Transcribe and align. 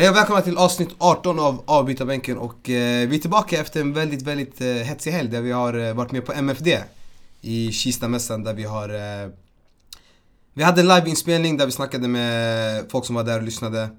Hej 0.00 0.08
och 0.08 0.16
välkomna 0.16 0.42
till 0.42 0.58
avsnitt 0.58 0.88
18 0.98 1.38
av 1.38 1.62
Avbytarbänken 1.66 2.38
och 2.38 2.70
eh, 2.70 3.08
vi 3.08 3.16
är 3.16 3.20
tillbaka 3.20 3.60
efter 3.60 3.80
en 3.80 3.92
väldigt, 3.92 4.22
väldigt 4.22 4.60
eh, 4.60 4.66
hetsig 4.66 5.10
helg 5.10 5.28
där 5.28 5.40
vi 5.40 5.52
har 5.52 5.74
eh, 5.74 5.94
varit 5.94 6.12
med 6.12 6.26
på 6.26 6.32
MFD 6.32 6.68
i 7.40 7.72
Kistamässan 7.72 8.44
där 8.44 8.54
vi 8.54 8.64
har 8.64 8.88
eh, 8.88 9.30
Vi 10.52 10.62
hade 10.62 10.80
en 10.80 10.88
liveinspelning 10.88 11.56
där 11.56 11.66
vi 11.66 11.72
snackade 11.72 12.08
med 12.08 12.90
folk 12.90 13.04
som 13.04 13.14
var 13.14 13.24
där 13.24 13.38
och 13.38 13.42
lyssnade 13.42 13.90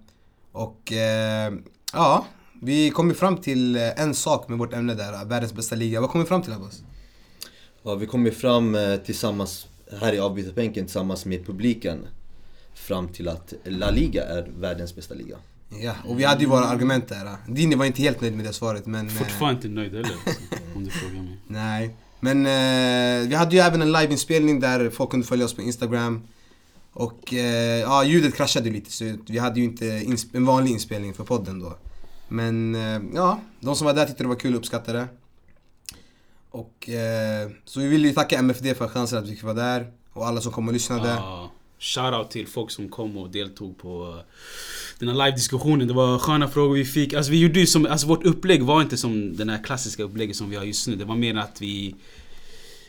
och 0.51 0.91
eh, 0.91 1.53
ja, 1.93 2.25
vi 2.61 2.89
kom 2.89 3.09
ju 3.09 3.15
fram 3.15 3.37
till 3.37 3.75
eh, 3.75 4.01
en 4.01 4.15
sak 4.15 4.49
med 4.49 4.57
vårt 4.57 4.73
ämne 4.73 4.93
där, 4.93 5.25
världens 5.25 5.53
bästa 5.53 5.75
liga. 5.75 6.01
Vad 6.01 6.09
kom 6.09 6.21
vi 6.21 6.27
fram 6.27 6.41
till 6.41 6.53
Abbas? 6.53 6.83
Ja, 7.83 7.95
vi 7.95 8.05
kom 8.05 8.25
ju 8.25 8.31
fram 8.31 8.75
eh, 8.75 8.95
tillsammans 8.95 9.67
här 10.01 10.13
i 10.13 10.19
avbytarbänken 10.19 10.85
tillsammans 10.85 11.25
med 11.25 11.45
publiken 11.45 12.07
fram 12.73 13.07
till 13.07 13.27
att 13.27 13.53
La 13.63 13.89
Liga 13.89 14.23
är 14.23 14.51
världens 14.59 14.95
bästa 14.95 15.13
liga. 15.13 15.37
Ja, 15.79 15.93
och 16.05 16.19
vi 16.19 16.23
hade 16.23 16.41
ju 16.41 16.47
våra 16.49 16.65
argument 16.65 17.07
där. 17.07 17.35
Dini 17.47 17.75
var 17.75 17.85
inte 17.85 18.01
helt 18.01 18.21
nöjd 18.21 18.35
med 18.35 18.45
det 18.45 18.53
svaret 18.53 18.85
men... 18.85 19.07
eh, 19.07 19.13
Fortfarande 19.13 19.55
inte 19.55 19.67
nöjd 19.67 19.93
heller, 19.93 20.15
om 20.75 20.83
du 20.83 20.91
frågar 20.91 21.21
mig. 21.23 21.39
Nej. 21.47 21.95
Men 22.19 22.45
eh, 22.45 23.27
vi 23.29 23.35
hade 23.35 23.55
ju 23.55 23.61
även 23.61 23.81
en 23.81 23.91
liveinspelning 23.91 24.59
där 24.59 24.89
folk 24.89 25.09
kunde 25.11 25.27
följa 25.27 25.45
oss 25.45 25.53
på 25.55 25.61
Instagram. 25.61 26.21
Och 26.93 27.33
eh, 27.33 27.79
ja, 27.79 28.03
ljudet 28.03 28.35
kraschade 28.35 28.69
lite 28.69 28.91
så 28.91 29.17
vi 29.27 29.39
hade 29.39 29.59
ju 29.59 29.65
inte 29.65 29.85
en 30.33 30.45
vanlig 30.45 30.71
inspelning 30.71 31.13
för 31.13 31.23
podden 31.23 31.59
då. 31.59 31.77
Men 32.27 32.75
eh, 32.75 33.01
ja, 33.15 33.39
de 33.59 33.75
som 33.75 33.85
var 33.87 33.93
där 33.93 34.05
tyckte 34.05 34.23
det 34.23 34.27
var 34.27 34.35
kul 34.35 34.53
och 34.53 34.59
uppskattade 34.59 34.99
det. 34.99 35.07
Och 36.51 36.89
eh, 36.89 37.49
så 37.65 37.79
vi 37.79 37.87
vill 37.87 38.05
ju 38.05 38.11
tacka 38.13 38.37
MFD 38.39 38.65
för 38.77 38.87
chansen 38.87 39.19
att 39.19 39.25
vi 39.25 39.31
fick 39.35 39.43
vara 39.43 39.53
där. 39.53 39.91
Och 40.13 40.27
alla 40.27 40.41
som 40.41 40.51
kom 40.51 40.67
och 40.67 40.73
lyssnade. 40.73 41.09
Ja, 41.09 41.51
Shoutout 41.81 42.31
till 42.31 42.47
folk 42.47 42.71
som 42.71 42.89
kom 42.89 43.17
och 43.17 43.29
deltog 43.29 43.77
på 43.77 44.15
eh, 44.17 44.23
den 44.99 45.09
här 45.09 45.15
live-diskussionen. 45.15 45.87
Det 45.87 45.93
var 45.93 46.19
sköna 46.19 46.47
frågor 46.47 46.75
vi 46.75 46.85
fick. 46.85 47.13
Alltså 47.13 47.31
vi 47.31 47.39
gjorde 47.39 47.59
ju 47.59 47.67
som, 47.67 47.85
alltså 47.85 48.07
vårt 48.07 48.25
upplägg 48.25 48.63
var 48.63 48.81
inte 48.81 48.97
som 48.97 49.37
den 49.37 49.49
här 49.49 49.63
klassiska 49.63 50.03
upplägget 50.03 50.35
som 50.35 50.49
vi 50.49 50.55
har 50.55 50.63
just 50.63 50.87
nu. 50.87 50.95
Det 50.95 51.05
var 51.05 51.15
mer 51.15 51.35
att 51.35 51.61
vi 51.61 51.95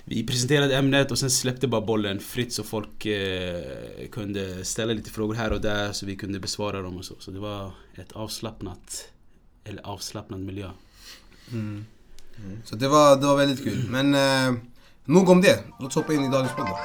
vi 0.05 0.27
presenterade 0.27 0.77
ämnet 0.77 1.11
och 1.11 1.19
sen 1.19 1.31
släppte 1.31 1.69
bara 1.69 1.81
bollen 1.81 2.21
fritt 2.21 2.53
så 2.53 2.63
folk 2.63 3.07
eh, 3.07 3.63
kunde 4.11 4.65
ställa 4.65 4.93
lite 4.93 5.11
frågor 5.11 5.35
här 5.35 5.53
och 5.53 5.61
där 5.61 5.93
så 5.93 6.07
vi 6.07 6.17
kunde 6.17 6.41
besvara 6.41 6.83
dem 6.83 6.97
och 6.97 7.05
så. 7.05 7.15
Så 7.19 7.31
det 7.31 7.39
var 7.39 7.73
ett 7.95 8.13
avslappnat, 8.13 9.09
eller 9.65 9.87
avslappnad 9.87 10.41
miljö. 10.41 10.71
Mm. 11.53 11.85
Så 12.65 12.77
det 12.77 12.89
var, 12.89 13.17
det 13.17 13.27
var 13.27 13.37
väldigt 13.37 13.65
kul. 13.65 13.85
Men 13.89 14.15
eh, 14.15 14.63
nog 15.05 15.29
om 15.29 15.41
det. 15.41 15.65
Låt 15.81 15.89
oss 15.89 15.95
hoppa 15.95 16.15
in 16.15 16.25
i 16.25 16.31
dagens 16.31 16.53
podd 16.57 16.67
då. 16.67 16.79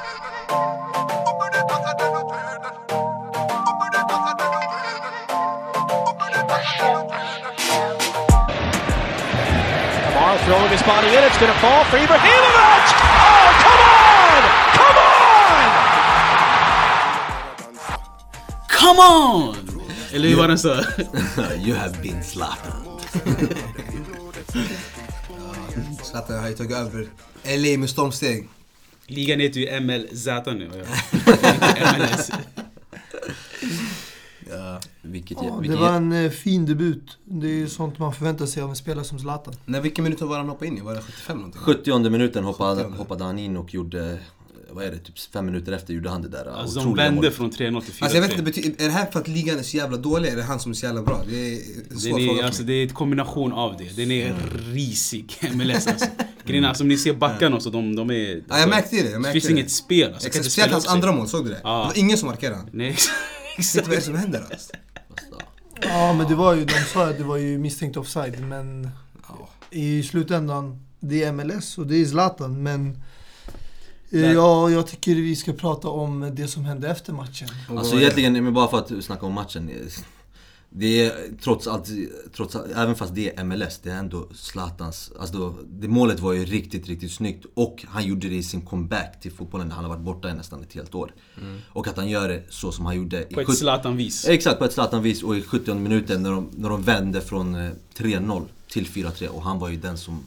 Throwing 10.47 10.71
his 10.71 10.83
body 10.83 11.07
in. 11.07 11.23
It's 11.27 11.37
going 11.37 11.51
to 11.51 11.59
fall 11.59 11.83
for 11.91 11.97
Ibrahimovic. 11.97 12.85
Oh, 13.03 13.47
come 13.65 13.81
on! 13.83 14.41
Come 14.79 14.97
on! 15.03 15.67
Come 18.79 18.99
on! 18.99 19.55
Eller 20.13 20.29
hur 20.29 20.35
var 20.35 20.47
den 20.47 20.59
så? 20.59 20.69
you 21.65 21.75
have 21.75 22.01
been 22.01 22.23
slapped. 22.23 22.71
Zlatan 26.03 26.39
har 26.41 26.47
ju 26.47 26.55
tagit 26.55 26.77
över 26.77 27.07
LA 27.43 27.77
med 27.77 27.89
stormsteg. 27.89 28.47
Ligan 29.07 29.39
heter 29.39 29.59
ju 29.59 29.79
MLZ 29.79 30.27
nu. 30.45 30.71
Inte 31.15 32.33
Vilket, 35.01 35.37
Ja, 35.41 35.53
det 35.55 35.61
vilket, 35.61 35.79
var 35.79 35.91
en 35.93 36.11
eh, 36.25 36.31
fin 36.31 36.65
debut. 36.65 37.17
Det 37.25 37.47
är 37.47 37.51
ju 37.51 37.69
sånt 37.69 37.99
man 37.99 38.13
förväntar 38.13 38.45
sig 38.45 38.63
av 38.63 38.69
en 38.69 38.75
spelare 38.75 39.05
som 39.05 39.19
Zlatan. 39.19 39.53
När 39.65 39.81
vilken 39.81 40.03
minut 40.03 40.21
var 40.21 40.37
han 40.37 40.49
hoppade 40.49 40.67
in 40.67 40.77
i? 40.77 40.81
Var 40.81 40.93
det 40.95 41.01
75 41.01 41.37
någonting? 41.37 41.61
70 41.61 42.09
minuten 42.09 42.43
hoppade, 42.43 42.83
70. 42.83 42.97
hoppade 42.97 43.23
han 43.23 43.39
in 43.39 43.57
och 43.57 43.73
gjorde, 43.73 44.17
vad 44.71 44.85
är 44.85 44.91
det, 44.91 44.97
typ 44.97 45.19
fem 45.19 45.45
minuter 45.45 45.71
efter 45.71 45.93
gjorde 45.93 46.09
han 46.09 46.21
det 46.21 46.27
där 46.29 46.45
Alltså 46.45 46.79
de 46.79 46.95
vände 46.95 47.15
målet. 47.15 47.33
från 47.35 47.51
3-0 47.51 47.55
till 47.55 47.69
4-3. 47.93 48.03
Alltså 48.03 48.17
jag 48.17 48.21
vet 48.21 48.31
inte, 48.31 48.43
betyder, 48.43 48.83
är 48.83 48.87
det 48.87 48.93
här 48.93 49.05
för 49.05 49.19
att 49.19 49.27
ligan 49.27 49.59
är 49.59 49.63
så 49.63 49.77
jävla 49.77 49.97
dålig? 49.97 50.29
Är 50.29 50.35
det 50.35 50.43
han 50.43 50.59
som 50.59 50.71
är 50.71 50.75
så 50.75 50.85
jävla 50.85 51.01
bra? 51.01 51.21
Det 51.29 51.35
är 51.53 51.59
en 51.91 51.97
svår 51.99 52.19
Den 52.19 52.29
är, 52.39 52.43
alltså, 52.43 52.63
det 52.63 52.73
är 52.73 52.85
ett 52.85 52.93
kombination 52.93 53.53
av 53.53 53.77
det. 53.77 53.95
Den 53.95 54.11
är 54.11 54.35
risig, 54.73 55.35
MLS 55.53 55.87
alltså. 55.87 56.05
Grejen 56.45 56.63
är, 56.63 56.67
alltså, 56.69 56.83
om 56.83 56.87
ni 56.87 56.97
ser 56.97 57.13
backarna 57.13 57.55
och 57.55 57.61
så, 57.63 57.69
de, 57.69 57.95
de 57.95 58.11
är... 58.11 58.35
Alltså, 58.35 58.43
Ja, 58.49 58.59
jag 58.59 58.69
märkte 58.69 58.95
det, 58.95 59.01
jag 59.03 59.11
det 59.13 59.19
märkte 59.19 59.31
finns 59.33 59.45
det. 59.45 59.51
inget 59.51 59.71
spel. 59.71 60.13
Alltså, 60.13 60.19
kan 60.19 60.27
Exakt, 60.27 60.35
inte 60.35 60.49
speciellt 60.49 60.67
spela 60.69 60.75
hans 60.75 60.87
andra 60.87 61.11
mål, 61.11 61.27
såg 61.27 61.45
du 61.45 61.49
det? 61.51 61.59
Ja. 61.63 61.69
Det 61.79 61.85
var 61.85 61.97
ingen 62.03 62.17
som 62.17 62.27
markerade 62.29 62.55
han. 62.57 62.69
Nej, 62.71 62.95
Vet 63.57 63.85
du 63.85 63.91
vad 63.95 64.03
som 64.03 64.15
händer 64.15 64.45
alltså? 64.51 64.71
Ja, 65.81 66.13
men 66.13 66.27
det 66.27 66.35
var 66.35 66.53
ju, 66.53 66.65
de 66.65 66.73
sa 66.73 67.09
att 67.09 67.17
det 67.17 67.23
var 67.23 67.37
ju 67.37 67.57
misstänkt 67.57 67.97
offside, 67.97 68.39
men 68.41 68.89
i 69.71 70.03
slutändan, 70.03 70.85
det 70.99 71.23
är 71.23 71.31
MLS 71.31 71.77
och 71.77 71.87
det 71.87 71.95
är 72.01 72.05
Zlatan, 72.05 72.63
men 72.63 72.89
eh, 72.89 74.21
Men- 74.21 74.33
ja, 74.33 74.69
jag 74.69 74.87
tycker 74.87 75.15
vi 75.15 75.35
ska 75.35 75.53
prata 75.53 75.87
om 75.87 76.31
det 76.35 76.47
som 76.47 76.65
hände 76.65 76.89
efter 76.89 77.13
matchen. 77.13 77.47
Alltså 77.69 77.95
egentligen, 77.95 78.43
men 78.43 78.53
bara 78.53 78.67
för 78.67 78.77
att 78.77 79.03
snacka 79.03 79.25
om 79.25 79.33
matchen. 79.33 79.71
Det 80.69 81.05
är 81.05 81.13
trots 81.41 81.67
allt, 81.67 81.89
trots 82.35 82.55
allt, 82.55 82.71
även 82.75 82.95
fast 82.95 83.15
det 83.15 83.35
är 83.35 83.43
MLS, 83.43 83.79
det 83.83 83.89
är 83.89 83.95
ändå 83.95 84.27
Zlatans, 84.35 85.11
alltså 85.19 85.37
då, 85.37 85.55
det 85.69 85.87
målet 85.87 86.19
var 86.19 86.33
ju 86.33 86.45
riktigt, 86.45 86.87
riktigt 86.87 87.11
snyggt. 87.11 87.45
Och 87.53 87.85
han 87.87 88.05
gjorde 88.05 88.29
det 88.29 88.35
i 88.35 88.43
sin 88.43 88.61
comeback 88.61 89.19
till 89.21 89.31
fotbollen, 89.31 89.71
han 89.71 89.83
har 89.83 89.89
varit 89.89 90.03
borta 90.03 90.29
i 90.29 90.33
nästan 90.33 90.63
ett 90.63 90.73
helt 90.73 90.95
år. 90.95 91.13
Och 91.69 91.87
att 91.87 91.97
han 91.97 92.09
gör 92.09 92.29
det 92.29 92.43
så 92.49 92.71
som 92.71 92.85
han 92.85 92.95
gjorde 92.95 93.27
i 93.29 93.33
På 93.33 93.41
ett 93.41 93.47
70 93.47 93.59
Zlatan-vis. 93.59 94.27
Exakt, 94.27 94.59
på 94.59 94.65
ett 94.65 94.73
Zlatan-vis 94.73 95.23
och 95.23 95.37
i 95.37 95.41
70 95.41 95.73
minuten 95.73 96.23
när 96.23 96.31
de, 96.31 96.49
när 96.57 96.69
de 96.69 96.83
vände 96.83 97.21
från 97.21 97.55
eh, 97.55 97.71
3-0 97.97 98.45
till 98.67 98.85
4-3 98.85 99.27
och 99.27 99.43
han 99.43 99.59
var 99.59 99.69
ju 99.69 99.77
den 99.77 99.97
som 99.97 100.25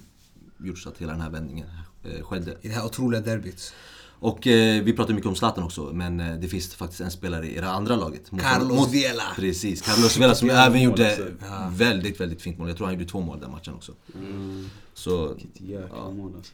gjorde 0.59 0.81
så 0.81 0.89
att 0.89 0.99
hela 0.99 1.13
den 1.13 1.21
här 1.21 1.31
vändningen 1.31 1.67
eh, 2.05 2.23
skedde. 2.23 2.57
I 2.63 2.69
det 2.69 2.75
här 2.75 2.85
otroliga 2.85 3.21
derbyt. 3.21 3.73
Och 4.21 4.47
eh, 4.47 4.83
vi 4.83 4.93
pratar 4.93 5.15
mycket 5.15 5.29
om 5.29 5.35
Zlatan 5.37 5.65
också, 5.65 5.83
men 5.93 6.21
eh, 6.21 6.35
det 6.37 6.49
finns 6.49 6.75
faktiskt 6.75 7.01
en 7.01 7.11
spelare 7.11 7.51
i 7.51 7.55
det 7.61 7.71
andra 7.71 7.97
laget. 7.97 8.33
Mot- 8.33 8.43
Carlos 8.43 8.79
mot- 8.79 8.93
Vela. 8.95 9.23
Precis, 9.37 9.83
Carlos 9.83 10.17
Vela 10.19 10.35
som 10.35 10.51
även 10.51 10.73
mål, 10.73 10.83
gjorde 10.83 11.07
alltså. 11.09 11.25
väldigt, 11.71 12.21
väldigt 12.21 12.43
fint 12.43 12.59
mål. 12.59 12.69
Jag 12.69 12.77
tror 12.77 12.87
han 12.87 12.95
gjorde 12.95 13.07
två 13.11 13.21
mål 13.21 13.41
den 13.41 13.51
matchen 13.51 13.75
också. 13.75 13.93
Så, 14.95 15.35
Jäkla 15.59 15.89
Ja. 15.97 16.11
mål 16.11 16.33
alltså. 16.37 16.53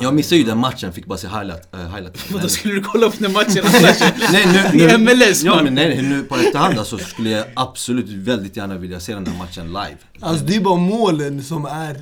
Jag 0.00 0.14
missade 0.14 0.36
ju 0.36 0.44
den 0.44 0.58
matchen, 0.58 0.92
fick 0.92 1.06
bara 1.06 1.18
se 1.18 1.28
highlight. 1.28 1.74
Uh, 1.74 1.80
highlight. 1.80 2.30
Vadå, 2.32 2.48
skulle 2.48 2.74
du 2.74 2.82
kolla 2.82 3.06
upp 3.06 3.18
den 3.18 3.32
matchen 3.32 3.64
annars? 3.64 4.00
Nej, 4.32 4.46
nu, 4.72 4.80
I 4.80 4.86
nu, 4.86 4.98
MLS 4.98 5.42
Ja 5.42 5.62
men 5.62 5.74
nej, 5.74 6.02
nu 6.02 6.22
på 6.22 6.36
efterhand 6.36 6.78
alltså, 6.78 6.98
skulle 6.98 7.30
jag 7.30 7.46
absolut 7.56 8.08
väldigt 8.08 8.56
gärna 8.56 8.78
vilja 8.78 9.00
se 9.00 9.14
den 9.14 9.24
där 9.24 9.32
matchen 9.38 9.66
live. 9.66 9.96
Alltså 10.20 10.44
det 10.44 10.56
är 10.56 10.60
bara 10.60 10.76
målen 10.76 11.44
som 11.44 11.64
är 11.64 11.96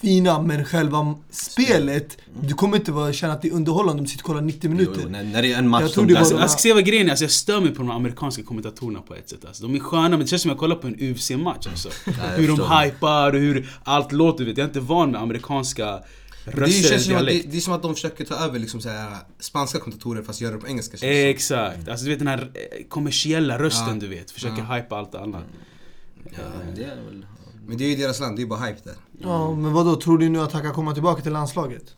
fina, 0.00 0.42
men 0.42 0.64
själva 0.64 1.14
spelet, 1.30 2.18
du 2.42 2.54
kommer 2.54 2.76
inte 2.76 2.92
vara, 2.92 3.12
känna 3.12 3.32
att 3.32 3.42
det 3.42 3.48
är 3.48 3.52
underhållande 3.52 4.00
om 4.00 4.04
du 4.04 4.10
sitter 4.10 4.22
och 4.22 4.26
kollar 4.26 4.40
90 4.40 4.60
Jo, 4.62 4.70
minuter. 4.70 5.00
jo, 5.02 5.08
när, 5.08 5.24
när 5.24 5.42
det 5.42 5.52
är 5.52 5.58
en 5.58 5.68
match 5.68 5.82
Jag 5.82 5.90
som 5.90 6.16
Alltså, 6.16 6.38
jag 6.38 6.50
ska 6.50 6.58
se 6.58 6.72
vad 6.72 6.84
grejen 6.84 7.06
är, 7.06 7.10
alltså, 7.10 7.24
jag 7.24 7.32
stör 7.32 7.60
mig 7.60 7.70
på 7.70 7.82
de 7.82 7.90
amerikanska 7.90 8.42
kommentatorerna 8.42 9.00
på 9.00 9.14
ett 9.14 9.28
sätt 9.28 9.44
alltså. 9.46 9.62
De 9.62 9.74
är 9.74 9.78
sköna 9.78 10.08
men 10.08 10.20
det 10.20 10.26
känns 10.26 10.42
som 10.42 10.50
att 10.50 10.54
jag 10.54 10.58
kollar 10.58 10.76
på 10.76 10.86
en 10.86 10.96
UFC-match 11.00 11.66
alltså. 11.66 11.88
hur 12.36 12.48
de 12.48 12.82
hypar 12.82 13.32
och 13.32 13.40
hur 13.40 13.70
allt 13.84 14.12
låter, 14.12 14.44
vet. 14.44 14.58
jag 14.58 14.64
är 14.64 14.68
inte 14.68 14.80
van 14.80 15.10
med 15.10 15.20
amerikanska 15.20 15.98
Det 16.44 16.70
känns 16.70 17.04
som 17.04 17.16
att, 17.16 17.26
det, 17.26 17.42
det 17.50 17.56
är 17.56 17.60
som 17.60 17.72
att 17.72 17.82
de 17.82 17.94
försöker 17.94 18.24
ta 18.24 18.34
över 18.34 18.58
liksom 18.58 18.80
så 18.80 18.88
här, 18.88 19.16
spanska 19.38 19.78
kommentatorer 19.78 20.22
fast 20.22 20.40
göra 20.40 20.54
det 20.54 20.60
på 20.60 20.68
engelska 20.68 20.96
känns. 20.96 21.10
Exakt, 21.12 21.88
alltså 21.88 22.04
du 22.04 22.10
vet 22.10 22.18
den 22.18 22.28
här 22.28 22.50
eh, 22.54 22.86
kommersiella 22.88 23.58
rösten 23.58 23.88
Ja. 23.94 24.00
du 24.00 24.08
vet, 24.08 24.30
försöker 24.30 24.62
hypa 24.74 24.96
allt 24.96 25.14
annat. 25.14 25.42
Ja, 26.24 26.30
men 26.64 26.74
det 26.74 26.84
är 26.84 26.96
väl... 26.96 27.26
Men 27.66 27.78
det 27.78 27.84
är 27.84 27.88
ju 27.88 27.96
deras 27.96 28.20
land, 28.20 28.36
det 28.36 28.42
är 28.42 28.46
bara 28.46 28.60
hype 28.60 28.80
där. 28.84 28.94
Ja, 29.20 29.54
men 29.54 29.72
vad 29.72 29.86
då 29.86 30.00
tror 30.00 30.18
du 30.18 30.28
nu 30.28 30.40
att 30.40 30.52
han 30.52 30.62
kan 30.62 30.74
komma 30.74 30.92
tillbaka 30.94 31.22
till 31.22 31.32
landslaget? 31.32 31.94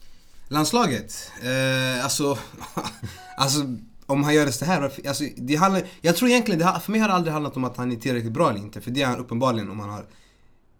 Landslaget? 0.48 1.30
Eh, 1.42 2.04
alltså, 2.04 2.38
alltså 3.38 3.60
om 4.06 4.24
han 4.24 4.34
gör 4.34 4.47
det 4.47 4.53
så 4.53 4.64
här, 4.64 4.80
varför- 4.80 5.09
alltså, 5.09 5.24
det 5.36 5.54
handlar, 5.56 5.82
jag 6.00 6.16
tror 6.16 6.30
egentligen, 6.30 6.59
det, 6.60 6.80
för 6.80 6.92
mig 6.92 7.00
har 7.00 7.09
det 7.09 7.14
aldrig 7.14 7.32
handlat 7.32 7.56
om 7.56 7.64
att 7.64 7.76
han 7.76 7.92
är 7.92 7.97
tillräckligt 7.97 8.32
bra 8.32 8.50
eller 8.50 8.60
inte. 8.60 8.80
För 8.80 8.91
det 8.91 9.03
är 9.03 9.06
han 9.06 9.19
uppenbarligen 9.19 9.70
om 9.70 9.76
man 9.76 9.88
har 9.91 10.06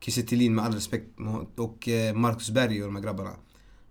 Kiese 0.01 0.51
med 0.51 0.65
all 0.65 0.75
respekt 0.75 1.07
och 1.57 1.89
eh, 1.89 2.15
Marcus 2.15 2.51
Berg 2.51 2.81
och 2.83 2.87
de 2.89 2.97
här 2.97 3.03
grabbarna. 3.03 3.31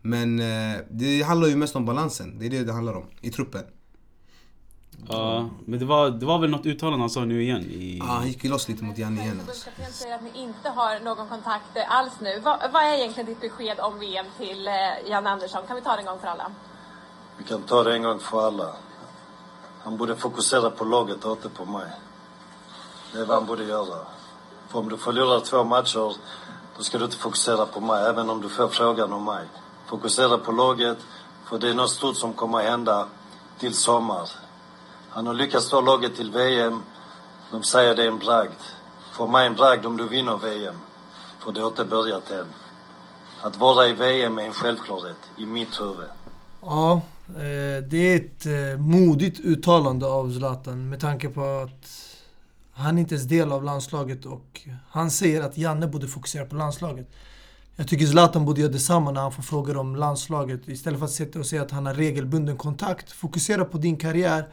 Men 0.01 0.39
eh, 0.39 0.79
det 0.89 1.21
handlar 1.21 1.47
ju 1.47 1.55
mest 1.55 1.75
om 1.75 1.85
balansen, 1.85 2.39
det 2.39 2.45
är 2.45 2.49
det 2.49 2.63
det 2.63 2.73
handlar 2.73 2.93
om, 2.93 3.05
i 3.21 3.31
truppen. 3.31 3.63
Ja, 5.07 5.49
men 5.65 5.79
det 5.79 5.85
var, 5.85 6.09
det 6.09 6.25
var 6.25 6.39
väl 6.39 6.49
något 6.49 6.65
uttalande 6.65 6.99
han 6.99 7.09
sa 7.09 7.25
nu 7.25 7.43
igen 7.43 7.61
i... 7.61 7.97
Ja, 7.97 8.05
han 8.05 8.27
gick 8.27 8.43
ju 8.43 8.49
loss 8.49 8.67
lite 8.67 8.83
mot 8.83 8.97
Janne 8.97 9.21
igen 9.21 9.41
alltså. 9.47 9.69
Förbundskapten 9.69 9.93
säger 9.93 10.15
att 10.15 10.23
ni 10.23 10.41
inte 10.41 10.69
har 10.69 10.99
någon 10.99 11.27
kontakt 11.27 11.77
eh, 11.77 11.97
alls 11.97 12.13
nu. 12.21 12.39
Vad, 12.39 12.71
vad 12.73 12.83
är 12.83 12.93
egentligen 12.93 13.29
ditt 13.29 13.41
besked 13.41 13.79
om 13.79 13.99
VM 13.99 14.25
till 14.37 14.67
eh, 14.67 14.73
Jan 15.09 15.27
Andersson? 15.27 15.61
Kan 15.67 15.75
vi 15.75 15.81
ta 15.81 15.95
det 15.95 15.99
en 15.99 16.05
gång 16.05 16.19
för 16.19 16.27
alla? 16.27 16.51
Vi 17.37 17.43
kan 17.43 17.61
ta 17.61 17.83
det 17.83 17.93
en 17.93 18.03
gång 18.03 18.19
för 18.19 18.47
alla. 18.47 18.75
Han 19.83 19.97
borde 19.97 20.15
fokusera 20.15 20.69
på 20.69 20.85
laget 20.85 21.25
och 21.25 21.31
inte 21.31 21.49
på 21.49 21.65
mig. 21.65 21.91
Det 23.13 23.19
är 23.19 23.25
vad 23.25 23.37
han 23.37 23.45
borde 23.45 23.63
göra. 23.63 23.97
För 24.69 24.79
om 24.79 24.89
du 24.89 24.97
förlorar 24.97 25.39
två 25.39 25.63
matcher, 25.63 26.15
då 26.77 26.83
ska 26.83 26.97
du 26.97 27.05
inte 27.05 27.17
fokusera 27.17 27.65
på 27.65 27.79
mig, 27.81 28.05
även 28.05 28.29
om 28.29 28.41
du 28.41 28.49
får 28.49 28.67
frågan 28.67 29.13
om 29.13 29.25
mig. 29.25 29.47
Fokusera 29.91 30.37
på 30.37 30.51
laget, 30.51 30.97
för 31.49 31.59
det 31.59 31.69
är 31.69 31.73
något 31.73 31.89
stort 31.89 32.15
som 32.15 32.33
kommer 32.33 32.57
att 32.57 32.65
hända 32.65 33.07
till 33.59 33.73
sommar. 33.73 34.29
Han 35.09 35.27
har 35.27 35.33
lyckats 35.33 35.69
ta 35.69 35.81
laget 35.81 36.15
till 36.15 36.31
VM. 36.31 36.81
De 37.51 37.63
säger 37.63 37.95
det 37.95 38.03
är 38.03 38.07
en 38.07 38.19
bragd. 38.19 38.61
För 39.13 39.27
mig 39.27 39.47
en 39.47 39.53
bragd 39.53 39.85
om 39.85 39.97
du 39.97 40.07
vinner 40.07 40.37
VM. 40.37 40.75
För 41.39 41.51
det 41.51 41.61
har 41.61 41.67
inte 41.67 41.85
börjat 41.85 42.31
än. 42.31 42.45
Att 43.41 43.57
vara 43.57 43.87
i 43.87 43.93
VM 43.93 44.39
är 44.39 44.43
en 44.43 44.53
självklarhet 44.53 45.17
i 45.37 45.45
mitt 45.45 45.81
huvud. 45.81 46.09
Ja, 46.61 47.01
eh, 47.27 47.83
det 47.89 47.97
är 47.97 48.15
ett 48.15 48.45
eh, 48.45 48.79
modigt 48.79 49.39
uttalande 49.39 50.05
av 50.05 50.33
Zlatan 50.33 50.89
med 50.89 50.99
tanke 50.99 51.29
på 51.29 51.41
att 51.43 51.89
han 52.73 52.97
inte 52.97 53.15
ens 53.15 53.25
är 53.25 53.29
del 53.29 53.51
av 53.51 53.63
landslaget 53.63 54.25
och 54.25 54.61
han 54.89 55.11
säger 55.11 55.41
att 55.41 55.57
Janne 55.57 55.87
borde 55.87 56.07
fokusera 56.07 56.45
på 56.45 56.55
landslaget. 56.55 57.11
Jag 57.81 57.87
tycker 57.87 58.05
Zlatan 58.05 58.45
borde 58.45 58.61
göra 58.61 58.71
detsamma 58.71 59.11
när 59.11 59.21
han 59.21 59.31
får 59.31 59.43
frågor 59.43 59.77
om 59.77 59.95
landslaget. 59.95 60.67
Istället 60.67 60.99
för 60.99 61.05
att 61.05 61.11
sitta 61.11 61.39
och 61.39 61.45
säga 61.45 61.61
att 61.61 61.71
han 61.71 61.85
har 61.85 61.93
regelbunden 61.93 62.57
kontakt. 62.57 63.11
Fokusera 63.11 63.65
på 63.65 63.77
din 63.77 63.97
karriär, 63.97 64.47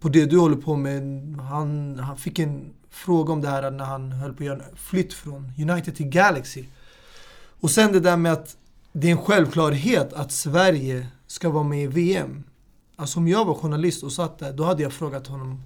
på 0.00 0.08
det 0.08 0.26
du 0.26 0.38
håller 0.38 0.56
på 0.56 0.76
med. 0.76 1.02
Han, 1.40 1.98
han 1.98 2.16
fick 2.16 2.38
en 2.38 2.72
fråga 2.90 3.32
om 3.32 3.40
det 3.40 3.48
här 3.48 3.70
när 3.70 3.84
han 3.84 4.12
höll 4.12 4.32
på 4.32 4.42
att 4.42 4.46
göra 4.46 4.56
en 4.56 4.76
flytt 4.76 5.14
från 5.14 5.52
United 5.58 5.96
till 5.96 6.06
Galaxy. 6.06 6.64
Och 7.60 7.70
sen 7.70 7.92
det 7.92 8.00
där 8.00 8.16
med 8.16 8.32
att 8.32 8.56
det 8.92 9.06
är 9.06 9.12
en 9.12 9.18
självklarhet 9.18 10.12
att 10.12 10.32
Sverige 10.32 11.06
ska 11.26 11.50
vara 11.50 11.64
med 11.64 11.84
i 11.84 11.86
VM. 11.86 12.44
Alltså 12.96 13.18
om 13.18 13.28
jag 13.28 13.44
var 13.44 13.54
journalist 13.54 14.02
och 14.02 14.12
satt 14.12 14.38
där, 14.38 14.52
då 14.52 14.64
hade 14.64 14.82
jag 14.82 14.92
frågat 14.92 15.26
honom 15.26 15.62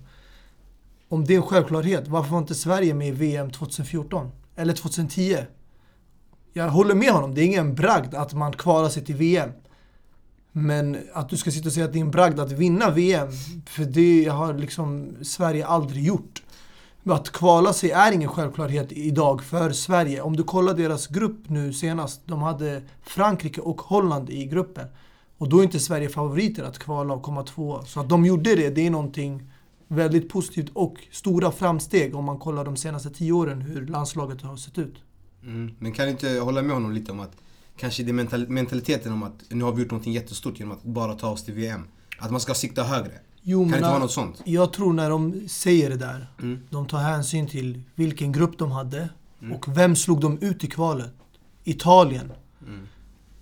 om 1.09 1.25
det 1.25 1.35
är 1.35 1.37
en 1.37 1.43
självklarhet. 1.43 2.09
Varför 2.09 2.31
var 2.31 2.39
inte 2.39 2.55
Sverige 2.55 2.95
med 2.95 3.09
i 3.09 3.11
VM 3.11 3.51
2014? 3.51 4.31
Eller 4.57 4.75
2010? 4.75 5.39
Jag 6.53 6.69
håller 6.69 6.95
med 6.95 7.11
honom, 7.11 7.35
det 7.35 7.41
är 7.41 7.45
ingen 7.45 7.75
bragd 7.75 8.15
att 8.15 8.35
man 8.35 8.53
kvalar 8.53 8.89
sig 8.89 9.05
till 9.05 9.15
VM. 9.15 9.51
Men 10.53 10.99
att 11.13 11.29
du 11.29 11.37
ska 11.37 11.51
sitta 11.51 11.69
och 11.69 11.73
säga 11.73 11.87
att 11.87 11.93
det 11.93 11.99
är 11.99 12.05
en 12.05 12.11
bragd 12.11 12.41
att 12.41 12.53
vinna 12.53 12.91
VM, 12.91 13.29
för 13.67 13.85
det 13.85 14.25
har 14.25 14.55
liksom 14.55 15.17
Sverige 15.23 15.67
aldrig 15.67 16.05
gjort. 16.05 16.43
Att 17.05 17.31
kvala 17.31 17.73
sig 17.73 17.91
är 17.91 18.13
ingen 18.13 18.29
självklarhet 18.29 18.93
idag 18.93 19.43
för 19.43 19.71
Sverige. 19.71 20.21
Om 20.23 20.37
du 20.37 20.43
kollar 20.43 20.75
deras 20.75 21.07
grupp 21.07 21.49
nu 21.49 21.73
senast, 21.73 22.21
de 22.27 22.43
hade 22.43 22.83
Frankrike 23.03 23.61
och 23.61 23.81
Holland 23.81 24.31
i 24.31 24.45
gruppen. 24.45 24.87
Och 25.39 25.49
då 25.49 25.59
är 25.59 25.63
inte 25.63 25.81
Sverige 25.81 26.09
favoriter 26.09 26.65
att 26.65 26.79
kvala 26.79 27.15
och 27.15 27.23
komma 27.23 27.43
tvåa. 27.43 27.85
Så 27.85 28.01
att 28.01 28.09
de 28.09 28.25
gjorde 28.25 28.55
det, 28.55 28.71
det 28.71 28.87
är 28.87 28.91
någonting 28.91 29.53
väldigt 29.89 30.29
positivt 30.29 30.71
och 30.75 30.95
stora 31.11 31.51
framsteg 31.51 32.15
om 32.15 32.25
man 32.25 32.39
kollar 32.39 32.65
de 32.65 32.77
senaste 32.77 33.11
tio 33.11 33.33
åren 33.33 33.61
hur 33.61 33.87
landslaget 33.87 34.43
har 34.43 34.57
sett 34.57 34.79
ut. 34.79 34.95
Mm. 35.43 35.71
Men 35.79 35.93
kan 35.93 36.05
du 36.05 36.11
inte 36.11 36.29
hålla 36.31 36.63
med 36.63 36.75
honom 36.75 36.93
lite 36.93 37.13
om 37.13 37.21
att 37.21 37.37
kanske 37.77 38.03
det 38.03 38.11
är 38.11 38.13
mental 38.13 38.49
mentaliteten 38.49 39.13
om 39.13 39.23
att 39.23 39.43
nu 39.49 39.65
har 39.65 39.73
vi 39.73 39.83
gjort 39.83 39.91
någonting 39.91 40.13
jättestort 40.13 40.59
genom 40.61 40.73
att 40.77 40.83
bara 40.83 41.15
ta 41.15 41.29
oss 41.31 41.45
till 41.45 41.55
VM. 41.55 41.85
Att 42.19 42.31
man 42.31 42.41
ska 42.41 42.55
sikta 42.55 42.83
högre. 42.83 43.13
Jo, 43.43 43.63
kan 43.63 43.71
det 43.71 43.77
inte 43.77 43.89
vara 43.89 43.99
något 43.99 44.13
sånt? 44.13 44.43
Jag 44.45 44.73
tror 44.73 44.93
när 44.93 45.11
de 45.11 45.49
säger 45.49 45.91
det 45.91 45.97
där, 45.97 46.27
Mm. 46.43 46.61
de 46.71 46.87
tar 46.87 46.99
hänsyn 46.99 47.47
till 47.49 47.83
vilken 47.95 48.33
grupp 48.33 48.59
de 48.59 48.71
hade 48.73 49.09
Mm. 49.43 49.53
och 49.57 49.77
vem 49.79 49.97
slog 49.97 50.21
de 50.21 50.39
ut 50.39 50.65
i 50.65 50.67
kvalet? 50.67 51.13
Italien. 51.65 52.33
Mm. 52.67 52.87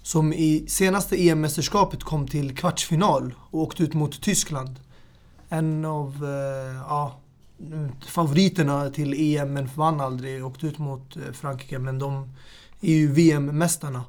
Som 0.03 0.33
i 0.33 0.65
senaste 0.69 1.17
EM-mästerskapet 1.29 2.03
kom 2.05 2.29
till 2.29 2.57
kvartsfinal 2.57 3.35
och 3.51 3.61
åkte 3.61 3.83
ut 3.83 3.95
mot 3.95 4.21
Tyskland. 4.23 4.77
En 5.49 5.85
av 5.85 6.25
eh, 6.25 6.77
ja, 6.89 7.20
favoriterna 8.07 8.91
till 8.91 9.37
EM 9.37 9.53
men 9.53 9.69
vann 9.75 10.01
aldrig. 10.01 10.47
Åkte 10.47 10.67
ut 10.67 10.79
mot 10.79 11.17
eh, 11.17 11.33
Frankrike 11.33 11.79
men 11.79 11.99
de 11.99 12.33
är 12.81 12.95
ju 12.95 13.13
VM-mästarna. 13.13 14.05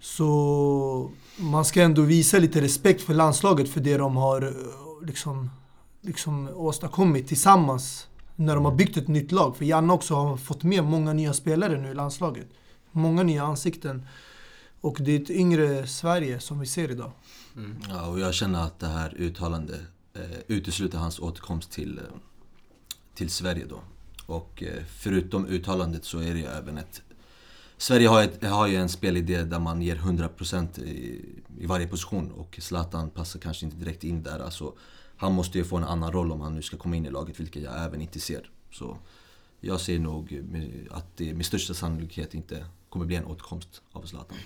Så 0.00 1.10
man 1.36 1.64
ska 1.64 1.82
ändå 1.82 2.02
visa 2.02 2.38
lite 2.38 2.60
respekt 2.60 3.02
för 3.02 3.14
landslaget 3.14 3.68
för 3.68 3.80
det 3.80 3.96
de 3.96 4.16
har 4.16 4.42
eh, 4.42 5.06
liksom, 5.06 5.50
liksom 6.00 6.48
åstadkommit 6.54 7.28
tillsammans 7.28 8.08
när 8.36 8.54
de 8.54 8.64
har 8.64 8.74
byggt 8.74 8.96
ett 8.96 9.08
nytt 9.08 9.32
lag. 9.32 9.56
För 9.56 9.64
Janne 9.64 9.92
också 9.92 10.14
har 10.14 10.36
fått 10.36 10.62
med 10.62 10.84
många 10.84 11.12
nya 11.12 11.32
spelare 11.32 11.80
nu 11.80 11.90
i 11.90 11.94
landslaget. 11.94 12.48
Många 12.92 13.22
nya 13.22 13.42
ansikten. 13.42 14.06
Och 14.80 14.96
det 15.00 15.16
är 15.16 15.20
ett 15.22 15.30
yngre 15.30 15.86
Sverige 15.86 16.40
som 16.40 16.60
vi 16.60 16.66
ser 16.66 16.90
idag. 16.90 17.10
Ja, 17.88 18.06
och 18.06 18.20
jag 18.20 18.34
känner 18.34 18.62
att 18.62 18.78
det 18.78 18.86
här 18.86 19.14
uttalandet 19.18 19.80
eh, 20.14 20.38
utesluter 20.46 20.98
hans 20.98 21.18
återkomst 21.18 21.72
till, 21.72 21.98
eh, 21.98 22.04
till 23.18 23.30
Sverige 23.30 23.64
då. 23.64 23.80
Och 24.26 24.62
eh, 24.62 24.82
förutom 24.98 25.46
uttalandet 25.46 26.04
så 26.04 26.18
är 26.18 26.34
det 26.34 26.38
ju 26.38 26.46
även 26.46 26.78
ett... 26.78 27.02
Sverige 27.76 28.08
har, 28.08 28.22
ett, 28.22 28.44
har 28.44 28.66
ju 28.66 28.76
en 28.76 28.88
spelidé 28.88 29.42
där 29.42 29.58
man 29.58 29.82
ger 29.82 29.96
100% 29.96 30.82
i, 30.82 31.24
i 31.58 31.66
varje 31.66 31.86
position 31.86 32.30
och 32.32 32.58
Zlatan 32.62 33.10
passar 33.10 33.40
kanske 33.40 33.66
inte 33.66 33.76
direkt 33.76 34.04
in 34.04 34.22
där. 34.22 34.38
Alltså, 34.38 34.72
han 35.16 35.32
måste 35.32 35.58
ju 35.58 35.64
få 35.64 35.76
en 35.76 35.84
annan 35.84 36.12
roll 36.12 36.32
om 36.32 36.40
han 36.40 36.54
nu 36.54 36.62
ska 36.62 36.76
komma 36.76 36.96
in 36.96 37.06
i 37.06 37.10
laget, 37.10 37.40
vilket 37.40 37.62
jag 37.62 37.84
även 37.84 38.00
inte 38.00 38.20
ser. 38.20 38.50
Så 38.72 38.96
jag 39.60 39.80
ser 39.80 39.98
nog 39.98 40.44
att 40.90 41.16
det 41.16 41.34
med 41.34 41.46
största 41.46 41.74
sannolikhet 41.74 42.34
inte 42.34 42.66
kommer 42.88 43.06
bli 43.06 43.16
en 43.16 43.24
återkomst 43.24 43.82
av 43.92 44.02
Zlatan. 44.02 44.38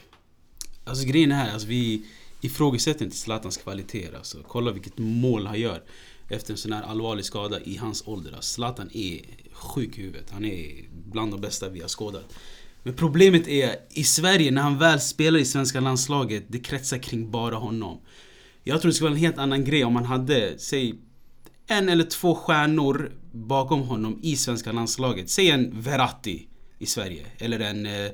Alltså 0.84 1.06
grejen 1.06 1.32
är 1.32 1.36
här, 1.36 1.52
alltså, 1.52 1.68
vi 1.68 2.06
ifrågasätter 2.40 3.04
inte 3.04 3.16
Zlatans 3.16 3.56
kvaliteter. 3.56 4.16
Alltså. 4.16 4.38
Kolla 4.48 4.72
vilket 4.72 4.98
mål 4.98 5.46
han 5.46 5.60
gör 5.60 5.82
efter 6.28 6.52
en 6.52 6.58
sån 6.58 6.72
här 6.72 6.82
allvarlig 6.82 7.24
skada 7.24 7.60
i 7.60 7.76
hans 7.76 8.02
ålder. 8.06 8.36
Zlatan 8.40 8.90
är 8.92 9.20
sjuk 9.52 9.98
i 9.98 10.02
huvudet. 10.02 10.30
Han 10.30 10.44
är 10.44 10.84
bland 10.90 11.32
de 11.32 11.40
bästa 11.40 11.68
vi 11.68 11.80
har 11.80 11.88
skådat. 11.88 12.34
Men 12.82 12.94
problemet 12.94 13.48
är, 13.48 13.76
i 13.90 14.04
Sverige, 14.04 14.50
när 14.50 14.62
han 14.62 14.78
väl 14.78 15.00
spelar 15.00 15.38
i 15.38 15.44
svenska 15.44 15.80
landslaget, 15.80 16.44
det 16.48 16.58
kretsar 16.58 16.98
kring 16.98 17.30
bara 17.30 17.56
honom. 17.56 18.00
Jag 18.64 18.80
tror 18.80 18.88
det 18.90 18.94
skulle 18.94 19.10
vara 19.10 19.16
en 19.16 19.24
helt 19.24 19.38
annan 19.38 19.64
grej 19.64 19.84
om 19.84 19.92
man 19.92 20.04
hade, 20.04 20.58
säg, 20.58 20.94
en 21.66 21.88
eller 21.88 22.04
två 22.04 22.34
stjärnor 22.34 23.12
bakom 23.32 23.82
honom 23.82 24.20
i 24.22 24.36
svenska 24.36 24.72
landslaget. 24.72 25.30
Säg 25.30 25.50
en 25.50 25.80
Verratti 25.80 26.46
i 26.78 26.86
Sverige, 26.86 27.26
eller 27.38 27.60
en 27.60 27.86
eh, 27.86 28.10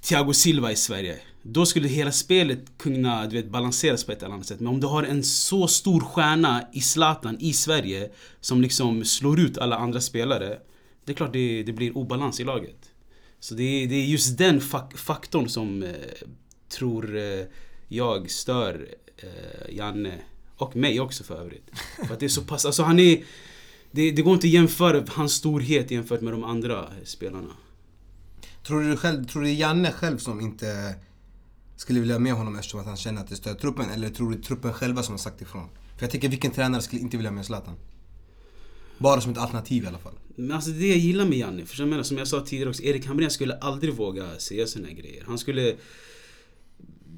Thiago 0.00 0.32
Silva 0.32 0.72
i 0.72 0.76
Sverige. 0.76 1.18
Då 1.46 1.66
skulle 1.66 1.88
hela 1.88 2.12
spelet 2.12 2.78
kunna 2.78 3.26
du 3.26 3.36
vet, 3.36 3.50
balanseras 3.50 4.04
på 4.04 4.12
ett 4.12 4.22
eller 4.22 4.34
annat 4.34 4.46
sätt. 4.46 4.60
Men 4.60 4.68
om 4.68 4.80
du 4.80 4.86
har 4.86 5.02
en 5.02 5.24
så 5.24 5.68
stor 5.68 6.00
stjärna 6.00 6.68
i 6.72 6.80
Zlatan 6.80 7.36
i 7.40 7.52
Sverige 7.52 8.10
som 8.40 8.62
liksom 8.62 9.04
slår 9.04 9.40
ut 9.40 9.58
alla 9.58 9.76
andra 9.76 10.00
spelare. 10.00 10.58
Det 11.04 11.12
är 11.12 11.16
klart 11.16 11.32
det, 11.32 11.62
det 11.62 11.72
blir 11.72 11.96
obalans 11.96 12.40
i 12.40 12.44
laget. 12.44 12.90
Så 13.40 13.54
det 13.54 13.62
är, 13.62 13.86
det 13.86 13.94
är 13.94 14.04
just 14.04 14.38
den 14.38 14.60
fak 14.60 14.98
faktorn 14.98 15.48
som 15.48 15.82
eh, 15.82 15.90
tror 16.68 17.16
eh, 17.16 17.44
jag 17.88 18.30
stör 18.30 18.88
eh, 19.16 19.74
Janne. 19.74 20.14
Och 20.56 20.76
mig 20.76 21.00
också 21.00 21.24
för 21.24 21.40
övrigt. 21.40 21.70
För 22.06 22.14
att 22.14 22.20
det 22.20 22.26
är 22.26 22.28
så 22.28 22.42
pass, 22.42 22.66
alltså 22.66 22.82
han 22.82 22.98
är... 22.98 23.24
Det, 23.90 24.10
det 24.10 24.22
går 24.22 24.34
inte 24.34 24.46
att 24.46 24.52
jämföra 24.52 25.04
hans 25.08 25.34
storhet 25.34 25.90
jämfört 25.90 26.20
med 26.20 26.32
de 26.32 26.44
andra 26.44 26.88
spelarna. 27.04 27.52
Tror 28.66 28.80
du 28.80 28.96
själv, 28.96 29.24
tror 29.24 29.42
du 29.42 29.48
det 29.48 29.54
är 29.54 29.56
Janne 29.56 29.92
själv 29.92 30.18
som 30.18 30.40
inte 30.40 30.94
skulle 31.76 32.00
vilja 32.00 32.14
ha 32.14 32.20
med 32.20 32.32
honom 32.32 32.56
eftersom 32.56 32.80
att 32.80 32.86
han 32.86 32.96
känner 32.96 33.20
att 33.20 33.28
det 33.28 33.36
stör 33.36 33.54
truppen? 33.54 33.90
Eller 33.90 34.08
tror 34.10 34.30
du 34.30 34.42
truppen 34.42 34.72
själva 34.72 35.02
som 35.02 35.12
har 35.12 35.18
sagt 35.18 35.42
ifrån? 35.42 35.68
För 35.96 36.02
jag 36.02 36.10
tänker 36.10 36.28
vilken 36.28 36.50
tränare 36.50 36.82
skulle 36.82 37.02
inte 37.02 37.16
vilja 37.16 37.30
ha 37.30 37.34
med 37.34 37.46
Zlatan? 37.46 37.74
Bara 38.98 39.20
som 39.20 39.32
ett 39.32 39.38
alternativ 39.38 39.84
i 39.84 39.86
alla 39.86 39.98
fall. 39.98 40.14
Men 40.36 40.52
alltså 40.52 40.70
det 40.70 40.86
jag 40.86 40.98
gillar 40.98 41.24
med 41.24 41.38
Janne, 41.38 41.64
för 41.64 41.80
jag 41.80 41.88
menar 41.88 42.02
som 42.02 42.18
jag 42.18 42.28
sa 42.28 42.40
tidigare 42.40 42.70
också, 42.70 42.82
Erik 42.82 43.06
Hamrén 43.06 43.30
skulle 43.30 43.54
aldrig 43.54 43.94
våga 43.94 44.38
säga 44.38 44.66
såna 44.66 44.86
här 44.86 44.94
grejer. 44.94 45.24
Han 45.26 45.38
skulle, 45.38 45.76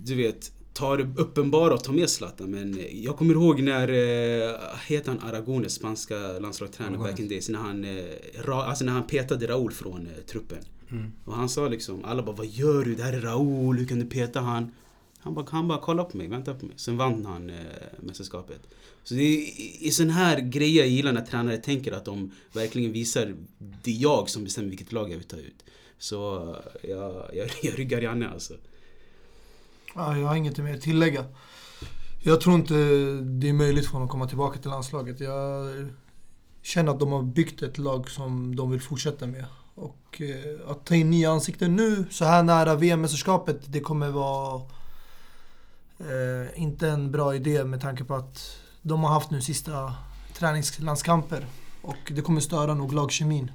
du 0.05 0.15
vet, 0.15 0.53
ta 0.73 0.97
det 0.97 1.09
uppenbara 1.17 1.75
och 1.75 1.85
ta 1.85 1.93
med 1.93 2.11
Zlatan. 2.11 2.51
Men 2.51 2.81
jag 2.93 3.17
kommer 3.17 3.35
ihåg 3.35 3.63
när, 3.63 3.89
eh, 3.89 4.55
heter 4.87 5.09
han 5.11 5.21
Aragones, 5.21 5.75
spanska 5.75 6.39
landslagstränare 6.39 6.99
back 6.99 7.21
in 7.21 7.29
days, 7.29 7.49
när 7.49 7.59
han, 7.59 7.85
eh, 7.85 8.05
ra, 8.45 8.65
alltså 8.65 8.85
när 8.85 8.93
han 8.93 9.07
petade 9.07 9.47
Raúl 9.47 9.73
från 9.73 10.07
eh, 10.07 10.23
truppen. 10.27 10.59
Mm. 10.91 11.13
Och 11.25 11.35
han 11.35 11.49
sa 11.49 11.69
liksom, 11.69 12.05
alla 12.05 12.23
bara 12.23 12.37
vad 12.37 12.47
gör 12.47 12.85
du? 12.85 12.95
Det 12.95 13.03
här 13.03 13.13
är 13.13 13.21
Raoul, 13.21 13.79
hur 13.79 13.87
kan 13.87 13.99
du 13.99 14.07
peta 14.07 14.41
han? 14.41 14.73
Han 15.19 15.35
bara, 15.35 15.47
han 15.51 15.69
bara 15.69 15.79
kolla 15.79 16.05
på 16.05 16.17
mig, 16.17 16.29
vänta 16.29 16.55
på 16.55 16.67
mig. 16.67 16.75
Sen 16.79 16.97
vann 16.97 17.27
han 17.27 17.51
eh, 17.51 17.57
mästerskapet. 18.01 18.61
Så 19.05 19.15
det 19.15 19.23
är 19.23 19.61
i, 19.87 19.91
sån 19.91 20.11
här 20.11 20.41
grejer 20.41 20.83
jag 20.83 20.89
gillar 20.89 21.13
när 21.13 21.21
tränare 21.21 21.57
tänker 21.57 21.93
att 21.93 22.05
de 22.05 22.31
verkligen 22.53 22.93
visar 22.93 23.35
det 23.59 23.91
är 23.91 24.03
jag 24.03 24.31
som 24.31 24.45
bestämmer 24.45 24.69
vilket 24.69 24.93
lag 24.93 25.11
jag 25.13 25.17
vill 25.17 25.27
ta 25.27 25.37
ut. 25.37 25.65
Så 25.99 26.17
jag, 26.83 27.31
jag, 27.33 27.51
jag 27.63 27.79
ryggar 27.79 28.01
Janne 28.01 28.29
alltså. 28.29 28.55
Ja, 29.95 30.19
jag 30.19 30.27
har 30.27 30.37
inget 30.37 30.59
mer 30.59 30.75
att 30.75 30.83
tillägga. 30.83 31.25
Jag 32.23 32.41
tror 32.41 32.55
inte 32.55 32.75
det 33.23 33.49
är 33.49 33.53
möjligt 33.53 33.85
för 33.85 33.93
honom 33.93 34.07
att 34.07 34.13
komma 34.13 34.29
tillbaka 34.29 34.59
till 34.59 34.71
landslaget. 34.71 35.21
Jag 35.21 35.67
känner 36.63 36.93
att 36.93 37.01
de 37.01 37.13
har 37.13 37.23
byggt 37.23 37.63
ett 37.63 37.79
lag 37.79 38.11
som 38.11 38.57
de 38.57 38.71
vill 38.71 38.81
fortsätta 38.81 39.27
med. 39.27 39.45
Och 39.77 40.21
eh, 40.23 40.71
att 40.71 40.87
ta 40.87 40.95
in 40.95 41.11
nya 41.11 41.31
ansikten 41.31 41.77
nu, 41.77 42.05
så 42.11 42.25
här 42.25 42.43
nära 42.43 42.75
VM-mästerskapet, 42.75 43.61
det 43.67 43.81
kommer 43.81 44.11
vara 44.11 44.63
eh, 45.99 46.63
inte 46.63 46.89
en 46.89 47.13
bra 47.13 47.35
idé 47.35 47.65
med 47.65 47.81
tanke 47.81 48.05
på 48.05 48.15
att 48.15 48.59
de 48.83 49.05
har 49.05 49.11
haft 49.11 49.31
nu 49.31 49.41
sista 49.41 49.95
träningslandskamper. 50.35 51.47
Och 51.83 52.13
det 52.15 52.21
kommer 52.21 52.41
störa 52.41 52.75
nog 52.75 52.93
lagkemin. 52.93 53.51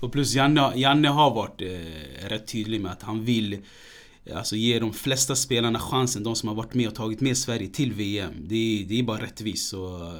Och 0.00 0.12
plus 0.12 0.34
Janne, 0.34 0.72
Janne 0.76 1.08
har 1.08 1.34
varit 1.34 1.62
eh, 1.62 2.28
rätt 2.28 2.48
tydlig 2.48 2.80
med 2.80 2.92
att 2.92 3.02
han 3.02 3.24
vill 3.24 3.52
eh, 3.52 4.36
Alltså 4.36 4.56
ge 4.56 4.78
de 4.78 4.92
flesta 4.92 5.36
spelarna 5.36 5.78
chansen, 5.78 6.22
de 6.22 6.36
som 6.36 6.48
har 6.48 6.56
varit 6.56 6.74
med 6.74 6.88
och 6.88 6.94
tagit 6.94 7.20
med 7.20 7.38
Sverige 7.38 7.68
till 7.68 7.92
VM. 7.92 8.34
Det 8.40 8.54
är, 8.54 8.84
det 8.84 8.98
är 8.98 9.02
bara 9.02 9.22
rättvist. 9.22 9.68
Så, 9.68 9.96
eh, 9.96 10.14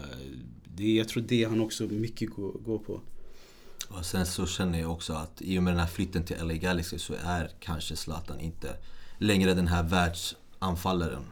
det, 0.76 0.94
jag 0.94 1.08
tror 1.08 1.22
det 1.22 1.44
han 1.44 1.60
också 1.60 1.84
mycket 1.84 2.30
går, 2.30 2.52
går 2.52 2.78
på. 2.78 3.00
Och 3.88 4.06
sen 4.06 4.26
så 4.26 4.46
känner 4.46 4.80
jag 4.80 4.92
också 4.92 5.12
att 5.12 5.42
i 5.42 5.58
och 5.58 5.62
med 5.62 5.72
den 5.72 5.80
här 5.80 5.86
flytten 5.86 6.24
till 6.24 6.36
LA 6.46 6.54
Galaxy 6.54 6.98
så 6.98 7.14
är 7.24 7.50
kanske 7.60 7.96
Zlatan 7.96 8.40
inte 8.40 8.76
längre 9.18 9.54
den 9.54 9.68
här 9.68 9.82
världsanfallaren 9.82 11.24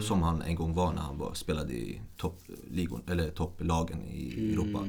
som 0.00 0.22
han 0.22 0.42
en 0.42 0.54
gång 0.54 0.74
var 0.74 0.92
när 0.92 1.02
han 1.02 1.18
var, 1.18 1.34
spelade 1.34 1.72
i 1.72 2.00
toppligor, 2.16 3.00
eller 3.06 3.30
topplagen 3.30 4.04
i 4.08 4.52
Europa. 4.52 4.88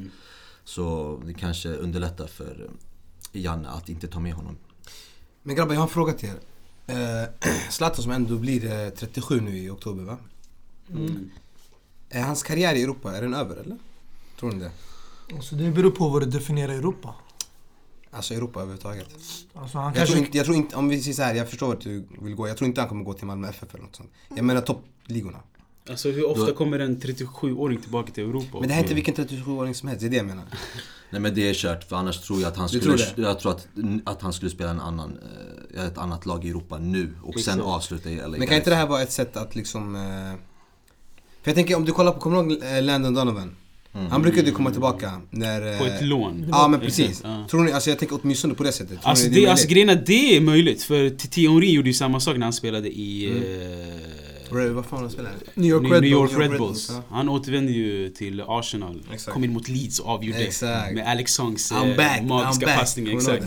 Så 0.64 1.18
det 1.26 1.34
kanske 1.34 1.70
underlättar 1.70 2.28
för 2.28 2.70
Janne 3.32 3.70
att 3.70 3.90
inte 3.90 4.08
ta 4.08 4.20
med 4.20 4.34
honom. 4.34 4.58
Men 5.44 5.56
grabbar, 5.56 5.74
jag 5.74 5.80
har 5.80 5.88
en 5.88 5.94
fråga 5.94 6.14
till 6.14 6.30
er. 6.30 6.40
Eh, 6.88 7.30
Zlatan 7.70 8.04
som 8.04 8.12
ändå 8.12 8.38
blir 8.38 8.86
eh, 8.86 8.90
37 8.90 9.42
nu 9.42 9.58
i 9.58 9.70
oktober 9.70 10.04
va? 10.04 10.18
Är 12.10 12.22
hans 12.22 12.44
karriär 12.44 12.76
i 12.76 12.84
Europa, 12.84 13.18
är 13.18 13.22
den 13.22 13.34
över 13.34 13.56
eller? 13.56 13.78
Tror 14.40 14.52
ni 14.52 14.60
det? 14.60 14.72
Alltså 15.36 15.56
det 15.56 15.72
beror 15.72 15.92
på 15.92 16.10
vad 16.10 16.22
du 16.22 16.26
definierar 16.26 16.74
Europa. 16.74 17.16
Alltså 18.12 18.34
Europa 18.34 18.60
överhuvudtaget. 18.60 19.08
Alltså 19.54 19.78
han 19.78 19.86
Jag 19.88 19.96
kanske... 19.96 20.14
tror, 20.16 20.26
inte, 20.26 20.38
jag 20.38 20.46
tror 20.46 20.58
inte, 20.58 20.76
om 20.76 20.90
vi 20.90 21.02
säger 21.02 21.16
så 21.16 21.22
här, 21.22 21.36
jag 21.36 21.50
förstår 21.50 21.74
att 21.74 21.82
du 21.82 22.08
vill 22.22 22.36
gå. 22.36 22.48
Jag 22.48 22.58
tror 22.58 22.68
inte 22.68 22.82
han 22.82 22.90
kommer 22.90 23.04
gå 23.04 23.14
till 23.14 23.26
Malmö 23.28 23.48
FF 23.50 23.74
eller 23.76 23.84
något 23.84 23.96
sånt. 23.96 24.10
Jag 24.36 24.46
menar 24.46 24.62
toppligorna. 24.62 25.40
Alltså 25.90 26.10
hur 26.12 26.26
ofta 26.30 26.46
Då- 26.46 26.54
kommer 26.54 26.80
en 26.80 26.98
37-åring 27.02 27.78
tillbaka 27.82 28.12
till 28.12 28.24
Europa? 28.24 28.58
Men 28.60 28.68
det 28.68 28.74
här 28.74 28.82
är 28.82 28.84
inte 28.84 28.96
vilken 28.96 29.16
37-åring 29.16 29.76
som 29.76 29.90
helst, 29.90 30.02
det 30.02 30.08
är 30.08 30.10
det 30.10 30.18
jag 30.18 30.26
menar. 30.26 30.44
Nej 31.10 31.22
men 31.22 31.36
det 31.36 31.50
är 31.50 31.54
kört, 31.54 31.84
för 31.84 31.96
annars 31.96 32.20
tror 32.22 32.42
jag 32.42 32.48
att 32.48 32.58
han 32.58 32.68
Du 32.72 32.80
skulle, 32.80 32.98
tror 32.98 33.16
det? 33.16 33.22
jag 33.30 33.40
tror 33.40 33.52
att, 33.52 33.68
att 34.06 34.22
han 34.22 34.34
skulle 34.34 34.52
spela 34.52 34.70
en 34.70 34.80
annan, 34.80 35.18
eh, 35.76 35.86
ett 35.86 35.98
annat 35.98 36.26
lag 36.26 36.46
i 36.46 36.50
Europa 36.50 36.78
nu 36.78 37.16
och 37.24 37.34
sen 37.34 37.40
Exakt. 37.40 37.62
avsluta 37.62 38.10
i 38.10 38.16
LA 38.16 38.28
Men 38.28 38.48
kan 38.48 38.58
inte 38.58 38.70
det 38.70 38.76
här 38.76 38.88
vara 38.88 39.02
ett 39.02 39.12
sätt 39.12 39.38
att 39.38 39.56
liksom... 39.56 39.96
Eh, 39.96 40.02
för 41.42 41.50
jag 41.52 41.56
tänker 41.56 41.76
om 41.76 41.86
du 41.86 41.92
kollar 41.92 42.12
på, 42.12 42.20
kommer 42.20 42.44
du 42.44 42.54
ihåg 42.54 42.64
eh, 42.64 42.84
Landon 42.84 43.14
Donovan? 43.14 43.56
Han 44.10 44.22
brukade 44.22 44.48
ju 44.48 44.54
komma 44.54 44.72
tillbaka 44.72 45.22
när... 45.30 45.72
eh, 45.74 45.78
På 45.80 45.86
ett 45.86 46.02
lån. 46.06 46.46
Ja 46.52 46.68
men 46.68 46.80
precis. 46.80 47.22
Ja. 47.24 47.46
Tror 47.50 47.64
ni, 47.64 47.72
alltså 47.72 47.90
jag 47.90 48.00
tänker 48.00 48.20
åtminstone 48.24 48.54
på 48.54 48.64
det 48.64 48.72
sättet. 48.72 49.02
Tror 49.02 49.10
Alltså, 49.10 49.28
ni 49.28 49.36
det, 49.36 49.46
är 49.46 49.50
alltså 49.50 49.68
möjligt? 49.68 49.88
grejen 49.88 49.90
är, 49.90 50.04
det 50.06 50.36
är 50.38 50.42
möjligt. 50.42 50.84
För 50.84 51.10
Titi 51.10 51.48
Henry 51.48 51.72
gjorde 51.72 51.90
ju 51.90 51.94
samma 51.94 52.20
sak 52.20 52.38
när 52.38 52.44
han 52.46 52.54
spelade 52.54 52.90
i... 52.90 53.26
eh, 53.26 54.56
Red- 54.56 54.72
Vad 54.74 54.86
fan 54.86 55.00
han 55.00 55.10
spelar? 55.10 55.32
New 55.54 55.70
York 55.70 55.84
New, 55.84 55.92
Red 55.92 56.02
New 56.02 56.12
York 56.12 56.30
Bulls. 56.32 56.40
Red 56.42 56.52
Red 56.52 56.60
Bulls. 56.60 56.88
Bulls, 56.88 57.02
Han 57.10 57.30
återvände 57.30 57.72
ju 57.72 58.10
till 58.10 58.42
Arsenal. 58.48 59.02
Exakt. 59.14 59.34
Kom 59.34 59.44
in 59.44 59.54
mot 59.54 59.68
Leeds 59.70 60.00
och 60.00 60.10
avgjorde 60.10 60.40
Exakt. 60.40 60.94
med 60.96 61.08
Alex 61.08 61.34
Songs 61.34 61.72
eh, 61.72 62.24
magiska 62.26 62.66
passning. 62.68 63.18
Exakt. 63.18 63.46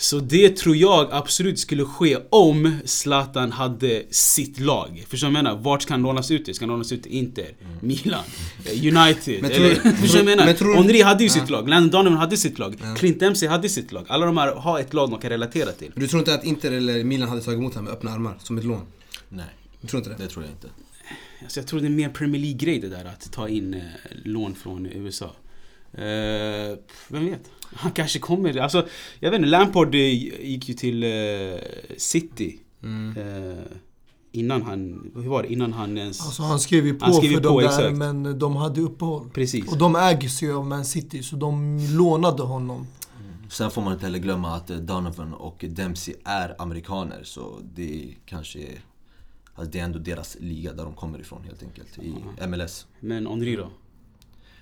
Så 0.00 0.18
det 0.20 0.56
tror 0.56 0.76
jag 0.76 1.08
absolut 1.12 1.58
skulle 1.58 1.84
ske 1.84 2.16
om 2.30 2.78
Zlatan 2.84 3.52
hade 3.52 4.02
sitt 4.10 4.60
lag. 4.60 5.04
Förstår 5.08 5.28
du 5.28 5.32
vad 5.34 5.38
jag 5.38 5.44
menar? 5.44 5.56
Vart 5.62 5.82
ska 5.82 5.92
han 5.94 6.02
lånas 6.02 6.30
ut 6.30 6.44
till? 6.44 6.54
Ska 6.54 6.64
han 6.64 6.70
lånas 6.70 6.92
ut 6.92 7.02
till 7.02 7.12
Inter? 7.12 7.46
Milan? 7.80 8.24
eh, 8.64 8.72
United? 8.72 9.38
Men 9.42 9.50
tror- 9.50 9.64
eller, 9.64 9.74
förstår 9.74 9.92
du 9.92 10.08
vad 10.08 10.16
jag 10.18 10.24
menar? 10.24 10.66
men 10.70 10.74
Henry 10.76 11.02
hade 11.02 11.24
ju 11.24 11.28
Ja. 11.28 11.34
sitt 11.34 11.50
lag, 11.50 11.68
Landon 11.68 11.90
Donovan 11.90 12.18
hade 12.18 12.36
sitt 12.36 12.58
lag, 12.58 12.76
Clint 12.98 13.20
Dempsey 13.20 13.48
hade 13.48 13.68
sitt 13.68 13.92
lag. 13.92 14.04
Alla 14.08 14.26
de 14.26 14.36
här 14.36 14.52
har 14.54 14.80
ett 14.80 14.94
lag 14.94 15.10
de 15.10 15.20
kan 15.20 15.30
relatera 15.30 15.72
till. 15.72 15.92
Du 15.96 16.08
tror 16.08 16.18
inte 16.20 16.34
att 16.34 16.44
Inter 16.44 16.72
eller 16.72 17.04
Milan 17.04 17.28
hade 17.28 17.40
tagit 17.42 17.58
emot 17.58 17.74
honom 17.74 17.84
med 17.84 17.92
öppna 17.94 18.10
armar, 18.12 18.34
som 18.42 18.58
ett 18.58 18.64
lån? 18.64 18.82
Nej, 19.28 19.44
Du 19.80 19.86
tror 19.88 19.98
inte 20.00 20.10
det? 20.10 20.16
det 20.24 20.28
tror 20.28 20.44
jag 20.44 20.52
inte. 20.52 20.68
Alltså 21.42 21.60
jag 21.60 21.66
tror 21.66 21.80
det 21.80 21.86
är 21.86 21.90
mer 21.90 22.08
Premier 22.08 22.42
League-grej 22.42 22.78
det 22.80 22.88
där 22.88 23.04
att 23.04 23.32
ta 23.32 23.48
in 23.48 23.74
eh, 23.74 23.80
lån 24.24 24.54
från 24.54 24.86
USA. 24.86 25.30
Eh, 25.92 26.00
vem 27.08 27.26
vet? 27.26 27.50
Han 27.74 27.92
kanske 27.92 28.18
kommer... 28.18 28.58
Alltså, 28.58 28.86
jag 29.20 29.30
vet 29.30 29.38
inte, 29.38 29.50
Lampard 29.50 29.94
eh, 29.94 30.00
gick 30.44 30.68
ju 30.68 30.74
till 30.74 31.02
eh, 31.02 31.10
City. 31.96 32.58
Mm. 32.82 33.16
Eh, 33.16 33.64
innan 34.32 34.62
han... 34.62 35.10
Hur 35.14 35.28
var 35.28 35.42
det? 35.42 35.52
Innan 35.52 35.72
han 35.72 35.98
ens... 35.98 36.20
Alltså 36.20 36.42
han 36.42 36.60
skrev 36.60 36.86
ju 36.86 36.94
på 36.94 37.12
skrev 37.12 37.34
för 37.34 37.40
på, 37.40 37.48
dem 37.48 37.56
där 37.56 37.66
exakt. 37.66 37.96
men 37.96 38.38
de 38.38 38.56
hade 38.56 38.80
uppehåll. 38.80 39.30
Precis. 39.34 39.72
Och 39.72 39.78
de 39.78 39.96
ägs 39.96 40.42
ju 40.42 40.56
av 40.56 40.66
Man 40.66 40.84
City 40.84 41.22
så 41.22 41.36
de 41.36 41.78
lånade 41.90 42.42
honom. 42.42 42.86
Sen 43.50 43.70
får 43.70 43.82
man 43.82 43.92
inte 43.92 44.06
heller 44.06 44.18
glömma 44.18 44.54
att 44.54 44.66
Donovan 44.66 45.34
och 45.34 45.64
Dempsey 45.68 46.14
är 46.24 46.62
amerikaner 46.62 47.20
så 47.22 47.58
det 47.74 48.14
kanske 48.26 48.58
är, 48.58 48.80
alltså 49.54 49.72
det 49.72 49.78
är 49.78 49.84
ändå 49.84 49.98
deras 49.98 50.36
liga 50.40 50.72
där 50.72 50.84
de 50.84 50.94
kommer 50.94 51.18
ifrån 51.20 51.44
helt 51.44 51.62
enkelt, 51.62 51.98
i 51.98 52.46
MLS. 52.46 52.86
Men 53.00 53.26
Henry 53.26 53.56
då? 53.56 53.70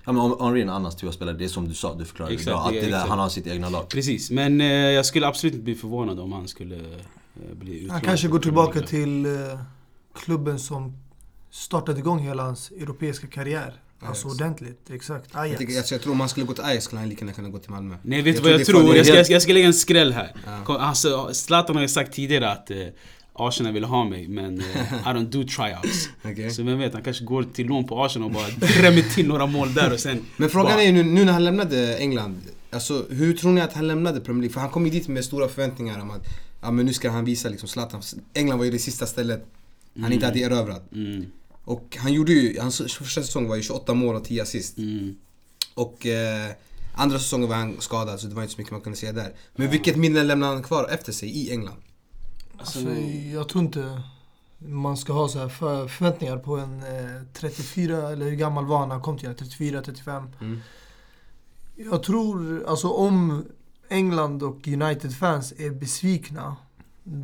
Ja 0.05 0.11
men 0.11 0.35
Henry 0.39 0.59
är 0.59 0.63
en 0.63 0.69
annan 0.69 0.91
typ 0.95 1.07
av 1.07 1.11
spelare, 1.11 1.35
det 1.37 1.43
är 1.43 1.49
som 1.49 1.67
du 1.67 1.73
sa, 1.73 1.95
du 1.95 2.05
förklarade 2.05 2.33
Exakt, 2.35 2.47
bra, 2.47 2.65
att 2.65 2.71
det 2.71 2.79
är 2.79 2.83
det 2.83 2.89
där, 2.89 3.07
han 3.07 3.19
har 3.19 3.29
sitt 3.29 3.47
egna 3.47 3.69
lag. 3.69 3.89
Precis, 3.89 4.31
men 4.31 4.61
eh, 4.61 4.67
jag 4.67 5.05
skulle 5.05 5.27
absolut 5.27 5.53
inte 5.53 5.63
bli 5.63 5.75
förvånad 5.75 6.19
om 6.19 6.31
han 6.31 6.47
skulle 6.47 6.75
eh, 6.75 7.55
bli 7.55 7.75
utlånad. 7.75 7.91
Han 7.91 8.01
kanske 8.01 8.27
går 8.27 8.39
till 8.39 8.43
tillbaka 8.43 8.81
till 8.81 9.25
eh, 9.25 9.31
klubben 10.15 10.59
som 10.59 10.93
startade 11.51 11.99
igång 11.99 12.19
hela 12.19 12.43
hans 12.43 12.71
europeiska 12.71 13.27
karriär. 13.27 13.73
Alltså 14.01 14.27
Ajax. 14.27 14.41
ordentligt, 14.41 14.89
exakt. 14.89 15.29
Jag, 15.33 15.41
Ajax. 15.41 15.59
tycker, 15.59 15.77
alltså, 15.77 15.93
jag 15.93 16.01
tror 16.01 16.13
om 16.13 16.19
han 16.19 16.29
skulle 16.29 16.45
gå 16.45 16.53
till 16.53 16.63
Ajax 16.63 16.85
skulle 16.85 16.99
han 16.99 17.09
lika 17.09 17.25
gärna 17.25 17.33
kunna 17.33 17.49
gå 17.49 17.59
till 17.59 17.71
Malmö. 17.71 17.95
Nej 18.01 18.21
vet 18.21 18.35
du 18.35 18.37
Jag 18.37 18.51
vad 18.51 18.59
jag 18.59 18.67
tror? 18.67 18.95
Jag 18.95 19.05
ska, 19.05 19.15
jag, 19.15 19.25
ska, 19.25 19.33
jag 19.33 19.53
lägga 19.53 19.67
en 19.67 19.73
skräll 19.73 20.13
här. 20.13 20.33
Ja. 20.67 20.79
Alltså, 20.79 21.33
Zlatan 21.33 21.75
har 21.75 21.83
ju 21.83 21.89
sagt 21.89 22.13
tidigare 22.13 22.51
att 22.51 22.71
eh, 22.71 22.77
Arsenal 23.47 23.73
vill 23.73 23.83
ha 23.83 24.03
mig 24.03 24.27
men 24.27 24.59
eh, 24.59 24.65
I 24.93 25.05
don't 25.13 25.29
do 25.29 25.43
tryouts. 25.43 26.09
Okej. 26.23 26.51
Så 26.51 26.63
vem 26.63 26.79
vet, 26.79 26.93
han 26.93 27.03
kanske 27.03 27.23
går 27.23 27.43
till 27.43 27.67
lån 27.67 27.87
på 27.87 28.05
Arsenal 28.05 28.27
och 28.27 28.33
bara 28.33 28.47
drämmer 28.49 29.01
till 29.01 29.27
några 29.27 29.45
mål 29.45 29.73
där 29.73 29.93
och 29.93 29.99
sen... 29.99 30.25
Men 30.37 30.49
frågan 30.49 30.71
bara, 30.71 30.81
är 30.81 30.85
ju 30.85 30.91
nu, 30.91 31.03
nu 31.03 31.25
när 31.25 31.33
han 31.33 31.43
lämnade 31.45 31.97
England, 31.97 32.41
alltså 32.71 33.05
hur 33.09 33.33
tror 33.33 33.51
ni 33.51 33.61
att 33.61 33.73
han 33.73 33.87
lämnade 33.87 34.19
Premier 34.21 34.41
League? 34.41 34.53
För 34.53 34.61
han 34.61 34.69
kom 34.69 34.85
ju 34.85 34.91
dit 34.91 35.07
med 35.07 35.25
stora 35.25 35.47
förväntningar 35.47 35.99
om 35.99 36.11
att 36.11 36.25
ja, 36.61 36.71
men 36.71 36.85
nu 36.85 36.93
ska 36.93 37.09
han 37.09 37.25
visa 37.25 37.49
liksom 37.49 37.69
Zlatan. 37.69 38.01
England 38.33 38.57
var 38.57 38.65
ju 38.65 38.71
det 38.71 38.79
sista 38.79 39.05
stället 39.05 39.45
han 40.01 40.13
inte 40.13 40.25
hade 40.25 40.39
erövrat. 40.39 40.91
Mm, 40.93 41.25
Och 41.63 41.97
han 41.99 42.13
gjorde 42.13 42.31
ju, 42.31 42.59
hans 42.59 42.77
första 42.77 43.21
säsong 43.21 43.47
var 43.47 43.55
ju 43.55 43.61
28 43.61 43.93
mål 43.93 44.15
och 44.15 44.23
10 44.23 44.41
assist. 44.41 44.77
mm. 44.77 45.15
Och 45.73 46.05
eh, 46.05 46.49
andra 46.95 47.19
säsongen 47.19 47.49
var 47.49 47.55
han 47.55 47.75
skadad 47.79 48.19
så 48.19 48.27
det 48.27 48.35
var 48.35 48.41
inte 48.41 48.53
så 48.53 48.61
mycket 48.61 48.71
man 48.71 48.81
kunde 48.81 48.97
säga 48.97 49.11
där. 49.13 49.33
Men 49.55 49.69
vilket 49.69 49.95
minne 49.95 50.23
lämnade 50.23 50.53
han 50.53 50.63
kvar 50.63 50.87
efter 50.91 51.11
sig 51.11 51.29
i 51.29 51.51
England? 51.51 51.77
Alltså, 52.59 52.79
jag 53.33 53.49
tror 53.49 53.63
inte 53.63 54.01
man 54.57 54.97
ska 54.97 55.13
ha 55.13 55.27
så 55.27 55.39
här 55.39 55.49
för, 55.49 55.87
förväntningar 55.87 56.37
på 56.37 56.57
en 56.57 56.79
eh, 56.83 57.21
34, 57.33 58.09
eller 58.11 58.25
hur 58.25 58.35
gammal 58.35 58.65
var 58.65 58.79
han 58.79 58.87
när 58.87 58.95
han 58.95 59.03
kom 59.03 59.17
till 59.17 59.29
det? 59.29 59.35
34, 59.35 59.81
35. 59.81 60.23
Mm. 60.41 60.59
Jag 61.75 62.03
tror, 62.03 62.63
alltså 62.67 62.89
om 62.89 63.45
England 63.89 64.43
och 64.43 64.67
United-fans 64.67 65.53
är 65.57 65.69
besvikna, 65.71 66.55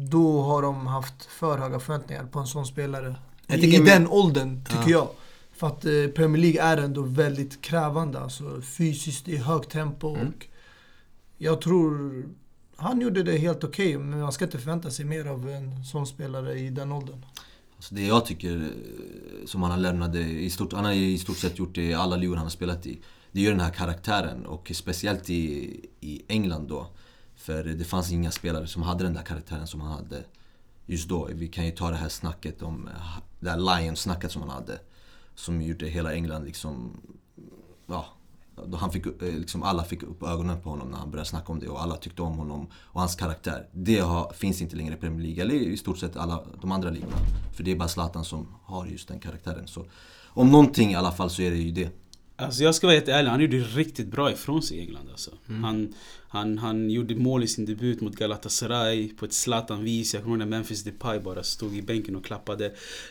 då 0.10 0.42
har 0.42 0.62
de 0.62 0.88
haft 0.88 1.26
för 1.26 1.58
höga 1.58 1.80
förväntningar 1.80 2.26
på 2.26 2.40
en 2.40 2.48
sån 2.48 2.66
spelare. 2.66 3.16
I, 3.48 3.54
I 3.76 3.80
med- 3.80 3.88
den 3.88 4.08
åldern, 4.08 4.64
tycker 4.66 4.82
Ja. 4.82 4.90
jag. 4.90 5.08
För 5.52 5.68
att 5.68 5.86
eh, 5.86 5.92
Premier 6.16 6.42
League 6.42 6.62
är 6.62 6.78
ändå 6.78 7.02
väldigt 7.02 7.62
krävande. 7.62 8.20
Alltså 8.20 8.62
fysiskt, 8.62 9.28
är 9.28 9.38
högt 9.38 9.72
tempo. 9.72 10.16
Mm. 10.16 10.28
Och 10.28 10.48
jag 11.38 11.62
tror 11.62 12.24
han 12.76 13.02
gjorde 13.02 13.24
det 13.24 13.38
helt 13.38 13.64
okej, 13.64 13.98
men 13.98 14.20
man 14.20 14.32
ska 14.32 14.46
inte 14.46 14.60
förvänta 14.60 14.92
sig 14.92 15.06
mer 15.06 15.26
av 15.26 15.50
en 15.50 15.84
sån 15.84 16.08
spelare 16.08 16.60
i 16.60 16.70
den 16.70 16.92
åldern. 16.92 17.26
Alltså 17.76 17.96
det 17.96 18.08
jag 18.08 18.26
tycker 18.26 18.56
eh, 18.56 19.46
som 19.46 19.62
han 19.62 19.72
har 19.72 19.78
lämnat, 19.78 20.16
i 20.16 20.50
stort, 20.50 20.74
han 20.74 20.86
har 20.86 20.92
i 20.92 21.18
stort 21.18 21.38
sett 21.38 21.60
gjort 21.60 21.76
det 21.76 21.84
i 21.84 21.94
alla 21.94 22.16
ligor 22.16 22.36
han 22.36 22.46
har 22.46 22.50
spelat 22.50 22.86
i. 22.86 23.00
Det 23.32 23.40
är 23.40 23.44
ju 23.44 23.50
den 23.50 23.60
här 23.60 23.72
karaktären 23.72 24.46
och 24.46 24.72
speciellt 24.76 25.30
i, 25.30 25.80
i 26.00 26.22
England 26.28 26.68
då. 26.68 26.88
För 27.36 27.64
det 27.64 27.84
fanns 27.84 28.12
inga 28.12 28.32
spelare 28.32 28.68
som 28.68 28.84
hade 28.84 29.04
den 29.04 29.14
där 29.14 29.22
karaktären 29.24 29.68
som 29.68 29.82
han 29.82 29.92
hade 29.92 30.24
just 30.86 31.10
då. 31.10 31.30
Vi 31.32 31.48
kan 31.48 31.66
ju 31.66 31.72
ta 31.72 31.90
det 31.90 31.96
här 31.96 32.10
snacket 32.10 32.62
om, 32.62 32.88
eh, 32.88 33.18
det 33.40 33.50
här 33.50 33.58
Lions-snacket 33.58 34.32
som 34.32 34.42
han 34.42 34.52
hade. 34.52 34.80
Som 35.36 35.62
gjorde 35.62 35.88
hela 35.88 36.14
England 36.14 36.46
liksom, 36.46 37.02
ja. 37.86 38.06
Han 38.74 38.92
fick, 38.92 39.06
eh, 39.06 39.14
liksom 39.20 39.64
alla 39.64 39.84
fick 39.84 40.04
upp 40.04 40.24
ögonen 40.24 40.62
på 40.62 40.70
honom 40.70 40.92
när 40.92 40.98
han 40.98 41.12
började 41.12 41.30
snacka 41.30 41.52
om 41.52 41.60
det 41.60 41.68
och 41.68 41.82
alla 41.82 41.98
tyckte 41.98 42.22
om 42.22 42.38
honom 42.38 42.68
och 42.74 43.00
hans 43.00 43.16
karaktär. 43.16 43.68
Det 43.72 44.00
har, 44.00 44.34
finns 44.34 44.62
inte 44.62 44.76
längre 44.76 44.94
i 44.94 44.98
Premier 44.98 45.22
League, 45.22 45.44
eller 45.44 45.56
i 45.56 45.78
stort 45.78 45.98
sett 45.98 46.18
alla 46.18 46.44
de 46.62 46.72
andra 46.72 46.90
ligorna. 46.90 47.18
För 47.54 47.64
det 47.64 47.72
är 47.72 47.76
bara 47.76 47.90
Zlatan 47.90 48.26
som 48.26 48.48
har 48.64 48.86
just 48.86 49.08
den 49.08 49.20
karaktären. 49.20 49.68
Så 49.68 49.86
om 50.28 50.52
någonting 50.52 50.92
i 50.92 50.96
alla 50.96 51.12
fall 51.12 51.30
så 51.30 51.42
är 51.42 51.52
det 51.52 51.58
ju 51.58 51.72
det. 51.72 51.90
Alltså 52.38 52.64
jag 52.64 52.76
ska 52.76 52.88
vara 52.88 52.96
helt 52.96 53.08
ärlig, 53.08 53.30
han 53.30 53.42
gjorde 53.42 53.58
riktigt 53.58 54.08
bra 54.08 54.32
ifrån 54.32 54.62
sig 54.62 54.78
i 54.78 54.82
England 54.82 55.10
alltså. 55.12 55.32
Han, 55.62 55.94
han, 56.36 56.58
han 56.58 56.90
gjorde 56.90 57.16
mål 57.16 57.44
i 57.44 57.48
sin 57.48 57.66
debut 57.66 58.02
mot 58.02 58.16
Galatasaray 58.16 59.14
på 59.14 59.26
ett 59.26 59.34
Zlatan-vis. 59.34 60.14
Jag 60.14 60.24
kommer 60.24 60.36
ihåg 60.36 60.40
när 60.40 60.58
Memphis 60.58 60.84
Depay 60.84 61.20
bara 61.20 61.44
stod 61.44 61.78
i 61.78 61.82
bänken 61.82 62.16
och 62.16 62.26
klappade. 62.26 62.66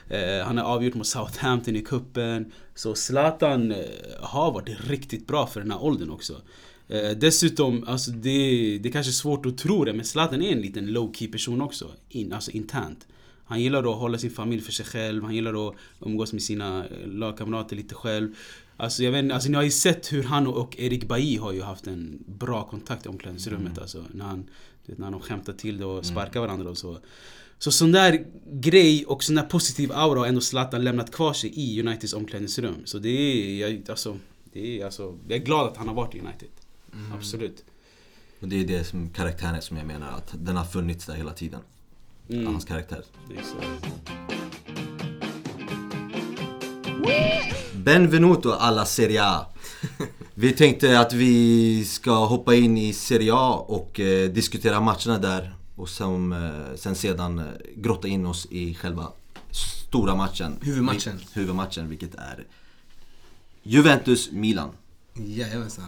Eh, 0.09 0.47
han 0.47 0.59
har 0.59 0.65
avgjort 0.65 0.95
mot 0.95 1.07
Southampton 1.07 1.77
i 1.77 1.83
kuppen 1.83 2.53
Så 2.75 2.95
Zlatan 2.95 3.73
eh, 3.73 3.79
har 4.21 4.53
varit 4.53 4.89
riktigt 4.89 5.27
bra 5.27 5.47
för 5.47 5.61
den 5.61 5.71
här 5.71 5.83
åldern 5.83 6.11
också. 6.11 6.41
Eh, 6.89 7.11
dessutom, 7.11 7.85
alltså 7.87 8.11
det, 8.11 8.79
det 8.79 8.89
är 8.89 8.93
kanske 8.93 9.11
är 9.11 9.13
svårt 9.13 9.47
att 9.47 9.59
tro 9.59 9.85
det, 9.85 9.93
men 9.93 10.05
Zlatan 10.05 10.43
är 10.43 10.53
en 10.53 10.61
liten 10.61 10.89
low-key 10.89 11.33
person 11.33 11.63
också. 11.63 11.91
In, 12.09 12.33
alltså 12.33 12.51
internt. 12.51 13.07
Han 13.47 13.61
gillar 13.61 13.91
att 13.91 13.99
hålla 13.99 14.19
sin 14.19 14.31
familj 14.31 14.63
för 14.63 14.73
sig 14.73 14.87
själv, 14.87 15.25
han 15.25 15.35
gillar 15.35 15.69
att 15.69 15.75
umgås 16.01 16.33
med 16.33 16.43
sina 16.43 16.85
eh, 16.87 17.09
lagkamrater 17.09 17.77
lite 17.77 17.95
själv. 17.95 18.37
Alltså 18.77 19.03
jag 19.05 19.13
vet 19.13 19.33
alltså 19.33 19.49
ni 19.49 19.57
har 19.57 19.63
ju 19.63 19.71
sett 19.71 20.13
hur 20.13 20.23
han 20.23 20.47
och 20.47 20.79
Erik 20.79 21.09
Bailly 21.09 21.37
har 21.37 21.53
ju 21.53 21.63
haft 21.63 21.87
en 21.87 22.25
bra 22.27 22.69
kontakt 22.69 23.07
i 23.07 23.09
omklädningsrummet 23.09 23.79
alltså. 23.79 24.05
När, 24.13 24.25
han, 24.25 24.51
vet, 24.87 24.99
när 24.99 25.11
de 25.11 25.21
skämtar 25.21 25.53
till 25.53 25.79
det 25.79 25.85
och 25.85 26.07
sparkar 26.07 26.41
varandra 26.41 26.71
och 26.71 26.79
så. 26.79 26.99
Så 27.59 27.73
sån 27.73 27.93
där 27.93 28.27
grej 28.53 29.05
och 29.05 29.25
sån 29.25 29.35
där 29.35 29.43
positiv 29.43 29.93
aura 29.93 30.21
har 30.21 30.27
ändå 30.27 30.41
Zlatan 30.41 30.85
lämnat 30.85 31.13
kvar 31.13 31.33
sig 31.33 31.53
i 31.55 31.81
Uniteds 31.81 32.13
omklädningsrum. 32.13 32.75
Så 32.85 32.99
det 32.99 33.09
är, 33.09 33.61
jag, 33.61 33.91
alltså, 33.91 34.19
det 34.53 34.81
är 34.81 34.85
alltså, 34.85 35.19
jag 35.29 35.39
är 35.39 35.45
glad 35.45 35.67
att 35.67 35.77
han 35.77 35.89
har 35.89 35.95
varit 35.95 36.15
i 36.15 36.21
United. 36.21 36.49
Absolut. 37.15 37.65
Och 38.41 38.49
det 38.49 38.61
är 38.61 38.67
det 38.67 38.85
som 38.85 39.11
karaktären 39.11 39.63
som 39.63 39.77
jag 39.77 39.87
menar, 39.87 40.13
att 40.13 40.35
den 40.39 40.57
har 40.57 40.65
funnits 40.65 41.07
där 41.07 41.15
hela 41.15 41.33
tiden. 41.33 41.61
Mm. 42.29 42.47
Hans 42.47 42.65
karaktär. 42.65 43.05
Benvenuto 47.73 48.53
alla 48.53 48.85
Serie 48.85 49.25
A. 49.25 49.47
Vi 50.35 50.53
tänkte 50.53 51.01
att 51.01 51.13
vi 51.13 51.85
ska 51.85 52.25
hoppa 52.25 52.55
in 52.55 52.79
i 52.79 52.93
Serie 52.93 53.33
A 53.35 53.65
och 53.69 54.01
eh, 54.01 54.31
diskutera 54.31 54.81
matcherna 54.81 55.19
där 55.19 55.55
och 55.77 55.89
sen, 55.89 56.33
eh, 56.33 56.75
sen 56.77 56.95
sedan 56.95 57.39
eh, 57.39 57.45
grotta 57.77 58.09
in 58.09 58.27
oss 58.27 58.47
i 58.51 58.75
själva 58.75 59.09
stora 59.51 60.15
matchen. 60.15 60.57
Huvudmatchen. 60.63 61.17
Vi- 61.19 61.41
Huvudmatchen, 61.41 61.89
vilket 61.89 62.15
är 62.15 62.47
Juventus-Milan. 63.63 64.71
Jajamensan. 65.15 65.85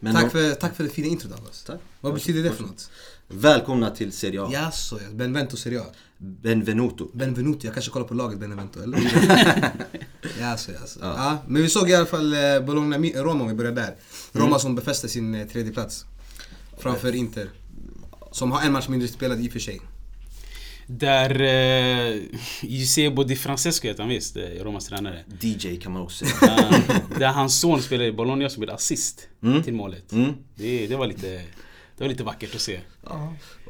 Men 0.00 0.14
Tack 0.14 0.32
för, 0.32 0.54
tack 0.54 0.76
för 0.76 0.84
det 0.84 0.90
fina 0.90 1.08
introt 1.08 1.32
Abbas. 1.38 1.64
Tack. 1.64 1.80
Vad 2.00 2.14
betyder 2.14 2.42
det 2.42 2.52
för 2.52 2.62
något? 2.62 2.90
Välkomna 3.28 3.90
till 3.90 4.12
Serie 4.12 4.42
A. 4.42 4.48
Jaså, 4.52 4.98
ja. 5.02 5.10
Benvento 5.12 5.56
Serie 5.56 5.80
A. 5.80 5.84
Benvenuto. 6.24 7.10
Benvenuto, 7.14 7.66
jag 7.66 7.74
kanske 7.74 7.90
kollar 7.90 8.06
på 8.06 8.14
laget 8.14 8.40
Benevento 8.40 8.82
eller? 8.82 8.98
jaså, 10.40 10.72
jaså. 10.72 10.98
Ja. 11.02 11.38
men 11.48 11.62
vi 11.62 11.68
såg 11.68 11.90
i 11.90 11.94
alla 11.94 12.06
fall 12.06 12.32
eh, 12.32 12.60
Bologna-Roma 12.66 13.42
om 13.42 13.48
vi 13.48 13.54
börjar 13.54 13.72
där. 13.72 13.94
Roma 14.32 14.58
som 14.58 14.74
befäste 14.74 15.08
sin 15.08 15.34
eh, 15.34 15.46
tredje 15.46 15.72
plats 15.72 16.04
Framför 16.78 17.14
Inter. 17.14 17.48
Som 18.32 18.52
har 18.52 18.62
en 18.62 18.72
match 18.72 18.88
mindre 18.88 19.08
spelad 19.08 19.40
i 19.40 19.48
och 19.48 19.52
för 19.52 19.58
sig. 19.60 19.80
Där 20.86 21.40
eh, 21.40 22.22
Eusebio 22.62 23.24
Di 23.24 23.36
Francesco 23.36 23.88
heter 23.88 24.00
han 24.02 24.08
visst, 24.10 24.36
eh, 24.36 24.42
Romas 24.42 24.86
tränare. 24.86 25.24
DJ 25.40 25.76
kan 25.76 25.92
man 25.92 26.02
också 26.02 26.24
säga. 26.24 26.52
Eh, 26.88 27.18
där 27.18 27.32
hans 27.32 27.60
son 27.60 27.82
spelade 27.82 28.08
i 28.08 28.12
Bologna 28.12 28.48
som 28.48 28.62
gjorde 28.62 28.74
assist 28.74 29.28
Mm. 29.42 29.62
till 29.62 29.74
målet. 29.74 30.12
Mm. 30.12 30.32
Det, 30.56 30.86
det, 30.86 30.96
var 30.96 31.06
lite, 31.06 31.40
det 31.96 32.04
var 32.04 32.08
lite 32.08 32.24
vackert 32.24 32.54
att 32.54 32.60
se. 32.60 32.80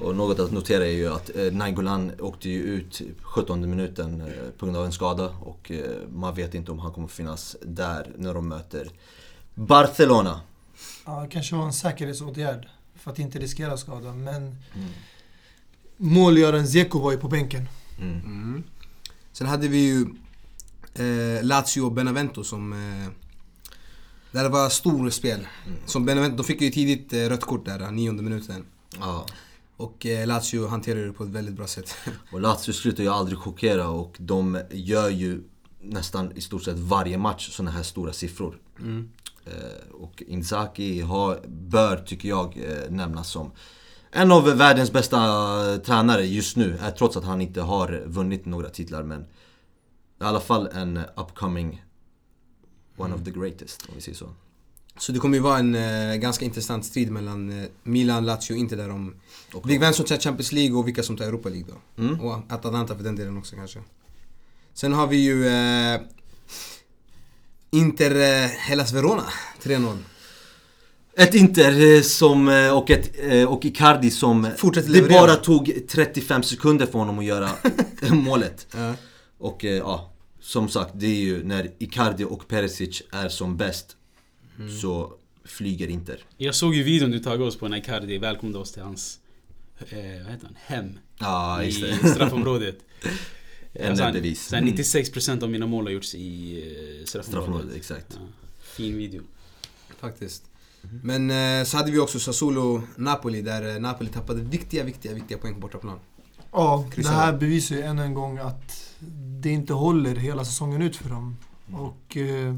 Och 0.00 0.16
något 0.16 0.38
att 0.38 0.52
notera 0.52 0.86
är 0.86 0.90
ju 0.90 1.12
att 1.12 1.36
eh, 1.36 1.52
Nainggolan 1.52 2.12
åkte 2.20 2.48
ju 2.48 2.62
ut 2.62 3.02
17 3.22 3.70
minuten 3.70 4.20
eh, 4.20 4.26
på 4.58 4.66
grund 4.66 4.78
av 4.78 4.84
en 4.84 4.92
skada 4.92 5.28
och 5.28 5.70
eh, 5.70 6.08
man 6.12 6.34
vet 6.34 6.54
inte 6.54 6.72
om 6.72 6.78
han 6.78 6.92
kommer 6.92 7.08
finnas 7.08 7.56
där 7.62 8.10
när 8.16 8.34
de 8.34 8.48
möter 8.48 8.88
Barcelona. 9.54 10.40
Ja, 11.04 11.26
kanske 11.30 11.56
var 11.56 11.64
en 11.64 11.72
säkerhetsåtgärd 11.72 12.68
för 12.94 13.10
att 13.10 13.18
inte 13.18 13.38
riskera 13.38 13.76
skada. 13.76 14.12
Men 14.12 14.56
målgöraren 15.96 16.68
Zeko 16.68 16.98
var 16.98 17.12
ju 17.12 17.18
på 17.18 17.28
bänken. 17.28 17.68
Mm. 18.00 18.62
Sen 19.32 19.46
hade 19.46 19.68
vi 19.68 19.78
ju 19.78 20.06
eh, 20.94 21.44
Lazio 21.44 21.80
och 21.80 21.92
Benevento 21.92 22.44
som... 22.44 22.72
Eh, 22.72 23.23
där 24.34 24.42
det 24.42 24.48
var 24.48 24.68
stor 24.68 25.10
spel. 25.10 25.46
Som 25.86 26.04
Benevento, 26.04 26.36
de 26.36 26.44
fick 26.44 26.60
ju 26.60 26.70
tidigt 26.70 27.12
eh, 27.12 27.18
rött 27.18 27.40
kort 27.40 27.64
där, 27.64 27.90
nionde 27.90 28.22
minuten. 28.22 28.64
Ja. 29.00 29.26
Och 29.76 30.06
eh, 30.06 30.26
Lazio 30.26 30.66
hanterade 30.66 31.06
det 31.06 31.12
på 31.12 31.24
ett 31.24 31.30
väldigt 31.30 31.54
bra 31.54 31.66
sätt. 31.66 31.96
Och 32.32 32.40
Lazio 32.40 32.72
slutar 32.72 33.02
ju 33.02 33.08
aldrig 33.08 33.38
chockera 33.38 33.88
och 33.88 34.16
de 34.18 34.60
gör 34.70 35.08
ju 35.08 35.42
nästan 35.80 36.32
i 36.36 36.40
stort 36.40 36.62
sett 36.62 36.78
varje 36.78 37.18
match 37.18 37.50
såna 37.50 37.70
här 37.70 37.82
stora 37.82 38.12
siffror. 38.12 38.58
Eh, 39.44 39.92
och 39.92 40.22
Inzaghi 40.26 41.00
har, 41.00 41.40
bör, 41.46 41.96
tycker 41.96 42.28
jag, 42.28 42.58
nämnas 42.90 43.30
som 43.30 43.50
en 44.10 44.32
av 44.32 44.44
världens 44.44 44.92
bästa 44.92 45.18
tränare 45.78 46.26
just 46.26 46.56
nu. 46.56 46.78
Trots 46.98 47.16
att 47.16 47.24
han 47.24 47.40
inte 47.40 47.60
har 47.60 48.02
vunnit 48.06 48.46
några 48.46 48.68
titlar 48.68 49.02
men 49.02 49.20
i 50.20 50.24
alla 50.24 50.40
fall 50.40 50.68
en 50.72 51.00
upcoming 51.16 51.83
one 52.96 53.14
of 53.14 53.24
the 53.24 53.30
greatest 53.30 53.82
om 53.88 53.94
vi 53.94 54.00
säger 54.00 54.18
så. 54.18 54.28
Så 54.98 55.12
det 55.12 55.18
kommer 55.18 55.36
ju 55.36 55.42
vara 55.42 55.58
en 55.58 55.74
eh, 55.74 56.16
ganska 56.16 56.44
intressant 56.44 56.84
strid 56.84 57.10
mellan 57.10 57.60
eh, 57.62 57.68
Milan, 57.82 58.26
Lazio 58.26 58.52
och 58.52 58.58
Inter 58.58 58.76
där 58.76 58.90
om 58.90 59.14
vem 59.64 59.92
som 59.92 60.04
tar 60.04 60.16
Champions 60.16 60.52
League 60.52 60.76
och 60.76 60.86
vilka 60.88 61.02
som 61.02 61.16
tar 61.16 61.24
Europa 61.24 61.48
League 61.48 61.66
då. 61.96 62.02
Mm. 62.02 62.20
Och 62.20 62.38
Atalanta 62.48 62.96
för 62.96 63.04
den 63.04 63.16
delen 63.16 63.38
också 63.38 63.56
kanske. 63.56 63.78
Sen 64.74 64.92
har 64.92 65.06
vi 65.06 65.16
ju 65.16 65.46
eh, 65.46 66.00
Inter 67.70 68.42
eh, 68.42 68.48
Hellas 68.48 68.92
Verona, 68.92 69.24
3-0. 69.62 69.96
Ett 71.16 71.34
Inter 71.34 71.96
eh, 71.96 72.02
som, 72.02 72.48
eh, 72.48 72.76
och, 72.76 72.90
ett, 72.90 73.10
och 73.48 73.64
Icardi 73.64 74.10
som 74.10 74.50
Fortsätter 74.56 74.88
Det 74.88 74.94
leverera. 74.94 75.20
bara 75.20 75.34
tog 75.36 75.72
35 75.88 76.42
sekunder 76.42 76.86
för 76.86 76.98
honom 76.98 77.18
att 77.18 77.24
göra 77.24 77.50
målet. 78.10 78.66
Ja. 78.76 78.94
Och 79.38 79.64
ja, 79.64 80.13
som 80.44 80.68
sagt, 80.68 80.92
det 80.94 81.06
är 81.06 81.20
ju 81.20 81.44
när 81.44 81.70
Icardi 81.78 82.24
och 82.24 82.48
Perisic 82.48 83.02
är 83.10 83.28
som 83.28 83.56
bäst 83.56 83.96
så 84.80 85.12
flyger 85.44 85.88
Inter. 85.88 86.24
Jag 86.36 86.54
såg 86.54 86.74
ju 86.74 86.82
videon 86.82 87.10
du 87.10 87.18
tagit 87.18 87.40
oss 87.40 87.56
på 87.56 87.68
när 87.68 87.78
Icardi 87.78 88.18
välkomnade 88.18 88.58
oss 88.58 88.72
till 88.72 88.82
hans 88.82 89.18
eh, 89.78 89.98
vad 90.22 90.32
heter 90.32 90.46
han? 90.46 90.56
hem 90.56 90.98
Ja, 91.18 91.62
just 91.62 91.78
i 91.78 91.82
det. 91.82 92.08
straffområdet. 92.14 92.78
Alltså, 93.80 94.04
så 94.34 94.56
här 94.56 94.62
96% 94.62 95.42
av 95.42 95.50
mina 95.50 95.66
mål 95.66 95.84
har 95.84 95.90
gjorts 95.90 96.14
i 96.14 96.58
eh, 96.58 97.04
straffområdet. 97.04 97.26
Straffområdet, 97.26 97.76
exakt. 97.76 98.06
Ja, 98.10 98.26
fin 98.62 98.96
video. 98.96 99.22
Faktiskt. 100.00 100.44
Men 101.02 101.30
eh, 101.30 101.64
så 101.64 101.76
hade 101.76 101.90
vi 101.90 101.98
också 101.98 102.18
Sassuolo-Napoli 102.18 103.42
där 103.42 103.74
eh, 103.74 103.80
Napoli 103.80 104.10
tappade 104.10 104.42
viktiga, 104.42 104.84
viktiga, 104.84 105.14
viktiga 105.14 105.38
poäng 105.38 105.54
på 105.54 105.60
bortaplan. 105.60 105.98
Ja, 106.52 106.90
det 106.96 107.08
här 107.08 107.32
bevisar 107.32 107.76
ju 107.76 107.82
än 107.82 107.98
en 107.98 108.14
gång 108.14 108.38
att 108.38 108.93
det 109.40 109.50
inte 109.50 109.72
håller 109.72 110.14
hela 110.14 110.44
säsongen 110.44 110.82
ut 110.82 110.96
för 110.96 111.08
dem. 111.08 111.36
Och 111.72 112.16
eh, 112.16 112.54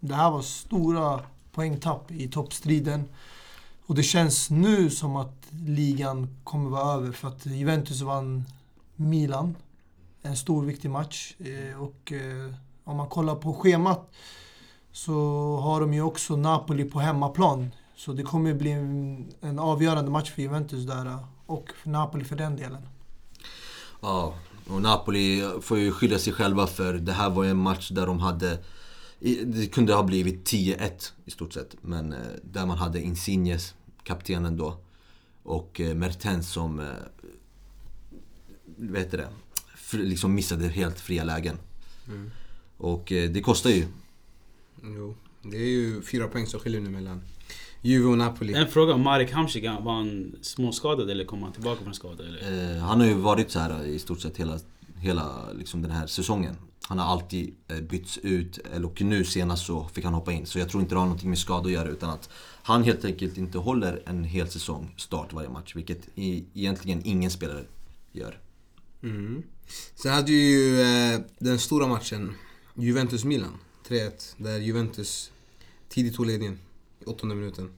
det 0.00 0.14
här 0.14 0.30
var 0.30 0.42
stora 0.42 1.20
poängtapp 1.52 2.10
i 2.10 2.28
toppstriden. 2.28 3.04
Och 3.86 3.94
det 3.94 4.02
känns 4.02 4.50
nu 4.50 4.90
som 4.90 5.16
att 5.16 5.46
ligan 5.50 6.36
kommer 6.44 6.70
vara 6.70 6.94
över 6.94 7.12
för 7.12 7.28
att 7.28 7.46
Juventus 7.46 8.00
vann 8.00 8.44
Milan. 8.96 9.56
En 10.22 10.36
stor 10.36 10.64
viktig 10.64 10.90
match. 10.90 11.34
Eh, 11.38 11.82
och 11.82 12.12
eh, 12.12 12.54
om 12.84 12.96
man 12.96 13.08
kollar 13.08 13.34
på 13.34 13.54
schemat 13.54 14.10
så 14.92 15.12
har 15.56 15.80
de 15.80 15.94
ju 15.94 16.02
också 16.02 16.36
Napoli 16.36 16.84
på 16.84 17.00
hemmaplan. 17.00 17.70
Så 17.96 18.12
det 18.12 18.22
kommer 18.22 18.54
bli 18.54 18.70
en, 18.70 19.26
en 19.40 19.58
avgörande 19.58 20.10
match 20.10 20.30
för 20.30 20.42
Juventus 20.42 20.86
där 20.86 21.18
och 21.46 21.72
för 21.82 21.90
Napoli 21.90 22.24
för 22.24 22.36
den 22.36 22.56
delen. 22.56 22.82
Ja, 24.00 24.34
och 24.70 24.82
Napoli 24.82 25.50
får 25.62 25.78
ju 25.78 25.92
skylla 25.92 26.18
sig 26.18 26.32
själva 26.32 26.66
för 26.66 26.94
det 26.94 27.12
här 27.12 27.30
var 27.30 27.44
ju 27.44 27.50
en 27.50 27.56
match 27.56 27.90
där 27.90 28.06
de 28.06 28.20
hade 28.20 28.58
Det 29.44 29.66
kunde 29.72 29.94
ha 29.94 30.02
blivit 30.02 30.50
10-1 30.50 31.12
i 31.24 31.30
stort 31.30 31.52
sett. 31.52 31.76
Men 31.80 32.12
eh, 32.12 32.18
där 32.42 32.66
man 32.66 32.78
hade 32.78 33.00
Insignes, 33.00 33.74
kaptenen 34.02 34.56
då. 34.56 34.80
Och 35.42 35.80
eh, 35.80 35.94
Mertens 35.94 36.52
som... 36.52 36.80
Eh, 36.80 36.86
vet 38.76 39.10
du 39.10 39.16
det? 39.16 39.28
Liksom 39.92 40.34
missade 40.34 40.68
helt 40.68 41.00
fria 41.00 41.24
lägen. 41.24 41.58
Och 42.76 43.12
eh, 43.12 43.30
det 43.30 43.40
kostar 43.40 43.70
ju. 43.70 43.86
Jo. 44.82 45.14
Det 45.42 45.56
är 45.56 45.68
ju 45.68 46.02
fyra 46.02 46.28
poäng 46.28 46.46
som 46.46 46.60
skiljer 46.60 46.80
nu 46.80 46.90
mellan 46.90 47.22
Juve 47.82 48.08
och 48.08 48.18
Napoli. 48.18 48.54
En 48.54 48.68
fråga, 48.68 48.96
Marek 48.96 49.32
Hamsik, 49.32 49.64
var 49.64 49.94
han 49.94 50.36
småskadad 50.42 51.10
eller 51.10 51.24
kom 51.24 51.42
han 51.42 51.52
tillbaka 51.52 51.82
från 51.84 51.94
skada? 51.94 52.24
Eller? 52.24 52.74
Eh, 52.74 52.82
han 52.82 53.00
har 53.00 53.06
ju 53.06 53.14
varit 53.14 53.50
så 53.50 53.58
här 53.58 53.84
i 53.84 53.98
stort 53.98 54.20
sett 54.20 54.36
hela, 54.36 54.58
hela 54.98 55.52
liksom 55.52 55.82
den 55.82 55.90
här 55.90 56.06
säsongen. 56.06 56.56
Han 56.82 56.98
har 56.98 57.06
alltid 57.06 57.54
eh, 57.68 57.80
bytts 57.80 58.18
ut, 58.18 58.58
eller 58.72 58.86
och 58.86 59.02
nu 59.02 59.24
senast 59.24 59.66
så 59.66 59.84
fick 59.84 60.04
han 60.04 60.14
hoppa 60.14 60.32
in. 60.32 60.46
Så 60.46 60.58
jag 60.58 60.68
tror 60.68 60.82
inte 60.82 60.94
det 60.94 60.98
har 60.98 61.06
någonting 61.06 61.28
med 61.28 61.38
skada 61.38 61.66
att 61.66 61.72
göra 61.72 61.88
utan 61.88 62.10
att 62.10 62.30
han 62.62 62.84
helt 62.84 63.04
enkelt 63.04 63.38
inte 63.38 63.58
håller 63.58 64.02
en 64.06 64.24
hel 64.24 64.48
säsong 64.48 64.94
start 64.96 65.32
varje 65.32 65.48
match. 65.48 65.76
Vilket 65.76 66.08
i, 66.14 66.44
egentligen 66.54 67.02
ingen 67.04 67.30
spelare 67.30 67.64
gör. 68.12 68.38
Mm. 69.02 69.42
Sen 69.94 70.12
hade 70.12 70.32
ju 70.32 70.80
eh, 70.80 71.20
den 71.38 71.58
stora 71.58 71.86
matchen 71.86 72.34
Juventus-Milan 72.74 73.58
3-1 73.88 74.34
där 74.36 74.58
Juventus 74.58 75.30
tidigt 75.88 76.14
tog 76.16 76.26
ledningen 76.26 76.58
åttonde 77.10 77.34
minuten. 77.34 77.70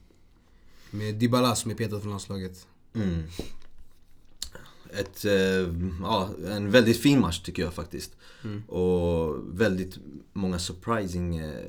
Med 0.91 1.15
Dybala 1.15 1.55
som 1.55 1.71
är 1.71 1.75
petad 1.75 1.99
från 1.99 2.09
landslaget. 2.09 2.67
Mm. 2.93 3.23
Ett, 4.89 5.25
eh, 5.25 5.33
ja, 6.01 6.29
en 6.47 6.71
väldigt 6.71 7.01
fin 7.01 7.19
match 7.19 7.39
tycker 7.39 7.63
jag 7.63 7.73
faktiskt. 7.73 8.11
Och 8.67 9.35
väldigt 9.59 9.97
många 10.33 10.59
surprising 10.59 11.37
eh, 11.37 11.65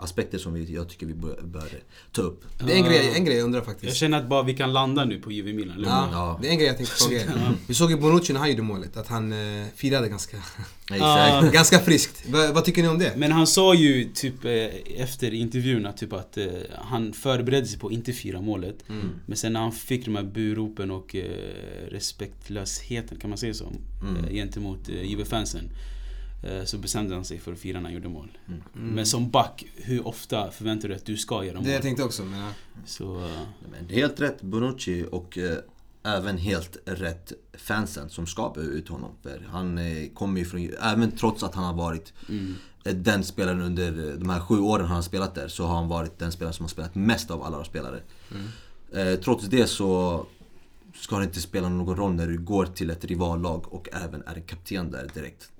aspekter 0.00 0.38
som 0.38 0.52
vi, 0.54 0.74
jag 0.74 0.88
tycker 0.88 1.06
vi 1.06 1.14
bör, 1.14 1.40
bör 1.42 1.68
ta 2.12 2.22
upp. 2.22 2.44
Det 2.66 2.72
är 2.72 2.76
en 2.76 2.84
grej, 2.84 3.12
en 3.16 3.24
grej 3.24 3.36
jag 3.36 3.44
undrar 3.44 3.60
Jag 3.60 3.66
faktiskt. 3.66 3.96
känner 3.96 4.18
att 4.18 4.28
bara 4.28 4.42
vi 4.42 4.54
kan 4.54 4.72
landa 4.72 5.04
nu 5.04 5.18
på 5.18 5.32
Juve 5.32 5.52
Milan. 5.52 5.82
Ja, 5.84 6.08
Ja. 6.12 6.38
det 6.42 6.48
är 6.48 6.52
en 6.52 6.58
grej 6.58 6.66
jag 6.66 6.76
tänkte 6.76 6.94
fråga 6.96 7.20
er. 7.20 7.26
Vi 7.66 7.74
såg 7.74 7.90
ju 7.90 7.96
Bonucci 7.96 8.32
när 8.32 8.40
han 8.40 8.50
gjorde 8.50 8.62
målet, 8.62 8.96
att 8.96 9.06
han 9.08 9.32
eh, 9.32 9.66
firade 9.76 10.08
ganska, 10.08 10.36
ganska 11.52 11.78
friskt. 11.78 12.28
Va, 12.28 12.52
vad 12.52 12.64
tycker 12.64 12.82
ni 12.82 12.88
om 12.88 12.98
det? 12.98 13.12
Men 13.16 13.32
han 13.32 13.46
sa 13.46 13.74
ju 13.74 14.04
typ 14.14 14.44
eh, 14.44 14.52
efter 15.02 15.34
intervjun 15.34 15.86
att 15.86 15.96
typ 15.96 16.12
att 16.12 16.36
eh, 16.36 16.46
han 16.78 17.12
förberedde 17.12 17.66
sig 17.66 17.78
på 17.78 17.86
att 17.86 17.92
inte 17.92 18.12
fira 18.12 18.40
målet. 18.40 18.76
Mm. 18.88 19.08
Men 19.26 19.36
sen 19.36 19.52
när 19.52 19.60
han 19.60 19.72
fick 19.72 20.04
de 20.04 20.16
här 20.16 20.22
buropen 20.24 20.90
och 20.90 21.14
eh, 21.16 21.24
respektlösheten, 21.90 23.18
kan 23.18 23.30
man 23.30 23.38
säga 23.38 23.54
så? 23.54 23.72
Mm. 24.02 24.24
Eh, 24.24 24.30
gentemot 24.32 24.88
eh, 24.88 25.02
Juve-fansen. 25.02 25.70
Eh, 26.42 26.64
Så 26.64 26.78
bestämde 26.78 27.14
han 27.14 27.24
sig 27.24 27.38
för 27.38 27.52
att 27.52 27.58
fira 27.58 27.80
när 27.80 27.84
han 27.84 27.94
gjorde 27.94 28.08
mål. 28.08 28.38
Mm. 28.48 28.62
Men 28.74 29.06
som 29.06 29.30
back, 29.30 29.64
hur 29.76 30.06
ofta 30.06 30.50
förväntar 30.50 30.82
du 30.82 30.88
dig 30.88 30.96
att 30.96 31.06
du 31.06 31.16
ska 31.16 31.44
göra 31.44 31.56
mål? 31.56 31.64
Det 31.64 31.72
jag 31.72 31.82
tänkte 31.82 32.04
också, 32.04 32.22
men 32.24 32.40
ja. 32.40 32.48
Så... 32.86 33.24
eh, 33.24 33.30
Men 33.70 33.86
det 33.88 33.94
är 33.94 33.98
helt 33.98 34.20
rätt 34.20 34.42
Bonucci 34.42 35.06
och 35.10 35.38
eh, 35.38 35.58
även 36.02 36.38
helt 36.38 36.76
rätt 36.84 37.32
fansen 37.52 38.10
som 38.10 38.26
ska 38.26 38.52
bua 38.54 38.64
ut 38.64 38.88
honom. 38.88 39.10
För 39.22 39.46
han 39.50 39.78
eh, 39.78 40.08
kommer 40.14 40.38
ju 40.40 40.46
från, 40.46 40.70
även 40.82 41.10
trots 41.12 41.42
att 41.42 41.54
han 41.54 41.64
har 41.64 41.74
varit 41.74 42.12
mm. 42.28 42.54
eh, 42.84 42.94
den 42.94 43.24
spelaren 43.24 43.60
under 43.60 44.16
de 44.18 44.30
här 44.30 44.40
sju 44.40 44.58
åren 44.58 44.86
han 44.86 44.96
har 44.96 45.02
spelat 45.02 45.34
där, 45.34 45.48
så 45.48 45.66
har 45.66 45.74
han 45.74 45.88
varit 45.88 46.18
den 46.18 46.32
spelaren 46.32 46.54
som 46.54 46.64
har 46.64 46.70
spelat 46.70 46.94
mest 46.94 47.30
av 47.30 47.42
alla 47.42 47.64
spelare. 47.64 48.00
Eh, 48.92 49.14
trots 49.20 49.46
det 49.46 49.66
så 49.66 50.26
ska 50.94 51.18
det 51.18 51.24
inte 51.24 51.40
spela 51.40 51.68
någon 51.68 51.96
roll 51.96 52.12
när 52.14 52.26
du 52.26 52.38
går 52.38 52.66
till 52.66 52.90
ett 52.90 53.04
rivallag 53.04 53.72
och 53.72 53.88
även 53.92 54.22
är 54.22 54.34
en 54.34 54.42
kapten 54.42 54.90
där 54.90 55.10
direkt. 55.14 55.50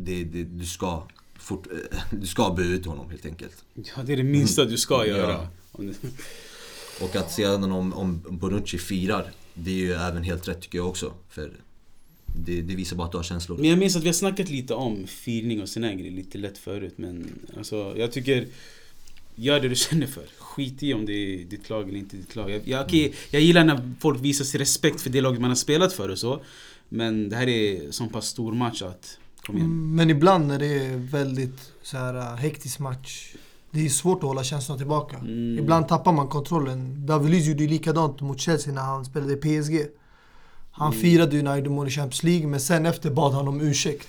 Det, 0.00 0.24
det, 0.24 0.44
du 0.44 0.66
ska 0.66 1.02
fort, 1.38 1.66
eh, 1.92 1.98
du 2.10 2.26
ska 2.26 2.56
ut 2.62 2.86
honom 2.86 3.10
helt 3.10 3.26
enkelt. 3.26 3.64
Ja, 3.74 4.02
det 4.06 4.12
är 4.12 4.16
det 4.16 4.22
minsta 4.22 4.64
du 4.64 4.78
ska 4.78 4.94
Ja. 4.94 5.16
göra. 5.16 5.48
Det- 5.78 5.94
Och 7.00 7.16
att 7.16 7.32
sedan 7.32 7.72
om, 7.72 7.92
om 7.94 8.22
Bonucci 8.30 8.78
firar, 8.78 9.30
det 9.54 9.70
är 9.70 9.74
ju 9.74 9.92
även 9.92 10.22
helt 10.22 10.48
rätt 10.48 10.60
tycker 10.60 10.78
jag 10.78 10.88
också. 10.88 11.12
För 11.30 11.52
det, 12.26 12.60
det 12.62 12.74
visar 12.74 12.96
bara 12.96 13.04
att 13.06 13.12
du 13.12 13.18
har 13.18 13.22
känslor. 13.24 13.56
Men 13.58 13.68
jag 13.70 13.78
minns 13.78 13.96
att 13.96 14.02
vi 14.02 14.08
har 14.08 14.12
snackat 14.12 14.50
lite 14.50 14.74
om 14.74 15.06
firning 15.06 15.62
och 15.62 15.68
såna 15.68 15.94
grejer 15.94 16.12
lite 16.12 16.38
lätt 16.38 16.58
förut. 16.58 16.94
Men 16.96 17.26
alltså, 17.56 17.94
jag 17.96 18.12
tycker... 18.12 18.46
Gör 19.40 19.60
det 19.60 19.68
du 19.68 19.74
känner 19.74 20.06
för. 20.06 20.24
Skit 20.38 20.82
i 20.82 20.94
om 20.94 21.06
det 21.06 21.12
är 21.12 21.44
ditt 21.44 21.70
lag 21.70 21.88
eller 21.88 21.98
inte 21.98 22.16
ditt 22.16 22.36
lag. 22.36 22.50
Jag, 22.50 22.68
jag, 22.68 22.84
okej, 22.86 23.14
jag 23.30 23.42
gillar 23.42 23.64
när 23.64 23.92
folk 24.00 24.20
visar 24.24 24.44
sig 24.44 24.60
respekt 24.60 25.00
för 25.00 25.10
det 25.10 25.20
laget 25.20 25.40
man 25.40 25.50
har 25.50 25.54
spelat 25.56 25.92
för 25.92 26.08
och 26.08 26.18
så. 26.18 26.40
Men 26.88 27.28
det 27.28 27.36
här 27.36 27.48
är 27.48 27.90
så 27.90 28.06
pass 28.06 28.26
stor 28.28 28.52
match 28.54 28.82
att... 28.82 29.18
Igen. 29.56 29.66
Mm, 29.66 29.94
Men 29.94 30.10
ibland 30.10 30.46
när 30.46 30.58
det 30.58 30.66
är 30.86 30.96
väldigt 30.96 31.72
så 31.82 31.96
här 31.96 32.14
äh, 32.14 32.34
hektisk 32.36 32.78
match. 32.78 33.34
Det 33.70 33.84
är 33.84 33.88
svårt 33.88 34.16
att 34.18 34.22
hålla 34.28 34.44
känslorna 34.44 34.78
tillbaka. 34.78 35.16
Mm. 35.16 35.58
Ibland 35.58 35.88
tappar 35.88 36.12
man 36.12 36.28
kontrollen. 36.28 37.06
David 37.06 37.30
Luiz 37.30 37.46
gjorde 37.46 37.62
ju 37.62 37.68
likadant 37.68 38.20
mot 38.20 38.40
Chelsea 38.40 38.72
när 38.74 38.82
han 38.82 39.04
spelade 39.04 39.32
i 39.32 39.36
PSG. 39.36 39.86
Han 40.70 40.88
Mm. 40.92 41.00
firade 41.00 41.36
ju 41.36 41.42
när 41.42 41.50
han 41.50 41.58
gjorde 41.58 41.70
mål 41.70 41.88
i 41.88 41.90
Champions 41.90 42.22
League, 42.22 42.46
men 42.46 42.60
sen 42.60 42.86
efter 42.86 43.10
bad 43.10 43.32
han 43.32 43.48
om 43.48 43.60
ursäkt. 43.60 44.08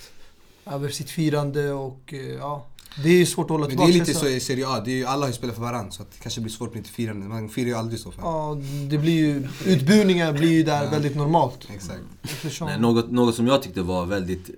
Över 0.65 0.89
sitt 0.89 1.10
firande 1.10 1.71
och 1.71 2.13
eh, 2.13 2.19
ja. 2.19 2.65
Det 3.04 3.10
är 3.10 3.25
svårt 3.25 3.45
att 3.45 3.49
hålla 3.49 3.60
Men 3.62 3.69
det 3.69 3.71
tillbaka 3.71 3.89
är 3.93 3.99
lite 3.99 4.13
så 4.19 4.28
i 4.28 4.39
Serie 4.39 4.67
A, 4.67 4.82
det 4.86 4.91
är 4.91 4.95
ju, 4.95 5.06
alla 5.06 5.21
har 5.21 5.28
ju 5.28 5.34
spelat 5.34 5.56
för 5.56 5.62
varandra 5.62 5.91
så 5.91 6.02
att 6.02 6.12
det 6.12 6.19
kanske 6.21 6.41
blir 6.41 6.52
svårt 6.52 6.69
med 6.73 6.78
lite 6.78 6.89
firande. 6.93 7.25
Man 7.28 7.49
firar 7.49 7.67
ju 7.67 7.73
aldrig 7.75 7.99
så. 7.99 8.12
För. 8.12 8.21
Ja, 8.21 8.58
det 8.89 8.97
blir 8.97 9.13
ju... 9.13 9.47
Utbuningar 9.65 10.34
blir 10.34 10.49
ju 10.52 10.63
där 10.63 10.84
Ja. 10.84 10.89
väldigt 10.89 11.15
normalt. 11.15 11.67
Exakt. 11.73 11.99
Eftersom, 12.23 12.67
Nej, 12.67 12.80
något, 12.80 13.12
något 13.12 13.36
som 13.36 13.47
jag 13.47 13.63
tyckte 13.63 13.82
var 13.82 14.06
väldigt 14.06 14.49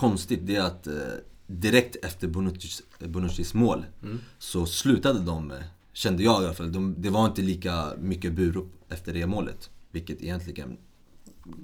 konstigt, 0.00 0.40
det 0.42 0.56
är 0.56 0.62
att 0.62 0.86
eh, 0.86 0.94
direkt 1.46 2.04
efter 2.04 2.28
Bonuccis, 2.28 2.82
Bonuccis 2.98 3.54
mål 3.54 3.84
så 4.38 4.66
slutade 4.66 5.20
de, 5.20 5.50
eh, 5.50 5.56
kände 5.92 6.22
jag 6.22 6.42
i 6.42 6.44
alla 6.44 6.54
fall, 6.54 6.72
de, 6.72 6.94
det 6.98 7.10
var 7.10 7.26
inte 7.26 7.42
lika 7.42 7.86
mycket 8.00 8.32
burop 8.32 8.72
efter 8.88 9.12
det 9.12 9.26
målet. 9.26 9.70
Vilket 9.90 10.22
egentligen, 10.22 10.76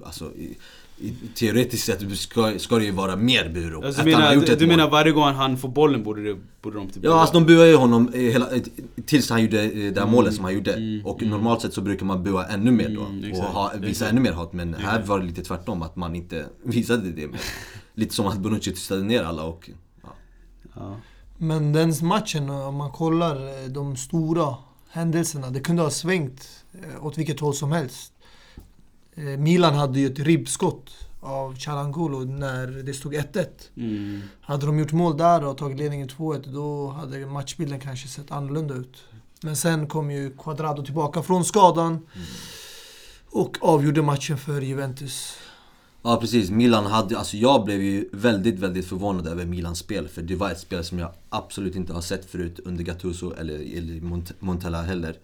alltså 0.05 0.33
i, 0.35 0.57
i, 0.97 1.13
teoretiskt 1.35 1.85
sett 1.85 2.17
ska, 2.17 2.59
ska 2.59 2.77
det 2.77 2.85
ju 2.85 2.91
vara 2.91 3.15
mer 3.15 3.49
burop. 3.49 3.85
Alltså, 3.85 4.03
du 4.03 4.11
menar, 4.11 4.35
du, 4.35 4.55
du 4.55 4.67
menar 4.67 4.89
varje 4.89 5.11
gång 5.11 5.33
han 5.33 5.57
får 5.57 5.69
bollen 5.69 6.03
borde, 6.03 6.23
det, 6.23 6.37
borde 6.61 6.77
de 6.77 6.89
typ... 6.89 7.03
Ja, 7.03 7.19
alltså 7.19 7.33
de 7.33 7.45
buar 7.45 7.65
ju 7.65 7.75
honom 7.75 8.09
eh, 8.13 8.21
hela, 8.21 8.47
tills 9.05 9.29
han 9.29 9.41
gjorde 9.41 9.67
det 9.67 9.99
här 9.99 10.07
Mm, 10.07 10.11
målet 10.11 10.33
som 10.33 10.43
han 10.43 10.53
gjorde. 10.53 10.73
mm, 10.73 11.05
och 11.05 11.21
mm. 11.21 11.31
normalt 11.31 11.61
sett 11.61 11.73
så 11.73 11.81
brukar 11.81 12.05
man 12.05 12.23
bua 12.23 12.45
ännu 12.47 12.71
mer 12.71 12.89
då. 12.89 13.03
Mm, 13.03 13.31
och 13.31 13.43
ha, 13.43 13.73
visa 13.79 14.09
ännu 14.09 14.21
mer 14.21 14.31
hat. 14.31 14.53
Men 14.53 14.73
här 14.73 15.01
var 15.01 15.19
det 15.19 15.25
lite 15.25 15.43
tvärtom, 15.43 15.81
att 15.81 15.95
man 15.95 16.15
inte 16.15 16.45
visade 16.63 17.11
det 17.11 17.27
mer. 17.27 17.39
Lite 17.97 18.15
som 18.15 18.27
att 18.27 18.39
Bonucci 18.39 18.71
tystade 18.71 19.03
ner 19.03 19.23
alla 19.23 19.43
och... 19.43 19.69
Ja. 20.03 20.09
Ja. 20.75 20.95
Men 21.37 21.73
den 21.73 21.93
matchen, 22.01 22.49
om 22.49 22.75
man 22.75 22.91
kollar 22.91 23.63
eh, 23.63 23.69
de 23.69 23.95
stora 23.95 24.55
händelserna, 24.89 25.49
det 25.49 25.59
kunde 25.59 25.81
ha 25.81 25.89
svängt 25.89 26.65
eh, 26.73 27.05
åt 27.05 27.17
vilket 27.17 27.39
håll 27.39 27.53
som 27.53 27.71
helst. 27.71 28.13
Eh, 29.15 29.23
Milan 29.23 29.73
hade 29.73 29.99
ju 29.99 30.07
ett 30.07 30.19
ribbskott 30.19 30.91
av 31.21 31.55
Chalanoglu 31.55 32.25
när 32.25 32.67
det 32.67 32.93
stod 32.93 33.13
1-1. 33.13 33.45
Mm. 33.77 34.21
Hade 34.41 34.65
de 34.65 34.79
gjort 34.79 34.91
mål 34.91 35.17
där 35.17 35.45
och 35.45 35.57
tagit 35.57 35.77
ledningen 35.77 36.09
2-1, 36.09 36.53
då 36.53 36.87
hade 36.87 37.25
matchbilden 37.25 37.79
kanske 37.79 38.07
sett 38.07 38.31
annorlunda 38.31 38.73
ut. 38.73 39.03
Men 39.41 39.55
sen 39.55 39.87
kom 39.87 40.11
ju 40.11 40.37
Quadrado 40.37 40.85
tillbaka 40.85 41.23
från 41.23 41.45
skadan 41.45 42.07
och 43.25 43.57
avgjorde 43.61 44.01
matchen 44.01 44.37
för 44.37 44.61
Juventus 44.61 45.37
ja 46.07 46.17
precis, 46.19 46.49
Milan 46.49 46.85
hade, 46.85 47.17
alltså 47.17 47.37
jag 47.37 47.65
blev 47.65 47.81
ju 47.81 48.09
väldigt, 48.13 48.59
väldigt 48.59 48.85
förvånad 48.85 49.27
över 49.27 49.45
Milans 49.45 49.79
spel. 49.79 50.07
För 50.07 50.21
det 50.21 50.35
var 50.35 50.51
ett 50.51 50.59
spel 50.59 50.83
som 50.83 50.99
jag 50.99 51.11
absolut 51.29 51.75
inte 51.75 51.93
har 51.93 52.01
sett 52.01 52.25
förut 52.25 52.59
under 52.65 52.83
Gattuso 52.83 53.33
eller, 53.33 53.53
eller 53.53 53.93
Mont- 54.01 54.33
Montella 54.39 54.81
heller. 54.81 55.17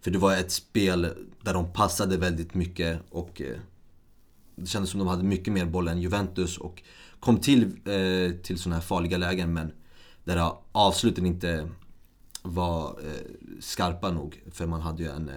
För 0.00 0.10
det 0.10 0.18
var 0.18 0.36
ett 0.36 0.52
spel 0.52 1.08
där 1.42 1.54
de 1.54 1.72
passade 1.72 2.16
väldigt 2.16 2.54
mycket 2.54 3.00
och 3.10 3.40
eh, 3.40 3.56
det 4.56 4.66
kändes 4.66 4.90
som 4.90 4.98
de 4.98 5.08
hade 5.08 5.24
mycket 5.24 5.52
mer 5.52 5.66
boll 5.66 5.88
än 5.88 6.00
Juventus 6.00 6.58
och 6.58 6.82
kom 7.20 7.36
till, 7.36 7.62
eh, 7.64 8.32
till 8.42 8.58
sådana 8.58 8.76
här 8.76 8.82
farliga 8.82 9.18
lägen 9.18 9.52
men 9.52 9.72
där 10.24 10.52
avsluten 10.72 11.26
inte 11.26 11.68
var 12.42 12.86
eh, 12.88 13.60
skarpa 13.60 14.10
nog. 14.10 14.42
För 14.52 14.66
man 14.66 14.80
hade 14.80 15.02
ju 15.02 15.08
en 15.08 15.28
eh, 15.28 15.34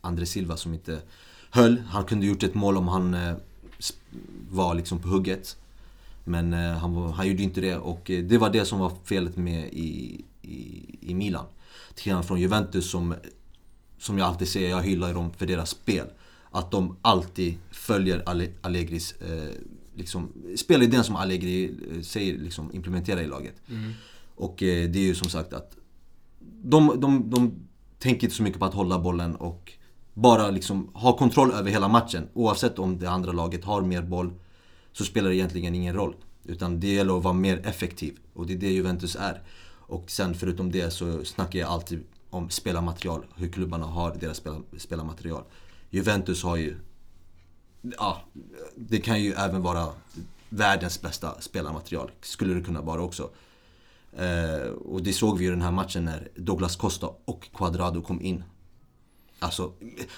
André 0.00 0.26
Silva 0.26 0.56
som 0.56 0.74
inte 0.74 0.98
höll. 1.50 1.78
Han 1.78 2.04
kunde 2.04 2.26
gjort 2.26 2.42
ett 2.42 2.54
mål 2.54 2.76
om 2.76 2.88
han 2.88 3.14
eh, 3.14 3.36
var 4.50 4.74
liksom 4.74 4.98
på 4.98 5.08
hugget. 5.08 5.56
Men 6.24 6.52
eh, 6.52 6.72
han, 6.72 6.94
var, 6.94 7.12
han 7.12 7.28
gjorde 7.28 7.42
inte 7.42 7.60
det 7.60 7.76
och 7.76 8.10
eh, 8.10 8.24
det 8.24 8.38
var 8.38 8.50
det 8.50 8.64
som 8.64 8.78
var 8.78 8.92
felet 9.04 9.36
med 9.36 9.68
i, 9.72 10.20
i, 10.42 10.84
i 11.00 11.14
Milan. 11.14 11.46
Till 11.94 12.04
skillnad 12.04 12.24
från 12.24 12.40
Juventus 12.40 12.90
som, 12.90 13.14
som 13.98 14.18
jag 14.18 14.28
alltid 14.28 14.48
säger, 14.48 14.70
jag 14.70 14.82
hyllar 14.82 15.14
dem 15.14 15.32
för 15.36 15.46
deras 15.46 15.70
spel. 15.70 16.06
Att 16.50 16.70
de 16.70 16.96
alltid 17.02 17.54
följer 17.70 18.22
Alle, 18.26 18.48
Allegris 18.60 19.12
eh, 19.12 19.50
liksom, 19.94 20.32
spelidén 20.56 21.04
som 21.04 21.16
Allegri 21.16 21.74
eh, 21.90 22.02
säger 22.02 22.38
liksom, 22.38 22.70
implementera 22.74 23.22
i 23.22 23.26
laget. 23.26 23.54
Och 24.34 24.62
eh, 24.62 24.90
det 24.90 24.98
är 24.98 25.04
ju 25.04 25.14
som 25.14 25.30
sagt 25.30 25.52
att 25.52 25.76
de, 26.62 27.00
de, 27.00 27.30
de 27.30 27.52
tänker 27.98 28.26
inte 28.26 28.36
så 28.36 28.42
mycket 28.42 28.58
på 28.58 28.64
att 28.64 28.74
hålla 28.74 28.98
bollen 28.98 29.36
och 29.36 29.72
bara 30.14 30.50
liksom 30.50 30.90
ha 30.94 31.16
kontroll 31.16 31.52
över 31.52 31.70
hela 31.70 31.88
matchen. 31.88 32.28
Oavsett 32.34 32.78
om 32.78 32.98
det 32.98 33.10
andra 33.10 33.32
laget 33.32 33.64
har 33.64 33.82
mer 33.82 34.02
boll 34.02 34.32
så 34.92 35.04
spelar 35.04 35.28
det 35.28 35.36
egentligen 35.36 35.74
ingen 35.74 35.94
roll. 35.94 36.14
Utan 36.44 36.80
det 36.80 36.94
gäller 36.94 37.16
att 37.16 37.24
vara 37.24 37.34
mer 37.34 37.66
effektiv 37.66 38.18
och 38.34 38.46
det 38.46 38.52
är 38.52 38.58
det 38.58 38.70
Juventus 38.70 39.16
är. 39.16 39.42
Och 39.86 40.10
sen 40.10 40.34
förutom 40.34 40.72
det 40.72 40.90
så 40.90 41.24
snackar 41.24 41.58
jag 41.58 41.68
alltid 41.70 42.04
om 42.30 42.50
spelarmaterial, 42.50 43.24
hur 43.36 43.48
klubbarna 43.48 43.86
har 43.86 44.14
deras 44.14 44.42
spelarmaterial. 44.78 45.42
Juventus 45.90 46.42
har 46.42 46.56
ju, 46.56 46.76
ja, 47.82 48.20
det 48.76 48.98
kan 48.98 49.22
ju 49.22 49.32
även 49.32 49.62
vara 49.62 49.88
världens 50.48 51.02
bästa 51.02 51.40
spelarmaterial. 51.40 52.10
Skulle 52.20 52.54
det 52.54 52.62
kunna 52.62 52.82
vara 52.82 53.02
också. 53.02 53.30
Eh, 54.16 54.68
och 54.70 55.02
det 55.02 55.12
såg 55.12 55.38
vi 55.38 55.44
ju 55.44 55.50
i 55.50 55.54
den 55.54 55.62
här 55.62 55.70
matchen 55.70 56.04
när 56.04 56.28
Douglas 56.36 56.76
Costa 56.76 57.10
och 57.24 57.48
Cuadrado 57.54 58.02
kom 58.02 58.20
in. 58.20 58.44
Alltså 59.42 59.72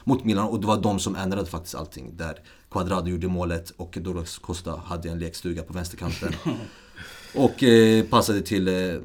mot 0.05 0.25
Milan 0.25 0.49
och 0.49 0.61
det 0.61 0.67
var 0.67 0.83
de 0.83 0.99
som 0.99 1.17
ändrade 1.17 1.47
faktiskt 1.47 1.75
allting. 1.75 2.17
Där 2.17 2.39
Cuadrado 2.71 3.09
gjorde 3.09 3.29
målet 3.29 3.71
och 3.71 3.99
Douglas 4.01 4.39
Costa 4.39 4.77
hade 4.77 5.09
en 5.09 5.19
lekstuga 5.19 5.63
på 5.63 5.73
vänsterkanten. 5.73 6.35
och 7.35 7.63
eh, 7.63 8.05
passade 8.05 8.41
till 8.41 8.69
eh, 8.69 9.01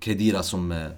Kedira 0.00 0.42
som 0.42 0.72
eh, 0.72 0.88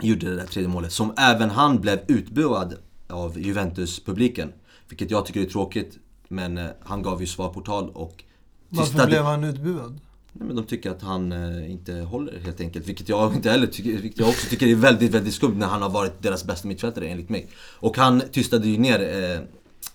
gjorde 0.00 0.30
det 0.30 0.36
där 0.36 0.46
tredje 0.46 0.68
målet. 0.68 0.92
Som 0.92 1.14
även 1.16 1.50
han 1.50 1.80
blev 1.80 2.00
utbuad 2.08 2.74
av 3.08 3.38
Juventus-publiken. 3.38 4.52
Vilket 4.88 5.10
jag 5.10 5.26
tycker 5.26 5.40
är 5.40 5.44
tråkigt. 5.44 5.98
Men 6.28 6.58
eh, 6.58 6.66
han 6.80 7.02
gav 7.02 7.20
ju 7.20 7.26
svar 7.26 7.48
på 7.48 7.60
tal 7.60 7.90
och 7.90 8.24
Varför 8.68 9.06
blev 9.06 9.22
han 9.22 9.44
utbuad? 9.44 10.00
Nej, 10.38 10.46
men 10.46 10.56
de 10.56 10.66
tycker 10.66 10.90
att 10.90 11.02
han 11.02 11.32
eh, 11.32 11.70
inte 11.70 11.92
håller 11.92 12.38
helt 12.38 12.60
enkelt. 12.60 12.88
Vilket 12.88 13.08
jag 13.08 13.34
inte 13.34 13.50
heller 13.50 13.66
tycker, 13.66 13.90
vilket 13.90 14.20
jag 14.20 14.28
också 14.28 14.48
tycker 14.48 14.66
är 14.66 14.74
väldigt, 14.74 15.14
väldigt 15.14 15.34
skumt 15.34 15.58
när 15.58 15.66
han 15.66 15.82
har 15.82 15.90
varit 15.90 16.22
deras 16.22 16.44
bästa 16.44 16.68
mittfältare 16.68 17.08
enligt 17.08 17.28
mig. 17.28 17.48
Och 17.78 17.96
han 17.96 18.22
tystade 18.32 18.68
ju 18.68 18.78
ner 18.78 19.00
eh, 19.00 19.40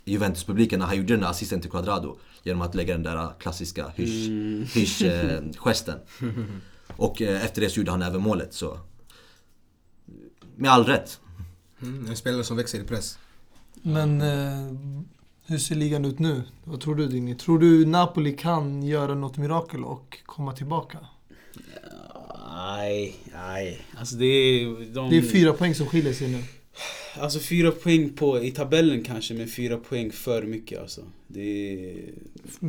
Juventus-publiken 0.06 0.80
när 0.80 0.86
han 0.86 0.98
gjorde 0.98 1.14
den 1.14 1.20
där 1.20 1.28
assisten 1.28 1.62
till 1.62 1.72
Quadrado. 1.72 2.18
Genom 2.44 2.62
att 2.62 2.76
lägga 2.76 2.94
den 2.94 3.04
där 3.04 3.30
klassiska 3.40 3.88
hysch, 3.96 4.30
hysch 4.76 5.02
eh. 5.02 5.42
Och 6.88 7.22
eh, 7.22 7.46
efter 7.46 7.62
det 7.62 7.70
så 7.70 7.80
gjorde 7.80 7.92
han 7.92 8.02
även 8.02 8.22
målet 8.22 8.54
så... 8.54 8.80
Med 10.56 10.72
all 10.72 10.86
rätt. 10.86 11.20
Mm, 11.82 12.10
en 12.10 12.16
spelare 12.16 12.44
som 12.44 12.58
växer 12.58 12.80
i 12.80 12.84
press. 12.84 13.18
Men 13.82 14.22
eh, 14.22 14.74
hur 15.46 15.58
ser 15.58 15.76
ligan 15.76 16.06
ut 16.06 16.20
nu? 16.20 16.42
Vad 16.64 16.82
tror 16.82 16.96
du 16.96 17.08
Dini? 17.08 17.36
Tror 17.36 17.60
du 17.60 17.86
Napoli 17.86 18.34
kan 18.38 18.84
göra 18.84 19.16
något 19.16 19.38
mirakel 19.38 19.84
och 19.84 20.18
komma 20.26 20.54
tillbaka? 20.54 20.98
Nej, 22.56 23.16
nej. 23.34 23.82
Alltså 23.98 24.16
det 24.16 24.26
är... 24.26 24.66
De, 24.94 25.10
Det 25.10 25.18
är 25.18 25.22
fyra 25.22 25.54
poäng 25.54 25.76
som 25.76 25.86
skiljer 25.88 26.14
sig 26.14 26.28
nu. 26.30 26.44
Alltså 27.20 27.40
fyra 27.40 27.72
poäng 27.72 28.10
på, 28.10 28.44
i 28.44 28.52
tabellen 28.52 29.04
kanske, 29.04 29.34
men 29.34 29.48
fyra 29.48 29.78
poäng 29.78 30.12
för 30.12 30.44
mycket 30.44 30.82
alltså. 30.82 31.02
Det 31.28 31.42
är... 31.74 31.96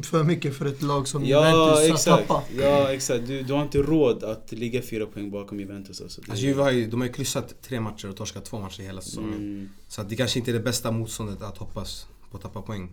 För 0.02 0.24
mycket 0.24 0.56
för 0.56 0.66
ett 0.66 0.82
lag 0.82 1.08
som 1.08 1.24
Ja, 1.24 1.38
Juventus 1.38 1.88
har 1.88 1.94
exakt. 1.94 2.28
tappat. 2.28 2.44
Ja, 2.60 2.92
exakt. 2.92 3.26
Du, 3.26 3.42
du 3.42 3.52
har 3.52 3.62
inte 3.62 3.78
råd 3.78 4.24
att 4.24 4.52
ligga 4.52 4.82
fyra 4.82 5.06
poäng 5.06 5.30
bakom 5.30 5.60
Juventus 5.60 6.00
alltså. 6.00 6.20
Det- 6.20 6.30
Alltså 6.30 6.46
Juve 6.46 6.62
har 6.62 6.70
ju, 6.70 6.86
de 6.86 7.00
har 7.00 7.06
ju 7.08 7.12
kryssat 7.12 7.62
tre 7.62 7.80
matcher 7.80 8.08
och 8.08 8.16
torskat 8.16 8.44
två 8.44 8.58
matcher 8.60 8.82
hela 8.82 9.00
säsongen. 9.00 9.34
Mm. 9.34 9.68
Så 9.88 10.00
att 10.00 10.08
det 10.08 10.16
kanske 10.16 10.38
inte 10.38 10.50
är 10.50 10.52
det 10.52 10.60
bästa 10.60 10.90
motståndet 10.90 11.42
att 11.42 11.58
hoppas 11.58 12.06
på 12.34 12.38
att 12.38 12.54
tappa 12.54 12.62
poäng. 12.66 12.90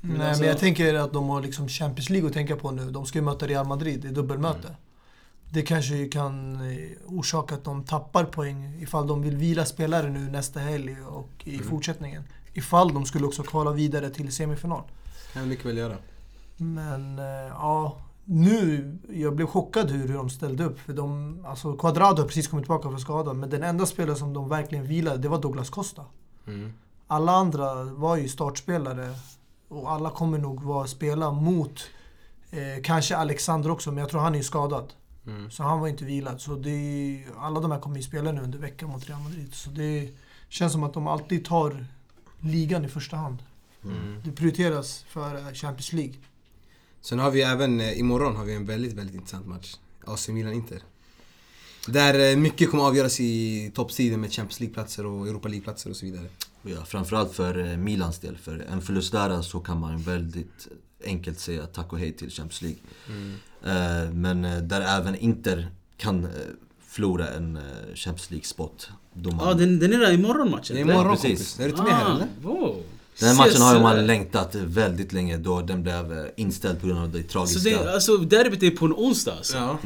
Nej, 0.00 0.28
alltså- 0.28 0.40
men 0.42 0.48
jag 0.48 0.58
tänker 0.58 0.94
att 0.94 1.12
de 1.12 1.28
har 1.28 1.42
liksom 1.42 1.68
Champions 1.68 2.10
League 2.10 2.28
att 2.28 2.34
tänka 2.34 2.56
på 2.56 2.70
nu. 2.70 2.90
De 2.90 3.06
ska 3.06 3.18
ju 3.18 3.24
möta 3.24 3.46
Real 3.46 3.66
Madrid 3.66 4.04
i 4.04 4.08
dubbelmöte. 4.08 4.76
Det 5.52 5.62
kanske 5.62 5.96
ju 5.96 6.08
kan 6.08 6.54
eh, 6.70 6.88
orsaka 7.06 7.54
att 7.54 7.64
de 7.64 7.84
tappar 7.84 8.24
poäng 8.24 8.76
ifall 8.80 9.06
de 9.06 9.22
vill 9.22 9.36
vila 9.36 9.64
spelare 9.64 10.10
nu 10.10 10.18
nästa 10.30 10.60
helg 10.60 10.96
och 11.02 11.28
i 11.44 11.58
fortsättningen. 11.58 12.22
Ifall 12.54 12.94
de 12.94 13.04
skulle 13.04 13.26
också 13.26 13.42
kvala 13.42 13.72
vidare 13.72 14.10
till 14.10 14.32
semifinal. 14.32 14.82
Kan 15.32 15.42
jag 15.42 15.48
mycket 15.48 15.66
väl 15.66 15.76
göra. 15.76 15.96
Men 16.56 17.18
eh, 17.18 17.24
ja, 17.50 17.98
nu, 18.24 18.98
jag 19.12 19.36
blev 19.36 19.46
chockad 19.46 19.90
hur, 19.90 20.08
hur 20.08 20.14
de 20.14 20.30
ställde 20.30 20.64
upp. 20.64 20.78
För 20.78 20.92
de, 20.92 21.38
alltså 21.46 21.76
Cuadrado 21.76 22.22
har 22.22 22.26
precis 22.26 22.48
kommit 22.48 22.64
tillbaka 22.64 22.88
från 22.88 23.00
skada, 23.00 23.32
men 23.32 23.50
den 23.50 23.62
enda 23.62 23.86
spelare 23.86 24.16
som 24.16 24.32
de 24.32 24.48
verkligen 24.48 24.86
vilade, 24.86 25.18
det 25.18 25.28
var 25.28 25.42
Douglas 25.42 25.70
Costa. 25.70 26.04
Mm. 26.46 26.72
Alla 27.10 27.32
andra 27.32 27.84
var 27.84 28.16
ju 28.16 28.28
startspelare 28.28 29.14
och 29.68 29.90
alla 29.90 30.10
kommer 30.10 30.38
nog 30.38 30.62
vara 30.62 30.86
spela 30.86 31.32
mot 31.32 31.80
eh, 32.50 32.82
kanske 32.82 33.16
Alexander 33.16 33.70
också, 33.70 33.90
men 33.90 33.98
jag 33.98 34.08
tror 34.10 34.20
han 34.20 34.34
är 34.34 34.42
skadad. 34.42 34.92
Mm. 35.26 35.50
Så 35.50 35.62
han 35.62 35.80
var 35.80 35.88
inte 35.88 36.04
vilad. 36.04 36.40
Så 36.40 36.52
är, 36.52 37.26
alla 37.38 37.60
de 37.60 37.70
här 37.70 37.80
kommer 37.80 37.96
ju 37.96 38.02
spela 38.02 38.32
nu 38.32 38.40
under 38.40 38.58
veckan 38.58 38.88
mot 38.88 39.08
Real 39.08 39.20
Madrid. 39.20 39.54
Så 39.54 39.70
det 39.70 40.08
känns 40.48 40.72
som 40.72 40.82
att 40.82 40.94
de 40.94 41.06
alltid 41.06 41.44
tar 41.44 41.86
ligan 42.40 42.84
i 42.84 42.88
första 42.88 43.16
hand. 43.16 43.38
Mm. 43.84 44.22
Det 44.24 44.32
prioriteras 44.32 45.04
för 45.08 45.54
Champions 45.54 45.92
League. 45.92 46.14
Sen 47.00 47.18
har 47.18 47.30
vi 47.30 47.42
även, 47.42 47.80
eh, 47.80 47.98
imorgon 47.98 48.36
har 48.36 48.44
vi 48.44 48.54
en 48.54 48.66
väldigt, 48.66 48.92
väldigt 48.92 49.14
intressant 49.14 49.46
match. 49.46 49.76
AC 50.04 50.28
Milan-Inter. 50.28 50.82
Där 51.86 52.30
eh, 52.30 52.36
mycket 52.36 52.70
kommer 52.70 52.84
avgöras 52.84 53.20
i 53.20 53.70
toppstriden 53.74 54.20
med 54.20 54.32
Champions 54.32 54.60
League-platser 54.60 55.06
och 55.06 55.28
Europa 55.28 55.48
League-platser 55.48 55.90
och 55.90 55.96
så 55.96 56.06
vidare. 56.06 56.28
Ja, 56.62 56.84
framförallt 56.86 57.32
för 57.32 57.58
eh, 57.58 57.76
Milans 57.76 58.18
del. 58.18 58.36
För 58.36 58.66
en 58.72 58.82
förlust 58.82 59.12
där 59.12 59.42
så 59.42 59.60
kan 59.60 59.80
man 59.80 59.98
väldigt 59.98 60.68
enkelt 61.04 61.40
säga 61.40 61.66
tack 61.66 61.92
och 61.92 61.98
hej 61.98 62.12
till 62.12 62.30
Champions 62.30 62.62
League. 62.62 62.78
Eh, 63.64 64.10
Men 64.12 64.44
eh, 64.44 64.58
där 64.58 64.80
även 64.80 65.14
Inter 65.16 65.68
kan 65.96 66.28
förlora 66.88 67.28
en 67.28 67.58
Champions 67.94 68.30
League-spot. 68.30 68.88
Då 69.14 69.30
man- 69.30 69.48
Ja, 69.48 69.54
den, 69.54 69.78
den 69.78 69.92
är 69.92 69.98
där 69.98 70.12
imorgon 70.12 70.50
matchen? 70.50 70.76
Det 70.76 70.80
är 70.82 70.90
imorgon 70.90 71.12
precis. 71.16 71.28
kompis. 71.30 71.60
Är 71.60 71.64
du 71.64 71.70
inte 71.70 71.82
med 71.82 71.92
här 71.92 72.10
eller? 72.14 72.26
Wow. 72.42 72.82
Den 73.20 73.36
matchen 73.36 73.62
har 73.62 73.80
man 73.80 74.06
längtat 74.06 74.54
väldigt 74.54 75.12
länge 75.12 75.36
då 75.36 75.60
den 75.60 75.82
blev 75.82 76.30
inställd 76.36 76.80
på 76.80 76.86
grund 76.86 77.00
av 77.00 77.10
det 77.10 77.22
Så 77.22 77.28
tragiska. 77.28 77.70
det, 77.82 77.94
alltså 77.94 78.16
derbyt 78.16 78.62
är 78.62 78.70
på 78.70 78.84
en 78.86 78.92
onsdag 78.92 79.32
alltså? 79.32 79.56
Ja. 79.56 79.78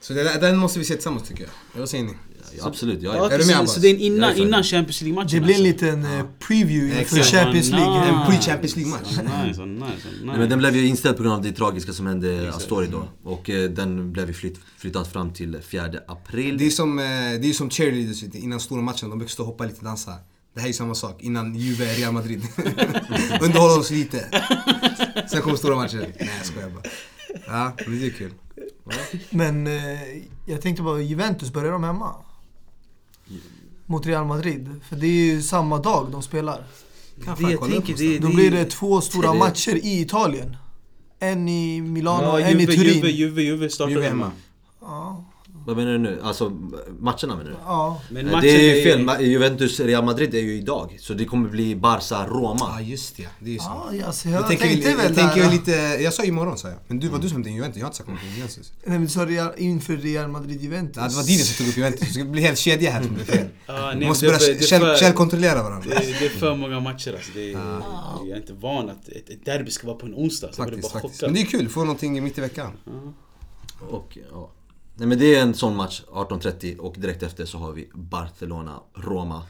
Så 0.00 0.12
det, 0.12 0.40
den 0.40 0.56
måste 0.56 0.78
vi 0.78 0.84
se 0.84 0.94
tillsammans 0.94 1.28
tycker 1.28 1.42
jag. 1.42 1.80
Vad 1.80 1.88
säger 1.88 2.04
ni? 2.04 2.12
Ja, 2.58 2.66
absolut, 2.66 3.02
ja, 3.02 3.16
Ja. 3.16 3.26
Är 3.26 3.30
du 3.30 3.36
med, 3.36 3.46
så, 3.46 3.52
Abbas? 3.58 3.74
så 3.74 3.80
det 3.80 3.88
är 3.88 3.96
innan, 3.96 4.36
innan. 4.36 4.62
Champions 4.62 5.00
League-matchen 5.02 5.28
Det 5.30 5.40
blir 5.40 5.54
en 5.54 5.72
alltså. 5.72 5.86
liten 5.86 6.04
eh, 6.04 6.24
preview 6.38 7.00
inför 7.00 7.16
Exakt. 7.18 7.36
Champions 7.36 7.70
League. 7.70 8.08
En 8.08 8.14
pre-Champions 8.14 8.76
League-match. 8.76 9.08
Nice, 9.46 9.64
nice, 9.66 10.08
Nej, 10.24 10.38
men 10.38 10.48
den 10.48 10.58
blev 10.58 10.76
ju 10.76 10.86
inställd 10.86 11.16
på 11.16 11.22
grund 11.22 11.34
av 11.34 11.42
det 11.42 11.52
tragiska 11.52 11.92
som 11.92 12.06
hände 12.06 12.52
Astori 12.54 12.86
då. 12.86 13.08
Och 13.24 13.50
eh, 13.50 13.70
den 13.70 14.12
blev 14.12 14.28
ju 14.28 14.34
flytt, 14.34 14.58
flyttat 14.78 15.12
fram 15.12 15.32
till 15.32 15.58
4 15.62 15.84
april. 16.06 16.58
Det 16.58 16.66
är 16.66 16.70
som, 16.70 16.98
eh, 16.98 17.04
det 17.04 17.50
är 17.50 17.52
som 17.52 17.70
cheerleaders 17.70 18.22
innan 18.34 18.60
stora 18.60 18.82
matchen. 18.82 19.10
De 19.10 19.18
brukar 19.18 19.32
stå 19.32 19.42
och 19.42 19.46
hoppa 19.46 19.64
lite 19.64 19.78
och 19.78 19.84
dansa. 19.84 20.12
Det 20.54 20.60
här 20.60 20.68
är 20.68 20.72
samma 20.72 20.94
sak 20.94 21.22
innan 21.22 21.54
Juve 21.54 21.84
Real 21.84 22.12
Madrid. 22.12 22.42
Underhålla 23.40 23.80
oss 23.80 23.90
lite. 23.90 24.26
Sen 25.30 25.42
kommer 25.42 25.56
stora 25.56 25.76
matcher. 25.76 25.96
Nej 26.18 26.30
jag 26.38 26.46
skojar 26.46 26.70
bara. 26.70 26.82
Ja, 27.46 27.72
men 27.86 28.00
det 28.00 28.06
är 28.06 28.10
kul. 28.10 28.32
Men 29.30 29.66
eh, 29.66 29.72
jag 30.46 30.60
tänkte 30.62 30.82
bara, 30.82 31.00
Juventus, 31.00 31.52
börjar 31.52 31.72
de 31.72 31.84
hemma? 31.84 32.14
Mot 33.86 34.06
Real 34.06 34.26
Madrid. 34.26 34.80
För 34.88 34.96
det 34.96 35.06
är 35.06 35.10
ju 35.34 35.42
samma 35.42 35.78
dag 35.78 36.08
de 36.12 36.22
spelar. 36.22 36.64
Kan 37.24 37.42
Det 37.42 37.50
jag 37.52 37.60
tänker, 37.70 37.94
det, 37.96 38.18
Då 38.18 38.28
blir 38.28 38.50
det 38.50 38.64
två 38.64 39.00
stora 39.00 39.32
det- 39.32 39.38
matcher 39.38 39.74
i 39.82 40.00
Italien. 40.00 40.56
En 41.18 41.48
i 41.48 41.80
Milano 41.80 42.26
och 42.32 42.40
Ja, 42.40 42.46
en 42.46 42.56
i 42.56 42.60
Juve, 42.60 42.76
Turin. 42.76 42.94
Juve, 42.94 43.10
Juve, 43.10 43.42
Juve 43.42 43.68
startar 43.70 43.90
Juve 43.92 44.06
hemma. 44.08 44.30
Ja, 45.66 45.74
Vad 45.74 45.76
menar 45.76 45.92
du 45.92 45.98
nu? 45.98 46.20
Alltså 46.22 46.50
matcherna 47.00 47.36
menar 47.36 47.44
du? 47.44 47.56
ja. 47.64 48.00
Men 48.10 48.26
Eh, 48.26 48.32
matchen 48.32 48.42
det 48.42 48.50
är 48.70 48.74
ju 48.74 48.80
är- 48.80 48.84
fel, 48.96 49.00
Ma- 49.06 49.20
Juventus-Real 49.20 50.04
Madrid 50.04 50.34
är 50.34 50.38
ju 50.40 50.54
idag. 50.54 50.96
Så 51.00 51.14
det 51.14 51.24
kommer 51.24 51.48
bli 51.48 51.70
Ja 51.70 51.76
Barca-Roma. 51.76 52.80
just 52.82 53.16
det, 53.16 53.28
det 53.40 53.50
är 53.50 53.52
ju 53.52 53.58
så. 53.58 53.64
ja 53.92 54.06
alltså, 54.06 54.28
jag, 54.28 54.40
Jag 54.40 54.48
tänker, 54.48 54.64
tänkte 54.66 54.88
jag, 54.90 54.96
väl 54.96 55.06
jag 55.06 55.14
tänker 55.16 55.42
där. 55.42 55.50
lite, 55.50 56.02
jag 56.02 56.12
sa 56.14 56.24
imorgon 56.24 56.58
sa 56.58 56.68
jag. 56.68 56.78
Men 56.88 56.98
du 56.98 57.08
var 57.08 57.18
du 57.18 57.28
som 57.28 57.42
in 57.48 57.54
Juventus, 57.56 57.76
jag 57.76 57.84
har 57.84 57.88
inte 57.88 57.96
sagt 57.96 58.08
någonting 58.08 58.28
om 58.30 58.34
Juventus. 58.36 58.72
Nej, 58.84 58.98
men 58.98 59.02
du 59.02 59.08
sa 59.08 59.26
Real, 59.26 59.52
inför 59.56 59.96
Real 59.96 60.30
Madrid-Juventus. 60.30 60.96
Ja, 60.96 61.08
det 61.08 61.14
var 61.16 61.22
Dino 61.22 61.38
som 61.44 61.56
tog 61.56 61.68
upp 61.68 61.76
Juventus, 61.76 62.00
det 62.00 62.14
ska 62.14 62.24
bli 62.24 62.42
helt 62.42 62.58
kedja 62.58 62.90
här 62.90 63.02
som 63.02 63.14
blir 63.14 63.24
fel. 63.24 63.46
Ja, 63.66 63.90
Vi 63.94 63.98
nej, 63.98 64.08
måste 64.08 64.26
börja 64.26 64.96
källkontrollera 64.96 65.62
varandra. 65.62 65.88
Det, 65.90 65.96
är- 65.96 66.16
det 66.20 66.26
är 66.26 66.30
för 66.30 66.54
många 66.56 66.80
matcher 66.80 67.12
alltså. 67.14 67.30
Det 67.34 67.52
är, 67.52 67.58
Jag 68.20 68.28
är 68.30 68.36
inte 68.36 68.52
van 68.52 68.90
att 68.90 69.08
ett, 69.08 69.30
ett 69.30 69.44
derby 69.44 69.70
ska 69.70 69.86
vara 69.86 69.96
på 69.96 70.06
en 70.06 70.14
onsdag. 70.14 70.48
Så 70.52 70.60
jag 70.62 70.66
Faktiskt, 70.68 70.92
bara 70.92 71.00
faktiskt. 71.02 71.20
chockad. 71.20 71.32
Men 71.32 71.34
det 71.34 71.48
är 71.48 71.58
kul, 71.58 71.68
få 71.68 71.80
någonting 71.80 72.22
mitt 72.24 72.38
i 72.38 72.40
veckan. 72.40 72.70
Och, 73.90 74.18
ja. 74.32 74.50
Nej 75.02 75.08
men 75.08 75.18
det 75.18 75.34
är 75.34 75.42
en 75.42 75.54
sån 75.54 75.76
match, 75.76 76.02
18.30 76.12 76.76
och 76.78 76.94
direkt 76.98 77.22
efter 77.22 77.44
så 77.44 77.58
har 77.58 77.72
vi 77.72 77.88
Barcelona-Roma. 77.94 79.42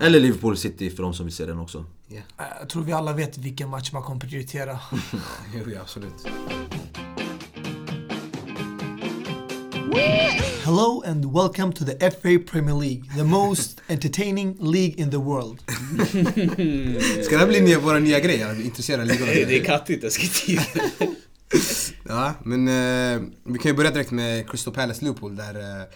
Eller 0.00 0.20
Liverpool 0.20 0.56
City 0.56 0.90
för 0.90 1.02
de 1.02 1.14
som 1.14 1.26
vill 1.26 1.34
se 1.34 1.46
den 1.46 1.58
också. 1.58 1.84
Äh, 2.10 2.16
Jag 2.60 2.68
tror 2.68 2.82
vi 2.82 2.92
alla 2.92 3.12
vet 3.12 3.38
vilken 3.38 3.68
match 3.68 3.92
man 3.92 4.02
kommer 4.02 4.20
prioritera. 4.20 4.78
Jo, 5.54 5.70
ja, 5.74 5.80
absolut. 5.80 6.12
Hello 10.64 11.02
and 11.06 11.24
welcome 11.24 11.72
to 11.72 11.84
the 11.84 12.10
FA 12.10 12.52
Premier 12.52 12.80
League, 12.80 13.04
the 13.16 13.24
most 13.24 13.80
entertaining 13.88 14.56
league 14.60 14.94
in 14.96 15.10
the 15.10 15.16
world. 15.16 15.58
Ska 17.24 17.34
det 17.34 17.40
här 17.40 17.46
bli 17.46 17.60
nya, 17.60 17.80
våra 17.80 17.98
nya 17.98 18.20
grej? 18.20 18.42
Att 18.42 18.56
vi 18.56 18.64
intresserar 18.64 19.04
ligorna? 19.04 19.32
Det, 19.32 19.58
är 19.58 19.64
kattigt, 19.64 20.02
jag 20.02 20.12
ska 20.12 20.26
Ja, 22.10 22.34
men 22.42 22.68
eh, 22.68 23.28
vi 23.44 23.58
kan 23.58 23.70
ju 23.70 23.76
börja 23.76 23.90
direkt 23.90 24.10
med 24.10 24.50
Crystal 24.50 24.74
Palace 24.74 25.04
Liverpool 25.04 25.36
där 25.36 25.54
eh, 25.54 25.86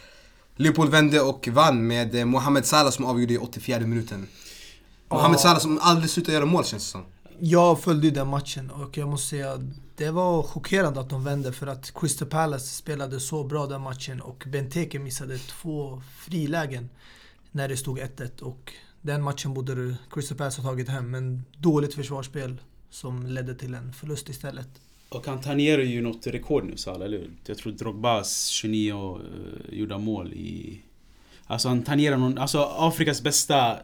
Liverpool 0.55 0.89
vände 0.89 1.21
och 1.21 1.47
vann 1.47 1.87
med 1.87 2.15
eh, 2.15 2.25
Mohamed 2.25 2.65
Salah 2.65 2.91
som 2.91 3.05
avgjorde 3.05 3.33
i 3.33 3.37
84 3.37 3.79
minuten. 3.79 4.27
Mohamed 5.09 5.39
Salah 5.39 5.59
som 5.59 5.79
aldrig 5.81 6.09
slutar 6.09 6.33
göra 6.33 6.45
mål 6.45 6.65
känns 6.65 6.83
det 6.83 6.91
som. 6.91 7.05
Jag 7.39 7.79
följde 7.79 8.11
den 8.11 8.27
matchen 8.27 8.69
och 8.69 8.97
jag 8.97 9.09
måste 9.09 9.29
säga 9.29 9.57
det 9.95 10.11
var 10.11 10.43
chockerande 10.43 10.99
att 10.99 11.09
de 11.09 11.23
vände 11.23 11.53
för 11.53 11.67
att 11.67 11.93
Crystal 11.95 12.27
Palace 12.27 12.67
spelade 12.67 13.19
så 13.19 13.43
bra 13.43 13.67
den 13.67 13.81
matchen 13.81 14.21
och 14.21 14.43
Benteke 14.47 14.99
missade 14.99 15.37
två 15.37 16.01
frilägen 16.19 16.89
när 17.51 17.67
det 17.67 17.77
stod 17.77 17.99
1-1 17.99 18.41
och 18.41 18.73
den 19.01 19.23
matchen 19.23 19.53
borde 19.53 19.95
Crystal 20.11 20.37
Palace 20.37 20.61
ha 20.61 20.69
tagit 20.69 20.89
hem 20.89 21.11
men 21.11 21.45
dåligt 21.57 21.93
försvarsspel 21.93 22.61
som 22.89 23.25
ledde 23.27 23.55
till 23.55 23.73
en 23.73 23.93
förlust 23.93 24.29
istället. 24.29 24.69
Och 25.09 25.25
han 25.27 25.41
tangerar 25.41 25.81
ju 25.81 26.01
något 26.01 26.27
rekord 26.27 26.63
nu 26.65 26.77
Salah, 26.77 27.05
eller 27.05 27.17
hur? 27.17 27.29
Jag 27.45 27.57
tror 27.57 27.71
Drogbas 27.73 28.47
29 28.47 29.15
uh, 29.15 29.79
gjorda 29.79 29.97
mål 29.97 30.33
i... 30.33 30.81
Alltså 31.47 31.67
han 31.67 31.83
tangerar 31.83 32.17
någon, 32.17 32.37
alltså 32.37 32.63
Afrikas 32.77 33.21
bästa 33.21 33.77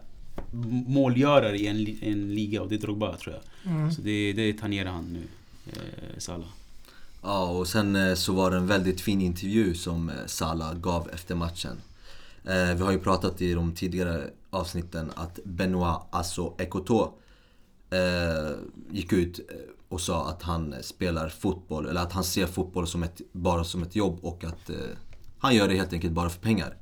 målgörare 0.88 1.58
i 1.58 1.68
en, 1.68 1.98
en 2.02 2.36
liga 2.36 2.62
och 2.62 2.70
det 2.70 2.76
är 2.76 2.80
Drogba 2.80 3.18
tror 3.18 3.36
jag. 3.36 3.94
Så 3.94 4.02
det, 4.02 4.34
det 4.34 4.54
tangerar 4.54 4.90
han 4.92 5.06
nu, 5.14 5.22
eh, 5.74 6.18
Salah. 6.18 6.48
Ja, 7.22 7.50
och 7.50 7.68
sen 7.68 7.96
eh, 7.96 8.16
så 8.16 8.34
var 8.34 8.52
det 8.52 8.58
en 8.58 8.68
väldigt 8.68 9.02
fin 9.02 9.22
intervju 9.22 9.74
som 9.74 10.10
eh, 10.10 10.16
Salah 10.26 10.74
gav 10.74 11.10
efter 11.14 11.36
matchen. 11.36 11.82
Eh, 12.46 12.74
Vi 12.76 12.84
har 12.84 12.92
ju 12.92 13.00
pratat 13.00 13.42
i 13.42 13.54
de 13.54 13.76
tidigare 13.76 14.30
avsnitten 14.50 15.12
att 15.16 15.40
Benoit 15.44 16.00
Asso 16.10 16.54
Ekoto 16.58 17.14
eh, 17.90 18.52
gick 18.92 19.14
ut 19.14 19.40
eh, 19.50 19.56
och 19.92 20.02
sa 20.02 20.30
att 20.30 20.42
han 20.42 20.76
spelar 20.82 21.30
fotboll, 21.30 21.88
eller 21.88 22.02
att 22.02 22.14
han 22.14 22.24
ser 22.24 22.46
fotboll 22.46 22.88
som 22.88 23.04
ett, 23.04 23.22
bara 23.32 23.64
som 23.64 23.84
ett 23.84 23.96
jobb 23.96 24.20
och 24.22 24.44
att 24.44 24.70
eh, 24.70 24.76
han 25.40 25.56
gör 25.56 25.68
det 25.68 25.76
helt 25.76 25.94
enkelt 25.94 26.14
bara 26.14 26.30
för 26.30 26.40
pengar. 26.42 26.78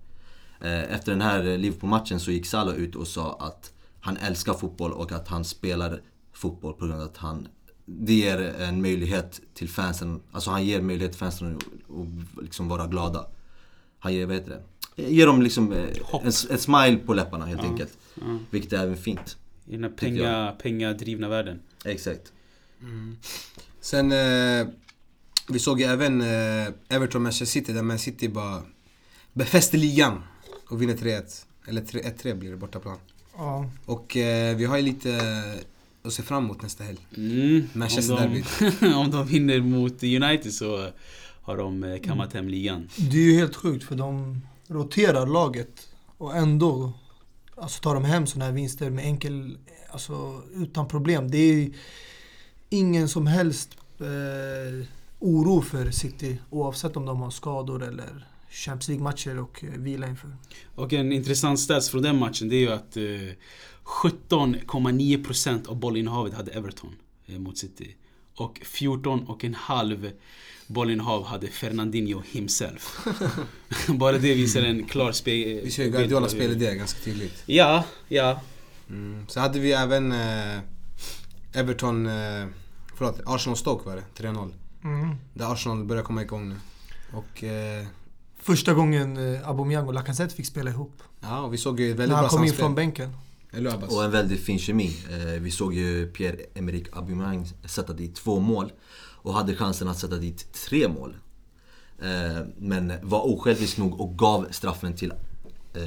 Eh, 0.62 0.94
Efter 0.94 1.12
den 1.12 1.22
här 1.22 1.58
Liverpool-matchen 1.58 2.20
så 2.20 2.32
gick 2.32 2.46
Salah 2.46 2.76
ut 2.76 2.96
och 2.96 3.08
sa 3.08 3.38
att 3.40 3.74
han 4.00 4.18
älskar 4.18 4.54
fotboll 4.54 4.94
och 4.94 5.12
att 5.12 5.28
han 5.28 5.46
spelar 5.46 6.02
fotboll 6.34 6.74
på 6.74 6.86
grund 6.86 7.02
av 7.02 7.08
att 7.08 7.18
han 7.18 7.48
det 7.86 8.14
ger 8.14 8.40
en 8.60 8.82
möjlighet 8.82 9.42
till 9.54 9.70
fansen, 9.70 10.22
alltså 10.32 10.52
han 10.52 10.66
ger 10.66 10.82
möjlighet 10.82 11.12
till 11.12 11.20
fansen 11.20 11.56
att 11.56 12.44
liksom 12.44 12.68
vara 12.68 12.88
glada. 12.88 13.28
Han 14.00 14.14
ger, 14.14 14.26
vad 14.26 14.36
heter 14.36 14.62
det? 14.96 15.04
Ger 15.04 15.28
dem 15.28 15.42
liksom 15.42 15.74
eh, 15.74 16.26
ett 16.26 16.62
smile 16.62 16.98
på 17.06 17.14
läpparna 17.14 17.46
helt 17.46 17.64
enkelt. 17.64 17.98
Ja. 18.16 18.40
Vilket 18.50 18.74
är 18.74 18.84
även 18.84 18.98
fint. 18.98 19.38
I 19.68 19.72
den 19.72 19.84
här 19.84 19.92
penga, 19.92 20.56
pengadrivna 20.62 21.30
världen. 21.30 21.60
Exakt. 21.86 22.34
Sen, 23.82 24.12
eh, 24.12 24.68
vi 25.50 25.60
såg 25.60 25.80
ju 25.80 25.86
även 25.86 26.22
eh, 26.22 26.74
Everton 26.90 27.24
Manchester 27.24 27.46
City 27.46 27.74
där 27.74 27.82
Man 27.82 28.00
City 28.00 28.30
bara 28.30 28.62
befäster 29.34 29.78
ligan 29.78 30.24
och 30.70 30.82
vinner 30.82 30.94
3-1. 30.94 31.46
Eller 31.68 31.82
3- 31.82 32.18
1-3 32.24 32.34
blir 32.34 32.52
det 32.52 32.58
bortaplan. 32.58 32.98
Ja. 33.38 33.70
Och 33.86 34.18
eh, 34.18 34.56
vi 34.56 34.66
har 34.66 34.78
ju 34.78 34.84
lite 34.84 35.20
att 36.04 36.14
se 36.14 36.24
fram 36.24 36.44
emot 36.44 36.62
nästa 36.62 36.84
helg. 36.84 37.08
Mm, 37.18 37.68
Manchester 37.74 38.26
om, 38.26 38.44
de, 38.80 38.88
om 38.94 39.12
de 39.12 39.28
vinner 39.28 39.62
mot 39.62 40.04
United 40.04 40.54
så 40.54 40.90
har 41.42 41.58
de 41.58 41.84
eh, 41.84 42.00
kammat 42.00 42.34
hem 42.34 42.48
ligan. 42.48 42.90
Det 42.98 43.18
är 43.18 43.22
ju 43.22 43.38
helt 43.38 43.56
sjukt 43.56 43.84
för 43.84 43.96
de 43.96 44.42
roterar 44.68 45.26
laget 45.26 45.88
och 46.18 46.36
ändå 46.36 46.94
alltså, 47.56 47.82
tar 47.82 47.94
de 47.94 48.04
hem 48.04 48.28
sådana 48.28 48.46
här 48.46 48.52
vinster 48.52 48.90
med 48.90 49.06
enkel, 49.06 49.58
alltså 49.90 50.42
utan 50.56 50.88
problem. 50.88 51.32
Det 51.32 51.38
är 51.38 51.70
ingen 52.70 53.10
som 53.10 53.28
helst 53.28 53.70
eh, 54.00 54.86
oro 55.20 55.62
för 55.62 55.92
City 55.92 56.38
oavsett 56.50 56.98
om 56.98 57.06
de 57.06 57.22
har 57.22 57.32
skador 57.32 57.84
eller 57.84 58.26
Champions 58.50 58.88
League-matcher 58.88 59.40
och 59.40 59.64
eh, 59.64 59.70
vila 59.70 60.08
inför. 60.08 60.30
Och 60.76 60.94
en 60.94 61.12
intressant 61.12 61.60
stats 61.60 61.90
från 61.90 62.02
den 62.02 62.20
matchen 62.20 62.50
det 62.50 62.56
är 62.56 62.60
ju 62.60 62.72
att 62.72 62.98
eh, 62.98 63.04
17,9% 63.84 65.68
av 65.68 65.76
bollinnehavet 65.76 66.34
hade 66.34 66.52
Everton 66.52 66.96
eh, 67.26 67.40
mot 67.40 67.58
City. 67.58 67.96
Och 68.36 68.60
14,5 68.60 70.12
bollinnehav 70.68 71.26
hade 71.26 71.48
Fernandinho 71.48 72.22
himself. 72.32 73.08
Bara 73.88 74.12
det 74.12 74.34
visar 74.34 74.62
en 74.62 74.86
klar 74.86 75.12
spegel. 75.12 75.64
Vi 75.64 75.72
ser 75.72 75.84
ju 75.84 75.90
Guardiolas 75.90 76.32
spelidé 76.32 76.76
ganska 76.76 77.00
tydligt. 77.00 77.44
Ja, 77.46 77.84
ja. 78.08 78.42
Mm. 78.90 79.26
Så 79.28 79.40
hade 79.40 79.60
vi 79.60 79.72
även 79.72 80.12
eh, 80.12 80.60
Everton, 81.54 82.06
eh, 82.06 82.46
förlåt, 83.00 83.20
Arsenal-Stoke 83.26 83.86
var 83.90 83.96
det, 83.96 84.04
3-0. 84.24 84.54
Mm. 84.84 85.16
Där 85.34 85.52
Arsenal 85.54 85.84
börjar 85.86 86.04
komma 86.04 86.22
igång 86.22 86.50
nu. 86.50 86.56
Och 87.14 87.44
eh, 87.44 87.86
Första 88.42 88.74
gången 88.74 89.34
eh, 89.34 89.50
Aubameyang 89.50 89.88
och 89.88 89.94
Lacazette 89.94 90.36
fick 90.36 90.46
spela 90.46 90.70
ihop. 90.70 91.04
ja, 91.22 91.40
och 91.42 91.54
vi 91.54 91.58
såg 91.58 91.80
ju 91.80 91.92
ett 91.92 91.98
När 91.98 91.98
väldigt 91.98 92.16
han 92.16 92.24
bra 92.24 92.30
kom 92.30 92.44
in 92.44 92.50
samspel. 92.50 92.64
från 92.66 92.76
bänken. 92.76 93.16
Eller 93.52 93.70
hur 93.70 93.78
Abbas? 93.78 93.96
Och 93.96 94.04
en 94.04 94.12
väldigt 94.12 94.40
fin 94.40 94.60
kemi. 94.60 94.98
Eh, 95.12 95.42
Vi 95.42 95.52
såg 95.52 95.74
ju 95.74 96.12
Pierre-Emerick 96.12 96.88
Aubameyang 96.98 97.46
sätta 97.66 97.94
dit 97.94 98.16
två 98.16 98.40
mål. 98.40 98.72
Och 99.22 99.34
hade 99.34 99.56
chansen 99.56 99.88
att 99.88 99.98
sätta 100.00 100.16
dit 100.16 100.54
tre 100.54 100.88
mål. 100.88 101.16
Eh, 102.02 102.46
Men 102.58 102.94
var 103.02 103.28
osjälvisk 103.34 103.78
nog 103.78 104.02
och 104.02 104.18
gav 104.18 104.48
straffen 104.52 104.94
till 104.96 105.12
eh, 105.74 105.82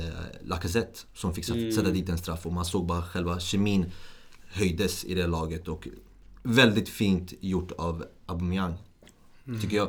Lacazette. 0.44 0.98
Som 1.14 1.34
fick 1.34 1.44
sätta- 1.44 1.72
sätta 1.76 1.90
dit 1.90 2.08
en 2.08 2.18
straff. 2.18 2.46
Och 2.46 2.52
man 2.52 2.64
såg 2.64 2.86
bara 2.86 3.02
själva 3.02 3.40
kemin 3.40 3.90
höjdes 4.52 5.04
i 5.04 5.14
det 5.14 5.26
laget. 5.26 5.68
Och 5.68 5.88
väldigt 6.42 6.88
fint 6.88 7.32
gjort 7.40 7.72
av 7.72 8.04
Aubameyang. 8.26 8.74
Tycker 9.60 9.76
jag. 9.76 9.88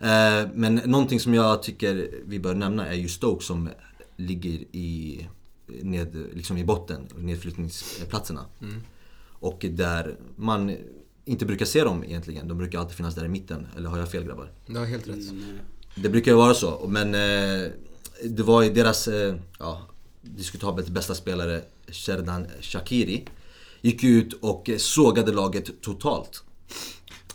Eh, 0.00 0.48
Men 0.54 0.74
någonting 0.74 1.20
som 1.20 1.34
jag 1.34 1.62
tycker 1.62 2.10
vi 2.24 2.38
bör 2.38 2.54
nämna 2.54 2.86
är 2.86 2.94
ju 2.94 3.08
Stoke 3.08 3.44
som 3.44 3.68
ligger 4.16 4.50
i, 4.72 5.26
ned, 5.66 6.26
liksom 6.32 6.58
i 6.58 6.64
botten, 6.64 7.08
nedflyttningsplatserna. 7.16 8.44
Och 9.32 9.66
där 9.70 10.16
man 10.36 10.76
inte 11.24 11.46
brukar 11.46 11.66
se 11.66 11.84
dem 11.84 12.04
egentligen. 12.04 12.48
De 12.48 12.58
brukar 12.58 12.78
alltid 12.78 12.96
finnas 12.96 13.14
där 13.14 13.24
i 13.24 13.28
mitten. 13.28 13.66
Eller 13.76 13.88
har 13.88 13.98
jag 13.98 14.10
fel 14.10 14.24
grabbar? 14.24 14.50
Du 14.66 14.78
har 14.78 14.86
helt 14.86 15.08
rätt. 15.08 15.18
Det 15.94 16.08
brukar 16.08 16.30
ju 16.30 16.36
vara 16.36 16.54
så. 16.54 16.88
Men 16.88 17.14
eh, 17.14 17.70
det 18.24 18.42
var 18.42 18.62
ju 18.62 18.72
deras 18.72 19.08
eh, 19.08 19.34
ja, 19.58 19.80
diskutabelt 20.22 20.88
bästa 20.88 21.14
spelare, 21.14 21.62
Sherdan 21.88 22.46
Shakiri, 22.60 23.24
gick 23.82 24.04
ut 24.04 24.32
och 24.32 24.70
eh, 24.70 24.76
sågade 24.76 25.32
laget 25.32 25.82
totalt. 25.82 26.42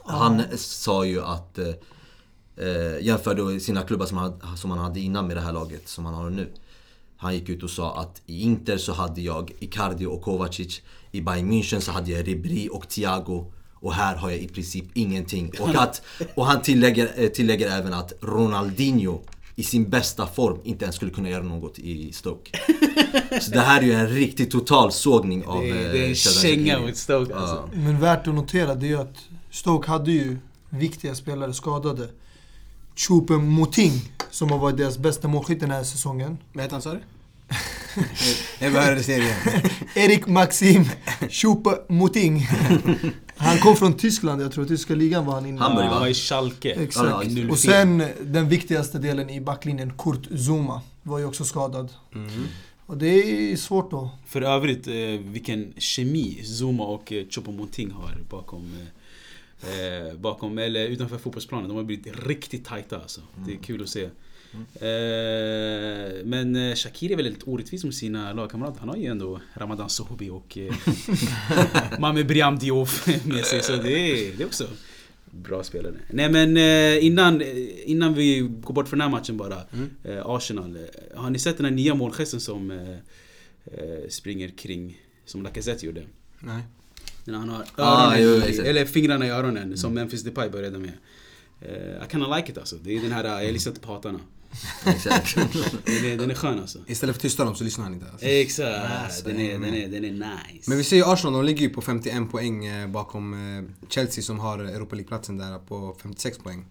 Han 0.03 0.43
sa 0.57 1.05
ju 1.05 1.21
att, 1.21 1.57
eh, 1.57 1.67
eh, 2.57 2.99
jämförde 3.01 3.59
sina 3.59 3.81
klubbar 3.81 4.05
som 4.05 4.17
han, 4.17 4.57
som 4.57 4.71
han 4.71 4.79
hade 4.79 4.99
innan 4.99 5.27
med 5.27 5.37
det 5.37 5.41
här 5.41 5.53
laget 5.53 5.87
som 5.87 6.05
han 6.05 6.13
har 6.13 6.29
nu. 6.29 6.53
Han 7.17 7.33
gick 7.33 7.49
ut 7.49 7.63
och 7.63 7.69
sa 7.69 7.99
att 7.99 8.21
i 8.25 8.41
Inter 8.41 8.77
så 8.77 8.93
hade 8.93 9.21
jag 9.21 9.51
Icardi 9.59 10.05
och 10.05 10.21
Kovacic. 10.21 10.81
I 11.11 11.21
Bayern 11.21 11.51
München 11.51 11.79
så 11.79 11.91
hade 11.91 12.11
jag 12.11 12.27
Ribéry 12.27 12.69
och 12.71 12.89
Thiago. 12.89 13.51
Och 13.73 13.93
här 13.93 14.15
har 14.15 14.29
jag 14.29 14.39
i 14.39 14.47
princip 14.47 14.85
ingenting. 14.93 15.51
Och, 15.59 15.69
att, 15.69 16.01
och 16.35 16.45
han 16.45 16.61
tillägger, 16.61 17.11
eh, 17.15 17.29
tillägger 17.29 17.69
även 17.69 17.93
att 17.93 18.13
Ronaldinho 18.21 19.21
i 19.59 19.63
sin 19.63 19.89
bästa 19.89 20.27
form 20.27 20.59
inte 20.63 20.85
ens 20.85 20.95
skulle 20.95 21.11
kunna 21.11 21.29
göra 21.29 21.43
något 21.43 21.79
i 21.79 22.11
Stoke. 22.11 22.59
Så 23.41 23.51
det 23.51 23.59
här 23.59 23.81
är 23.81 23.85
ju 23.85 23.93
en 23.93 24.07
riktig 24.07 24.51
totalsågning 24.51 25.45
av 25.45 25.61
Det 25.61 25.69
är, 25.69 25.85
eh, 25.85 25.91
det 25.91 26.05
är 26.05 26.09
en 26.09 26.15
känga 26.15 26.79
mot 26.79 26.97
Stoke 26.97 27.35
alltså. 27.35 27.69
Men 27.73 27.99
värt 27.99 28.27
att 28.27 28.33
notera 28.33 28.75
det 28.75 28.85
är 28.85 28.89
ju 28.89 28.99
att 28.99 29.17
Stoke 29.51 29.91
hade 29.91 30.11
ju 30.11 30.37
viktiga 30.69 31.15
spelare 31.15 31.53
skadade. 31.53 32.09
Choupo 32.95 33.37
Moting, 33.37 33.93
som 34.31 34.51
har 34.51 34.57
varit 34.57 34.77
deras 34.77 34.97
bästa 34.97 35.27
målskytt 35.27 35.59
den 35.59 35.71
här 35.71 35.83
säsongen. 35.83 36.37
Vad 36.53 36.63
heter 36.63 36.73
han 36.73 36.81
sa 36.81 36.93
du? 36.93 36.99
Jag 38.59 38.73
bara 38.73 38.83
hörde 38.83 39.03
serien. 39.03 39.35
Erik 39.95 40.27
Maxim 40.27 40.85
Choupo 41.29 41.71
Moting. 41.89 42.47
Han 43.37 43.57
kom 43.57 43.75
från 43.75 43.93
Tyskland, 43.93 44.41
jag 44.41 44.51
tror 44.51 44.65
tyska 44.65 44.95
ligan 44.95 45.25
var 45.25 45.33
han 45.33 45.45
inne. 45.45 45.61
Han 45.61 45.75
började 45.75 45.93
Han 45.93 46.01
var 46.01 46.07
i 46.07 46.13
Schalke. 46.13 46.71
Exakt. 46.71 47.27
Och 47.49 47.59
sen 47.59 48.03
den 48.21 48.49
viktigaste 48.49 48.99
delen 48.99 49.29
i 49.29 49.41
backlinjen, 49.41 49.93
Kurt 49.97 50.27
Zuma, 50.31 50.81
var 51.03 51.19
ju 51.19 51.25
också 51.25 51.43
skadad. 51.43 51.89
Och 52.85 52.97
det 52.97 53.07
är 53.07 53.55
svårt 53.55 53.91
då. 53.91 54.09
För 54.25 54.41
övrigt, 54.41 54.87
eh, 54.87 54.93
vilken 55.31 55.73
kemi 55.77 56.41
Zuma 56.43 56.83
och 56.83 57.11
eh, 57.11 57.25
Choupo-Moting 57.25 57.91
har 57.91 58.17
bakom, 58.29 58.71
eh, 59.61 60.07
eh, 60.07 60.13
bakom, 60.13 60.57
eller 60.57 60.85
utanför 60.87 61.17
fotbollsplanen. 61.17 61.67
De 61.67 61.77
har 61.77 61.83
blivit 61.83 62.27
riktigt 62.27 62.65
tajta 62.65 62.99
alltså. 62.99 63.21
Det 63.45 63.53
är 63.53 63.57
kul 63.57 63.83
att 63.83 63.89
se. 63.89 64.09
Eh, 64.53 66.25
men 66.25 66.55
eh, 66.55 66.75
Shakiri 66.75 67.13
är 67.13 67.17
väldigt 67.17 67.47
orättvis 67.47 67.83
mot 67.83 67.95
sina 67.95 68.33
lagkamrater. 68.33 68.79
Han 68.79 68.89
har 68.89 68.95
ju 68.95 69.05
ändå 69.05 69.41
Ramadan 69.53 69.89
Sohobi 69.89 70.29
och 70.29 70.57
eh, 70.57 70.73
Mame 71.99 72.23
Briam 72.23 72.57
Diop 72.59 72.89
med 73.23 73.45
sig. 73.45 73.63
Så 73.63 73.75
det 73.75 73.91
är, 73.91 74.37
det 74.37 74.43
är 74.43 74.47
också 74.47 74.67
bra 75.31 75.63
spelare. 75.63 75.93
Nej 76.09 76.29
men 76.29 76.57
innan, 77.03 77.41
innan 77.85 78.13
vi 78.13 78.39
går 78.39 78.73
bort 78.73 78.87
från 78.87 78.99
den 78.99 79.09
här 79.11 79.19
matchen 79.19 79.37
bara. 79.37 79.61
Eh, 80.03 80.25
Arsenal. 80.25 80.77
Har 81.15 81.29
ni 81.29 81.39
sett 81.39 81.57
den 81.57 81.65
här 81.65 81.73
nya 81.73 81.95
målgesten 81.95 82.39
som 82.39 82.89
springer 84.09 84.49
kring, 84.49 85.01
som 85.25 85.43
Lacazette 85.43 85.85
gjorde? 85.85 86.03
Nej. 86.39 86.61
När 87.25 87.37
han 87.37 87.49
har 87.49 87.65
Ah, 87.75 88.17
jo, 88.17 88.41
eller 88.63 88.85
fingrarna 88.85 89.27
i 89.27 89.29
öronen 89.29 89.77
som 89.77 89.93
Memphis 89.93 90.23
Depay 90.23 90.49
började 90.49 90.79
med. 90.79 90.91
Eh, 91.61 92.05
I 92.05 92.11
kinda 92.11 92.37
like 92.37 92.51
it 92.51 92.57
alltså. 92.57 92.75
Det 92.75 92.97
är 92.97 93.01
den 93.01 93.11
här, 93.11 93.41
jag 93.43 93.53
lyssnar 93.53 93.71
inte 93.71 93.81
på 93.81 93.93
hatarna. 93.93 94.19
Exakt. 94.85 95.35
Den 95.85 96.05
är, 96.05 96.17
den 96.17 96.31
är 96.31 96.35
skön 96.35 96.59
alltså. 96.59 96.79
Istället 96.87 97.15
för 97.15 97.19
att 97.19 97.21
tysta 97.21 97.45
dem 97.45 97.55
så 97.55 97.63
lyssnar 97.63 97.83
han 97.83 97.93
inte. 97.93 98.05
Alltså. 98.11 98.25
Exakt, 98.25 99.25
den 99.25 99.39
är, 99.39 99.59
den, 99.59 99.73
är, 99.73 99.87
den 99.87 100.05
är 100.05 100.11
nice. 100.11 100.69
Men 100.69 100.77
vi 100.77 100.83
ser 100.83 100.95
ju 100.95 101.03
Arsenal, 101.05 101.33
de 101.33 101.45
ligger 101.45 101.61
ju 101.61 101.69
på 101.69 101.81
51 101.81 102.31
poäng 102.31 102.65
eh, 102.65 102.87
bakom 102.87 103.33
eh, 103.33 103.89
Chelsea 103.89 104.23
som 104.23 104.39
har 104.39 104.59
Europa 104.59 104.95
League-platsen 104.95 105.37
där 105.37 105.59
på 105.59 105.95
56 106.01 106.37
poäng. 106.37 106.65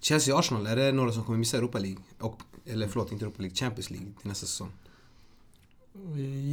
Chelsea 0.00 0.34
och 0.34 0.40
Arsenal, 0.40 0.66
är 0.66 0.76
det 0.76 0.92
några 0.92 1.12
som 1.12 1.24
kommer 1.24 1.38
missa 1.38 1.56
Europa 1.56 1.78
League? 1.78 1.98
Och, 2.20 2.40
eller 2.66 2.88
förlåt, 2.88 3.12
inte 3.12 3.24
Europa 3.24 3.42
League, 3.42 3.56
Champions 3.56 3.90
League 3.90 4.08
till 4.20 4.28
nästa 4.28 4.46
säsong. 4.46 4.70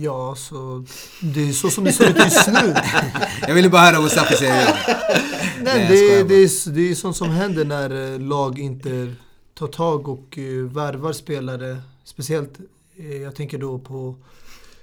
Ja, 0.02 0.36
så 0.36 0.86
det 1.22 1.50
är 1.50 1.54
så 1.54 1.70
som 1.70 1.84
det 1.84 1.94
ser 1.94 2.10
ut 2.10 2.18
just 2.18 2.48
nu. 2.48 2.76
Jag 3.48 3.56
ville 3.56 3.70
bara 3.70 3.82
höra 3.82 3.94
vad 3.94 4.04
Mustafi 4.04 4.36
säger. 4.36 4.54
Nej, 4.56 5.64
Nej, 5.64 5.88
det, 5.90 6.14
är, 6.14 6.24
det, 6.24 6.36
är, 6.36 6.70
det 6.72 6.92
är 6.92 6.96
sånt 6.96 7.18
som 7.18 7.30
händer 7.30 7.66
när 7.66 8.14
eh, 8.14 8.20
lag 8.20 8.60
inte 8.60 9.16
tar 9.56 9.68
tag 9.68 10.08
och 10.08 10.38
eh, 10.38 10.64
värvar 10.64 11.14
spelare. 11.14 11.82
Speciellt, 12.04 12.60
eh, 12.96 13.18
jag 13.18 13.36
tänker 13.36 13.58
då 13.58 13.80
på 13.80 14.16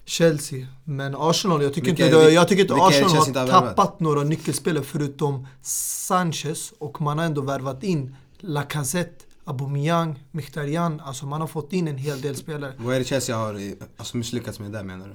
Chelsea. 0.04 0.66
Men 0.84 1.14
Arsenal, 1.18 1.62
jag 1.62 1.74
tycker 1.74 1.88
Vilka- 1.88 2.06
inte, 2.06 2.16
jag 2.18 2.48
tycker 2.48 2.62
inte 2.62 2.74
Arsenal 2.74 3.48
har 3.50 3.60
tappat 3.60 4.00
några 4.00 4.22
nyckelspelare 4.22 4.84
förutom 4.84 5.46
Sanchez. 5.62 6.72
Och 6.78 7.00
man 7.00 7.18
har 7.18 7.24
ändå 7.24 7.40
värvat 7.40 7.82
in 7.82 8.16
Lacazette, 8.38 9.24
Aubameyang, 9.44 10.24
Mkhitaryan. 10.30 11.00
Alltså 11.00 11.26
man 11.26 11.40
har 11.40 11.48
fått 11.48 11.72
in 11.72 11.88
en 11.88 11.98
hel 11.98 12.20
del 12.20 12.36
spelare. 12.36 12.72
Vad 12.76 12.94
är 12.94 12.98
det 12.98 13.04
Chelsea 13.04 13.36
har 13.36 13.60
alltså, 13.96 14.16
misslyckats 14.16 14.58
med 14.60 14.72
där 14.72 14.82
menar 14.82 15.08
du? 15.08 15.14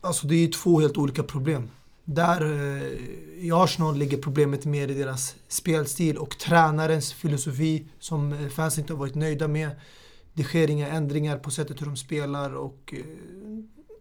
Alltså 0.00 0.26
det 0.26 0.34
är 0.34 0.40
ju 0.40 0.48
två 0.48 0.80
helt 0.80 0.96
olika 0.96 1.22
problem. 1.22 1.70
Där 2.12 2.42
eh, 2.42 2.82
i 3.44 3.50
Arsenal 3.52 3.96
ligger 3.96 4.16
problemet 4.18 4.64
mer 4.64 4.88
i 4.88 4.94
deras 4.94 5.36
spelstil 5.48 6.18
och 6.18 6.38
tränarens 6.38 7.12
filosofi 7.12 7.88
som 7.98 8.32
eh, 8.32 8.48
fans 8.48 8.78
inte 8.78 8.92
har 8.92 8.98
varit 8.98 9.14
nöjda 9.14 9.48
med. 9.48 9.70
Det 10.32 10.42
sker 10.42 10.70
inga 10.70 10.88
ändringar 10.88 11.38
på 11.38 11.50
sättet 11.50 11.80
hur 11.80 11.86
de 11.86 11.96
spelar 11.96 12.54
och 12.56 12.94
eh, 12.96 13.04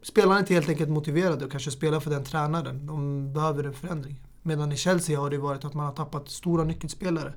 spelarna 0.01 0.36
är 0.36 0.39
inte 0.39 0.53
helt 0.53 0.70
enkelt 0.70 0.89
motiverade 0.89 1.45
och 1.45 1.51
kanske 1.51 1.72
spelar 1.72 1.99
för 1.99 2.10
den 2.10 2.24
tränaren. 2.24 2.86
De 2.86 3.34
behöver 3.34 3.64
en 3.64 3.74
förändring. 3.74 4.22
Medan 4.41 4.72
i 4.72 4.78
Chelsea 4.78 5.20
har 5.20 5.30
det 5.30 5.38
varit 5.38 5.66
att 5.66 5.74
man 5.74 5.86
har 5.86 5.93
tappat 5.93 6.30
stora 6.30 6.64
nyckelspelare. 6.64 7.34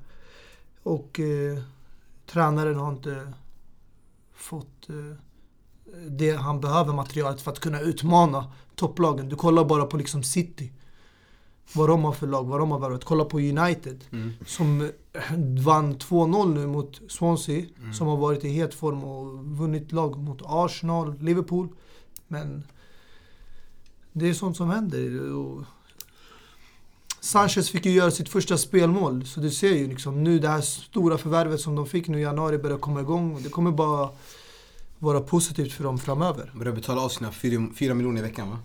Och 0.82 1.20
eh, 1.20 1.58
tränaren 2.26 2.76
har 2.76 2.92
inte 2.92 3.32
fått 4.34 4.88
eh, 4.88 5.16
det 6.08 6.36
han 6.36 6.60
behöver 6.60 6.92
materialet 6.92 7.40
för 7.40 7.50
att 7.50 7.60
kunna 7.60 7.80
utmana 7.80 8.52
topplagen. 8.74 9.28
Du 9.28 9.36
kollar 9.36 9.64
bara 9.64 9.86
på 9.86 9.96
liksom 9.96 10.22
City. 10.22 10.72
Vad 11.72 11.88
de 11.88 12.04
har 12.04 12.12
för 12.12 12.26
lag, 12.26 12.44
vad 12.44 12.60
de 12.60 12.70
har 12.70 12.78
värvat. 12.78 13.04
Kolla 13.04 13.24
på 13.24 13.38
United 13.38 14.04
som 14.46 14.80
eh, 14.80 14.90
vann 15.64 15.96
2-0 15.96 16.54
nu 16.54 16.66
mot 16.66 17.00
Swansea. 17.08 17.64
Som 17.94 18.06
har 18.06 18.16
varit 18.16 18.44
i 18.44 18.48
het 18.48 18.74
form 18.74 19.04
och 19.04 19.44
vunnit 19.44 19.92
lag 19.92 20.18
mot 20.18 20.42
Arsenal, 20.44 21.18
Liverpool. 21.20 21.68
Men 22.28 22.64
Det 24.12 24.28
är 24.28 24.34
sånt 24.34 24.56
som 24.56 24.70
händer. 24.70 25.32
Och 25.32 25.64
Sanchez 27.20 27.70
fick 27.70 27.86
ju 27.86 27.92
göra 27.92 28.10
sitt 28.10 28.28
första 28.28 28.58
spelmål. 28.58 29.26
Så 29.26 29.40
du 29.40 29.50
ser 29.50 29.74
ju 29.74 29.88
liksom 29.88 30.24
nu 30.24 30.38
det 30.38 30.48
här 30.48 30.60
stora 30.60 31.18
förvärvet 31.18 31.60
som 31.60 31.74
de 31.76 31.86
fick 31.86 32.08
nu 32.08 32.18
i 32.18 32.22
januari 32.22 32.58
börjar 32.58 32.78
komma 32.78 33.00
igång. 33.00 33.42
Det 33.42 33.48
kommer 33.48 33.70
bara 33.70 34.10
vara 35.02 35.20
positivt 35.20 35.72
för 35.72 35.84
dem 35.84 35.98
framöver. 35.98 36.52
Börjar 36.54 36.72
betala 36.72 37.00
av 37.00 37.08
sina 37.08 37.32
4 37.32 37.94
miljoner 37.94 38.18
i 38.18 38.22
veckan 38.22 38.50
va? 38.50 38.58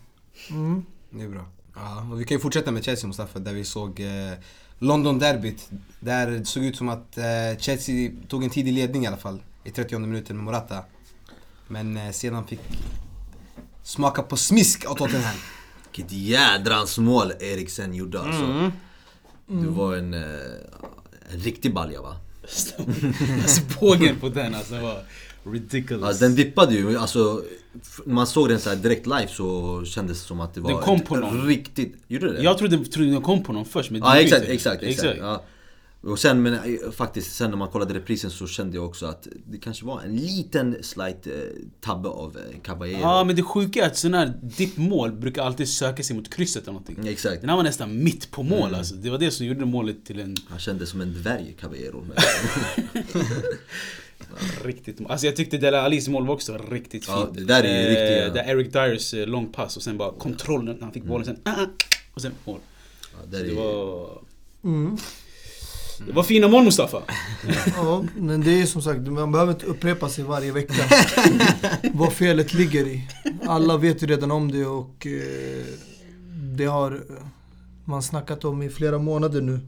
Mm. 0.49 0.85
Det 1.09 1.23
är 1.23 1.29
bra. 1.29 1.45
Ja, 1.75 2.07
och 2.11 2.21
vi 2.21 2.25
kan 2.25 2.35
ju 2.35 2.41
fortsätta 2.41 2.71
med 2.71 2.83
Chelsea 2.83 3.07
Mustafa, 3.07 3.39
där 3.39 3.53
vi 3.53 3.65
såg 3.65 3.99
eh, 3.99 4.33
London-derbyt. 4.79 5.69
Där 5.99 6.31
det 6.31 6.45
såg 6.45 6.63
ut 6.63 6.75
som 6.75 6.89
att 6.89 7.17
eh, 7.17 7.59
Chelsea 7.59 8.11
tog 8.27 8.43
en 8.43 8.49
tidig 8.49 8.73
ledning 8.73 9.03
i 9.03 9.07
alla 9.07 9.17
fall. 9.17 9.41
I 9.63 9.71
30 9.71 9.99
minuten 9.99 10.35
med 10.35 10.45
Morata. 10.45 10.83
Men 11.67 11.97
eh, 11.97 12.11
sedan 12.11 12.47
fick 12.47 12.59
smaka 13.83 14.23
på 14.23 14.37
smisk 14.37 14.85
av 14.85 14.95
Tottenham. 14.95 15.35
Vilket 15.83 16.11
jädrans 16.11 16.97
mål 16.97 17.31
Eriksen 17.39 17.93
gjorde 17.93 18.21
alltså. 18.21 18.43
Mm. 18.43 18.71
Det 19.47 19.67
var 19.67 19.95
en, 19.95 20.13
eh, 20.13 20.21
en 21.31 21.39
riktig 21.39 21.73
balja 21.73 22.01
va? 22.01 22.15
alltså 23.41 23.61
bågen 23.79 24.19
på 24.19 24.29
den 24.29 24.55
alltså 24.55 24.79
var 24.79 25.03
ridiculous. 25.53 26.03
Alltså, 26.05 26.23
den 26.25 26.35
vippade 26.35 26.73
ju, 26.75 26.97
alltså 26.97 27.43
man 28.05 28.27
såg 28.27 28.49
den 28.49 28.59
så 28.59 28.69
här 28.69 28.75
direkt 28.77 29.05
live 29.05 29.27
så 29.27 29.83
kändes 29.85 30.21
det 30.21 30.27
som 30.27 30.39
att 30.39 30.53
det 30.53 30.61
var 30.61 30.71
Den 30.71 30.79
kom 30.81 30.99
på 31.01 31.15
någon. 31.15 31.47
riktigt... 31.47 31.95
Gjorde 32.07 32.33
det? 32.33 32.41
Jag 32.43 32.57
trodde, 32.57 32.85
trodde 32.85 33.11
den 33.11 33.21
kom 33.21 33.43
på 33.43 33.53
någon 33.53 33.65
först 33.65 33.91
men 33.91 34.01
Ja 34.01 34.19
exakt, 34.19 34.41
bytte. 34.41 34.53
exakt, 34.53 34.83
exakt. 34.83 35.17
Ja. 35.19 35.43
Och 36.01 36.19
sen 36.19 36.41
men 36.41 36.53
eh, 36.53 36.91
faktiskt, 36.91 37.35
sen 37.35 37.49
när 37.49 37.57
man 37.57 37.67
kollade 37.67 37.93
reprisen 37.93 38.31
så 38.31 38.47
kände 38.47 38.77
jag 38.77 38.85
också 38.85 39.05
att 39.05 39.27
det 39.45 39.57
kanske 39.57 39.85
var 39.85 40.01
en 40.01 40.15
liten 40.15 40.83
slight 40.83 41.27
eh, 41.27 41.33
tabbe 41.81 42.09
av 42.09 42.37
eh, 42.37 42.59
Caballero. 42.63 42.99
Ja 43.01 43.23
men 43.23 43.35
det 43.35 43.43
sjuka 43.43 43.83
är 43.83 43.87
att 43.87 43.97
sådana 43.97 44.17
här 44.17 44.33
dippmål 44.57 45.11
brukar 45.11 45.43
alltid 45.43 45.69
söka 45.69 46.03
sig 46.03 46.15
mot 46.15 46.33
krysset 46.33 46.63
eller 46.63 46.73
någonting. 46.73 47.07
Exakt. 47.07 47.41
Den 47.41 47.49
här 47.49 47.57
var 47.57 47.63
nästan 47.63 48.03
mitt 48.03 48.31
på 48.31 48.43
mål 48.43 48.57
Mm. 48.67 48.75
alltså. 48.75 48.95
Det 48.95 49.09
var 49.09 49.17
det 49.17 49.31
som 49.31 49.45
gjorde 49.45 49.65
målet 49.65 50.05
till 50.05 50.19
en 50.19 50.35
Han 50.49 50.59
kändes 50.59 50.89
som 50.89 51.01
en 51.01 51.13
dvärg 51.13 51.55
Caballero. 51.59 52.05
riktigt 54.63 54.97
Alltså 55.09 55.25
jag 55.25 55.35
tyckte 55.35 55.57
Dele 55.57 55.81
Alis 55.81 56.07
mål 56.07 56.27
var 56.27 56.33
också 56.33 56.57
riktigt 56.57 57.05
fint. 57.05 57.17
Ja, 57.17 57.29
det 57.33 57.43
där 57.43 57.63
är 57.63 57.67
ju 57.81 57.87
Eh, 57.87 57.89
riktiga- 57.89 58.33
Där 58.33 58.49
Eric 58.51 58.73
Dyers 58.73 59.13
eh, 59.13 59.27
lång 59.27 59.47
pass 59.51 59.77
och 59.77 59.83
sen 59.83 59.97
bara 59.97 60.11
kontrollen 60.11 60.75
när 60.75 60.83
han 60.83 60.91
fick 60.93 61.03
bollen 61.03 61.25
sen 61.25 61.39
ah, 61.43 61.51
ah, 61.51 61.65
och 62.13 62.21
sen 62.21 62.31
mål. 62.45 62.59
ja, 63.01 63.25
Det 63.31 63.37
är, 63.37 63.55
var... 63.55 64.09
Mm. 64.63 64.97
Det 66.07 66.11
var 66.13 66.23
fina 66.23 66.47
mål 66.47 66.63
Mustafa. 66.63 67.01
Ja, 67.75 68.03
men 68.17 68.41
det 68.41 68.61
är 68.61 68.65
som 68.65 68.81
sagt, 68.81 68.99
man 68.99 69.31
behöver 69.31 69.53
inte 69.53 69.65
upprepa 69.65 70.09
sig 70.09 70.23
varje 70.23 70.51
vecka. 70.51 70.73
vad 71.93 72.13
felet 72.13 72.53
ligger 72.53 72.87
i. 72.87 73.07
Alla 73.47 73.77
vet 73.77 74.03
ju 74.03 74.07
redan 74.07 74.31
om 74.31 74.51
det 74.51 74.65
och 74.65 75.07
eh, 75.07 75.65
det 76.57 76.65
har 76.65 77.03
man 77.85 78.03
snackat 78.03 78.45
om 78.45 78.61
i 78.61 78.69
flera 78.69 78.97
månader 78.97 79.41
nu. 79.41 79.59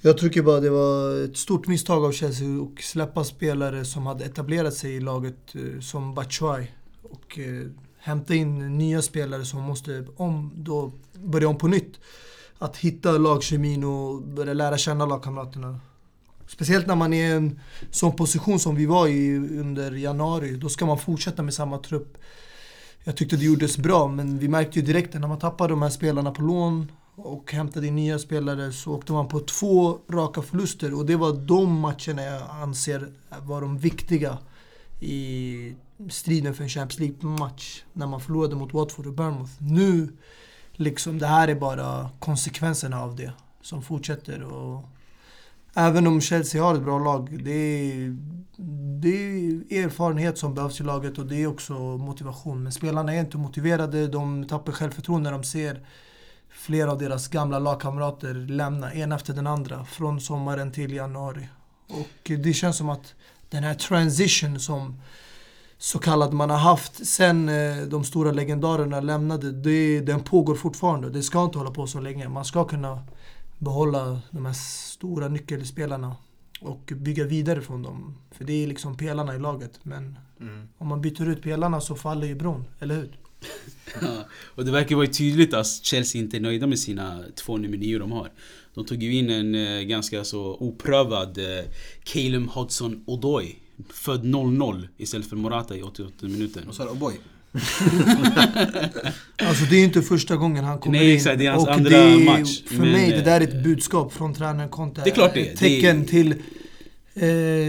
Jag 0.00 0.18
tycker 0.18 0.42
bara 0.42 0.60
det 0.60 0.70
var 0.70 1.24
ett 1.24 1.36
stort 1.36 1.66
misstag 1.66 2.04
av 2.04 2.12
Chelsea 2.12 2.62
att 2.62 2.84
släppa 2.84 3.24
spelare 3.24 3.84
som 3.84 4.06
hade 4.06 4.24
etablerat 4.24 4.74
sig 4.74 4.94
i 4.94 5.00
laget 5.00 5.54
eh, 5.54 5.80
som 5.80 6.14
Batshuay 6.14 6.66
Och 7.02 7.38
eh, 7.38 7.66
hämta 7.98 8.34
in 8.34 8.78
nya 8.78 9.02
spelare 9.02 9.44
som 9.44 9.62
måste 9.62 10.06
om, 10.16 10.52
då 10.56 10.92
börja 11.12 11.48
om 11.48 11.58
på 11.58 11.68
nytt. 11.68 12.00
Att 12.58 12.76
hitta 12.76 13.10
lagkemin 13.10 13.84
och 13.84 14.22
börja 14.22 14.52
lära 14.52 14.78
känna 14.78 15.06
lagkamraterna. 15.06 15.80
Speciellt 16.46 16.86
när 16.86 16.96
man 16.96 17.12
är 17.12 17.28
i 17.28 17.32
en 17.32 17.60
sån 17.90 18.16
position 18.16 18.58
som 18.58 18.74
vi 18.74 18.86
var 18.86 19.08
i 19.08 19.36
under 19.36 19.92
januari. 19.92 20.56
Då 20.56 20.68
ska 20.68 20.86
man 20.86 20.98
fortsätta 20.98 21.42
med 21.42 21.54
samma 21.54 21.78
trupp. 21.78 22.18
Jag 23.04 23.16
tyckte 23.16 23.36
det 23.36 23.44
gjordes 23.44 23.78
bra, 23.78 24.08
men 24.08 24.38
vi 24.38 24.48
märkte 24.48 24.78
ju 24.78 24.86
direkt 24.86 25.14
att 25.14 25.20
när 25.20 25.28
man 25.28 25.38
tappade 25.38 25.72
de 25.72 25.82
här 25.82 25.90
spelarna 25.90 26.30
på 26.30 26.42
lån 26.42 26.92
och 27.18 27.52
hämtade 27.52 27.86
in 27.86 27.96
nya 27.96 28.18
spelare 28.18 28.72
så 28.72 28.94
åkte 28.94 29.12
man 29.12 29.28
på 29.28 29.40
två 29.40 29.98
raka 30.10 30.42
förluster. 30.42 30.98
Och 30.98 31.06
det 31.06 31.16
var 31.16 31.32
de 31.32 31.80
matcherna 31.80 32.22
jag 32.22 32.42
anser 32.50 33.08
var 33.42 33.60
de 33.60 33.78
viktiga 33.78 34.38
i 35.00 35.74
striden 36.10 36.54
för 36.54 36.62
en 36.62 36.68
Champions 36.68 36.98
League-match. 36.98 37.82
När 37.92 38.06
man 38.06 38.20
förlorade 38.20 38.56
mot 38.56 38.74
Watford 38.74 39.06
och 39.06 39.12
Bournemouth. 39.12 39.52
Nu, 39.58 40.12
liksom, 40.72 41.18
det 41.18 41.26
här 41.26 41.48
är 41.48 41.54
bara 41.54 42.10
konsekvenserna 42.18 43.02
av 43.02 43.16
det 43.16 43.32
som 43.62 43.82
fortsätter. 43.82 44.42
Och 44.42 44.84
Även 45.74 46.06
om 46.06 46.20
Chelsea 46.20 46.62
har 46.62 46.74
ett 46.74 46.82
bra 46.82 46.98
lag, 46.98 47.44
det 47.44 47.50
är, 47.50 48.16
det 49.00 49.08
är 49.08 49.84
erfarenhet 49.84 50.38
som 50.38 50.54
behövs 50.54 50.80
i 50.80 50.84
laget 50.84 51.18
och 51.18 51.26
det 51.26 51.42
är 51.42 51.46
också 51.46 51.72
motivation. 51.78 52.62
Men 52.62 52.72
spelarna 52.72 53.14
är 53.14 53.20
inte 53.20 53.36
motiverade, 53.36 54.08
de 54.08 54.44
tappar 54.44 54.72
självförtroende 54.72 55.30
när 55.30 55.38
de 55.38 55.44
ser 55.44 55.86
flera 56.50 56.92
av 56.92 56.98
deras 56.98 57.28
gamla 57.28 57.58
lagkamrater 57.58 58.34
lämna, 58.34 58.92
en 58.92 59.12
efter 59.12 59.34
den 59.34 59.46
andra, 59.46 59.84
från 59.84 60.20
sommaren 60.20 60.72
till 60.72 60.92
januari. 60.92 61.48
Och 61.88 62.30
det 62.38 62.52
känns 62.52 62.76
som 62.76 62.88
att 62.88 63.14
den 63.50 63.64
här 63.64 63.74
transition 63.74 64.60
som 64.60 65.00
så 65.78 65.98
kallad 65.98 66.32
man 66.32 66.50
har 66.50 66.58
haft 66.58 67.06
sen 67.06 67.48
eh, 67.48 67.76
de 67.76 68.04
stora 68.04 68.32
legendarerna 68.32 69.00
lämnade, 69.00 69.52
det, 69.52 70.00
den 70.00 70.20
pågår 70.20 70.54
fortfarande. 70.54 71.10
Det 71.10 71.22
ska 71.22 71.44
inte 71.44 71.58
hålla 71.58 71.70
på 71.70 71.86
så 71.86 72.00
länge. 72.00 72.28
Man 72.28 72.44
ska 72.44 72.64
kunna 72.64 73.02
behålla 73.58 74.20
de 74.30 74.46
här 74.46 74.52
stora 74.52 75.28
nyckelspelarna 75.28 76.16
och 76.60 76.92
bygga 76.96 77.24
vidare 77.24 77.60
från 77.60 77.82
dem. 77.82 78.14
För 78.30 78.44
det 78.44 78.52
är 78.52 78.66
liksom 78.66 78.96
pelarna 78.96 79.34
i 79.34 79.38
laget. 79.38 79.80
Men 79.82 80.18
om 80.78 80.88
man 80.88 81.00
byter 81.00 81.28
ut 81.28 81.42
pelarna 81.42 81.80
så 81.80 81.94
faller 81.94 82.26
ju 82.26 82.34
bron, 82.34 82.64
eller 82.80 82.94
hur? 82.94 83.18
Ja, 84.02 84.24
och 84.54 84.64
det 84.64 84.70
verkar 84.70 84.96
vara 84.96 85.06
tydligt 85.06 85.54
att 85.54 85.66
Chelsea 85.66 86.20
inte 86.22 86.36
är 86.36 86.40
nöjda 86.40 86.66
med 86.66 86.78
sina 86.78 87.20
två 87.34 87.56
nummer 87.56 87.76
nio 87.76 87.98
de 87.98 88.12
har. 88.12 88.30
De 88.74 88.84
tog 88.84 89.02
ju 89.02 89.14
in 89.14 89.30
en 89.30 89.54
eh, 89.54 89.80
ganska 89.82 90.24
så 90.24 90.56
oprövad 90.60 91.38
eh, 91.38 91.64
Calum 92.04 92.48
Hudson 92.48 93.02
Odoi. 93.06 93.56
Född 93.92 94.24
0-0 94.24 94.88
istället 94.96 95.28
för 95.28 95.36
Morata 95.36 95.76
i 95.76 95.82
88 95.82 96.12
minuten. 96.20 96.68
Och 96.68 96.74
så 96.74 96.82
är 96.82 96.86
det 96.86 96.92
O'boy. 96.92 97.12
Alltså 99.42 99.64
det 99.64 99.76
är 99.76 99.84
inte 99.84 100.02
första 100.02 100.36
gången 100.36 100.64
han 100.64 100.78
kommer 100.78 100.98
Nej, 100.98 101.10
in. 101.10 101.16
exakt, 101.16 101.38
det 101.38 101.46
är 101.46 101.50
hans 101.50 101.66
och 101.66 101.72
andra 101.74 101.90
det 101.90 101.96
är, 101.96 102.24
match. 102.24 102.62
För 102.66 102.74
Men, 102.76 102.92
mig, 102.92 103.10
det 103.10 103.22
där 103.22 103.40
är 103.40 103.48
eh, 103.48 103.48
ett 103.48 103.62
budskap 103.64 104.12
från 104.12 104.34
tränaren 104.34 104.68
Conte. 104.68 105.00
Det 105.04 105.10
är 105.10 105.14
klart 105.14 105.34
det 105.34 105.48
är. 105.48 105.52
Ett 105.52 105.58
tecken 105.58 105.96
Det 106.00 106.06
är- 106.06 106.08
till 106.08 106.32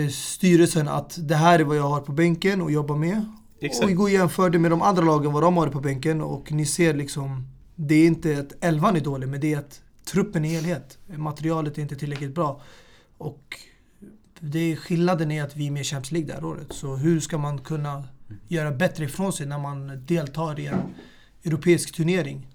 eh, 0.06 0.12
styrelsen 0.12 0.88
att 0.88 1.18
det 1.28 1.36
här 1.36 1.60
är 1.60 1.64
vad 1.64 1.78
jag 1.78 1.90
har 1.90 2.02
på 2.02 2.12
bänken 2.12 2.62
och 2.62 2.72
jobbar 2.72 2.96
med. 2.98 3.26
Exakt. 3.62 3.84
Och 3.84 3.90
vi 3.90 3.94
går 3.94 4.04
och 4.04 4.10
jämför 4.10 4.50
det 4.50 4.60
med 4.60 4.72
de 4.72 4.82
andra 4.82 5.04
lagen, 5.04 5.34
vad 5.34 5.44
de 5.44 5.58
har 5.58 5.68
på 5.68 5.80
bänken. 5.80 6.22
Och 6.22 6.52
ni 6.52 6.66
ser 6.66 6.94
liksom, 6.94 7.48
det 7.76 7.96
är 7.96 8.08
inte 8.08 8.40
att 8.40 8.64
elvan 8.64 8.96
är 8.96 9.00
dålig, 9.00 9.30
men 9.30 9.42
det 9.42 9.54
är 9.54 9.58
att 9.58 9.82
truppen 10.06 10.46
i 10.46 10.48
helhet. 10.48 10.98
Materialet 11.08 11.78
är 11.78 11.82
inte 11.82 11.96
tillräckligt 11.96 12.36
bra. 12.36 12.62
Och 13.18 13.58
det 14.40 14.60
är, 14.72 14.76
skillnaden 14.76 15.32
är 15.32 15.44
att 15.44 15.56
vi 15.56 15.68
är 15.68 15.72
med 15.72 15.82
i 15.82 15.84
Champions 15.84 16.12
League 16.12 16.28
det 16.28 16.34
här 16.34 16.44
året. 16.44 16.74
Så 16.74 16.96
hur 16.96 17.20
ska 17.20 17.38
man 17.38 17.58
kunna 17.58 18.04
göra 18.48 18.72
bättre 18.72 19.06
ifrån 19.06 19.34
sig 19.34 19.46
när 19.46 19.60
man 19.60 20.06
deltar 20.06 20.60
i 20.60 20.66
en 20.66 20.96
europeisk 21.44 21.96
turnering 21.96 22.48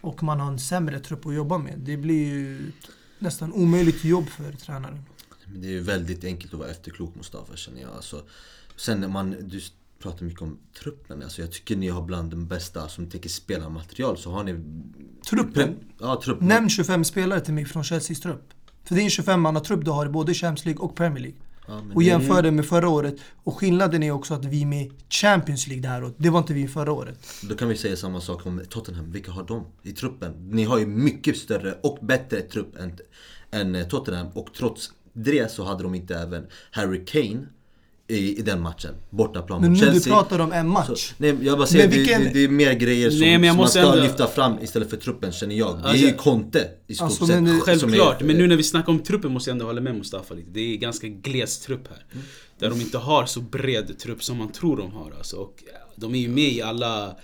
och 0.00 0.22
man 0.22 0.40
har 0.40 0.52
en 0.52 0.58
sämre 0.58 1.00
trupp 1.00 1.26
att 1.26 1.34
jobba 1.34 1.58
med. 1.58 1.78
Det 1.78 1.96
blir 1.96 2.28
ju 2.28 2.72
nästan 3.18 3.52
omöjligt 3.52 4.04
jobb 4.04 4.28
för 4.28 4.52
tränaren. 4.52 5.04
Det 5.46 5.66
är 5.66 5.72
ju 5.72 5.80
väldigt 5.80 6.24
enkelt 6.24 6.52
att 6.52 6.58
vara 6.58 6.70
efterklok 6.70 7.14
Mustafa 7.14 7.56
känner 7.56 7.80
jag. 7.80 7.90
Alltså, 7.90 8.22
sen 8.76 9.00
när 9.00 9.08
man, 9.08 9.36
du 9.40 9.60
pratar 10.04 10.24
mycket 10.24 10.42
om 10.42 10.58
truppen. 10.78 11.22
Alltså, 11.22 11.40
jag 11.40 11.52
tycker 11.52 11.76
ni 11.76 11.88
har 11.88 12.02
bland 12.02 12.30
de 12.30 12.46
bästa 12.46 12.88
som 12.88 13.10
tänker 13.10 13.28
spelarmaterial. 13.28 14.18
Så 14.18 14.30
har 14.30 14.44
ni... 14.44 14.60
Truppen? 15.30 15.76
Ja, 16.00 16.20
truppen. 16.24 16.48
Nämn 16.48 16.68
25 16.68 17.04
spelare 17.04 17.40
till 17.40 17.54
mig 17.54 17.64
från 17.64 17.84
Chelseas 17.84 18.20
trupp. 18.20 18.48
För 18.84 18.94
det 18.94 19.00
är 19.00 19.04
en 19.04 19.08
25-mannatrupp 19.08 19.84
du 19.84 19.90
har 19.90 20.06
i 20.06 20.08
både 20.08 20.34
Champions 20.34 20.64
League 20.64 20.82
och 20.82 20.96
Premier 20.96 21.22
League. 21.22 21.38
Ja, 21.66 21.82
Och 21.94 22.02
jämför 22.02 22.42
det 22.42 22.50
med 22.50 22.66
förra 22.66 22.88
året. 22.88 23.16
Och 23.44 23.58
skillnaden 23.58 24.02
är 24.02 24.10
också 24.10 24.34
att 24.34 24.44
vi 24.44 24.62
är 24.62 24.66
med 24.66 24.86
i 24.86 24.92
Champions 25.08 25.66
League 25.66 25.82
det 25.82 25.88
här 25.88 26.04
året. 26.04 26.14
Det 26.16 26.30
var 26.30 26.38
inte 26.38 26.54
vi 26.54 26.68
förra 26.68 26.92
året. 26.92 27.18
Då 27.42 27.56
kan 27.56 27.68
vi 27.68 27.76
säga 27.76 27.96
samma 27.96 28.20
sak 28.20 28.46
om 28.46 28.62
Tottenham. 28.68 29.12
Vilka 29.12 29.32
har 29.32 29.42
de 29.44 29.66
i 29.82 29.92
truppen? 29.92 30.32
Ni 30.50 30.64
har 30.64 30.78
ju 30.78 30.86
mycket 30.86 31.36
större 31.36 31.78
och 31.82 31.98
bättre 32.02 32.40
trupp 32.40 32.76
än, 32.76 32.98
än 33.50 33.74
eh, 33.74 33.86
Tottenham. 33.88 34.26
Och 34.34 34.48
trots 34.56 34.92
det 35.12 35.50
så 35.50 35.64
hade 35.64 35.82
de 35.82 35.94
inte 35.94 36.14
även 36.14 36.46
Harry 36.70 37.04
Kane 37.04 37.46
i, 38.08 38.38
i 38.38 38.42
den 38.42 38.62
matchen. 38.62 38.94
Bortaplan 39.10 39.60
Men 39.60 39.70
mot 39.70 39.80
nu 39.80 39.86
du 39.86 39.92
Chelsea. 39.92 40.12
pratar 40.14 40.38
om 40.38 40.52
en 40.52 40.68
match. 40.68 40.88
Så, 41.08 41.14
nej, 41.18 41.36
jag 41.42 41.58
bara 41.58 41.66
säger, 41.66 41.88
Men 41.88 41.98
vilken- 41.98 42.22
det, 42.22 42.30
det, 42.30 42.44
är 42.44 42.48
mer 42.48 42.72
grejer 42.72 43.10
som, 43.10 43.20
Nej, 43.20 43.38
men 43.38 43.50
som 43.50 43.56
man 43.58 43.68
ska 43.68 43.78
ändå- 43.80 44.02
lyfta 44.02 44.26
fram 44.26 44.58
istället 44.62 44.90
för 44.90 44.96
truppen 44.96 45.32
känner 45.32 45.54
jag. 45.54 45.76
Det 45.76 45.82
är 45.82 45.88
Alltså- 45.88 46.06
ju 46.06 46.12
Conte 46.12 46.68
i 46.86 46.94
stort 46.94 47.04
Alltså, 47.04 47.26
sett. 47.26 47.42
men 47.42 47.46
som 47.52 47.60
Självklart, 47.60 48.20
är- 48.22 48.24
men 48.26 48.36
nu 48.36 48.46
när 48.46 48.56
vi 48.56 48.62
snackar 48.62 48.92
om 48.92 48.98
truppen 48.98 49.32
måste 49.32 49.50
jag 49.50 49.54
ändå 49.54 49.66
hålla 49.66 49.80
med 49.80 49.94
Mustafa 49.94 50.34
lite. 50.34 50.50
Det 50.50 50.60
är 50.60 50.76
ganska 50.76 51.08
gles 51.08 51.58
trupp 51.60 51.88
här. 51.88 52.04
Mm. 52.12 52.24
Där 52.58 52.70
de 52.70 52.80
inte 52.80 52.98
har 52.98 53.26
så 53.26 53.40
bred 53.40 53.98
trupp 53.98 54.24
som 54.24 54.36
man 54.36 54.52
tror 54.52 54.76
de 54.76 54.92
har 54.92 55.12
alltså. 55.18 55.36
Och 55.36 55.62
de 55.96 56.14
är 56.14 56.18
ju 56.18 56.28
med 56.28 56.52
i 56.52 56.62
alla, 56.62 57.16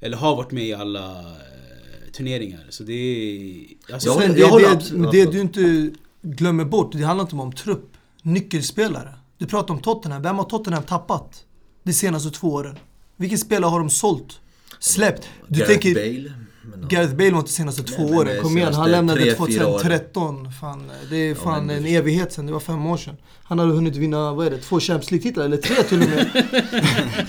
eller 0.00 0.16
har 0.16 0.36
varit 0.36 0.50
med 0.50 0.64
i 0.66 0.72
alla 0.74 1.18
eh, 1.20 2.12
turneringar. 2.16 2.66
Så 2.70 2.82
det 2.82 2.92
är... 2.92 3.92
Alltså, 3.94 4.08
Jag 4.08 4.14
håller- 4.14 4.34
det, 4.34 4.40
jag 4.40 5.12
det, 5.12 5.24
det 5.24 5.32
du 5.32 5.40
inte 5.40 5.90
glömmer 6.22 6.64
bort, 6.64 6.92
det 6.92 7.02
handlar 7.02 7.24
inte 7.24 7.36
om 7.36 7.52
trupp. 7.52 7.88
Nyckelspelare. 8.22 9.14
Du 9.42 9.48
pratar 9.48 9.74
om 9.74 9.80
Tottenham. 9.80 10.22
Vem 10.22 10.36
har 10.36 10.44
Tottenham 10.44 10.82
tappat 10.82 11.44
de 11.82 11.92
senaste 11.92 12.30
två 12.30 12.48
åren? 12.48 12.78
Vilken 13.16 13.38
spelare 13.38 13.68
har 13.68 13.78
de 13.78 13.90
sålt? 13.90 14.40
Släppt. 14.78 15.28
Du 15.48 15.58
Gareth 15.60 15.72
tänker... 15.72 15.94
Bale. 15.94 16.32
Men, 16.62 16.80
ja. 16.82 16.88
Gareth 16.88 17.14
Bale 17.14 17.30
var 17.30 17.38
inte 17.38 17.52
senaste 17.52 17.82
två 17.82 18.02
men 18.02 18.18
åren. 18.18 18.42
Kom 18.42 18.58
igen, 18.58 18.74
han 18.74 18.90
lämnade 18.90 19.20
tre, 19.20 19.46
fyra 19.46 19.66
åren. 19.66 19.80
2013. 19.80 20.52
Fan, 20.60 20.90
det 21.10 21.16
är 21.16 21.34
fan 21.34 21.66
men 21.66 21.76
en 21.76 21.86
evighet 21.86 22.32
sedan. 22.32 22.46
Det 22.46 22.52
var 22.52 22.60
fem 22.60 22.86
år 22.86 22.96
sedan. 22.96 23.16
Han 23.42 23.58
hade 23.58 23.72
hunnit 23.72 23.96
vinna, 23.96 24.32
vad 24.32 24.46
är 24.46 24.50
det, 24.50 24.58
två 24.58 24.80
Champions 24.80 25.10
League-titlar? 25.10 25.44
Eller 25.44 25.56
tre 25.56 25.82
till 25.82 26.02
och 26.02 26.08
med. 26.08 26.26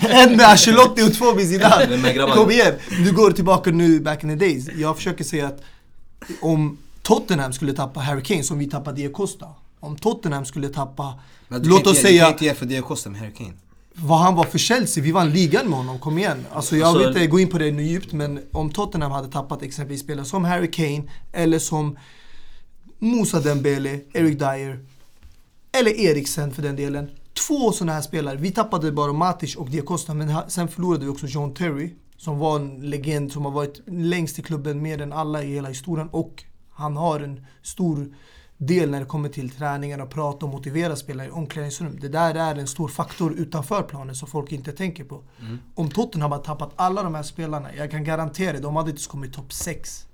en 0.00 0.36
med 0.36 0.46
Ancelotti 0.46 1.02
och 1.02 1.14
två 1.14 1.34
med 1.34 1.48
Zidane. 1.48 2.34
Kom 2.34 2.50
igen, 2.50 2.74
du 3.04 3.12
går 3.12 3.30
tillbaka 3.30 3.70
nu 3.70 4.00
back 4.00 4.24
in 4.24 4.38
the 4.38 4.46
days. 4.46 4.68
Jag 4.76 4.96
försöker 4.96 5.24
säga 5.24 5.46
att 5.46 5.62
om 6.40 6.78
Tottenham 7.02 7.52
skulle 7.52 7.72
tappa 7.72 8.00
Harry 8.00 8.22
Kane 8.22 8.42
som 8.42 8.58
vi 8.58 8.70
tappade 8.70 8.96
Diego 8.96 9.12
Costa. 9.12 9.46
Om 9.84 9.96
Tottenham 9.96 10.44
skulle 10.44 10.68
tappa, 10.68 11.14
Men 11.48 11.62
du 11.62 11.68
låt 11.68 11.86
oss 11.86 11.86
inte, 11.96 12.00
Du 12.00 12.02
säga 12.08 12.22
kan 12.24 12.32
inte 12.32 12.44
jämföra 12.44 12.68
Diego 12.68 12.86
Costa 12.86 13.10
med 13.10 13.20
Harry 13.20 13.32
Kane. 13.34 13.52
vad 13.94 14.18
han 14.18 14.34
var 14.34 14.44
för 14.44 14.58
Chelsea. 14.58 15.04
Vi 15.04 15.12
vann 15.12 15.30
ligan 15.30 15.68
med 15.68 15.78
honom, 15.78 15.98
kom 15.98 16.18
igen. 16.18 16.46
Alltså 16.52 16.76
jag 16.76 16.86
Alltså- 16.86 16.98
vill 16.98 17.08
inte 17.08 17.26
gå 17.26 17.40
in 17.40 17.48
på 17.48 17.58
det 17.58 17.70
nu 17.72 17.82
djupt, 17.82 18.12
men 18.12 18.40
om 18.52 18.70
Tottenham 18.70 19.12
hade 19.12 19.28
tappat 19.28 19.62
exempelvis 19.62 20.00
spelare 20.00 20.24
som 20.26 20.44
Harry 20.44 20.70
Kane 20.70 21.02
eller 21.32 21.58
som 21.58 21.96
Moussa 22.98 23.40
Dembele, 23.40 24.00
Eric 24.12 24.38
Dyer 24.38 24.78
eller 25.72 25.90
Eriksen 26.00 26.52
för 26.52 26.62
den 26.62 26.76
delen. 26.76 27.10
Två 27.48 27.72
sådana 27.72 27.92
här 27.92 28.02
spelare. 28.02 28.36
Vi 28.36 28.50
tappade 28.50 28.92
bara 28.92 29.12
Matic 29.12 29.56
och 29.56 29.70
Diego 29.70 29.86
Costa, 29.86 30.14
men 30.14 30.34
sen 30.50 30.68
förlorade 30.68 31.04
vi 31.04 31.10
också 31.10 31.26
John 31.26 31.54
Terry 31.54 31.94
som 32.16 32.38
var 32.38 32.56
en 32.56 32.90
legend 32.90 33.32
som 33.32 33.44
har 33.44 33.52
varit 33.52 33.80
längst 33.86 34.38
i 34.38 34.42
klubben 34.42 34.82
mer 34.82 35.00
än 35.00 35.12
alla 35.12 35.42
i 35.42 35.54
hela 35.54 35.68
historien 35.68 36.08
och 36.12 36.44
han 36.70 36.96
har 36.96 37.20
en 37.20 37.46
stor 37.62 38.14
del 38.58 38.90
när 38.90 39.00
det 39.00 39.06
kommer 39.06 39.28
till 39.28 39.50
träningen 39.50 40.00
och 40.00 40.10
prata 40.10 40.46
och 40.46 40.52
motivera 40.52 40.96
spelare 40.96 41.26
i 41.26 41.30
omklädningsrum. 41.30 41.98
Det 42.00 42.08
där 42.08 42.34
är 42.34 42.54
en 42.54 42.66
stor 42.66 42.88
faktor 42.88 43.34
utanför 43.38 43.82
planen 43.82 44.14
som 44.14 44.28
folk 44.28 44.52
inte 44.52 44.72
tänker 44.72 45.04
på. 45.04 45.22
Om 45.74 45.90
Tottenham 45.90 46.32
hade 46.32 46.44
tappat 46.44 46.72
alla 46.76 47.02
de 47.02 47.14
här 47.14 47.22
spelarna, 47.22 47.74
jag 47.76 47.90
kan 47.90 48.04
garantera 48.04 48.52
det, 48.52 48.58
de 48.60 48.76
hade 48.76 48.90
inte 48.90 49.08
kommit 49.08 49.32
topp 49.32 49.52
6. 49.52 50.06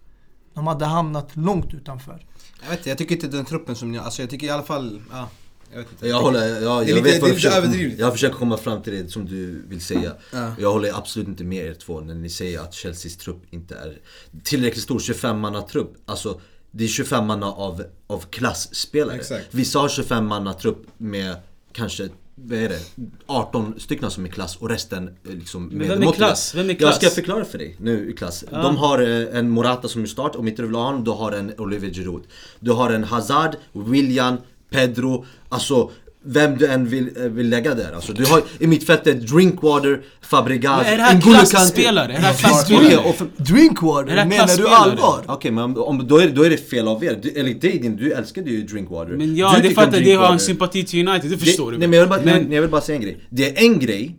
De 0.55 0.67
hade 0.67 0.85
hamnat 0.85 1.37
långt 1.37 1.75
utanför. 1.75 2.27
Jag 2.63 2.71
vet 2.71 2.79
inte, 2.79 2.89
jag 2.89 2.99
tycker 2.99 3.15
inte 3.15 3.29
den 3.29 3.45
truppen 3.45 3.77
som 3.77 3.93
ni 3.93 3.99
Alltså 3.99 4.23
jag 4.23 4.31
tycker 4.31 4.47
i 4.47 4.51
alla 4.51 4.63
fall, 4.63 5.03
ja. 5.13 5.29
Jag 5.73 5.79
vet 5.79 5.93
inte. 5.93 6.09
Jag 6.09 6.23
håller, 6.23 6.49
ja, 6.49 6.61
jag 6.61 6.83
är 6.83 6.95
lite- 6.95 7.01
vet 7.03 7.21
vad 7.21 7.31
du 7.31 7.35
försöker, 7.35 7.95
jag 8.01 8.13
försöker 8.13 8.35
komma 8.37 8.57
fram 8.57 8.83
till 8.83 8.93
det 8.93 9.09
som 9.11 9.27
du 9.27 9.63
vill 9.69 9.81
säga. 9.81 10.13
Ja. 10.33 10.55
Jag 10.59 10.73
håller 10.73 10.99
absolut 10.99 11.29
inte 11.29 11.45
med 11.45 11.67
er 11.67 11.75
två 11.75 12.01
när 12.01 12.15
ni 12.15 12.31
säger 12.31 12.61
att 12.61 12.75
Chelseas 12.75 13.17
trupp 13.17 13.43
inte 13.51 13.75
är 13.75 13.99
tillräckligt 14.43 14.83
stor. 14.85 14.99
25-manna 14.99 15.63
trupp. 15.63 15.97
Alltså, 16.07 16.41
det 16.71 16.85
är 16.85 16.89
25 16.89 17.27
manna 17.27 17.47
av, 17.47 17.85
av 18.07 18.25
klassspelare. 18.31 19.17
Exakt. 19.17 19.47
Vissa 19.51 19.79
har 19.79 19.89
25 19.89 20.27
manna 20.27 20.53
trupp 20.53 20.87
med 20.99 21.37
kanske 21.73 22.09
vad 22.43 22.59
är 22.59 22.69
det? 22.69 22.81
18 23.27 23.75
stycken 23.81 24.11
som 24.11 24.25
är 24.25 24.29
klass 24.29 24.57
och 24.57 24.69
resten 24.69 25.09
eh, 25.09 25.35
liksom 25.35 25.79
vem 25.79 26.03
är 26.03 26.13
klass? 26.13 26.55
Vem 26.55 26.65
är 26.67 26.71
Jag 26.71 26.79
klass? 26.79 26.97
ska 26.97 27.11
förklara 27.11 27.45
för 27.45 27.59
dig 27.59 27.77
nu 27.79 28.11
i 28.11 28.13
klass. 28.13 28.45
De 28.51 28.77
har 28.77 28.99
eh, 29.03 29.39
en 29.39 29.51
Morata 29.51 29.89
som 29.89 30.03
är 30.03 30.07
start, 30.07 30.37
om 30.37 30.49
inte 30.49 30.63
du 30.63 30.67
vill 30.67 30.77
ha 30.77 30.85
honom, 30.85 31.05
du 31.05 31.11
har 31.11 31.33
en 31.33 31.53
Olivier 31.59 31.95
Giroud. 31.95 32.23
Du 32.61 32.73
har 32.73 32.91
en 32.91 33.05
Hazard, 33.05 33.57
William, 33.73 34.37
Pedro, 34.71 35.27
alltså 35.49 35.91
vem 36.25 36.59
du 36.59 36.67
än 36.67 36.87
vill, 36.87 37.11
eh, 37.17 37.23
vill 37.23 37.49
lägga 37.49 37.75
där. 37.75 37.93
Alltså, 37.95 38.13
du 38.13 38.25
har 38.27 38.43
i 38.59 38.67
mittfältet 38.67 39.27
Drinkwater, 39.29 40.01
Fabregas, 40.23 40.83
Men 40.85 40.93
är 40.93 40.97
det 40.97 41.03
här 41.03 41.15
N'Golo 41.15 41.35
Kanté. 41.35 41.51
klasspelare? 41.51 42.05
Är 42.13 42.17
det 42.21 42.27
här 42.27 42.35
klasspelare? 42.35 43.13
Drinkwater, 43.37 44.11
Är 44.13 44.15
det 44.15 44.21
här 44.23 44.29
menar 44.29 44.57
du 44.57 44.69
allvar? 44.69 45.25
Okej 45.27 45.51
men 45.51 45.77
om, 45.77 46.07
då, 46.09 46.19
är, 46.19 46.27
det- 46.27 46.33
då 46.33 46.43
är 46.43 46.51
det 46.51 46.71
fel 46.71 46.89
av 46.89 47.05
er. 47.05 47.19
Du, 47.23 47.31
eller 47.31 47.55
dig 47.55 47.79
din, 47.79 47.97
du 47.97 48.13
älskade 48.13 48.51
ju 48.51 48.63
Drinkwater. 48.63 49.13
Men 49.13 49.37
ja, 49.37 49.49
Du 49.49 49.53
det 49.53 49.59
är 49.59 49.63
tycker 49.69 49.75
för 49.75 49.83
om 49.83 49.89
att 49.89 49.93
det 49.93 49.99
har 49.99 50.05
Drinkwater. 50.05 50.33
en 50.33 50.39
sympati 50.41 50.85
till 50.85 51.09
United, 51.09 51.31
det 51.31 51.39
förstår 51.39 51.71
det, 51.71 51.77
du 51.77 51.79
Nej 51.79 51.89
men 51.89 51.99
jag 51.99 52.05
vill, 52.07 52.11
bara, 52.11 52.21
Men- 52.41 52.53
jag 52.53 52.61
vill 52.61 52.71
bara 52.71 52.81
säga 52.81 52.97
en 52.97 53.03
grej. 53.03 53.19
Det 53.31 53.59
är 53.59 53.65
en 53.65 53.79
grej 53.79 54.17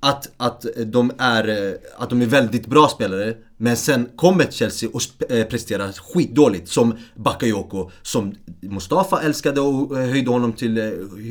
att, 0.00 0.28
att, 0.36 0.64
de 0.86 1.12
är, 1.18 1.74
att 1.98 2.10
de 2.10 2.22
är 2.22 2.26
väldigt 2.26 2.66
bra 2.66 2.88
spelare 2.88 3.34
Men 3.64 3.76
sen 3.76 4.08
kommer 4.16 4.46
Chelsea 4.50 4.88
och 4.92 5.30
eh, 5.32 5.44
presterar 5.46 5.92
skitdåligt 5.92 6.68
Som 6.68 6.94
Bakayoko 7.16 7.90
Som 8.02 8.34
Mustafa 8.62 9.22
älskade 9.22 9.60
och 9.60 9.98
eh, 10.00 10.08
höjde 10.08 10.30
honom 10.30 10.52
till, 10.52 10.78
eh, 10.78 10.84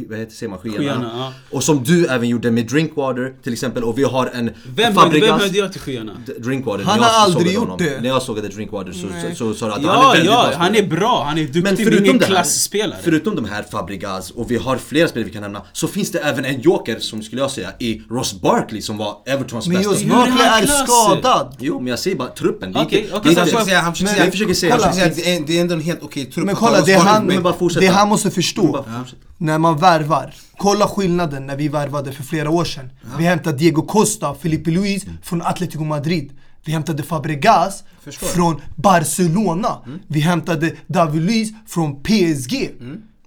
vad 0.09 0.19
heter 0.19 0.33
säger 0.35 0.49
man, 0.49 0.59
skyarna, 0.59 0.77
Skyarna, 0.79 1.11
ja. 1.17 1.33
Och 1.57 1.63
som 1.63 1.83
du 1.83 2.05
även 2.07 2.29
gjorde 2.29 2.51
med 2.51 2.67
Drinkwater 2.67 3.33
till 3.43 3.53
exempel 3.53 3.83
Och 3.83 3.97
vi 3.97 4.03
har 4.03 4.29
en 4.33 4.51
Vem, 4.75 4.93
Fabregas 4.93 5.29
vem 5.29 5.39
höjde 5.39 5.57
jag 5.57 5.71
till 5.71 5.81
skyarna? 5.81 6.11
Drinkwater, 6.39 6.83
Han 6.83 6.99
när 6.99 7.05
jag 7.07 7.13
har 7.13 7.23
aldrig 7.25 7.33
sågade 7.41 7.53
gjort 7.55 7.63
honom. 7.63 7.77
det. 7.77 8.01
När 8.01 8.09
jag 8.09 8.21
sågade 8.21 8.47
Drinkwater 8.47 8.91
så, 8.91 9.07
så, 9.29 9.35
så 9.35 9.53
sa 9.53 9.65
du 9.65 9.71
att 9.73 9.81
han 9.85 9.89
är 9.89 10.03
Ja, 10.03 10.11
väldigt 10.11 10.31
ja, 10.31 10.47
bra 10.49 10.57
han 10.57 10.67
är 10.71 10.73
spelare. 10.79 10.99
bra, 10.99 11.23
han 11.27 11.37
är 11.37 11.41
duktig, 11.43 11.63
Men 11.63 11.73
men 11.75 11.85
förutom 11.85 12.05
ingen 12.05 12.19
klassspelare. 12.19 12.99
förutom 13.03 13.35
de 13.35 13.45
här 13.45 13.63
Fabregas 13.63 14.31
och 14.31 14.51
vi 14.51 14.55
har 14.57 14.77
flera 14.77 15.07
spelare 15.07 15.27
vi 15.27 15.33
kan 15.33 15.41
nämna 15.41 15.61
Så 15.73 15.87
finns 15.87 16.11
det 16.11 16.19
även 16.19 16.45
en 16.45 16.61
joker 16.61 16.99
som 16.99 17.21
skulle 17.21 17.41
jag 17.41 17.51
säga 17.51 17.69
i 17.79 18.01
Ross 18.09 18.33
Barkley 18.41 18.81
som 18.81 18.97
var 18.97 19.17
Evertons 19.25 19.67
Men 19.67 19.77
bästa 19.77 19.91
är 19.95 20.09
han 20.09 20.17
Barkley 20.37 20.47
är 20.47 20.85
skadad. 20.85 21.55
Jo 21.59 21.79
men 21.79 21.87
jag 21.87 21.99
säger 21.99 22.17
bara 22.23 22.35
truppen, 22.35 22.71
det 22.73 22.79
är 22.79 22.85
Okej, 22.85 22.99
inte... 23.01 23.15
okej, 23.15 23.35
det 23.35 23.41
är 23.41 23.45
så 23.45 23.59
inte- 23.59 23.71
jag 23.71 23.81
Han 23.81 23.93
försöker 23.93 24.13
säga, 24.13 24.23
jag 24.25 24.31
försöker 24.31 24.53
säga- 24.53 24.75
kolla, 24.75 24.85
jag 24.87 24.93
försöker 24.95 25.15
det, 25.15 25.35
är, 25.35 25.41
det 25.47 25.57
är 25.57 25.61
ändå 25.61 25.73
en 25.73 25.81
helt 25.81 26.03
okej 26.03 26.25
trupp. 26.25 26.45
Men 26.45 26.55
kolla, 26.55 26.81
det 26.81 26.93
han. 26.93 27.25
Men 27.25 27.43
bara 27.43 27.55
det 27.79 27.87
han 27.87 28.09
måste 28.09 28.31
förstå. 28.31 28.71
Bara 28.71 28.83
fortsätta. 28.99 29.21
När 29.37 29.57
man 29.57 29.77
värvar. 29.77 30.33
Kolla 30.57 30.87
skillnaden 30.87 31.45
när 31.47 31.55
vi 31.55 31.67
värvade 31.67 32.11
för 32.11 32.23
flera 32.23 32.49
år 32.49 32.65
sedan. 32.65 32.89
Vi 33.17 33.23
hämtade 33.23 33.57
Diego 33.57 33.81
Costa, 33.81 34.35
Felipe 34.35 34.71
Luis 34.71 35.05
från 35.23 35.41
Atletico 35.41 35.83
Madrid. 35.83 36.31
Vi 36.65 36.71
hämtade 36.71 37.03
Fabregas 37.03 37.83
Förstår. 38.03 38.27
från 38.27 38.61
Barcelona. 38.75 39.77
Vi 40.07 40.19
hämtade 40.19 40.75
David 40.87 41.21
Luiz 41.21 41.49
från 41.67 42.03
PSG. 42.03 42.69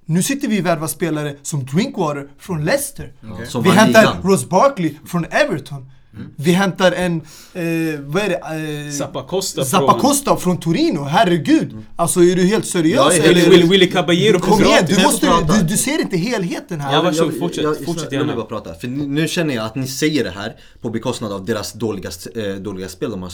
Nu 0.07 0.23
sitter 0.23 0.49
vi 0.49 0.61
och 0.61 0.67
värvar 0.67 0.87
spelare 0.87 1.37
som 1.43 1.67
Drinkwater 1.67 2.29
från 2.39 2.65
Leicester. 2.65 3.13
Som 3.49 3.63
vi 3.63 3.71
hämtar. 3.71 4.17
Ross 4.23 4.49
Barkley 4.49 4.95
från 5.07 5.25
Everton. 5.25 5.91
Vi 6.37 6.53
hämtar 6.53 6.93
en, 6.93 7.17
eh, 7.53 8.01
vad 8.01 8.23
är 8.23 8.29
det? 8.29 8.87
Eh, 8.87 8.93
Zappa 8.93 9.23
Costa 9.23 9.65
Zappa 9.65 9.91
från- 9.93 10.01
Costa 10.01 10.37
från 10.37 10.61
Torino, 10.61 11.03
herregud! 11.05 11.77
Alltså 11.97 12.21
är 12.25 12.37
du 12.37 12.43
helt 12.43 12.67
seriös 12.67 12.97
Jag 12.97 13.11
helt- 13.23 13.27
eller? 13.39 13.51
Willy, 13.51 13.69
Willy 13.69 13.91
Caballero 13.91 14.39
Kom 14.41 14.63
igen, 14.65 14.85
du, 14.89 14.95
jag 14.95 15.03
måste, 15.03 15.27
du, 15.59 15.63
du 15.69 15.77
ser 15.77 16.01
inte 16.01 16.17
helheten 16.17 16.81
här. 16.81 16.93
Ja, 16.95 17.03
varsågod, 17.03 17.39
fortsätt, 17.39 17.65
fortsätt 17.85 18.05
Låt 18.05 18.13
gärna. 18.13 18.27
mig 18.27 18.37
bara 18.37 18.45
prata. 18.47 18.75
För 18.75 18.89
nu, 18.89 19.29
känner 19.29 19.55
jag 19.55 19.65
att 19.65 19.75
ni 19.75 19.87
säger 19.87 20.25
det 20.25 20.31
här 20.31 20.57
på 20.81 20.91
bekostnad 20.91 21.33
av 21.33 21.45
deras 21.45 21.73
dåliga, 21.73 22.11
eh, 22.35 22.55
dåliga 22.55 22.89
spel 22.89 23.11
de 23.11 23.23
har 23.23 23.31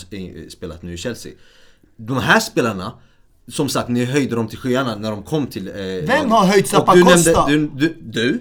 spelat 0.50 0.82
nu 0.82 0.94
i 0.94 0.96
Chelsea. 0.96 1.32
De 1.96 2.16
här 2.16 2.40
spelarna, 2.40 2.92
som 3.50 3.68
sagt, 3.68 3.88
ni 3.88 4.04
höjde 4.04 4.36
dem 4.36 4.48
till 4.48 4.58
skyarna 4.58 4.96
när 4.96 5.10
de 5.10 5.22
kom 5.22 5.46
till... 5.46 5.68
Eh, 5.68 5.74
Vem 6.06 6.30
har 6.30 6.44
höjt 6.44 6.64
Och 6.64 6.70
Zappa 6.70 6.94
du 6.94 7.02
Costa? 7.02 7.46
Nämnde, 7.46 7.80
du? 7.80 7.94
Du? 8.02 8.40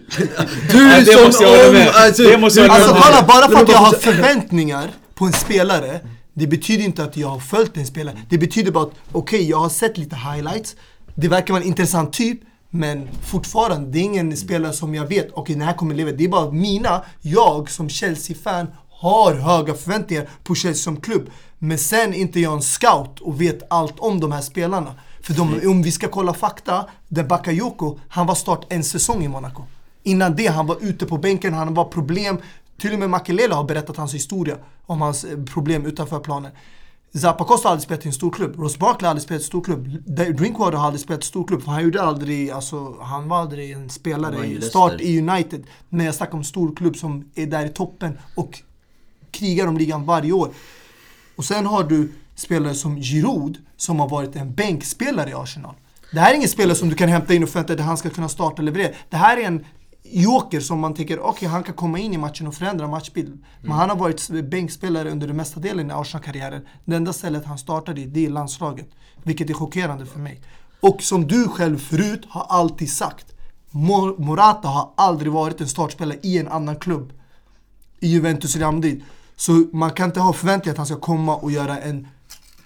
Du, 0.72 0.90
Ja, 0.90 1.02
det 1.06 1.26
måste 1.26 1.44
jag 1.44 1.58
hålla 1.58 1.72
med. 1.80 1.92
alltså, 1.96 2.24
Det 2.24 2.38
måste 2.38 2.60
jag 2.60 2.70
Alltså 2.70 2.94
med. 2.94 3.02
kolla, 3.04 3.24
bara 3.28 3.48
för 3.48 3.54
att 3.54 3.60
jag 3.60 3.68
bara 3.68 3.78
har 3.78 3.94
förväntningar 3.94 4.90
på 5.16 5.26
en 5.26 5.34
spelare 5.34 6.00
Det 6.34 6.48
betyder 6.48 6.84
inte 6.84 7.04
att 7.04 7.18
jag 7.18 7.28
har 7.28 7.40
följt 7.40 7.78
en 7.78 7.86
spelare 7.86 8.18
Det 8.30 8.38
betyder 8.38 8.72
bara 8.72 8.84
att, 8.84 8.94
okej 9.12 9.50
jag 9.50 9.58
har 9.58 9.70
sett 9.70 9.98
lite 9.98 10.16
highlights 10.16 10.76
Det 11.16 11.28
verkar 11.28 11.54
vara 11.54 11.62
en 11.64 11.68
intressant 11.68 12.14
typ 12.14 12.40
Men 12.70 13.08
fortfarande, 13.26 13.92
det 13.92 14.00
är 14.00 14.04
ingen 14.04 14.38
spelare 14.38 14.74
som 14.74 14.96
jag 14.96 15.08
vet, 15.08 15.28
okej 15.34 15.56
den 15.56 15.66
här 15.68 15.74
kommer 15.74 15.96
leva 15.96 16.12
Det 16.12 16.24
är 16.24 16.30
bara 16.30 16.52
mina, 16.52 17.02
jag 17.22 17.70
som 17.72 17.90
Chelsea-fan 17.90 18.68
har 19.02 19.34
höga 19.34 19.74
förväntningar 19.74 20.30
på 20.44 20.56
Chelsea 20.56 20.84
som 20.84 21.02
klubb 21.02 21.30
Men 21.60 21.78
sen 21.78 22.14
inte 22.14 22.40
jag 22.40 22.54
en 22.54 22.62
scout 22.62 23.20
och 23.20 23.42
vet 23.42 23.64
allt 23.70 24.00
om 24.00 24.20
de 24.20 24.32
här 24.32 24.42
spelarna 24.42 24.96
För 25.22 25.34
de, 25.34 25.68
om 25.68 25.82
vi 25.82 25.92
ska 25.92 26.08
kolla 26.08 26.34
fakta, 26.34 26.86
där 27.08 27.24
Bakayoko, 27.24 28.00
han 28.08 28.28
var 28.28 28.36
start 28.36 28.66
en 28.70 28.84
säsong 28.84 29.24
i 29.24 29.28
Monaco 29.28 29.64
Innan 30.04 30.36
det, 30.36 30.48
han 30.48 30.68
var 30.68 30.78
ute 30.82 31.06
på 31.06 31.18
bänken, 31.18 31.54
han 31.54 31.74
var 31.74 31.86
problem. 31.86 32.38
Till 32.78 32.94
och 32.94 33.00
med 33.00 33.10
Makelele 33.10 33.56
har 33.56 33.64
berättat 33.64 33.98
hans 33.98 34.14
historia 34.14 34.58
om 34.86 35.02
hans 35.02 35.24
eh, 35.24 35.44
problem 35.44 35.86
utanför 35.86 36.20
planen. 36.20 36.52
Zappa 37.14 37.44
Costa 37.44 37.68
har 37.68 37.72
aldrig 37.72 37.84
spelat 37.84 38.06
i 38.06 38.08
en 38.08 38.14
stor 38.14 38.32
klubb. 38.32 38.60
Ross 38.60 38.78
Barkley 38.78 39.06
har 39.06 39.10
aldrig 39.10 39.24
spelat 39.24 39.42
i 39.42 39.44
en 39.44 39.48
stor 39.48 39.64
klubb. 39.64 39.88
Drinkwater 40.38 40.78
har 40.78 40.86
aldrig 40.86 41.02
spelat 41.02 41.20
i 41.20 41.24
en 41.24 41.28
stor 41.28 41.48
klubb. 41.48 41.64
För 41.64 41.72
han 41.72 41.84
gjorde 41.84 42.02
aldrig, 42.02 42.52
alltså, 42.52 42.96
han 43.02 43.30
var 43.30 43.38
aldrig 43.38 43.72
en 43.72 43.90
spelare 43.90 44.46
i 44.46 44.62
start 44.62 45.02
i 45.02 45.20
United. 45.20 45.64
Men 45.90 46.06
jag 46.06 46.16
snackar 46.16 46.38
om 46.38 46.44
stor 46.44 46.76
klubb 46.76 46.96
som 46.96 47.32
är 47.36 47.46
där 47.46 47.66
i 47.66 47.70
toppen 47.70 48.18
och 48.36 48.62
krigar 49.32 49.68
om 49.68 49.78
ligan 49.78 50.06
varje 50.06 50.32
år. 50.32 50.50
Och 51.40 51.46
sen 51.46 51.66
har 51.66 51.84
du 51.84 52.12
spelare 52.36 52.76
som 52.76 52.98
Giroud 52.98 53.58
som 53.78 54.00
har 54.00 54.10
varit 54.10 54.36
en 54.36 54.54
bänkspelare 54.54 55.30
i 55.30 55.34
Arsenal. 55.34 55.76
Det 56.12 56.20
här 56.20 56.32
är 56.32 56.36
ingen 56.36 56.50
spelare 56.50 56.76
som 56.76 56.90
du 56.90 56.96
kan 56.96 57.10
hämta 57.10 57.34
in 57.34 57.44
och 57.44 57.50
förvänta 57.50 57.76
dig 57.76 57.82
att 57.82 57.88
han 57.88 57.98
ska 57.98 58.10
kunna 58.10 58.30
starta 58.30 58.56
och 58.56 58.64
leverera. 58.64 58.94
Det 59.10 59.18
här 59.18 59.38
är 59.38 59.42
en 59.42 59.66
joker 60.04 60.60
som 60.60 60.80
man 60.80 60.94
tänker, 60.94 61.20
okej 61.20 61.48
han 61.48 61.64
kan 61.64 61.76
komma 61.76 62.00
in 62.00 62.14
i 62.14 62.18
matchen 62.18 62.48
och 62.48 62.54
förändra 62.56 62.88
matchbilden. 62.88 63.46
Men 63.62 63.72
han 63.72 63.90
har 63.90 63.96
varit 63.96 64.30
bänkspelare 64.50 65.12
under 65.12 65.28
den 65.28 65.38
mesta 65.38 65.60
delen 65.60 65.90
i 65.90 65.94
Arsenal-karriären. 65.94 66.62
Det 66.86 66.96
enda 66.96 67.14
stället 67.14 67.46
han 67.46 67.58
startade 67.58 68.02
i, 68.02 68.06
det 68.06 68.26
är 68.26 68.30
landslaget. 68.30 68.90
Vilket 69.24 69.50
är 69.50 69.54
chockerande 69.54 70.06
för 70.06 70.20
mig. 70.20 70.42
Och 70.80 71.02
som 71.02 71.28
du 71.28 71.48
själv 71.48 71.78
förut 71.78 72.26
har 72.30 72.46
alltid 72.50 72.92
sagt, 72.92 73.26
Mor- 73.72 74.22
Morata 74.22 74.68
har 74.68 74.94
aldrig 74.98 75.32
varit 75.32 75.62
en 75.62 75.68
startspelare 75.68 76.20
i 76.24 76.38
en 76.38 76.48
annan 76.48 76.76
klubb 76.76 77.14
i 78.00 78.08
Juventus 78.08 78.56
Real 78.56 78.74
Madrid. 78.74 79.04
Så 79.40 79.52
man 79.72 79.92
kan 79.92 80.10
inte 80.10 80.20
ha 80.20 80.34
förväntningar 80.34 80.74
att 80.74 80.78
han 80.78 80.86
ska 80.86 80.96
komma 80.96 81.36
och 81.36 81.52
göra 81.52 81.80
en 81.80 82.08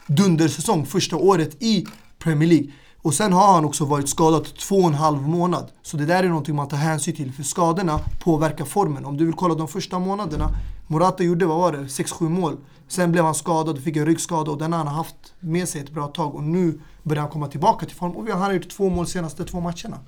dundersäsong 0.07 0.85
första 0.85 1.15
året 1.15 1.63
i 1.63 1.85
Premier 2.19 2.49
League. 2.49 2.71
Och 3.01 3.13
sen 3.13 3.33
har 3.33 3.53
han 3.53 3.65
också 3.65 3.85
varit 3.85 4.09
skadad 4.09 4.45
två 4.55 4.75
och 4.75 4.87
en 4.87 4.93
halv 4.93 5.21
månad. 5.21 5.71
Så 5.81 5.97
det 5.97 6.05
där 6.05 6.23
är 6.23 6.27
någonting 6.27 6.55
man 6.55 6.67
tar 6.67 6.77
hänsyn 6.77 7.15
till 7.15 7.33
för 7.33 7.43
skadorna 7.43 7.99
påverkar 8.23 8.65
formen. 8.65 9.05
Om 9.05 9.17
du 9.17 9.25
vill 9.25 9.33
kolla 9.33 9.55
de 9.55 9.67
första 9.67 9.99
månaderna, 9.99 10.49
Morata 10.87 11.23
gjorde, 11.23 11.45
vad 11.45 11.57
var 11.57 11.71
det, 11.71 11.77
6-7 11.77 12.29
mål. 12.29 12.57
Sen 12.87 13.11
blev 13.11 13.25
han 13.25 13.35
skadad 13.35 13.77
och 13.77 13.83
fick 13.83 13.97
en 13.97 14.05
ryggskada 14.05 14.51
och 14.51 14.57
den 14.57 14.71
har 14.71 14.79
han 14.79 14.95
haft 14.95 15.33
med 15.39 15.69
sig 15.69 15.81
ett 15.81 15.91
bra 15.91 16.07
tag. 16.07 16.35
Och 16.35 16.43
nu 16.43 16.79
börjar 17.03 17.21
han 17.21 17.31
komma 17.31 17.47
tillbaka 17.47 17.85
till 17.85 17.95
form. 17.95 18.11
Och 18.11 18.27
han 18.27 18.41
har 18.41 18.53
gjort 18.53 18.69
två 18.69 18.89
mål 18.89 19.05
de 19.05 19.11
senaste 19.11 19.45
två 19.45 19.59
matcherna. 19.59 19.99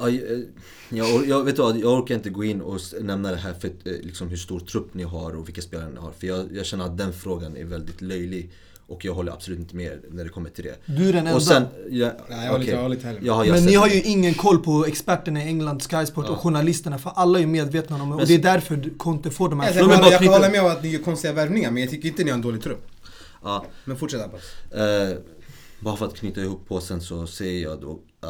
Ja, 0.00 0.10
jag, 0.10 0.44
jag, 0.88 1.28
jag, 1.28 1.44
vet 1.44 1.56
du 1.56 1.62
vad, 1.62 1.76
jag 1.76 1.92
orkar 1.92 2.14
inte 2.14 2.30
gå 2.30 2.44
in 2.44 2.60
och 2.60 2.80
nämna 3.00 3.30
det 3.30 3.36
här 3.36 3.54
för 3.54 3.68
eh, 3.68 3.72
liksom, 3.84 4.28
hur 4.28 4.36
stor 4.36 4.60
trupp 4.60 4.94
ni 4.94 5.02
har 5.02 5.36
och 5.36 5.48
vilka 5.48 5.62
spelare 5.62 5.90
ni 5.90 5.96
har. 5.96 6.12
För 6.12 6.26
jag, 6.26 6.46
jag 6.52 6.66
känner 6.66 6.84
att 6.84 6.98
den 6.98 7.12
frågan 7.12 7.56
är 7.56 7.64
väldigt 7.64 8.00
löjlig. 8.02 8.50
Och 8.86 9.04
jag 9.04 9.14
håller 9.14 9.32
absolut 9.32 9.58
inte 9.58 9.76
med 9.76 10.00
när 10.10 10.24
det 10.24 10.30
kommer 10.30 10.50
till 10.50 10.64
det. 10.64 10.76
Du 10.86 11.08
är 11.08 11.12
den 11.12 11.26
enda. 11.26 11.34
Och 11.34 11.42
sen, 11.42 11.62
ja, 11.90 12.10
Nej, 12.28 12.46
jag 12.46 12.54
okej. 12.54 12.68
jag 12.68 12.90
med. 12.90 13.18
Jag 13.22 13.34
har, 13.34 13.44
jag 13.44 13.54
Men 13.54 13.64
ni 13.64 13.74
har 13.74 13.88
det. 13.88 13.94
ju 13.94 14.02
ingen 14.02 14.34
koll 14.34 14.58
på 14.58 14.84
experterna 14.86 15.44
i 15.44 15.46
England, 15.46 15.82
Sky 15.82 16.06
Sport 16.06 16.28
och 16.28 16.38
journalisterna. 16.38 16.98
För 16.98 17.12
alla 17.14 17.40
är 17.40 17.46
medvetna 17.46 18.02
om 18.02 18.10
det. 18.10 18.16
Och 18.16 18.26
det 18.26 18.34
är 18.34 18.38
därför 18.38 18.98
Conte 18.98 19.30
får 19.30 19.48
de 19.48 19.60
här 19.60 19.74
Jag, 19.76 19.88
mig 19.88 19.98
jag, 19.98 20.12
jag 20.12 20.20
kan 20.20 20.28
hålla 20.28 20.50
med 20.50 20.60
om 20.60 20.66
att 20.66 20.82
ni 20.82 20.88
gör 20.88 21.02
konstiga 21.02 21.32
värvningar 21.32 21.70
men 21.70 21.82
jag 21.82 21.90
tycker 21.90 22.08
inte 22.08 22.24
ni 22.24 22.30
har 22.30 22.36
en 22.36 22.42
dålig 22.42 22.62
trupp. 22.62 22.86
Ja, 23.42 23.64
Men 23.84 23.96
fortsätt 23.96 24.20
Abbas. 24.24 24.42
Eh, 24.72 25.18
bara 25.80 25.96
för 25.96 26.06
att 26.06 26.16
knyta 26.16 26.40
ihop 26.40 26.68
påsen 26.68 27.00
så 27.00 27.26
säger 27.26 27.62
jag 27.62 27.80
då 27.80 28.00
eh, 28.22 28.28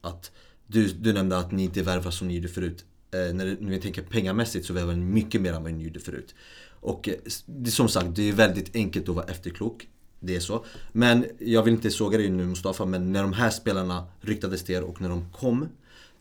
att 0.00 0.30
du, 0.72 0.88
du 0.88 1.12
nämnde 1.12 1.38
att 1.38 1.52
ni 1.52 1.62
inte 1.62 1.82
värvar 1.82 2.10
som 2.10 2.28
ni 2.28 2.34
gjorde 2.34 2.48
förut. 2.48 2.84
Eh, 3.10 3.34
när, 3.34 3.56
när 3.60 3.70
vi 3.70 3.80
tänker 3.80 4.02
pengamässigt 4.02 4.66
så 4.66 4.72
värvar 4.72 4.92
ni 4.92 5.04
mycket 5.04 5.40
mer 5.40 5.52
än 5.52 5.62
vad 5.62 5.72
ni 5.72 5.84
gjorde 5.84 6.00
förut. 6.00 6.34
Och 6.80 7.08
eh, 7.08 7.14
som 7.70 7.88
sagt, 7.88 8.16
det 8.16 8.28
är 8.28 8.32
väldigt 8.32 8.76
enkelt 8.76 9.08
att 9.08 9.14
vara 9.14 9.26
efterklok. 9.26 9.88
Det 10.20 10.36
är 10.36 10.40
så. 10.40 10.64
Men 10.92 11.26
jag 11.38 11.62
vill 11.62 11.74
inte 11.74 11.90
såga 11.90 12.18
dig 12.18 12.30
nu 12.30 12.46
Mustafa, 12.46 12.84
men 12.84 13.12
när 13.12 13.22
de 13.22 13.32
här 13.32 13.50
spelarna 13.50 14.06
ryktades 14.20 14.64
till 14.64 14.74
er 14.74 14.82
och 14.82 15.00
när 15.00 15.08
de 15.08 15.32
kom 15.32 15.68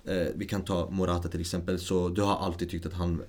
eh, 0.06 0.28
Vi 0.36 0.46
kan 0.46 0.62
ta 0.62 0.90
Morata 0.90 1.28
till 1.30 1.42
exempel, 1.42 1.80
så 1.80 2.10
du 2.10 2.22
har 2.22 2.38
alltid 2.38 2.70
tyckt 2.70 2.86
att 2.86 2.94
han 2.94 3.24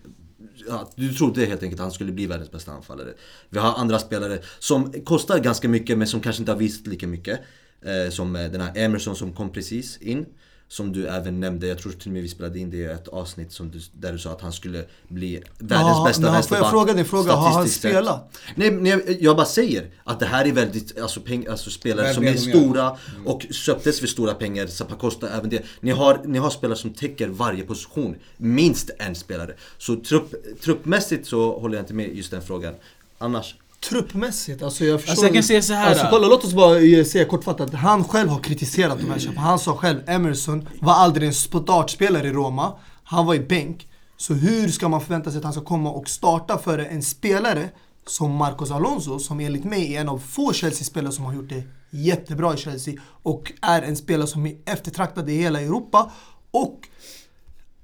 Ja, 0.67 0.91
du 0.97 1.13
trodde 1.13 1.45
helt 1.45 1.63
enkelt 1.63 1.81
att 1.81 1.85
han 1.85 1.93
skulle 1.93 2.13
bli 2.13 2.27
världens 2.27 2.51
bästa 2.51 2.73
anfallare. 2.73 3.15
Vi 3.51 3.59
har 3.59 3.75
andra 3.75 3.99
spelare 3.99 4.39
som 4.59 4.93
kostar 4.93 5.39
ganska 5.39 5.69
mycket 5.69 5.99
men 5.99 6.07
som 6.07 6.21
kanske 6.21 6.43
inte 6.43 6.53
har 6.53 6.59
visat 6.59 6.87
lika 6.87 7.07
mycket. 7.07 7.41
Eh, 7.83 8.11
som 8.11 8.37
eh, 8.37 8.51
den 8.51 8.61
här 8.61 8.73
Emerson 8.75 9.17
som 9.17 9.33
kom 9.33 9.53
precis 9.53 9.99
in. 9.99 10.27
Som 10.73 10.93
du 10.93 11.07
även 11.09 11.41
nämnde, 11.41 11.67
jag 11.67 11.79
tror 11.79 11.93
till 11.93 12.09
och 12.09 12.13
med 12.13 12.23
vi 12.23 12.29
spelade 12.29 12.59
in 12.59 12.71
det 12.71 12.77
i 12.77 12.85
ett 12.85 13.09
avsnitt 13.09 13.53
som 13.53 13.71
du, 13.71 13.81
där 13.93 14.13
du 14.13 14.19
sa 14.19 14.31
att 14.31 14.41
han 14.41 14.53
skulle 14.53 14.85
bli 15.09 15.43
världens 15.59 15.97
Ja, 15.97 16.05
bästa 16.07 16.21
men 16.21 16.27
får 16.27 16.27
jag 16.27 16.33
vänsterback. 16.33 16.71
fråga 16.71 16.93
dig 16.95 17.05
fråga? 17.05 17.33
Har 17.33 17.51
han 17.51 17.69
spelat? 17.69 18.39
Nej, 18.55 18.71
nej, 18.71 19.19
jag 19.21 19.37
bara 19.37 19.47
säger 19.47 19.91
att 20.05 20.21
det 20.21 20.27
här 20.27 20.45
är 20.45 20.53
väldigt, 20.53 20.99
alltså, 20.99 21.21
peng, 21.21 21.47
alltså 21.47 21.71
spelare 21.71 22.15
som 22.15 22.25
är 22.25 22.37
stora 22.37 22.97
och 23.25 23.43
köptes 23.51 24.01
för 24.01 24.07
stora 24.07 24.35
pengar. 24.35 24.67
Zappacosta 24.67 25.29
även 25.29 25.51
det. 25.51 25.63
Ni 25.81 25.91
har, 25.91 26.21
ni 26.25 26.39
har 26.39 26.51
spelare 26.51 26.79
som 26.79 26.91
täcker 26.91 27.29
varje 27.29 27.65
position. 27.65 28.17
Minst 28.37 28.91
en 28.99 29.15
spelare. 29.15 29.55
Så 29.79 29.97
trupp, 29.97 30.35
truppmässigt 30.61 31.27
så 31.27 31.59
håller 31.59 31.77
jag 31.77 31.83
inte 31.83 31.95
med 31.95 32.17
just 32.17 32.31
den 32.31 32.43
frågan. 32.43 32.75
Annars, 33.19 33.55
Truppmässigt, 33.89 34.63
alltså 34.63 34.85
jag 34.85 35.01
förstår 35.01 35.13
Alltså 35.13 35.27
jag 35.27 35.35
kan 35.35 35.43
säga 35.43 35.63
så 35.63 35.73
här. 35.73 35.89
Alltså 35.89 36.07
kolla, 36.11 36.29
låt 36.29 36.45
oss 36.45 36.55
bara 36.55 36.81
eh, 36.81 37.05
säga 37.05 37.25
kortfattat. 37.25 37.75
Han 37.75 38.05
själv 38.05 38.29
har 38.29 38.39
kritiserat 38.39 38.99
de 39.01 39.11
här 39.11 39.19
köpen. 39.19 39.39
Han 39.39 39.59
sa 39.59 39.77
själv, 39.77 40.01
Emerson 40.07 40.69
var 40.81 40.93
aldrig 40.93 41.29
en 41.29 41.35
startspelare 41.35 42.29
i 42.29 42.33
Roma. 42.33 42.73
Han 43.05 43.27
var 43.27 43.35
i 43.35 43.41
bänk. 43.41 43.89
Så 44.17 44.35
hur 44.35 44.69
ska 44.69 44.89
man 44.89 45.01
förvänta 45.01 45.31
sig 45.31 45.39
att 45.39 45.45
han 45.45 45.53
ska 45.53 45.63
komma 45.63 45.91
och 45.91 46.09
starta 46.09 46.59
för 46.59 46.79
en 46.79 47.03
spelare 47.03 47.69
som 48.07 48.33
Marcos 48.33 48.71
Alonso, 48.71 49.19
som 49.19 49.41
enligt 49.41 49.65
mig 49.65 49.97
är 49.97 50.01
en 50.01 50.09
av 50.09 50.19
få 50.19 50.53
Chelsea-spelare 50.53 51.13
som 51.13 51.25
har 51.25 51.35
gjort 51.35 51.49
det 51.49 51.63
jättebra 51.91 52.55
i 52.55 52.57
Chelsea 52.57 52.95
och 53.23 53.53
är 53.63 53.83
en 53.83 53.97
spelare 53.97 54.27
som 54.27 54.47
är 54.47 54.57
eftertraktad 54.67 55.31
i 55.31 55.37
hela 55.37 55.61
Europa 55.61 56.13
och 56.51 56.89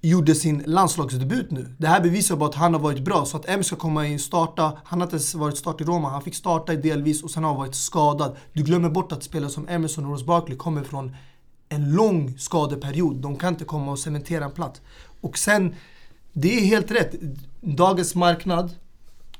gjorde 0.00 0.34
sin 0.34 0.62
landslagsdebut 0.66 1.50
nu. 1.50 1.74
Det 1.78 1.86
här 1.86 2.00
bevisar 2.00 2.36
bara 2.36 2.48
att 2.48 2.54
han 2.54 2.74
har 2.74 2.80
varit 2.80 3.04
bra. 3.04 3.24
Så 3.24 3.36
att 3.36 3.48
M 3.48 3.64
ska 3.64 3.76
komma 3.76 4.06
in 4.06 4.14
och 4.14 4.20
starta. 4.20 4.72
Han 4.84 5.00
har 5.00 5.06
inte 5.06 5.16
ens 5.16 5.34
varit 5.34 5.56
start 5.58 5.80
i 5.80 5.84
Roma. 5.84 6.08
Han 6.08 6.22
fick 6.22 6.34
starta 6.34 6.74
delvis 6.74 7.22
och 7.22 7.30
sen 7.30 7.44
har 7.44 7.50
han 7.50 7.58
varit 7.58 7.74
skadad. 7.74 8.36
Du 8.52 8.62
glömmer 8.62 8.90
bort 8.90 9.12
att 9.12 9.22
spelare 9.22 9.50
som 9.50 9.68
Emerson 9.68 10.04
och 10.04 10.10
Ross 10.10 10.24
Barkley 10.24 10.56
kommer 10.56 10.82
från 10.82 11.16
en 11.68 11.92
lång 11.94 12.38
skadeperiod. 12.38 13.16
De 13.16 13.36
kan 13.36 13.52
inte 13.52 13.64
komma 13.64 13.92
och 13.92 13.98
cementera 13.98 14.44
en 14.44 14.50
plats. 14.50 14.80
Och 15.20 15.38
sen, 15.38 15.74
det 16.32 16.58
är 16.58 16.60
helt 16.60 16.90
rätt. 16.90 17.14
Dagens 17.60 18.14
marknad, 18.14 18.74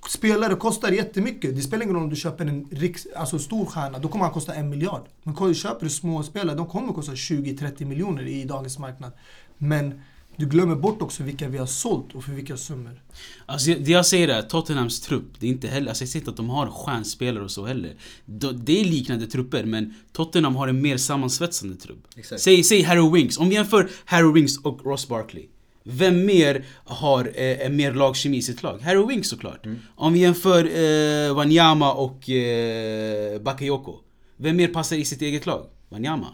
Spelare 0.09 0.55
kostar 0.55 0.93
jättemycket. 0.93 1.57
Det 1.57 1.63
spelar 1.63 1.85
ingen 1.85 1.95
roll 1.95 2.05
om 2.05 2.11
du 2.11 2.17
köper 2.17 2.47
en 2.47 2.69
riks, 2.71 3.07
alltså 3.17 3.39
stor 3.39 3.67
stjärna, 3.67 3.99
då 3.99 4.09
kommer 4.09 4.25
han 4.25 4.35
kosta 4.35 4.55
en 4.55 4.69
miljard. 4.69 5.03
Men 5.23 5.55
köper 5.55 5.85
du 5.85 5.91
små 5.91 6.23
spelare, 6.23 6.57
de 6.57 6.67
kommer 6.67 6.93
kosta 6.93 7.13
20-30 7.13 7.85
miljoner 7.85 8.27
i 8.27 8.45
dagens 8.45 8.79
marknad. 8.79 9.13
Men 9.59 10.03
du 10.39 10.47
glömmer 10.47 10.77
bort 10.77 11.03
också 11.03 11.23
vilka 11.23 11.49
vi 11.49 11.59
har 11.59 11.67
sålt 11.67 12.15
och 12.15 12.25
för 12.25 12.33
vilka 12.33 12.57
summor. 12.57 13.03
Alltså 13.47 13.71
det 13.71 13.91
jag 13.91 14.07
säger 14.07 14.29
är 14.29 14.43
Tottenhams 14.43 15.01
trupp, 15.01 15.25
det 15.39 15.47
är 15.47 15.51
inte 15.51 15.69
heller, 15.69 15.89
alltså 15.89 16.03
jag 16.05 16.09
säger 16.09 16.21
inte 16.21 16.31
att 16.31 16.37
de 16.37 16.51
har 16.51 16.67
stjärnspelare 16.71 17.45
och 17.45 17.51
så 17.51 17.67
heller. 17.67 17.95
De- 18.27 18.65
Det 18.65 18.81
är 18.81 18.85
liknande 18.85 19.27
trupper 19.27 19.65
men 19.65 19.95
Tottenham 20.13 20.57
har 20.57 20.69
en 20.69 20.83
mer 20.83 20.97
sammansvetsande 20.97 21.77
trupp. 21.77 22.07
Exakt. 22.17 22.41
Säg, 22.43 22.65
säg 22.65 22.83
Harry 22.83 23.11
Winks, 23.13 23.39
om 23.39 23.49
vi 23.49 23.55
jämför 23.55 23.91
Harry 24.05 24.33
Winks 24.33 24.59
och 24.59 24.85
Ross 24.87 25.09
Barkley. 25.09 25.47
Vem 25.91 26.25
mer 26.27 26.65
har 26.85 27.25
eh, 27.35 27.67
en 27.67 27.77
mer 27.77 27.93
lagkemi 27.95 28.37
i 28.37 28.43
sitt 28.43 28.63
lag? 28.63 28.79
Harry 28.83 29.07
Winks 29.07 29.29
såklart. 29.29 29.67
Om 29.97 30.13
vi 30.13 30.19
jämför 30.19 30.65
eh, 30.65 31.35
Wanyama 31.35 31.93
och 31.93 32.31
eh, 32.31 33.41
Bakayoko. 33.41 33.95
Vem 34.37 34.57
mer 34.57 34.69
passar 34.69 34.97
i 34.97 35.05
sitt 35.05 35.23
eget 35.23 35.47
lag? 35.47 35.67
Wanyama. 35.89 36.27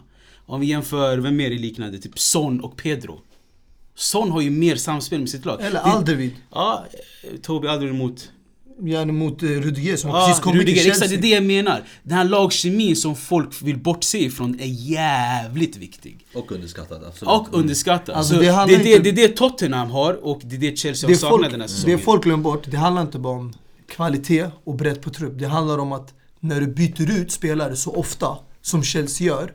Om 0.47 0.61
vi 0.61 0.67
jämför, 0.67 1.17
vem 1.17 1.35
mer 1.35 1.51
är 1.51 1.59
liknande? 1.59 1.97
Typ 1.99 2.19
Son 2.19 2.59
och 2.61 2.77
Pedro. 2.77 3.21
Son 3.95 4.31
har 4.31 4.41
ju 4.41 4.49
mer 4.49 4.75
samspel 4.75 5.19
med 5.19 5.29
sitt 5.29 5.45
lag. 5.45 5.61
Eller 5.61 5.71
Det- 5.71 5.79
Alderweireld. 5.81 6.35
Ja, 6.51 6.85
Toby 7.41 7.67
Alderweireld 7.67 7.99
mot... 7.99 8.31
Gärna 8.83 9.13
mot 9.13 9.43
eh, 9.43 9.47
Rudiger 9.47 9.97
som 9.97 10.09
Ja, 10.09 10.25
precis 10.27 10.43
kommit 10.43 10.61
Rudiger, 10.61 10.81
till 10.81 10.91
exakt 10.91 11.09
det 11.09 11.15
är 11.15 11.21
det 11.21 11.27
jag 11.27 11.43
menar. 11.43 11.83
Den 12.03 12.17
här 12.17 12.23
lagkemin 12.23 12.95
som 12.95 13.15
folk 13.15 13.61
vill 13.61 13.77
bortse 13.77 14.17
ifrån 14.17 14.59
är 14.59 14.65
jävligt 14.65 15.77
viktig. 15.77 16.25
och 16.33 16.51
underskattad 16.51 17.03
absolut. 17.03 17.29
Och 17.31 17.47
underskattad. 17.59 18.15
Alltså, 18.15 18.33
Så 18.33 18.39
det 18.39 18.45
det, 18.45 18.65
det, 18.65 18.73
inte- 18.91 18.99
det 18.99 19.09
är 19.23 19.27
det 19.27 19.35
Tottenham 19.35 19.89
har 19.91 20.25
och 20.25 20.41
det 20.43 20.55
är 20.55 20.59
det 20.59 20.77
Chelsea 20.77 21.07
har 21.07 21.13
det 21.13 21.17
saknat 21.19 21.39
folk, 21.39 21.51
den 21.51 21.61
här 21.61 21.67
det 21.67 21.73
säsongen. 21.73 21.99
folk 21.99 22.23
glömmer 22.23 22.43
bort, 22.43 22.63
det 22.71 22.77
handlar 22.77 23.01
inte 23.01 23.19
bara 23.19 23.37
om 23.37 23.53
kvalitet 23.87 24.45
och 24.63 24.75
bredd 24.75 25.01
på 25.01 25.09
trupp. 25.09 25.33
Det 25.39 25.47
handlar 25.47 25.77
om 25.77 25.91
att 25.91 26.13
när 26.39 26.61
du 26.61 26.67
byter 26.67 27.19
ut 27.21 27.31
spelare 27.31 27.75
så 27.75 27.91
ofta 27.95 28.37
som 28.61 28.83
Chelsea 28.83 29.27
gör, 29.27 29.53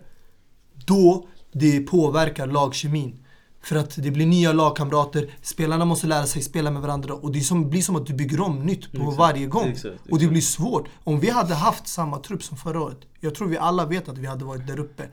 då 0.87 1.29
det 1.53 1.81
påverkar 1.81 2.47
lagkemin. 2.47 3.19
För 3.63 3.77
att 3.77 4.03
det 4.03 4.11
blir 4.11 4.27
nya 4.27 4.53
lagkamrater, 4.53 5.31
spelarna 5.43 5.85
måste 5.85 6.07
lära 6.07 6.27
sig 6.27 6.43
spela 6.43 6.71
med 6.71 6.83
varandra 6.83 7.15
och 7.15 7.33
det 7.33 7.41
som, 7.41 7.71
blir 7.71 7.83
som 7.83 7.97
att 7.97 8.07
du 8.07 8.15
bygger 8.15 8.41
om 8.41 8.67
nytt 8.67 8.93
på 8.93 9.11
varje 9.11 9.47
gång. 9.47 9.69
exakt, 9.69 10.01
Och 10.11 10.19
det 10.19 10.27
blir 10.27 10.41
svårt. 10.41 10.89
Om 11.05 11.21
vi 11.21 11.31
hade 11.31 11.55
haft 11.55 11.89
samma 11.89 12.19
trupp 12.19 12.43
som 12.43 12.57
förra 12.57 12.81
året, 12.81 12.99
jag 13.21 13.35
tror 13.35 13.49
vi 13.49 13.57
alla 13.57 13.87
vet 13.87 14.09
att 14.09 14.19
vi 14.19 14.27
hade 14.27 14.45
varit 14.45 14.67
där 14.67 14.79
uppe. 14.79 15.09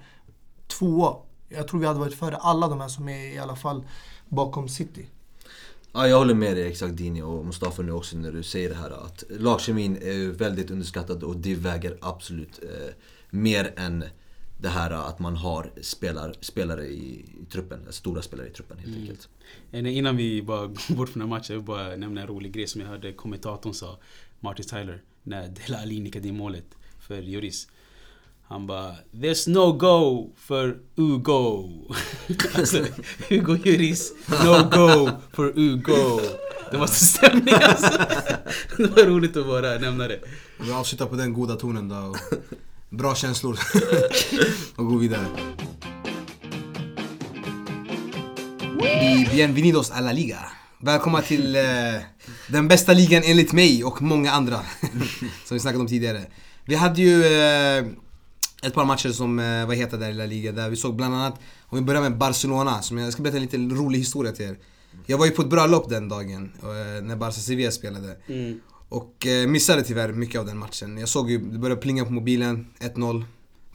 Tvåa. 0.68 1.16
Jag 1.50 1.68
tror 1.68 1.80
vi 1.80 1.86
hade 1.86 2.00
varit 2.00 2.14
före 2.14 2.36
alla 2.36 2.68
de 2.68 2.82
här 2.82 2.88
som 2.88 3.10
är 3.10 3.34
i 3.34 3.38
alla 3.38 3.56
fall 3.56 3.84
bakom 4.30 4.70
City. 4.70 5.06
Ja, 5.93 6.08
jag 6.08 6.18
håller 6.18 6.34
med 6.34 6.58
dig 6.58 6.68
exakt 6.68 6.98
Dini 6.98 7.22
och 7.22 7.45
Mustafa 7.45 7.82
nu 7.82 7.91
också 7.91 8.18
när 8.18 8.32
du 8.32 8.43
säger 8.43 8.70
det 8.70 8.76
här 8.76 9.06
att 9.06 9.24
lagkemin 9.30 9.98
är 9.98 10.32
väldigt 10.32 10.72
underskattad 10.72 11.24
och 11.24 11.38
det 11.38 11.56
väger 11.56 11.98
absolut 12.02 12.60
eh, 12.64 12.93
mer 13.30 13.74
än 13.78 14.04
det 14.58 14.70
här 14.70 14.91
att 14.91 15.20
man 15.20 15.36
har 15.36 15.72
spelar, 15.82 16.36
spelare 16.41 16.86
i, 16.86 17.26
i 17.41 17.45
truppen, 17.51 17.80
stora 17.89 18.22
spelare 18.22 18.47
i 18.47 18.51
truppen 18.51 18.78
helt 18.78 18.97
enkelt. 18.97 19.30
Eh, 19.72 19.97
Innan 19.97 20.18
vi 20.18 20.41
bara 20.41 20.68
går 20.88 20.95
bort 20.95 21.10
från 21.10 21.20
den 21.20 21.30
matchen, 21.30 21.45
jag 21.47 21.55
vill 21.55 21.66
bara 21.66 21.95
nämna 21.95 22.22
en 22.22 22.28
rolig 22.28 22.51
grej 22.51 22.68
som 22.68 22.82
jag 22.82 22.88
hörde 22.88 23.14
kommentatorn 23.14 23.74
sa, 23.74 23.99
Martin 24.39 24.66
Tyler, 24.66 25.01
när 25.24 25.47
Dela 25.68 25.82
Ali 25.82 25.99
nickade 25.99 26.28
in 26.28 26.38
målet 26.38 26.66
för 26.99 27.22
Juris. 27.22 27.68
Han 28.43 28.68
bara 28.68 28.95
There's 29.12 29.49
no 29.49 29.72
go 29.74 30.32
för 30.36 30.78
Ugo. 30.95 31.70
alltså, 32.55 32.86
Hugo 33.30 33.58
Juris, 33.66 34.14
no 34.28 34.70
go 34.70 35.10
för 35.34 35.60
Ugo. 35.60 36.20
Det 36.72 36.78
var 36.78 36.88
så 36.88 37.05
stämning 37.05 37.53
alltså. 37.53 37.97
Det 38.78 38.86
var 38.86 39.03
roligt 39.03 39.38
att 39.38 39.45
bara 39.45 39.78
nämna 39.78 40.08
det. 40.08 40.20
Vi 40.60 40.72
avslutar 40.72 41.05
på 41.05 41.16
den 41.16 41.34
goda 41.34 41.55
tonen 41.55 41.89
då. 41.89 42.16
Bra 42.90 43.16
känslor. 43.16 43.60
och 44.76 44.86
gå 44.88 44.98
vidare. 44.98 45.26
Y 49.12 49.26
bienvenidos 49.32 49.92
a 49.92 50.02
la 50.02 50.12
liga. 50.12 50.40
Välkomna 50.82 51.22
till 51.22 51.56
eh, 51.56 51.64
den 52.50 52.68
bästa 52.68 52.94
ligan 52.94 53.24
enligt 53.26 53.54
mig 53.54 53.84
och 53.84 54.02
många 54.02 54.32
andra. 54.32 54.60
som 55.46 55.56
vi 55.56 55.60
snackade 55.60 55.82
om 55.82 55.88
tidigare. 55.88 56.26
Vi 56.66 56.76
hade 56.76 57.02
ju 57.02 57.24
eh, 57.26 57.86
ett 58.64 58.74
par 58.74 58.86
matcher 58.86 59.10
som 59.10 59.40
eh, 59.40 59.66
var 59.66 59.74
heta 59.74 59.98
där 59.98 60.10
i 60.10 60.14
La 60.14 60.26
Liga. 60.26 60.52
Där 60.52 60.70
vi 60.70 60.76
såg 60.76 60.96
bland 60.96 61.16
annat, 61.16 61.40
om 61.66 61.78
vi 61.78 61.84
börjar 61.84 62.02
med 62.02 62.18
Barcelona. 62.18 62.82
Som 62.82 62.98
jag 62.98 63.14
ska 63.14 63.22
berätta 63.22 63.38
en 63.38 63.44
liten 63.44 63.76
rolig 63.78 64.00
historia 64.00 64.32
till 64.32 64.46
er. 64.46 64.58
Jag 65.06 65.18
var 65.18 65.26
ju 65.26 65.32
på 65.32 65.42
ett 65.42 65.50
bröllop 65.50 65.90
den 65.90 66.10
dagen. 66.10 66.52
eh, 66.62 67.04
när 67.04 67.16
Barca 67.16 67.40
Sevilla 67.40 67.72
spelade. 67.72 68.18
Och 68.90 69.28
eh, 69.28 69.48
missade 69.48 69.84
tyvärr 69.84 70.14
mycket 70.14 70.40
av 70.40 70.46
den 70.46 70.58
matchen. 70.58 70.98
Jag 70.98 71.10
såg 71.10 71.32
ju, 71.32 71.38
det 71.38 71.60
började 71.60 71.82
plinga 71.82 72.06
på 72.06 72.12
mobilen. 72.12 72.68
1-0, 72.80 73.26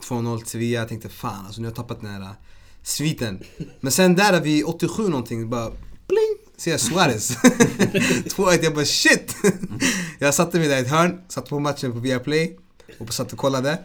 2-0 0.03 0.45
Sevilla. 0.45 0.81
Jag 0.81 0.89
tänkte 0.89 1.09
fan 1.09 1.47
alltså 1.47 1.61
nu 1.61 1.67
har 1.67 1.71
jag 1.71 1.77
tappat 1.77 2.01
den 2.01 2.11
här 2.11 2.21
eh, 2.21 2.37
sviten. 2.83 3.43
Men 3.81 3.93
sen 3.93 4.15
där 4.15 4.41
vid 4.41 4.65
87 4.65 5.09
någonting 5.09 5.51
bara 5.51 5.71
pling! 6.07 6.43
ser 6.57 6.71
jag 6.71 6.81
Suarez. 6.81 7.31
2-1, 7.37 8.59
jag 8.63 8.75
bara 8.75 8.85
shit! 8.85 9.37
jag 10.19 10.35
satte 10.35 10.59
mig 10.59 10.69
där 10.69 10.77
i 10.77 10.81
ett 10.81 10.91
hörn, 10.91 11.21
satte 11.29 11.51
på 11.51 11.59
matchen 11.59 11.93
på 11.93 11.99
Viaplay 11.99 12.59
och 12.99 13.15
satt 13.15 13.33
och 13.33 13.39
kollade. 13.39 13.79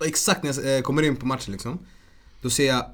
Och 0.00 0.06
exakt 0.06 0.42
när 0.42 0.64
jag 0.64 0.76
eh, 0.76 0.82
kommer 0.82 1.02
in 1.02 1.16
på 1.16 1.26
matchen 1.26 1.52
liksom, 1.52 1.78
då 2.42 2.50
ser 2.50 2.66
jag 2.66 2.84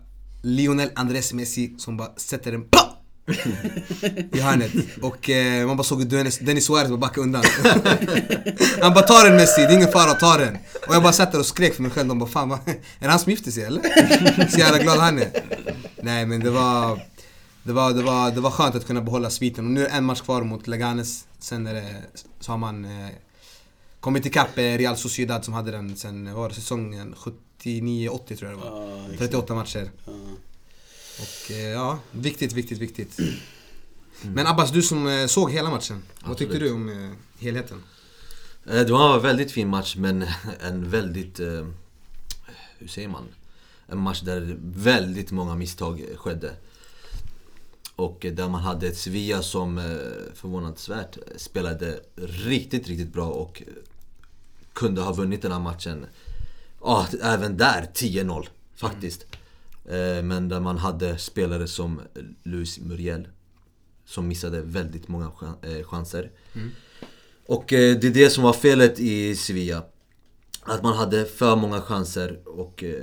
Lionel 0.42 0.90
Andrés 0.94 1.32
Messi 1.32 1.74
som 1.78 1.96
bara 1.96 2.14
sätter 2.16 2.53
en 2.53 2.64
PA! 2.64 2.88
I 4.32 4.40
hörnet. 4.40 4.72
Och 5.02 5.30
eh, 5.30 5.66
man 5.66 5.76
bara 5.76 5.84
såg 5.84 6.06
Dennis, 6.06 6.38
Dennis 6.38 6.66
Suarez 6.66 6.88
bara 6.88 6.98
backade 6.98 7.20
undan. 7.20 7.44
Han 8.82 8.94
bara 8.94 9.04
ta 9.04 9.22
den 9.22 9.36
Messi, 9.36 9.60
det 9.60 9.66
är 9.66 9.76
ingen 9.76 9.92
fara, 9.92 10.14
ta 10.14 10.36
den. 10.36 10.58
Och 10.88 10.94
jag 10.94 11.02
bara 11.02 11.12
satt 11.12 11.32
där 11.32 11.38
och 11.38 11.46
skrek 11.46 11.74
för 11.74 11.82
mig 11.82 11.90
själv, 11.90 12.08
de 12.08 12.18
bara 12.18 12.30
fan 12.30 12.48
vad, 12.48 12.58
är 12.68 12.74
det 12.98 13.08
han 13.08 13.18
som 13.18 13.30
gifte 13.30 13.52
sig 13.52 13.64
eller? 13.64 13.82
Så 14.50 14.58
jävla 14.58 14.78
glad 14.78 14.98
han 14.98 15.18
är. 15.18 15.30
Nej 16.02 16.26
men 16.26 16.40
det 16.40 16.50
var, 16.50 17.00
det 17.62 17.72
var, 17.72 17.92
det 17.92 18.02
var, 18.02 18.30
det 18.30 18.40
var 18.40 18.50
skönt 18.50 18.74
att 18.74 18.86
kunna 18.86 19.00
behålla 19.00 19.30
sviten. 19.30 19.64
Och 19.66 19.70
nu 19.70 19.80
är 19.86 19.88
det 19.88 19.94
en 19.94 20.04
match 20.04 20.20
kvar 20.20 20.42
mot 20.42 20.66
Leganes. 20.66 21.26
Sen 21.38 21.66
är 21.66 21.74
det, 21.74 21.94
så 22.40 22.52
har 22.52 22.58
man 22.58 22.84
eh, 22.84 23.08
kommit 24.00 24.26
ikapp 24.26 24.58
eh, 24.58 24.62
Real 24.62 24.96
Sociedad 24.96 25.44
som 25.44 25.54
hade 25.54 25.70
den 25.70 25.96
sen, 25.96 26.34
var 26.34 26.48
det, 26.48 26.54
säsongen 26.54 27.14
79-80 27.62 28.36
tror 28.36 28.50
jag 28.50 28.60
det 28.60 28.70
var. 28.70 28.80
Ja, 28.80 29.04
exakt. 29.04 29.18
38 29.18 29.54
matcher. 29.54 29.90
Och 31.20 31.50
eh, 31.50 31.68
ja, 31.68 31.98
viktigt, 32.12 32.52
viktigt, 32.52 32.78
viktigt. 32.78 33.18
Men 34.22 34.46
Abbas, 34.46 34.72
du 34.72 34.82
som 34.82 35.06
eh, 35.06 35.26
såg 35.26 35.50
hela 35.50 35.70
matchen. 35.70 36.02
Vad 36.24 36.36
tyckte 36.36 36.56
Absolut. 36.56 36.72
du 36.72 36.74
om 36.74 36.88
eh, 36.88 37.10
helheten? 37.38 37.82
Det 38.64 38.90
var 38.90 39.16
en 39.16 39.22
väldigt 39.22 39.52
fin 39.52 39.68
match 39.68 39.96
men 39.96 40.26
en 40.60 40.90
väldigt, 40.90 41.40
hur 42.78 42.88
säger 42.88 43.08
man? 43.08 43.24
En 43.86 43.98
match 43.98 44.20
där 44.20 44.56
väldigt 44.60 45.30
många 45.30 45.54
misstag 45.54 46.04
skedde. 46.16 46.52
Och 47.96 48.26
där 48.32 48.48
man 48.48 48.60
hade 48.60 48.86
ett 48.86 48.96
Sevilla 48.96 49.42
som 49.42 49.76
förvånansvärt 50.34 51.18
spelade 51.36 52.00
riktigt, 52.16 52.88
riktigt 52.88 53.12
bra 53.12 53.26
och 53.26 53.62
kunde 54.72 55.00
ha 55.00 55.12
vunnit 55.12 55.42
den 55.42 55.52
här 55.52 55.60
matchen. 55.60 56.06
Ja, 56.80 57.06
även 57.22 57.56
där 57.56 57.90
10-0 57.94 58.46
faktiskt. 58.76 59.22
Eh, 59.32 59.38
Men 60.22 60.49
där 60.49 60.61
man 60.61 60.78
hade 60.78 61.18
spelare 61.18 61.66
som 61.66 62.01
Luis 62.43 62.78
Muriel 62.78 63.28
som 64.05 64.28
missade 64.28 64.61
väldigt 64.61 65.09
många 65.09 65.30
eh, 65.62 65.82
chanser. 65.84 66.30
Och 67.47 67.72
eh, 67.72 67.99
det 68.01 68.07
är 68.07 68.11
det 68.11 68.30
som 68.30 68.45
var 68.45 68.53
felet 68.53 69.01
i 69.01 69.36
Sevilla. 69.36 69.82
Att 70.62 70.82
man 70.82 70.97
hade 70.97 71.24
för 71.24 71.57
många 71.57 71.80
chanser 71.80 72.49
och 72.49 72.84
eh, 72.84 73.03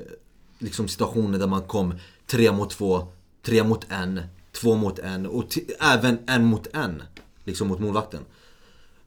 liksom 0.59 0.87
situationer 0.87 1.39
där 1.39 1.47
man 1.47 1.61
kom 1.61 1.93
tre 2.25 2.51
mot 2.51 2.69
två, 2.69 3.07
tre 3.41 3.63
mot 3.63 3.85
en, 3.89 4.21
två 4.51 4.75
mot 4.75 4.99
en 4.99 5.25
och 5.25 5.45
även 5.79 6.17
en 6.27 6.45
mot 6.45 6.67
en. 6.73 7.03
Liksom 7.43 7.67
mot 7.67 7.79
målvakten. 7.79 8.21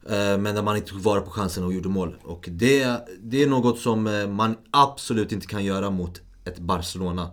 Eh, 0.05 0.37
Men 0.37 0.55
där 0.55 0.61
man 0.61 0.75
inte 0.75 0.89
tog 0.89 1.01
vara 1.01 1.21
på 1.21 1.29
chansen 1.29 1.63
och 1.63 1.73
gjorde 1.73 1.89
mål. 1.89 2.15
Och 2.23 2.49
det, 2.51 3.07
det 3.19 3.43
är 3.43 3.47
något 3.47 3.79
som 3.79 4.07
eh, 4.07 4.27
man 4.27 4.57
absolut 4.71 5.31
inte 5.31 5.47
kan 5.47 5.65
göra 5.65 5.89
mot 5.89 6.21
ett 6.45 6.59
Barcelona. 6.59 7.31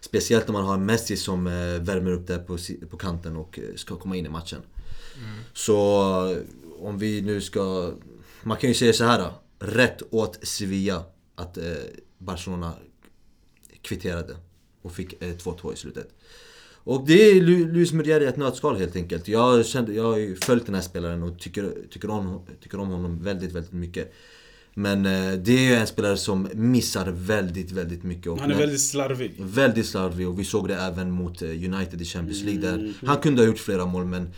Speciellt 0.00 0.46
när 0.48 0.52
man 0.52 0.64
har 0.64 0.78
Messi 0.78 1.16
som 1.16 1.46
eh, 1.46 1.52
värmer 1.80 2.12
upp 2.12 2.26
där 2.26 2.38
på, 2.38 2.58
på 2.90 2.96
kanten 2.96 3.36
och 3.36 3.58
eh, 3.58 3.74
ska 3.76 3.96
komma 3.96 4.16
in 4.16 4.26
i 4.26 4.28
matchen. 4.28 4.60
Så 5.52 5.84
eh, 6.30 6.38
om 6.78 6.98
vi 6.98 7.20
nu 7.20 7.40
ska... 7.40 7.92
Man 8.42 8.56
kan 8.56 8.68
ju 8.70 8.74
säga 8.74 8.92
så 8.92 9.04
här. 9.04 9.32
Rätt 9.58 10.02
åt 10.10 10.38
Sevilla 10.46 11.04
att 11.34 11.58
Barcelona 12.18 12.72
kvitterade 13.82 14.36
och 14.82 14.92
fick 14.92 15.22
eh, 15.22 15.28
2-2 15.28 15.72
i 15.72 15.76
slutet. 15.76 16.08
Och 16.74 17.06
det 17.06 17.30
är 17.30 17.34
Lu- 17.34 17.72
Luis 17.72 17.92
Muriel 17.92 18.22
i 18.22 18.26
ett 18.26 18.36
nötskal 18.36 18.76
helt 18.76 18.96
enkelt. 18.96 19.28
Jag, 19.28 19.66
kände, 19.66 19.92
jag 19.92 20.02
har 20.04 20.16
ju 20.16 20.36
följt 20.36 20.66
den 20.66 20.74
här 20.74 20.82
spelaren 20.82 21.22
och 21.22 21.38
tycker, 21.38 21.74
tycker, 21.90 22.10
om, 22.10 22.40
tycker 22.62 22.80
om 22.80 22.88
honom 22.88 23.22
väldigt, 23.22 23.52
väldigt 23.52 23.72
mycket. 23.72 24.14
Men 24.78 25.06
eh, 25.06 25.32
det 25.32 25.52
är 25.52 25.60
ju 25.60 25.74
en 25.74 25.86
spelare 25.86 26.16
som 26.16 26.48
missar 26.54 27.06
väldigt, 27.06 27.72
väldigt 27.72 28.02
mycket. 28.02 28.26
Och 28.26 28.38
Han 28.38 28.50
är 28.50 28.54
när- 28.54 28.60
väldigt 28.60 28.80
slarvig. 28.80 29.34
Väldigt 29.38 29.86
slarvig 29.86 30.28
och 30.28 30.38
vi 30.38 30.44
såg 30.44 30.68
det 30.68 30.76
även 30.76 31.10
mot 31.10 31.42
eh, 31.42 31.48
United 31.48 32.02
i 32.02 32.04
Champions 32.04 32.42
League 32.42 32.60
där 32.62 32.94
han 33.06 33.16
kunde 33.18 33.42
ha 33.42 33.46
gjort 33.46 33.58
flera 33.58 33.86
mål 33.86 34.04
men 34.04 34.30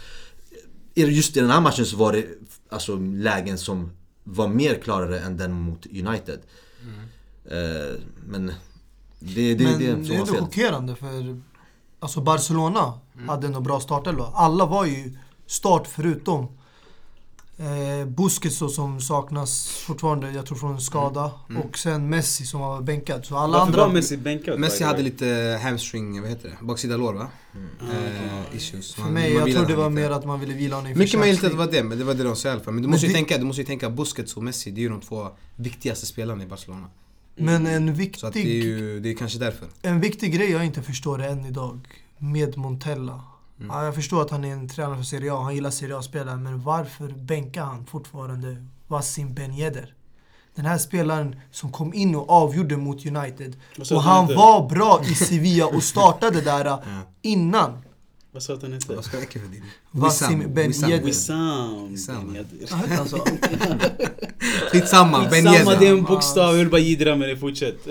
just 0.95 1.37
i 1.37 1.41
den 1.41 1.51
här 1.51 1.61
matchen 1.61 1.87
så 1.87 1.97
var 1.97 2.13
det 2.13 2.25
alltså 2.69 2.97
lägen 2.97 3.59
som 3.59 3.91
var 4.25 4.49
mer 4.49 4.75
klarare 4.75 5.21
än 5.21 5.37
den 5.37 5.53
mot 5.53 5.87
United. 5.87 6.39
Eh, 7.45 8.01
men 8.27 8.53
det, 9.19 9.55
det, 9.55 9.65
Men 9.65 9.79
det, 9.79 9.95
det, 9.95 10.15
är 10.15 10.21
ändå 10.21 10.27
chockerande 10.27 10.95
för 10.97 11.41
alltså 12.01 12.21
Barcelona 12.21 12.93
Mm. 13.15 13.29
hade 13.29 13.47
en 13.47 13.63
bra 13.63 13.81
startelva. 13.81 14.25
Alla 14.35 14.67
var 14.67 14.85
ju 14.85 15.17
start 15.47 15.87
förutom 15.87 16.60
eh, 17.61 18.07
Busquets 18.09 18.59
då, 18.59 18.69
som 18.69 19.01
saknas 19.01 19.69
fortfarande, 19.69 20.31
jag 20.31 20.47
tror 20.47 20.59
från 20.59 20.75
en 20.75 20.81
skada. 20.81 21.31
Mm. 21.51 21.63
Och 21.63 21.79
sen 21.79 22.09
Messi 22.09 22.47
som 22.47 22.61
var 22.61 22.81
bänkad. 22.83 23.25
Så 23.27 23.37
alla 23.37 23.53
Varför 23.53 23.67
andra... 23.67 23.87
var 23.87 23.93
Messi 23.93 24.17
bänkad? 24.17 24.59
Messi 24.59 24.85
hade 24.85 25.03
lite 25.03 25.61
hamstring, 25.63 26.21
vad 26.21 26.31
heter 26.31 26.49
det? 26.49 26.65
Baksida 26.67 26.97
lår 26.97 27.13
va? 27.15 27.27
Eh, 27.83 28.57
issues. 28.57 28.95
För 28.95 29.03
Man- 29.03 29.13
mig, 29.13 29.33
jag 29.33 29.53
tror 29.53 29.67
det 29.67 29.77
var 29.77 29.91
lite. 29.91 30.03
mer 30.03 30.11
att 30.11 30.25
man 30.25 30.41
ville 30.41 30.55
vila 30.55 30.77
honom 30.77 30.91
inför 30.91 30.99
Mycket 31.05 31.21
möjligt 31.21 31.45
att 31.45 31.51
det 31.51 31.57
var 31.57 31.67
det, 31.67 31.83
men 31.83 31.99
det 31.99 32.05
var 32.05 32.15
det 32.15 32.25
de 32.25 32.37
sa 32.37 32.49
i 32.49 32.53
alla 32.53 32.61
fall. 32.61 32.75
Men 32.75 32.83
du 32.83 32.87
Men 32.89 32.91
måste, 32.91 33.07
ju 33.07 33.13
det- 33.13 33.19
tänka, 33.19 33.39
du 33.39 33.45
måste 33.45 33.63
ju 33.63 33.67
tänka 33.67 33.91
Busquets 33.91 34.37
och 34.37 34.43
Messi, 34.43 34.71
det 34.71 34.81
är 34.81 34.83
ju 34.83 34.89
de 34.89 35.01
två 35.01 35.29
viktigaste 35.57 36.07
spelarna 36.07 36.43
i 36.43 36.47
Barcelona. 36.47 36.87
Men 37.37 37.67
en 37.67 37.87
Så 38.17 38.27
att 38.27 38.33
det 38.33 38.39
viktig, 38.41 38.61
är 38.61 38.65
ju, 38.65 39.01
det 39.01 39.11
är 39.11 39.15
kanske 39.15 39.39
därför. 39.39 39.69
en 39.83 40.01
viktig 40.01 40.33
grej 40.35 40.51
jag 40.51 40.65
inte 40.67 40.83
förstår 40.83 41.23
än 41.23 41.47
idag 41.47 41.81
med 42.19 42.57
Montella. 42.59 43.21
Mm. 43.61 43.77
Ja, 43.77 43.85
jag 43.85 43.95
förstår 43.95 44.23
att 44.23 44.31
han 44.31 44.45
är 44.45 44.53
en 44.53 44.69
tränare 44.69 44.97
för 44.97 45.05
Serie 45.05 45.33
A, 45.33 45.41
han 45.43 45.55
gillar 45.55 45.71
Serie 45.71 45.97
A-spelare. 45.99 46.37
Men 46.37 46.63
varför 46.63 47.09
bänkar 47.09 47.65
han 47.65 47.87
fortfarande 47.87 48.67
Wassim 48.89 49.35
Ben 49.35 49.55
Yedder? 49.55 49.95
Den 50.55 50.65
här 50.67 50.79
spelaren 50.79 51.37
som 51.51 51.73
kom 51.73 51.95
in 51.95 52.15
och 52.15 52.31
avgjorde 52.31 52.77
mot 52.77 53.07
United. 53.07 53.57
Och 53.91 54.03
han 54.03 54.25
hette? 54.25 54.37
var 54.37 54.69
bra 54.69 55.01
i 55.05 55.15
Sevilla 55.15 55.67
och 55.67 55.83
startade 55.83 56.41
där 56.41 56.79
innan. 57.23 57.79
Vad 58.33 58.43
sa 58.43 58.55
att 58.55 58.63
han 58.63 58.73
hette? 58.73 58.95
Vad 58.95 59.05
ska 59.05 59.19
jag 59.19 59.33
för 59.33 59.39
din? 59.39 59.65
Wassim 59.91 60.55
Ben 60.55 60.73
Yedder. 60.73 61.05
Wissam. 61.05 61.97
Ben 61.97 62.37
Yedder. 62.37 62.67
Ja, 62.71 62.77
hette 62.77 62.95
han 62.95 63.09
så? 63.09 63.17
Skitsamma, 64.73 65.29
Ben 65.31 65.45
Samma, 65.45 65.71
det 65.71 65.77
är 65.77 65.83
Yedder. 65.83 65.99
en 65.99 66.05
bokstav. 66.05 66.47
Jag 66.51 66.59
vill 66.59 66.71
bara 66.71 66.81
jiddra 66.81 67.17
med 67.17 67.29
det. 67.29 67.37
Fortsätt. 67.37 67.89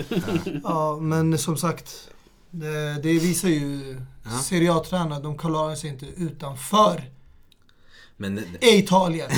Ja, 0.64 0.98
men 1.00 1.38
som 1.38 1.56
sagt. 1.56 2.08
Det, 2.50 3.00
det 3.02 3.12
visar 3.18 3.48
ju 3.48 3.96
Ja. 4.24 4.30
Serie 4.38 4.72
A-tränare, 4.74 5.22
de 5.22 5.38
klarar 5.38 5.74
sig 5.74 5.90
inte 5.90 6.06
utanför 6.06 7.10
Men 8.16 8.40
Italien. 8.60 9.30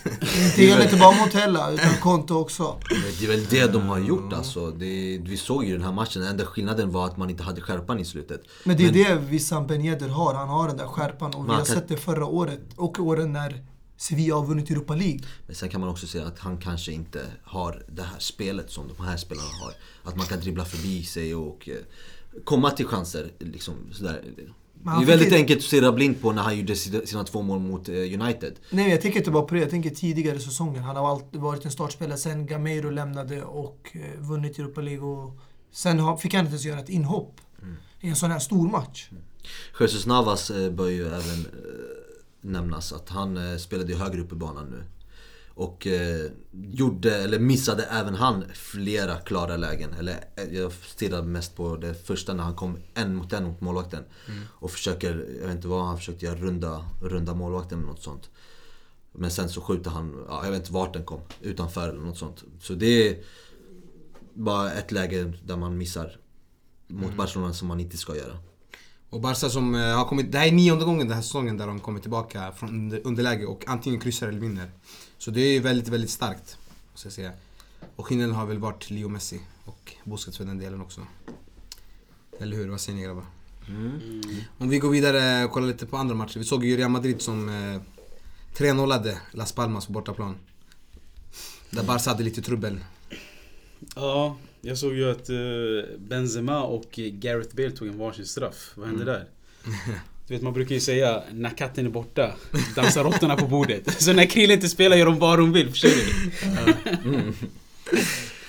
det 0.56 0.64
gäller 0.64 0.84
inte 0.84 0.96
bara 0.96 1.16
Montella, 1.16 1.70
utan 1.70 1.94
Conte 2.00 2.34
också. 2.34 2.80
det 3.18 3.24
är 3.24 3.28
väl 3.28 3.44
det 3.46 3.66
de 3.72 3.82
har 3.88 3.98
gjort 3.98 4.32
alltså. 4.32 4.70
Det, 4.70 5.18
vi 5.18 5.36
såg 5.36 5.64
ju 5.64 5.72
den 5.72 5.82
här 5.84 5.92
matchen, 5.92 6.22
den 6.22 6.30
enda 6.30 6.46
skillnaden 6.46 6.90
var 6.92 7.06
att 7.06 7.16
man 7.16 7.30
inte 7.30 7.42
hade 7.42 7.60
skärpan 7.60 7.98
i 8.00 8.04
slutet. 8.04 8.42
Men 8.64 8.76
det 8.76 8.84
är 8.86 8.92
det 8.92 9.14
Wissam 9.14 9.66
Ben 9.66 9.84
Yedder 9.84 10.08
har. 10.08 10.34
Han 10.34 10.48
har 10.48 10.68
den 10.68 10.76
där 10.76 10.86
skärpan 10.86 11.34
och 11.34 11.44
vi 11.44 11.50
har 11.50 11.56
kan- 11.56 11.66
sett 11.66 11.88
det 11.88 11.96
förra 11.96 12.26
året 12.26 12.60
och 12.76 12.98
åren 12.98 13.32
när 13.32 13.64
Sevilla 13.96 14.34
har 14.34 14.46
vunnit 14.46 14.70
Europa 14.70 14.94
League. 14.94 15.20
Men 15.46 15.56
sen 15.56 15.68
kan 15.68 15.80
man 15.80 15.90
också 15.90 16.06
säga 16.06 16.26
att 16.26 16.38
han 16.38 16.58
kanske 16.58 16.92
inte 16.92 17.26
har 17.44 17.84
det 17.88 18.02
här 18.02 18.18
spelet 18.18 18.70
som 18.70 18.88
de 18.96 19.04
här 19.04 19.16
spelarna 19.16 19.48
har. 19.62 19.72
Att 20.10 20.16
man 20.16 20.26
kan 20.26 20.40
dribbla 20.40 20.64
förbi 20.64 21.04
sig 21.04 21.34
och 21.34 21.68
eh, 21.68 21.74
komma 22.44 22.70
till 22.70 22.86
chanser. 22.86 23.32
Liksom, 23.38 23.74
sådär. 23.92 24.22
Det 24.86 25.02
är 25.02 25.06
väldigt 25.06 25.32
enkelt 25.32 25.58
att 25.58 25.64
stirra 25.64 25.92
blind 25.92 26.20
på 26.20 26.32
när 26.32 26.42
han 26.42 26.58
gjorde 26.58 26.76
sina 26.76 27.24
två 27.24 27.42
mål 27.42 27.60
mot 27.60 27.88
eh, 27.88 27.94
United. 27.94 28.54
Nej, 28.70 28.90
jag 28.90 29.00
tänker 29.00 29.18
inte 29.18 29.30
bara 29.30 29.42
på 29.42 29.54
det. 29.54 29.60
Jag 29.60 29.70
tänker 29.70 29.90
tidigare 29.90 30.38
säsonger. 30.38 30.80
Han 30.80 30.96
har 30.96 31.10
alltid 31.10 31.40
varit 31.40 31.64
en 31.64 31.70
startspelare 31.70 32.18
sen 32.18 32.46
Gameiro 32.46 32.90
lämnade 32.90 33.42
och 33.42 33.90
eh, 33.92 34.20
vunnit 34.20 34.58
Europa 34.58 34.80
League. 34.80 35.06
Och 35.06 35.38
sen 35.72 36.18
fick 36.18 36.34
han 36.34 36.40
inte 36.40 36.50
ens 36.50 36.64
göra 36.64 36.80
ett 36.80 36.88
inhopp 36.88 37.40
i 38.00 38.08
en 38.08 38.16
sån 38.16 38.30
här 38.30 38.38
stor 38.38 38.68
match. 38.68 39.08
Jesus 39.80 40.06
Navas 40.06 40.50
eh, 40.50 40.70
bör 40.70 40.88
ju 40.88 41.06
även 41.06 41.46
nämnas 42.40 42.92
att 42.92 43.08
han 43.08 43.58
spelade 43.58 43.92
ju 43.92 43.98
högre 43.98 44.20
upp 44.20 44.32
i 44.32 44.34
banan 44.34 44.66
nu. 44.70 44.84
Och 45.56 45.86
eh, 45.86 46.30
gjorde, 46.52 47.16
eller 47.16 47.38
missade 47.38 47.82
även 47.82 48.14
han 48.14 48.44
flera 48.54 49.16
klara 49.16 49.56
lägen. 49.56 49.94
Eller 49.94 50.24
eh, 50.36 50.54
jag 50.54 50.72
stirrade 50.72 51.26
mest 51.26 51.56
på 51.56 51.76
det 51.76 51.94
första 51.94 52.34
när 52.34 52.44
han 52.44 52.54
kom 52.54 52.78
en 52.94 53.14
mot 53.14 53.32
en 53.32 53.44
mot 53.44 53.60
målvakten. 53.60 54.04
Och 54.48 54.70
försöker, 54.70 55.26
jag 55.40 55.46
vet 55.46 55.56
inte 55.56 55.68
vad 55.68 55.86
han 55.86 55.96
försökte 55.96 56.26
göra, 56.26 56.36
runda, 56.36 56.84
runda 57.02 57.34
målvakten 57.34 57.78
eller 57.78 57.88
något 57.88 58.02
sånt. 58.02 58.30
Men 59.12 59.30
sen 59.30 59.48
så 59.48 59.60
skjuter 59.60 59.90
han, 59.90 60.24
ja, 60.28 60.44
jag 60.44 60.50
vet 60.50 60.60
inte 60.60 60.72
vart 60.72 60.92
den 60.92 61.04
kom, 61.04 61.20
utanför 61.40 61.88
eller 61.88 62.00
något 62.00 62.18
sånt. 62.18 62.44
Så 62.60 62.74
det 62.74 63.08
är 63.08 63.16
bara 64.34 64.72
ett 64.72 64.92
läge 64.92 65.32
där 65.44 65.56
man 65.56 65.78
missar 65.78 66.16
mot 66.86 67.16
Barcelona 67.16 67.52
som 67.52 67.68
man 67.68 67.80
inte 67.80 67.96
ska 67.96 68.16
göra. 68.16 68.38
Och 69.10 69.20
Barca 69.20 69.48
som 69.50 69.74
eh, 69.74 69.80
har 69.96 70.04
kommit, 70.04 70.32
det 70.32 70.38
här 70.38 70.46
är 70.46 70.52
nionde 70.52 70.84
gången 70.84 71.06
den 71.08 71.14
här 71.16 71.22
säsongen 71.22 71.56
där 71.56 71.66
de 71.66 71.80
kommer 71.80 72.00
tillbaka 72.00 72.52
från 72.52 72.68
under- 72.68 73.00
underläge 73.06 73.46
och 73.46 73.64
antingen 73.66 74.00
kryssar 74.00 74.28
eller 74.28 74.40
vinner. 74.40 74.70
Så 75.18 75.30
det 75.30 75.40
är 75.40 75.60
väldigt, 75.60 75.88
väldigt 75.88 76.10
starkt. 76.10 76.58
Måste 76.92 77.06
jag 77.06 77.12
säga. 77.12 77.32
Och 77.96 78.06
skillnaden 78.06 78.34
har 78.34 78.46
väl 78.46 78.58
varit 78.58 78.90
Leo 78.90 79.08
Messi 79.08 79.40
och 79.64 79.92
Busquets 80.04 80.36
för 80.38 80.44
den 80.44 80.58
delen 80.58 80.80
också. 80.80 81.00
Eller 82.40 82.56
hur? 82.56 82.68
Vad 82.68 82.80
säger 82.80 82.96
ni 82.98 83.04
grabbar? 83.04 83.24
Om 84.58 84.68
vi 84.68 84.78
går 84.78 84.90
vidare 84.90 85.44
och 85.44 85.50
kollar 85.50 85.66
lite 85.68 85.86
på 85.86 85.96
andra 85.96 86.14
matcher. 86.14 86.38
Vi 86.38 86.44
såg 86.44 86.64
ju 86.64 86.76
Real 86.76 86.90
Madrid 86.90 87.22
som 87.22 87.48
eh, 87.48 87.80
3-0-ade 88.56 89.18
Las 89.32 89.52
Palmas 89.52 89.86
på 89.86 89.92
bortaplan. 89.92 90.36
Där 91.70 91.82
Barca 91.84 92.10
hade 92.10 92.22
lite 92.22 92.42
trubbel. 92.42 92.80
Ja, 93.94 94.36
jag 94.66 94.78
såg 94.78 94.94
ju 94.94 95.10
att 95.10 95.30
eh, 95.30 95.98
Benzema 95.98 96.62
och 96.62 96.98
eh, 96.98 97.04
Gareth 97.04 97.56
Bale 97.56 97.70
tog 97.70 97.88
en 97.88 97.98
varsin 97.98 98.26
straff. 98.26 98.72
Vad 98.74 98.86
hände 98.86 99.04
där? 99.04 99.24
Du 100.26 100.34
vet 100.34 100.42
man 100.42 100.52
brukar 100.52 100.74
ju 100.74 100.80
säga 100.80 101.22
när 101.32 101.50
katten 101.50 101.86
är 101.86 101.90
borta 101.90 102.34
dansar 102.74 103.04
råttorna 103.04 103.36
på 103.36 103.46
bordet. 103.46 104.02
Så 104.02 104.12
när 104.12 104.26
Krille 104.26 104.54
inte 104.54 104.68
spelar 104.68 104.96
gör 104.96 105.06
de 105.06 105.18
vad 105.18 105.38
de 105.38 105.52
vill, 105.52 105.70
förstår 105.70 105.88
du? 105.88 107.32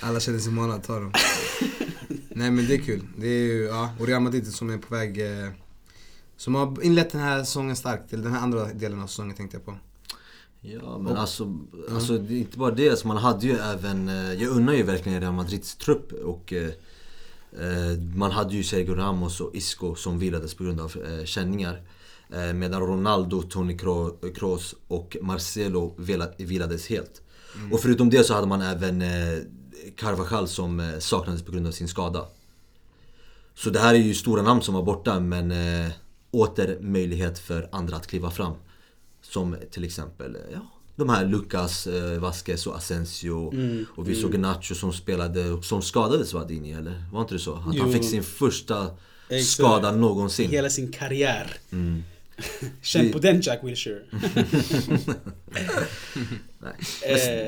Alla 0.00 0.20
känner 0.20 0.38
sig 0.38 0.52
manade 0.52 0.74
att 0.74 0.84
ta 0.84 0.94
dem. 1.00 1.12
Nej 2.28 2.50
men 2.50 2.66
det 2.66 2.74
är 2.74 2.78
kul. 2.78 3.02
Det 3.16 3.26
är 3.26 3.44
ju, 3.44 3.64
ja, 3.64 3.94
och 3.98 4.06
Real 4.06 4.22
Madrid 4.22 4.46
som 4.46 4.70
är 4.70 4.78
på 4.78 4.94
väg... 4.94 5.20
Eh, 5.20 5.48
som 6.36 6.54
har 6.54 6.84
inlett 6.84 7.10
den 7.10 7.20
här 7.20 7.44
säsongen 7.44 7.76
starkt, 7.76 8.12
eller 8.12 8.22
den 8.22 8.32
här 8.32 8.40
andra 8.40 8.64
delen 8.64 9.02
av 9.02 9.06
säsongen 9.06 9.36
tänkte 9.36 9.56
jag 9.56 9.64
på. 9.64 9.76
Ja 10.60 10.98
men 10.98 11.16
alltså, 11.16 11.56
alltså 11.94 12.18
det 12.18 12.34
är 12.34 12.38
inte 12.38 12.58
bara 12.58 12.70
det, 12.70 12.90
alltså, 12.90 13.08
man 13.08 13.16
hade 13.16 13.46
ju 13.46 13.52
även, 13.56 14.08
eh, 14.08 14.32
jag 14.42 14.50
unnar 14.50 14.72
ju 14.72 14.82
verkligen 14.82 15.20
Real 15.20 15.32
Madrids 15.32 15.76
trupp 15.76 16.12
och 16.12 16.52
eh, 16.52 16.68
eh, 17.60 17.98
man 18.14 18.30
hade 18.30 18.54
ju 18.54 18.62
Sergio 18.62 18.94
Ramos 18.94 19.40
och 19.40 19.54
Isco 19.54 19.94
som 19.94 20.18
vilades 20.18 20.54
på 20.54 20.64
grund 20.64 20.80
av 20.80 20.92
eh, 21.18 21.24
känningar. 21.24 21.82
Eh, 22.32 22.52
medan 22.52 22.80
Ronaldo, 22.80 23.42
Toni 23.42 23.76
Kro- 23.76 24.32
Kroos 24.34 24.74
och 24.88 25.16
Marcelo 25.22 25.94
vila- 25.98 26.32
vilades 26.38 26.86
helt. 26.86 27.22
Och 27.72 27.80
förutom 27.80 28.10
det 28.10 28.24
så 28.24 28.34
hade 28.34 28.46
man 28.46 28.62
även 28.62 29.02
eh, 29.02 29.38
Carvajal 29.96 30.48
som 30.48 30.92
saknades 30.98 31.42
på 31.42 31.52
grund 31.52 31.66
av 31.66 31.70
sin 31.72 31.88
skada. 31.88 32.26
Så 33.54 33.70
det 33.70 33.78
här 33.78 33.94
är 33.94 33.98
ju 33.98 34.14
stora 34.14 34.42
namn 34.42 34.62
som 34.62 34.74
var 34.74 34.82
borta 34.82 35.20
men 35.20 35.52
åter 36.30 36.78
möjlighet 36.80 37.38
för 37.38 37.68
andra 37.72 37.96
att 37.96 38.06
kliva 38.06 38.30
fram. 38.30 38.52
Som 39.28 39.56
till 39.70 39.84
exempel, 39.84 40.36
eh, 40.36 40.40
ja, 40.52 40.60
de 40.96 41.08
här 41.08 41.26
Lucas, 41.26 41.86
eh, 41.86 42.18
Vasquez 42.18 42.66
och 42.66 42.76
Asensio. 42.76 43.52
Och 43.96 44.08
vi 44.08 44.14
såg 44.14 44.38
Nacho 44.38 44.74
som 44.74 44.92
spelade, 44.92 45.62
som 45.62 45.82
skadades 45.82 46.32
va 46.32 46.44
Dini 46.44 46.72
eller? 46.72 47.04
Var 47.12 47.20
inte 47.20 47.34
det 47.34 47.38
så? 47.38 47.54
Att 47.54 47.62
han 47.62 47.74
Jo. 47.74 47.92
fick 47.92 48.04
sin 48.04 48.22
första 48.22 48.90
Exakt. 49.28 49.50
skada 49.50 49.92
någonsin. 49.92 50.50
Hela 50.50 50.70
sin 50.70 50.92
karriär. 50.92 51.56
Mm. 51.70 52.02
Känn 52.82 53.12
på 53.12 53.18
den 53.18 53.40
Jack 53.40 53.64
Wilshere. 53.64 54.02
Men, 56.60 56.72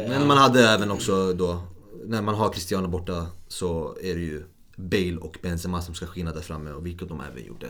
men 0.09 0.26
man 0.26 0.39
hade 0.39 0.68
även 0.68 0.91
också 0.91 1.33
då, 1.33 1.62
när 2.07 2.22
man 2.22 2.35
har 2.35 2.53
Cristiano 2.53 2.89
borta 2.89 3.26
så 3.49 3.97
är 4.03 4.14
det 4.14 4.20
ju 4.20 4.45
Bale 4.76 5.16
och 5.16 5.39
Benzema 5.43 5.83
som 5.83 5.95
ska 5.95 6.07
skina 6.07 6.33
där 6.33 6.41
framme 6.41 6.70
och 6.70 6.87
vilket 6.87 7.09
de 7.09 7.20
även 7.20 7.47
gjorde. 7.47 7.66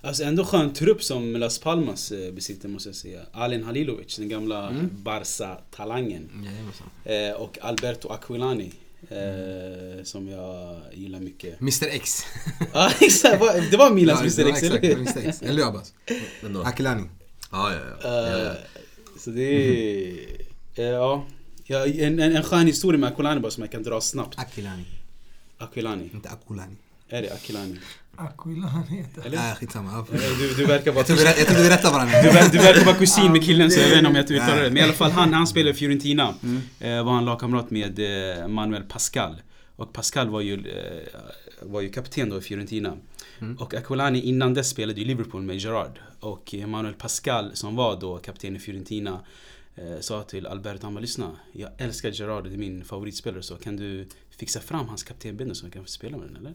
Alltså 0.00 0.22
ändå 0.24 0.44
skön 0.44 0.72
trupp 0.72 1.02
som 1.02 1.36
Las 1.36 1.58
Palmas 1.58 2.12
eh, 2.12 2.32
besitter 2.32 2.68
måste 2.68 2.88
jag 2.88 2.96
säga. 2.96 3.20
Alen 3.32 3.64
Halilovic, 3.64 4.16
den 4.16 4.28
gamla 4.28 4.74
Barca-talangen. 4.92 6.48
Eh, 7.04 7.32
och 7.36 7.58
Alberto 7.62 8.08
Aquilani. 8.08 8.72
Eh, 9.10 10.04
som 10.04 10.28
jag 10.28 10.80
gillar 10.92 11.20
mycket. 11.20 11.60
Mr 11.60 11.86
X. 11.90 12.22
Ja 12.72 12.92
exakt, 13.00 13.42
det 13.70 13.76
var 13.76 13.90
Milans 13.90 14.38
Ja, 14.38 14.42
Mr 14.44 14.52
X, 14.56 14.62
eller 14.62 14.94
Mr 14.96 15.28
X. 15.28 15.42
Eller 15.42 15.62
hur 15.62 15.68
Abbas? 15.68 15.92
Akilani. 16.64 17.02
ja, 17.52 17.72
ja, 17.72 17.78
ja. 18.02 18.08
ja. 18.28 18.44
Eh, 18.50 18.52
Så 19.18 19.30
det 19.30 19.42
är... 19.42 20.16
eh, 20.74 20.84
Ja. 20.84 21.26
ja 21.64 21.86
en, 21.86 22.18
en, 22.20 22.36
en 22.36 22.42
skön 22.42 22.66
historia 22.66 22.98
med 23.00 23.08
Aquilani 23.12 23.40
bara 23.40 23.50
som 23.50 23.62
jag 23.62 23.72
kan 23.72 23.82
dra 23.82 24.00
snabbt. 24.00 24.38
Akilani. 24.38 24.84
Aquilani. 25.58 26.10
Inte 26.14 26.28
Akulani. 26.28 26.76
Är 27.08 27.22
det 27.22 27.32
Aquilani? 27.32 27.76
Aquila 28.18 28.68
heter 28.88 29.26
Eller? 29.26 29.36
Nej, 29.36 29.54
skitsamma. 29.54 30.06
Du, 30.10 30.54
du 30.54 30.66
verkar 30.66 30.92
vara... 30.92 31.00
Jag 31.00 31.06
tror 31.06 31.16
vi 31.16 31.24
rätt- 31.24 31.38
jag 31.38 31.46
tror 31.46 31.62
vi 31.62 31.70
rättar 31.70 31.92
varandra. 31.92 32.22
Du, 32.22 32.28
ver- 32.28 32.52
du 32.52 32.58
verkar 32.58 32.84
vara 32.84 32.96
kusin 32.96 33.32
med 33.32 33.44
killen 33.44 33.70
så 33.70 33.80
jag 33.80 33.88
vet 33.88 33.98
inte 33.98 34.08
om 34.10 34.14
jag 34.16 34.30
uttalar 34.30 34.62
det. 34.62 34.68
Men 34.70 34.76
i 34.76 34.80
alla 34.80 34.92
fall 34.92 35.10
han, 35.10 35.32
han 35.34 35.46
spelade 35.46 35.70
i 35.70 35.74
Fiorentina. 35.74 36.34
Eh, 36.80 37.04
var 37.04 37.12
han 37.12 37.24
lagkamrat 37.24 37.70
med 37.70 37.98
eh, 38.40 38.48
Manuel 38.48 38.82
Pascal. 38.82 39.42
Och 39.76 39.92
Pascal 39.92 40.28
var 40.28 40.40
ju, 40.40 40.54
eh, 40.54 41.08
var 41.62 41.80
ju 41.80 41.88
kapten 41.90 42.28
då 42.30 42.38
i 42.38 42.40
Fiorentina. 42.40 42.96
Och 43.58 43.74
Aquilani 43.74 44.20
innan 44.20 44.54
dess 44.54 44.68
spelade 44.68 45.00
i 45.00 45.04
Liverpool 45.04 45.42
med 45.42 45.56
Gerard. 45.56 45.98
Och 46.20 46.54
Manuel 46.66 46.94
Pascal 46.94 47.50
som 47.54 47.76
var 47.76 48.00
då 48.00 48.18
kapten 48.18 48.56
i 48.56 48.58
Fiorentina 48.58 49.20
eh, 49.76 50.00
sa 50.00 50.22
till 50.22 50.46
Alberto, 50.46 50.84
han 50.86 50.94
bara 50.94 51.00
lyssna. 51.00 51.30
Jag 51.52 51.70
älskar 51.78 52.10
Gerard, 52.10 52.44
det 52.44 52.54
är 52.54 52.56
min 52.58 52.84
favoritspelare 52.84 53.42
så 53.42 53.56
kan 53.56 53.76
du 53.76 54.08
fixa 54.38 54.60
fram 54.60 54.88
hans 54.88 55.02
kaptenbindel 55.02 55.56
så 55.56 55.66
jag 55.66 55.72
kan 55.72 55.82
få 55.82 55.88
spela 55.88 56.16
med 56.16 56.26
den 56.28 56.36
eller? 56.36 56.54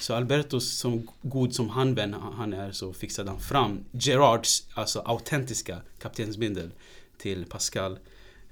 Så 0.00 0.14
Alberto 0.14 0.60
som 0.60 1.08
god 1.22 1.54
som 1.54 1.68
handvän 1.68 2.14
han 2.36 2.52
är 2.52 2.72
så 2.72 2.92
fixade 2.92 3.30
han 3.30 3.40
fram 3.40 3.84
Gerards 3.92 4.66
alltså 4.74 5.00
autentiska 5.00 5.80
kaptensbindel 5.98 6.70
till 7.18 7.44
Pascal. 7.44 7.98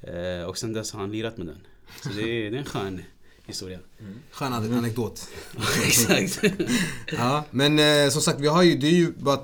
Eh, 0.00 0.42
och 0.48 0.58
sen 0.58 0.72
dess 0.72 0.92
har 0.92 1.00
han 1.00 1.12
lirat 1.12 1.36
med 1.36 1.46
den. 1.46 1.58
Så 2.02 2.08
det 2.08 2.22
är, 2.22 2.50
det 2.50 2.56
är 2.56 2.60
en 2.60 2.64
skön 2.64 3.02
historia. 3.46 3.78
Skön 4.30 4.52
ane- 4.52 4.78
anekdot. 4.78 5.28
Exakt. 5.86 6.40
Ja, 7.12 7.44
men 7.50 7.78
eh, 7.78 8.10
som 8.10 8.22
sagt, 8.22 8.40
vi 8.40 8.46
har 8.46 8.62
ju, 8.62 8.76
det 8.78 8.86
är 8.86 8.92
ju 8.92 9.12
bara 9.12 9.40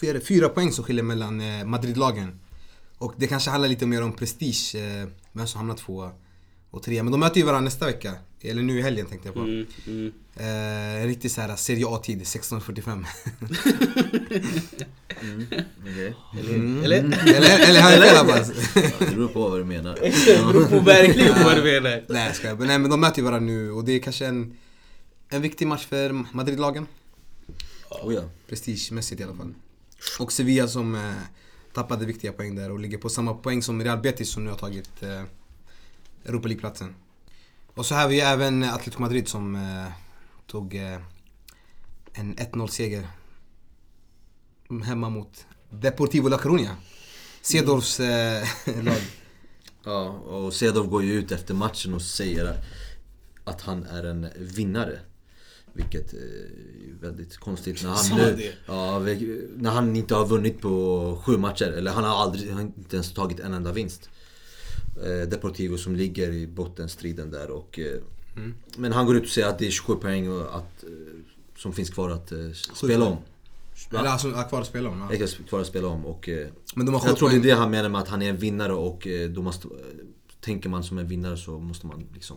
fyra, 0.00 0.20
fyra 0.20 0.48
poäng 0.48 0.72
som 0.72 0.84
skiljer 0.84 1.02
mellan 1.04 1.40
eh, 1.40 1.64
Madrid-lagen. 1.64 2.40
Och 2.98 3.14
det 3.16 3.26
kanske 3.26 3.50
handlar 3.50 3.68
lite 3.68 3.86
mer 3.86 4.02
om 4.02 4.12
prestige, 4.12 4.74
eh, 4.74 5.08
vem 5.32 5.46
som 5.46 5.58
hamnar 5.58 5.74
tvåa 5.76 6.10
och 6.70 6.82
trea. 6.82 7.02
Men 7.02 7.10
de 7.12 7.20
möter 7.20 7.36
ju 7.40 7.46
varandra 7.46 7.64
nästa 7.64 7.86
vecka. 7.86 8.14
Eller 8.44 8.62
nu 8.62 8.78
i 8.78 8.82
helgen 8.82 9.06
tänkte 9.06 9.28
jag 9.28 9.34
på. 9.34 9.40
Mm, 9.40 9.66
mm. 9.86 10.12
Eh, 10.36 11.02
en 11.02 11.06
riktig 11.06 11.30
såhär 11.30 11.56
Serie 11.56 11.86
A-tid, 11.88 12.22
16.45. 12.22 13.04
Okej. 15.80 16.14
Mm. 16.40 16.84
Eller? 16.84 16.98
eller, 16.98 17.68
eller 17.68 17.80
har 17.80 17.90
jag 17.90 18.02
fel 18.02 18.16
Abbas? 18.16 18.50
Ja, 18.74 18.82
det 18.98 19.14
beror 19.14 19.28
på 19.28 19.48
vad 19.48 19.60
du 19.60 19.64
menar. 19.64 19.94
Det 20.26 20.52
beror 20.52 20.64
på 20.64 20.80
verkligen 20.80 21.34
på 21.34 21.44
vad 21.44 21.56
du 21.56 21.62
menar. 21.62 22.04
Nej 22.08 22.26
jag 22.26 22.36
skojar. 22.36 22.56
Men 22.56 22.66
Nej 22.66 22.78
men 22.78 22.90
de 22.90 23.00
möter 23.00 23.18
ju 23.18 23.24
varandra 23.24 23.52
nu 23.52 23.70
och 23.72 23.84
det 23.84 23.92
är 23.92 23.98
kanske 23.98 24.26
en, 24.26 24.56
en 25.28 25.42
viktig 25.42 25.66
match 25.66 25.86
för 25.86 26.24
Madrid-lagen. 26.32 26.86
Oh, 27.90 28.14
ja. 28.14 28.22
Prestigemässigt 28.48 29.20
i 29.20 29.24
alla 29.24 29.34
fall. 29.34 29.54
Och 30.18 30.32
Sevilla 30.32 30.68
som 30.68 30.94
eh, 30.94 31.12
tappade 31.72 32.06
viktiga 32.06 32.32
poäng 32.32 32.54
där 32.54 32.70
och 32.70 32.80
ligger 32.80 32.98
på 32.98 33.08
samma 33.08 33.34
poäng 33.34 33.62
som 33.62 33.82
Real 33.82 33.98
Betis 33.98 34.30
som 34.30 34.44
nu 34.44 34.50
har 34.50 34.58
tagit 34.58 35.02
eh, 35.02 35.22
Europa 36.24 36.48
League-platsen. 36.48 36.94
Och 37.74 37.86
så 37.86 37.94
har 37.94 38.08
vi 38.08 38.20
även 38.20 38.62
Atletico 38.62 39.02
Madrid 39.02 39.28
som 39.28 39.54
eh, 39.54 39.92
tog 40.46 40.74
eh, 40.74 40.98
en 42.12 42.36
1-0-seger 42.36 43.06
hemma 44.84 45.10
mot 45.10 45.46
Deportivo 45.70 46.28
La 46.28 46.38
Coruña. 46.38 46.74
Cedorfs 47.42 48.00
eh, 48.00 48.46
lag. 48.82 49.02
Ja, 49.84 50.08
och 50.08 50.54
Cedorf 50.54 50.90
går 50.90 51.02
ju 51.02 51.12
ut 51.12 51.32
efter 51.32 51.54
matchen 51.54 51.94
och 51.94 52.02
säger 52.02 52.56
att 53.44 53.60
han 53.60 53.84
är 53.84 54.04
en 54.04 54.28
vinnare. 54.36 55.00
Vilket 55.72 56.12
är 56.12 57.00
väldigt 57.00 57.36
konstigt 57.36 57.82
när 57.82 57.90
han, 57.90 58.18
det? 58.18 58.52
ja, 58.66 58.98
när 59.56 59.70
han 59.70 59.96
inte 59.96 60.14
har 60.14 60.26
vunnit 60.26 60.60
på 60.60 61.22
sju 61.24 61.36
matcher. 61.36 61.72
Eller 61.72 61.90
han 61.90 62.04
har 62.04 62.22
aldrig, 62.22 62.48
han 62.48 62.56
har 62.56 62.64
inte 62.64 62.96
ens 62.96 63.14
tagit 63.14 63.40
en 63.40 63.54
enda 63.54 63.72
vinst. 63.72 64.10
Eh, 65.04 65.28
Deportivo 65.28 65.76
som 65.76 65.96
ligger 65.96 66.32
i 66.32 66.46
bottenstriden 66.46 67.30
där 67.30 67.50
och... 67.50 67.78
Eh, 67.78 67.98
Men 68.76 68.92
han 68.92 69.06
går 69.06 69.16
ut 69.16 69.22
och 69.22 69.28
säger 69.28 69.48
att 69.48 69.58
det 69.58 69.66
är 69.66 69.70
27 69.70 69.94
poäng 69.94 70.28
och 70.28 70.56
att, 70.56 70.84
eh, 70.84 70.88
som 71.56 71.72
finns 71.72 71.90
kvar 71.90 72.10
att 72.10 72.32
spela 72.74 73.04
om. 73.04 73.16
Eller 73.90 74.08
alltså 74.08 74.28
ja, 74.28 74.42
kvar 74.42 74.60
att 74.60 74.66
spela 74.66 74.88
om. 74.88 75.08
Ja. 75.20 75.26
Kvar 75.48 75.60
att 75.60 75.66
spela 75.66 75.88
om 75.88 76.06
och... 76.06 76.28
Men 76.74 76.86
de 76.86 76.94
har 76.94 77.06
jag 77.06 77.16
tror 77.16 77.30
det 77.30 77.36
är 77.36 77.40
det 77.40 77.50
han 77.50 77.70
menar 77.70 77.88
med 77.88 78.00
att 78.00 78.08
han 78.08 78.22
är 78.22 78.30
en 78.30 78.36
vinnare 78.36 78.72
och 78.72 79.06
då 79.30 79.42
måste... 79.42 79.68
Tänker 80.40 80.68
man 80.68 80.84
som 80.84 80.98
en 80.98 81.08
vinnare 81.08 81.36
så 81.36 81.58
måste 81.58 81.86
man 81.86 82.04
liksom... 82.14 82.36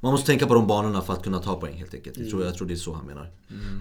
Man 0.00 0.12
måste 0.12 0.26
tänka 0.26 0.46
på 0.46 0.54
de 0.54 0.66
banorna 0.66 1.02
för 1.02 1.12
att 1.12 1.22
kunna 1.22 1.38
ta 1.38 1.60
poäng 1.60 1.74
helt 1.74 1.94
enkelt. 1.94 2.18
Jag, 2.18 2.30
tror, 2.30 2.44
jag 2.44 2.54
tror 2.54 2.68
det 2.68 2.74
är 2.74 2.76
så 2.76 2.92
han 2.92 3.06
menar. 3.06 3.30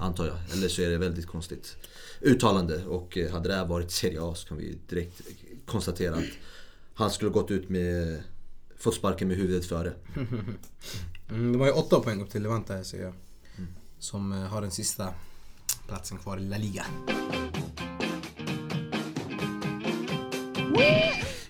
Antar 0.02 0.26
jag. 0.26 0.36
Eller 0.54 0.68
så 0.68 0.82
är 0.82 0.90
det 0.90 0.98
väldigt 0.98 1.28
konstigt 1.28 1.78
uttalande. 2.22 2.86
Och 2.86 3.18
hade 3.32 3.50
det 3.50 3.56
här 3.56 3.66
varit 3.66 3.92
Serie 3.92 4.22
A 4.22 4.36
så 4.36 4.48
kan 4.48 4.58
vi 4.58 4.78
direkt 4.90 5.22
konstatera 5.66 6.16
att 6.16 6.24
han 6.96 7.12
skulle 7.12 7.32
gått 7.32 7.52
ut 7.52 7.70
med... 7.70 8.24
Fått 8.78 8.96
sparken 8.96 9.28
med 9.28 9.38
huvudet 9.38 9.66
före. 9.66 9.94
Mm, 11.30 11.54
de 11.54 11.60
har 11.60 11.68
ju 11.68 11.74
åtta 11.74 12.00
poäng 12.00 12.22
upp 12.22 12.30
till 12.30 12.44
Levante 12.44 12.74
här 12.74 12.84
ser 12.84 13.02
jag. 13.02 13.14
Som 14.00 14.32
eh, 14.32 14.40
har 14.40 14.62
den 14.62 14.72
sista 14.72 15.14
platsen 15.88 16.18
kvar 16.18 16.38
i 16.38 16.42
La 16.42 16.58
Liga. 16.58 16.86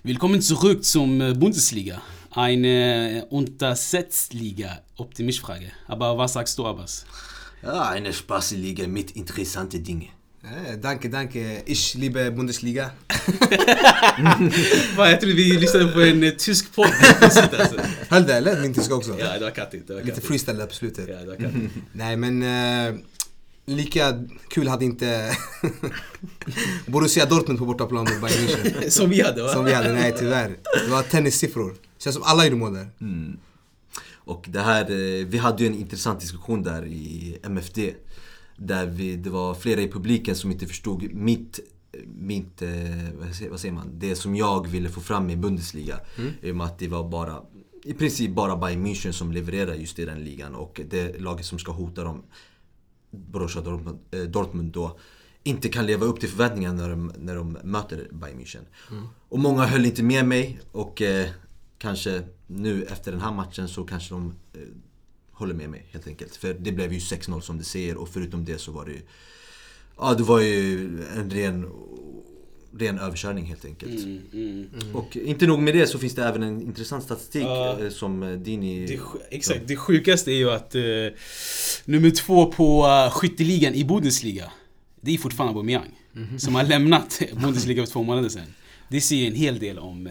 Willkommen 0.02 0.42
zurück 0.42 0.84
zum 0.84 1.20
äh, 1.20 1.34
Bundesliga. 1.34 2.00
Eine 2.30 3.26
Untersetzliga. 3.30 4.78
Optimistfrage. 4.96 5.72
Aber 5.86 6.18
was 6.18 6.32
sagst 6.32 6.58
du, 6.58 6.66
Abbas? 6.66 7.06
Ja, 7.62 7.90
eine 7.90 8.12
Spaßliga 8.12 8.86
mit 8.88 9.10
interessante 9.10 9.78
Dinge. 9.78 10.15
Eh, 10.46 10.76
danke, 10.78 11.08
danke. 11.08 11.62
Ich 11.66 11.94
liebe 11.94 12.30
Bundesliga. 12.30 12.90
Fan, 14.96 15.10
jag 15.10 15.20
trodde 15.20 15.34
vi 15.34 15.52
lyssnade 15.58 15.92
på 15.92 16.00
en 16.00 16.22
eh, 16.22 16.30
tysk 16.30 16.74
podd. 16.74 16.90
alltså. 17.20 17.80
Höll 18.08 18.26
det 18.26 18.34
eller? 18.34 18.60
Min 18.60 18.74
tyska 18.74 18.94
också? 18.94 19.16
ja, 19.18 19.38
det 19.38 19.44
var 19.44 19.50
kattigt. 19.50 19.86
Det 19.86 19.94
var 19.94 20.00
Lite 20.00 20.10
kattigt. 20.10 20.28
freestyle 20.28 20.58
där 20.58 20.66
på 20.66 20.74
slutet. 20.74 21.08
Ja, 21.08 21.16
det 21.16 21.26
var 21.26 21.36
kattigt. 21.36 21.70
Nej 21.92 22.16
men... 22.16 22.42
Eh, 22.42 22.94
lika 23.68 24.24
kul 24.48 24.68
hade 24.68 24.84
inte 24.84 25.36
Borussia 26.86 27.26
Dortmund 27.26 27.58
på 27.58 27.64
bortaplan 27.64 28.04
mot 28.04 28.20
Bayern 28.20 28.48
München. 28.48 28.90
Som 28.90 29.10
vi 29.10 29.20
hade 29.20 29.42
va? 29.42 29.48
Som 29.48 29.64
vi 29.64 29.72
hade, 29.72 29.92
nej 29.92 30.14
tyvärr. 30.18 30.56
Det 30.84 30.90
var 30.90 31.02
tennissiffror. 31.02 31.74
Känns 31.98 32.14
som 32.14 32.22
alla 32.22 32.44
gjorde 32.44 32.56
mål 32.56 32.74
där. 32.74 32.88
Mm. 33.00 33.36
Och 34.14 34.44
det 34.48 34.60
här, 34.60 34.80
eh, 34.90 35.26
vi 35.26 35.38
hade 35.38 35.62
ju 35.62 35.66
en 35.66 35.74
intressant 35.74 36.20
diskussion 36.20 36.62
där 36.62 36.86
i 36.86 37.38
MFD. 37.42 37.78
Där 38.56 38.86
vi, 38.86 39.16
det 39.16 39.30
var 39.30 39.54
flera 39.54 39.80
i 39.80 39.88
publiken 39.90 40.36
som 40.36 40.50
inte 40.52 40.66
förstod 40.66 41.14
mitt, 41.14 41.60
mitt 42.06 42.62
eh, 42.62 42.68
vad 43.50 43.60
säger- 43.60 43.72
man, 43.72 43.90
det 43.98 44.16
som 44.16 44.36
jag 44.36 44.68
ville 44.68 44.88
få 44.88 45.00
fram 45.00 45.30
i 45.30 45.36
Bundesliga. 45.36 46.00
I 46.42 46.50
och 46.52 46.56
med 46.56 46.66
att 46.66 46.78
det 46.78 46.88
var 46.88 47.08
bara, 47.08 47.42
i 47.84 47.92
princip 47.94 48.30
bara 48.34 48.56
Bayern 48.56 48.86
München 48.86 49.12
som 49.12 49.32
levererar 49.32 49.74
just 49.74 49.98
i 49.98 50.04
den 50.04 50.24
ligan. 50.24 50.54
Och 50.54 50.80
det 50.90 51.20
laget 51.20 51.46
som 51.46 51.58
ska 51.58 51.72
hota 51.72 52.04
dem, 52.04 52.22
Borussia 53.10 53.62
Dortmund, 53.62 53.98
eh, 54.10 54.20
Dortmund 54.20 54.72
då, 54.72 54.98
inte 55.42 55.68
kan 55.68 55.86
leva 55.86 56.04
upp 56.06 56.20
till 56.20 56.28
förväntningarna 56.28 56.82
när 56.82 56.90
de, 56.90 57.12
när 57.18 57.34
de 57.36 57.58
möter 57.64 58.08
Bayern 58.12 58.38
München. 58.40 58.64
Och 59.28 59.38
många 59.38 59.66
höll 59.66 59.84
inte 59.86 60.02
med 60.02 60.26
mig 60.28 60.60
och 60.72 61.02
eh, 61.02 61.28
kanske 61.78 62.22
nu 62.46 62.82
efter 62.82 63.12
den 63.12 63.20
här 63.20 63.32
matchen 63.32 63.68
så 63.68 63.84
kanske 63.84 64.14
de 64.14 64.32
eh, 64.54 64.60
håller 65.36 65.54
med 65.54 65.70
mig 65.70 65.86
helt 65.90 66.06
enkelt. 66.06 66.36
För 66.36 66.54
det 66.54 66.72
blev 66.72 66.92
ju 66.92 66.98
6-0 66.98 67.40
som 67.40 67.58
du 67.58 67.64
säger 67.64 67.96
och 67.96 68.08
förutom 68.08 68.44
det 68.44 68.58
så 68.58 68.72
var 68.72 68.84
det 68.84 68.92
ju 68.92 69.00
Ja 69.98 70.14
det 70.14 70.22
var 70.22 70.40
ju 70.40 70.80
en 71.16 71.30
ren, 71.30 71.66
ren 72.78 72.98
överkörning 72.98 73.44
helt 73.44 73.64
enkelt. 73.64 74.04
Mm, 74.04 74.20
mm. 74.32 74.68
Och 74.92 75.16
inte 75.16 75.46
nog 75.46 75.58
med 75.58 75.74
det 75.74 75.86
så 75.86 75.98
finns 75.98 76.14
det 76.14 76.24
även 76.24 76.42
en 76.42 76.62
intressant 76.62 77.04
statistik 77.04 77.42
Ja. 77.42 77.78
eh, 77.80 77.90
som 77.90 78.42
Dini... 78.44 78.86
Det, 78.86 79.00
exakt, 79.36 79.60
det 79.66 79.76
sjukaste 79.76 80.30
är 80.32 80.36
ju 80.36 80.50
att 80.50 80.74
eh, 80.74 80.82
nummer 81.84 82.10
två 82.10 82.52
på 82.52 82.86
uh, 82.86 83.10
skytteligan 83.10 83.74
i 83.74 83.84
Bundesliga, 83.84 84.52
det 85.00 85.14
är 85.14 85.18
fortfarande 85.18 85.50
Aubameyang. 85.50 86.00
Som 86.38 86.54
har 86.54 86.64
lämnat 86.64 87.22
Bundesliga 87.42 87.86
för 87.86 87.92
två 87.92 88.02
månader 88.02 88.28
sedan. 88.28 88.54
Det 88.88 89.00
säger 89.00 89.26
en 89.26 89.34
hel 89.34 89.58
del 89.58 89.78
om 89.78 90.08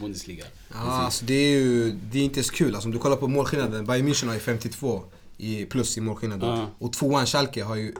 Bundesliga. 0.00 0.44
Ja, 0.74 0.80
alltså 0.80 1.24
det 1.24 1.34
är 1.34 1.50
ju 1.58 1.90
det 2.12 2.18
är 2.18 2.22
inte 2.24 2.42
så 2.42 2.52
kul. 2.54 2.74
Alltså, 2.74 2.88
om 2.88 2.92
du 2.92 2.98
kollar 2.98 3.16
på 3.16 3.28
målskillnaden, 3.28 3.86
Bayern 3.86 4.08
München 4.08 4.26
har 4.26 4.34
ju 4.34 4.40
52 4.40 5.02
i 5.38 5.64
plus 5.64 5.98
i 5.98 6.00
målskillnad. 6.00 6.42
Ja. 6.42 6.70
Och 6.78 6.92
tvåan 6.92 7.26
Schalke 7.26 7.62
har 7.64 7.76
ju 7.76 7.94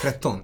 13. 0.00 0.40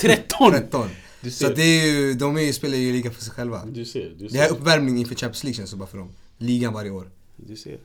13! 0.00 0.52
13. 0.52 0.88
Du 1.20 1.30
Så 1.30 1.46
ser. 1.46 1.54
det 1.54 1.62
är 1.62 1.86
ju, 1.86 2.14
de 2.14 2.36
är 2.36 2.40
ju, 2.40 2.52
spelar 2.52 2.76
ju 2.76 2.92
liga 2.92 3.10
för 3.10 3.22
sig 3.22 3.32
själva. 3.32 3.64
Du 3.66 3.84
ser, 3.84 4.14
du 4.18 4.28
Det 4.28 4.38
här 4.38 4.44
är 4.44 4.48
ser. 4.48 4.56
uppvärmning 4.56 4.98
inför 4.98 5.14
Champions 5.14 5.44
League 5.44 5.56
känns 5.56 5.70
det 5.70 5.76
bara 5.76 5.88
för 5.88 5.98
dem. 5.98 6.08
Ligan 6.38 6.72
varje 6.72 6.90
år. 6.90 7.10
Du 7.36 7.56
ser. 7.56 7.78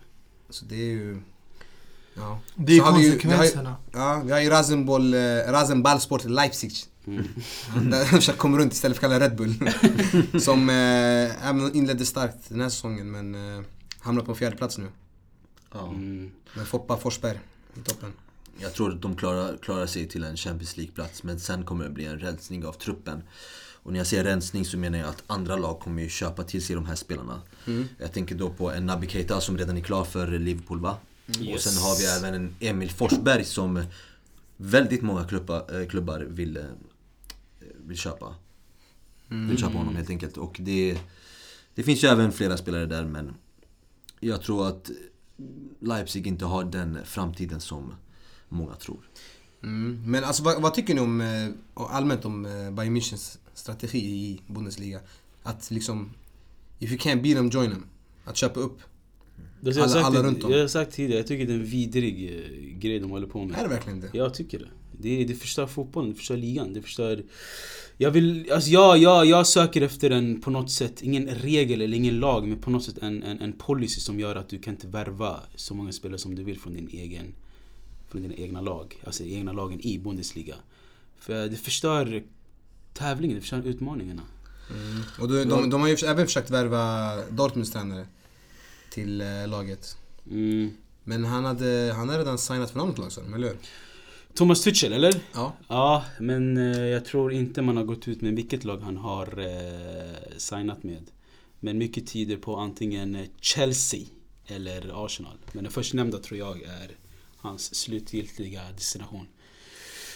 Så 0.49 0.65
det 0.65 0.75
är 0.75 0.85
ju... 0.85 1.17
Ja. 2.15 2.39
Det 2.55 2.73
är 2.73 2.77
Så 2.79 2.83
har 2.85 2.97
vi 2.99 3.03
ju- 3.05 3.11
konsekvenserna. 3.11 3.75
Vi 3.91 3.97
har, 3.99 4.13
ju- 4.15 4.19
ja, 4.19 4.23
vi 4.25 4.31
har 4.31 4.39
ju 4.39 4.49
Rasenball, 4.49 5.13
eh, 5.13 5.19
Rasenballsport 5.47 6.25
Leipzig. 6.25 6.73
Mm. 7.07 7.27
Där 7.91 7.99
de 7.99 8.05
försöker 8.05 8.39
komma 8.39 8.57
runt 8.57 8.73
istället 8.73 8.97
för 8.97 9.07
att 9.07 9.13
kalla 9.13 9.25
Red 9.25 9.35
Bull. 9.35 9.69
Som 10.41 10.69
eh, 10.69 11.77
inledde 11.77 12.05
starkt 12.05 12.49
den 12.49 12.61
här 12.61 12.69
säsongen 12.69 13.11
men 13.11 13.57
eh, 13.57 13.63
hamnar 13.99 14.21
på 14.23 14.35
fjärde 14.35 14.55
plats 14.57 14.77
nu. 14.77 14.87
Ja. 15.71 15.87
Mm. 15.89 16.31
Med 16.55 16.67
Foppa 16.67 16.97
Forsberg 16.97 17.39
i 17.75 17.79
toppen. 17.79 18.13
Jag 18.57 18.73
tror 18.73 18.91
att 18.93 19.01
de 19.01 19.15
klarar, 19.15 19.57
klarar 19.57 19.85
sig 19.85 20.07
till 20.07 20.23
en 20.23 20.37
Champions 20.37 20.77
League-plats 20.77 21.23
men 21.23 21.39
sen 21.39 21.63
kommer 21.65 21.83
det 21.83 21.89
bli 21.89 22.05
en 22.05 22.19
rensning 22.19 22.65
av 22.65 22.73
truppen. 22.73 23.23
Och 23.83 23.91
när 23.91 23.99
jag 23.99 24.07
säger 24.07 24.23
rensning 24.23 24.65
så 24.65 24.77
menar 24.77 24.97
jag 24.97 25.09
att 25.09 25.23
andra 25.27 25.55
lag 25.55 25.79
kommer 25.79 26.01
ju 26.03 26.09
köpa 26.09 26.43
till 26.43 26.65
sig 26.65 26.75
de 26.75 26.85
här 26.85 26.95
spelarna. 26.95 27.41
Jag 27.97 28.13
tänker 28.13 28.35
då 28.35 28.49
på 28.49 28.71
en 28.71 28.85
Naby 28.85 29.07
Keita 29.07 29.41
som 29.41 29.57
redan 29.57 29.77
är 29.77 29.81
klar 29.81 30.03
för 30.03 30.27
Liverpool 30.27 30.79
va? 30.79 30.97
Och 31.27 31.41
Yes. 31.45 31.63
sen 31.63 31.83
har 31.83 31.97
vi 31.97 32.05
även 32.05 32.33
en 32.33 32.55
Emil 32.59 32.91
Forsberg 32.91 33.45
som 33.45 33.83
väldigt 34.57 35.01
många 35.01 35.23
klubbar, 35.23 35.81
eh, 35.81 35.87
klubbar 35.87 36.19
vill, 36.19 36.57
eh, 36.57 36.63
vill 37.87 37.97
köpa. 37.97 38.35
Vill 39.27 39.57
köpa 39.57 39.77
honom 39.77 39.95
helt 39.95 40.09
enkelt. 40.09 40.37
Och 40.37 40.57
det, 40.59 40.97
det 41.75 41.83
finns 41.83 42.03
ju 42.03 42.07
även 42.07 42.31
flera 42.31 42.57
spelare 42.57 42.85
där 42.85 43.05
men 43.05 43.33
jag 44.19 44.41
tror 44.41 44.67
att 44.67 44.91
Leipzig 45.79 46.27
inte 46.27 46.45
har 46.45 46.63
den 46.63 46.99
framtiden 47.05 47.61
som 47.61 47.93
många 48.49 48.75
tror. 48.75 49.09
Mm. 49.63 50.01
Men 50.05 50.23
alltså 50.23 50.43
vad, 50.43 50.61
vad 50.61 50.73
tycker 50.73 50.93
ni 50.95 51.01
om, 51.01 51.21
eh, 51.21 51.49
allmänt 51.73 52.25
om 52.25 52.45
eh, 52.45 52.71
Bayern 52.71 52.97
Münchens 52.97 53.37
strategi 53.53 53.97
i 53.99 54.41
Bundesliga? 54.47 54.99
Att 55.43 55.71
liksom, 55.71 56.13
if 56.79 56.91
you 56.91 56.99
can't 56.99 57.21
beat 57.21 57.37
them, 57.37 57.49
join 57.49 57.71
them. 57.71 57.85
Att 58.25 58.37
köpa 58.37 58.59
upp. 58.59 58.79
Alla- 59.65 59.87
sagt, 59.87 60.05
alla 60.05 60.23
runt 60.23 60.43
om. 60.43 60.51
jag 60.51 60.59
har 60.59 60.67
sagt 60.67 60.91
tidigare, 60.91 61.19
jag 61.19 61.27
tycker 61.27 61.45
det 61.47 61.53
är 61.53 61.57
en 61.57 61.65
vidrig 61.65 62.25
eh, 62.25 62.77
grej 62.79 62.99
de 62.99 63.11
håller 63.11 63.27
på 63.27 63.45
med. 63.45 63.57
Är 63.57 63.63
det 63.63 63.69
verkligen 63.69 63.99
det? 63.99 64.09
Jag 64.13 64.33
tycker 64.33 64.59
det. 64.59 64.69
Det, 64.99 65.23
det 65.23 65.35
förstör 65.35 65.67
fotbollen, 65.67 66.09
det 66.09 66.15
förstör 66.15 66.37
ligan, 66.37 66.73
det 66.73 66.81
förstör... 66.81 67.23
Jag 67.97 68.11
vill, 68.11 68.51
alltså 68.51 68.69
jag, 68.69 68.97
jag, 68.97 69.25
jag 69.25 69.47
söker 69.47 69.81
efter 69.81 70.09
en, 70.09 70.41
på 70.41 70.51
något 70.51 70.71
sätt, 70.71 71.01
ingen 71.01 71.27
regel 71.27 71.81
eller 71.81 71.97
ingen 71.97 72.19
lag, 72.19 72.47
men 72.47 72.59
på 72.59 72.69
något 72.69 72.83
sätt 72.83 72.97
en, 73.01 73.23
en, 73.23 73.39
en 73.41 73.53
policy 73.53 74.01
som 74.01 74.19
gör 74.19 74.35
att 74.35 74.49
du 74.49 74.59
kan 74.59 74.73
inte 74.73 74.87
värva 74.87 75.39
så 75.55 75.73
många 75.73 75.91
spelare 75.91 76.17
som 76.17 76.35
du 76.35 76.43
vill 76.43 76.59
från 76.59 76.73
din 76.73 76.89
egen, 76.91 77.33
från 78.09 78.21
dina 78.21 78.33
egna 78.33 78.61
lag. 78.61 79.01
Alltså 79.05 79.23
egna 79.23 79.51
lagen 79.51 79.81
i 79.81 79.99
Bundesliga. 79.99 80.55
För 81.19 81.47
det 81.47 81.55
förstör 81.55 82.23
tävlingen, 82.93 83.35
det 83.35 83.41
förstör 83.41 83.67
utmaningarna. 83.67 84.21
Och 85.19 85.27
de, 85.27 85.43
de, 85.43 85.69
de 85.69 85.81
har 85.81 85.87
ju 85.87 85.95
även 85.95 86.25
försökt 86.25 86.49
värva 86.49 87.15
Dortmunds 87.29 87.71
tränare 87.71 88.05
till 88.89 89.21
eh, 89.21 89.47
laget. 89.47 89.97
Mm. 90.31 90.71
Men 91.03 91.25
han 91.25 91.45
hade, 91.45 91.93
han 91.95 92.09
hade 92.09 92.19
redan 92.19 92.37
signat 92.37 92.71
för 92.71 92.77
något 92.79 92.97
lag 92.97 93.11
eller 93.35 93.47
hur? 93.47 93.57
Thomas 94.35 94.63
Tuchel, 94.63 94.93
eller? 94.93 95.15
Ja. 95.33 95.53
Ja, 95.67 96.05
men 96.19 96.57
eh, 96.57 96.85
jag 96.85 97.05
tror 97.05 97.33
inte 97.33 97.61
man 97.61 97.77
har 97.77 97.83
gått 97.83 98.07
ut 98.07 98.21
med 98.21 98.35
vilket 98.35 98.63
lag 98.63 98.77
han 98.77 98.97
har 98.97 99.39
eh, 99.39 100.37
signat 100.37 100.83
med. 100.83 101.03
Men 101.59 101.77
mycket 101.77 102.07
tyder 102.07 102.37
på 102.37 102.55
antingen 102.55 103.15
eh, 103.15 103.25
Chelsea 103.41 104.05
eller 104.47 105.05
Arsenal. 105.05 105.37
Men 105.51 105.63
den 105.63 105.73
förstnämnda 105.73 106.17
tror 106.17 106.39
jag 106.39 106.61
är 106.63 106.91
hans 107.37 107.75
slutgiltiga 107.75 108.61
destination. 108.75 109.27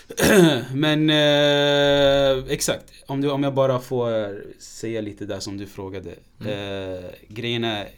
men 0.74 1.10
eh, 1.10 2.52
exakt, 2.52 2.94
om, 3.08 3.22
du, 3.22 3.30
om 3.30 3.44
jag 3.44 3.54
bara 3.54 3.80
får 3.80 4.44
säga 4.60 5.02
lite 5.02 5.26
där 5.26 5.40
som 5.40 5.58
du 5.58 5.68
frågade. 5.68 6.16
Eh, 6.40 7.10
grejen 7.28 7.64
är 7.64 7.90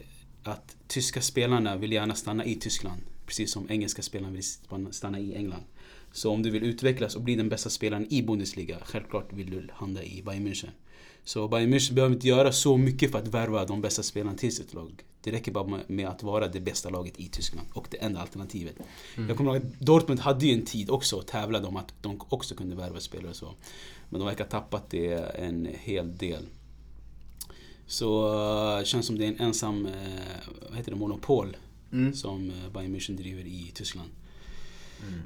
att 0.42 0.76
tyska 0.88 1.20
spelarna 1.20 1.76
vill 1.76 1.92
gärna 1.92 2.14
stanna 2.14 2.44
i 2.44 2.54
Tyskland. 2.54 3.00
Precis 3.26 3.52
som 3.52 3.70
engelska 3.70 4.02
spelarna 4.02 4.32
vill 4.32 4.44
stanna 4.92 5.18
i 5.18 5.34
England. 5.34 5.64
Så 6.12 6.30
om 6.30 6.42
du 6.42 6.50
vill 6.50 6.62
utvecklas 6.62 7.16
och 7.16 7.22
bli 7.22 7.34
den 7.34 7.48
bästa 7.48 7.70
spelaren 7.70 8.06
i 8.12 8.22
Bundesliga, 8.22 8.76
självklart 8.84 9.32
vill 9.32 9.50
du 9.50 9.68
hamna 9.72 10.02
i 10.04 10.22
Bayern 10.22 10.46
München. 10.48 10.68
Så 11.24 11.48
Bayern 11.48 11.74
München 11.74 11.94
behöver 11.94 12.14
inte 12.14 12.28
göra 12.28 12.52
så 12.52 12.76
mycket 12.76 13.10
för 13.10 13.18
att 13.18 13.28
värva 13.28 13.64
de 13.66 13.80
bästa 13.80 14.02
spelarna 14.02 14.36
till 14.36 14.56
sitt 14.56 14.74
lag. 14.74 15.04
Det 15.22 15.32
räcker 15.32 15.52
bara 15.52 15.80
med- 15.86 16.08
att 16.08 16.22
vara 16.22 16.48
det 16.48 16.60
bästa 16.60 16.90
laget 16.90 17.20
i 17.20 17.28
Tyskland 17.28 17.68
och 17.72 17.88
det 17.90 17.96
enda 17.96 18.20
alternativet. 18.20 18.74
Jag 19.28 19.36
kommer 19.36 19.54
ihåg 19.54 19.62
att 19.66 19.80
Dortmund 19.80 20.20
hade 20.20 20.46
ju 20.46 20.54
en 20.54 20.64
tid 20.64 20.90
också 20.90 21.16
och 21.16 21.26
tävlade 21.26 21.66
om 21.66 21.76
att 21.76 21.94
de 22.02 22.20
också 22.28 22.54
kunde 22.54 22.76
värva 22.76 23.00
spelare 23.00 23.30
och 23.30 23.36
så. 23.36 23.54
Men 24.08 24.20
de 24.20 24.26
verkar 24.26 24.44
ha 24.44 24.50
tappat 24.50 24.90
det 24.90 25.12
en 25.38 25.68
hel 25.80 26.16
del. 26.16 26.42
Så 27.86 28.26
eh, 28.72 28.78
det 28.78 28.86
känns 28.86 29.06
som 29.06 29.18
det 29.18 29.24
är 29.24 29.28
en 29.28 29.40
ensam, 29.40 29.86
eh, 29.86 29.92
vad 30.68 30.78
heter 30.78 30.90
det, 30.90 30.96
monopol 30.98 31.56
som 32.14 32.50
eh, 32.50 32.72
Bayern 32.74 32.96
München 32.96 33.16
driver 33.16 33.42
i 33.46 33.70
Tyskland. 33.74 34.08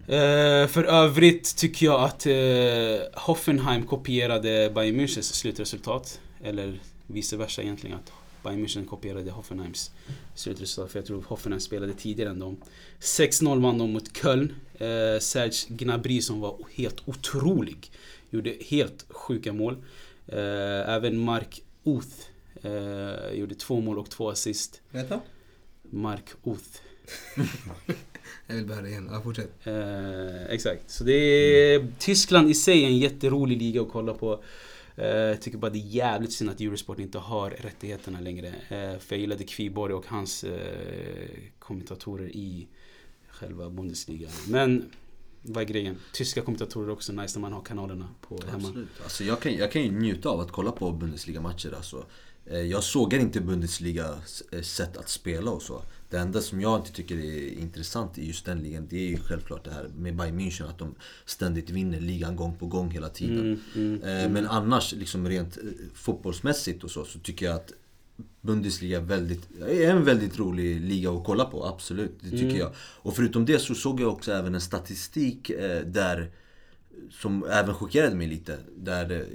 Eh, 0.07 0.67
för 0.69 0.85
övrigt 0.85 1.57
tycker 1.57 1.87
jag 1.87 2.01
att 2.01 2.27
eh, 2.27 3.23
Hoffenheim 3.23 3.87
kopierade 3.87 4.73
Bayern 4.75 5.01
Münchens 5.01 5.33
slutresultat. 5.33 6.21
Eller 6.43 6.81
vice 7.07 7.37
versa 7.37 7.63
egentligen. 7.63 7.97
Att 7.97 8.13
Bayern 8.43 8.67
München 8.67 8.87
kopierade 8.87 9.31
Hoffenheims 9.31 9.91
slutresultat. 10.35 10.93
För 10.93 10.99
jag 10.99 11.07
tror 11.07 11.23
Hoffenheim 11.23 11.61
spelade 11.61 11.93
tidigare 11.95 12.31
än 12.31 12.39
dem. 12.39 12.57
6-0 13.01 13.63
vann 13.63 13.79
de 13.79 13.93
mot 13.93 14.17
Köln. 14.17 14.55
Eh, 14.75 15.21
Serge 15.21 15.67
Gnabry 15.69 16.23
som 16.23 16.41
var 16.41 16.59
helt 16.75 17.09
otrolig. 17.09 17.91
Gjorde 18.31 18.55
helt 18.61 19.07
sjuka 19.09 19.53
mål. 19.53 19.77
Eh, 20.27 20.89
även 20.95 21.19
Mark 21.19 21.63
Uth 21.85 22.17
eh, 22.63 23.39
gjorde 23.39 23.55
två 23.55 23.81
mål 23.81 23.99
och 23.99 24.11
två 24.11 24.31
assist. 24.31 24.81
Du? 24.91 25.21
Mark 25.83 26.31
Uth. 26.45 26.81
Jag 28.47 28.55
vill 28.55 28.67
bara 28.67 28.83
det 28.83 28.89
igen. 28.89 29.09
Ja, 29.13 29.21
fortsätt. 29.23 29.51
Eh, 29.65 30.45
exakt. 30.45 30.91
Så 30.91 31.05
det 31.05 31.13
är, 31.13 31.87
Tyskland 31.99 32.51
i 32.51 32.55
sig 32.55 32.83
är 32.83 32.87
en 32.87 32.99
jätterolig 32.99 33.59
liga 33.59 33.83
att 33.83 33.93
kolla 33.93 34.15
på. 34.15 34.43
Eh, 34.97 35.07
Jag 35.07 35.43
tycker 35.43 35.59
bara 35.59 35.71
det 35.71 35.79
är 35.79 35.87
jävligt 35.89 36.33
synd 36.33 36.51
att 36.51 36.61
Eurosport 36.61 36.99
inte 36.99 37.19
har 37.19 37.51
rättigheterna 37.51 38.21
längre. 38.21 38.49
Eh, 38.49 38.99
för 38.99 39.15
jag 39.17 39.19
gillade 39.19 39.45
Kviborg 39.45 39.95
och 39.95 40.07
hans 40.07 40.45
eh, 40.45 41.29
kommentatorer 41.59 42.29
i 42.29 42.69
själva 43.29 43.71
Bundesliga. 43.71 44.29
Men 44.49 44.91
vad 45.43 45.63
är 45.63 45.67
grejen? 45.67 45.97
Tyska 46.13 46.43
kommentatorer 46.43 46.89
är 46.89 46.93
också 46.93 47.13
nice 47.13 47.39
när 47.39 47.41
man 47.41 47.53
har 47.53 47.63
kanalerna 47.63 48.09
på 48.21 48.41
hemma. 48.51 48.69
Absolut. 48.69 48.89
Alltså 49.03 49.25
jag, 49.25 49.41
kan, 49.41 49.55
jag 49.57 49.73
kan 49.73 49.83
ju 49.83 49.91
njuta 49.93 50.29
av 50.29 50.41
att 50.41 50.53
kolla 50.53 50.73
på 50.73 50.93
Bundesliga-matcher. 50.93 51.75
Alltså. 51.77 52.07
Jag 52.71 52.85
sågar 52.85 53.19
inte 53.19 53.41
Bundesliga 53.41 54.19
sätt 54.63 54.97
att 54.97 55.09
spela 55.09 55.51
och 55.51 55.63
så. 55.63 55.83
Det 56.15 56.21
enda 56.21 56.41
som 56.41 56.61
jag 56.61 56.81
inte 56.81 56.93
tycker 56.93 57.17
är 57.17 57.59
intressant 57.59 58.19
i 58.19 58.27
just 58.27 58.45
den 58.47 58.59
ligan, 58.63 58.87
det 58.91 58.97
är 58.97 59.09
ju 59.09 59.17
självklart 59.17 59.65
det 59.65 59.71
här 59.71 59.89
med 59.97 60.17
Bayern 60.17 60.41
München, 60.41 60.69
att 60.69 60.79
de 60.79 60.95
ständigt 61.25 61.71
vinner 61.71 62.01
ligan 62.01 62.37
gång 62.37 62.57
på 62.57 62.67
gång 62.67 62.91
hela 62.91 63.09
tiden. 63.09 63.61
Eh, 64.05 64.31
Men 64.31 64.47
annars, 64.47 64.93
liksom 64.93 65.29
rent 65.29 65.57
eh, 65.57 65.63
fotbollsmässigt 65.95 66.85
och 66.85 66.91
så, 66.91 67.05
så 67.05 67.19
tycker 67.19 67.47
jag 67.47 67.55
att 67.55 67.73
Bundesliga 68.41 68.99
är, 68.99 69.03
väldigt, 69.03 69.61
är 69.61 69.91
en 69.91 70.05
väldigt 70.05 70.39
rolig 70.39 70.81
liga 70.81 71.11
att 71.11 71.25
kolla 71.25 71.45
på, 71.45 71.67
absolut. 71.67 72.15
Det 72.21 72.31
tycker 72.31 72.59
jag. 72.59 72.73
Och 72.79 73.17
förutom 73.17 73.45
det 73.45 73.59
så 73.59 73.75
såg 73.75 74.01
jag 74.01 74.13
också 74.13 74.33
även 74.33 74.55
en 74.55 74.61
statistik 74.61 75.51
eh, 75.51 75.83
där, 75.87 76.31
som 77.11 77.45
även 77.45 77.75
chockerade 77.75 78.15
mig 78.15 78.27
lite. 78.27 78.59
Där 78.77 79.27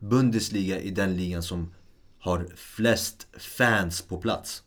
Bundesliga 0.00 0.80
är 0.80 0.90
den 0.90 1.16
ligan 1.16 1.42
som 1.42 1.74
har 2.18 2.48
flest 2.56 3.26
fans 3.38 4.02
på 4.02 4.18
plats. 4.18 4.62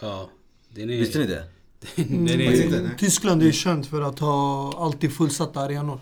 Ja. 0.00 0.30
Den 0.68 0.90
är, 0.90 0.98
Visste 0.98 1.18
ni 1.18 1.26
det? 1.26 1.44
den 1.96 2.28
är, 2.28 2.82
nej. 2.82 2.90
Tyskland 2.98 3.42
är 3.42 3.46
ju 3.46 3.52
känt 3.52 3.86
för 3.86 4.02
att 4.02 4.18
ha 4.18 4.72
alltid 4.84 5.12
fullsatta 5.12 5.60
arenor. 5.60 6.00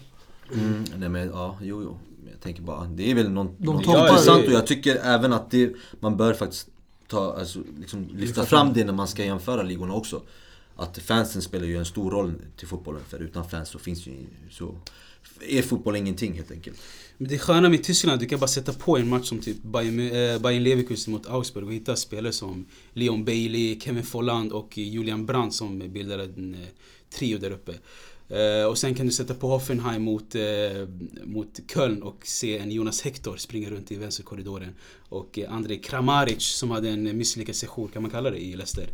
Mm, 0.54 0.84
nej 0.96 1.08
men 1.08 1.28
ja, 1.28 1.58
jo 1.62 1.82
jo. 1.82 1.98
Jag 2.30 2.40
tänker 2.40 2.62
bara, 2.62 2.84
det 2.84 3.10
är 3.10 3.14
väl 3.14 3.30
någon, 3.30 3.56
De 3.58 3.66
något 3.66 3.86
intressant 3.86 4.46
och 4.46 4.52
jag 4.52 4.66
tycker 4.66 4.96
även 4.96 5.32
att 5.32 5.50
det, 5.50 5.72
man 6.00 6.16
bör 6.16 6.34
faktiskt 6.34 6.68
ta, 7.08 7.36
alltså, 7.38 7.58
liksom 7.80 8.08
lyfta 8.12 8.44
fram 8.44 8.72
det 8.72 8.84
när 8.84 8.92
man 8.92 9.08
ska 9.08 9.24
jämföra 9.24 9.62
ligorna 9.62 9.94
också. 9.94 10.22
Att 10.76 10.98
fansen 10.98 11.42
spelar 11.42 11.66
ju 11.66 11.76
en 11.76 11.84
stor 11.84 12.10
roll 12.10 12.34
till 12.56 12.68
fotbollen, 12.68 13.02
för 13.08 13.18
utan 13.18 13.48
fans 13.48 13.68
så 13.68 13.78
finns 13.78 14.06
ju 14.06 14.26
så 14.50 14.74
är 15.48 15.62
fotboll 15.62 15.96
ingenting 15.96 16.32
helt 16.32 16.50
enkelt. 16.50 16.78
Men 17.18 17.28
det 17.28 17.38
sköna 17.38 17.68
med 17.68 17.84
Tyskland, 17.84 18.20
du 18.20 18.26
kan 18.26 18.38
bara 18.38 18.48
sätta 18.48 18.72
på 18.72 18.96
en 18.96 19.08
match 19.08 19.28
som 19.28 19.38
typ 19.38 19.62
Bayern, 19.62 20.00
eh, 20.00 20.38
Bayern 20.38 20.62
Leverkusen 20.62 21.12
mot 21.12 21.26
Augsburg 21.26 21.66
och 21.66 21.72
hitta 21.72 21.96
spelare 21.96 22.32
som 22.32 22.66
Leon 22.92 23.24
Bailey, 23.24 23.80
Kevin 23.80 24.02
Folland 24.02 24.52
och 24.52 24.78
Julian 24.78 25.26
Brandt 25.26 25.54
som 25.54 25.78
bildade 25.78 26.24
en 26.24 26.54
eh, 26.54 26.60
trio 27.10 27.38
där 27.38 27.50
uppe. 27.50 27.72
Eh, 28.32 28.66
och 28.66 28.78
sen 28.78 28.94
kan 28.94 29.06
du 29.06 29.12
sätta 29.12 29.34
på 29.34 29.48
Hoffenheim 29.48 30.02
mot, 30.02 30.34
eh, 30.34 30.42
mot 31.24 31.60
Köln 31.74 32.02
och 32.02 32.26
se 32.26 32.58
en 32.58 32.70
Jonas 32.70 33.02
Hector 33.02 33.36
springa 33.36 33.70
runt 33.70 33.92
i 33.92 33.96
vänsterkorridoren. 33.96 34.74
Och 35.08 35.38
eh, 35.38 35.52
Andrei 35.52 35.78
Kramaric 35.78 36.42
som 36.42 36.70
hade 36.70 36.88
en 36.88 37.18
misslyckad 37.18 37.54
session, 37.54 37.88
kan 37.88 38.02
man 38.02 38.10
kalla 38.10 38.30
det, 38.30 38.38
i 38.38 38.56
Leicester. 38.56 38.86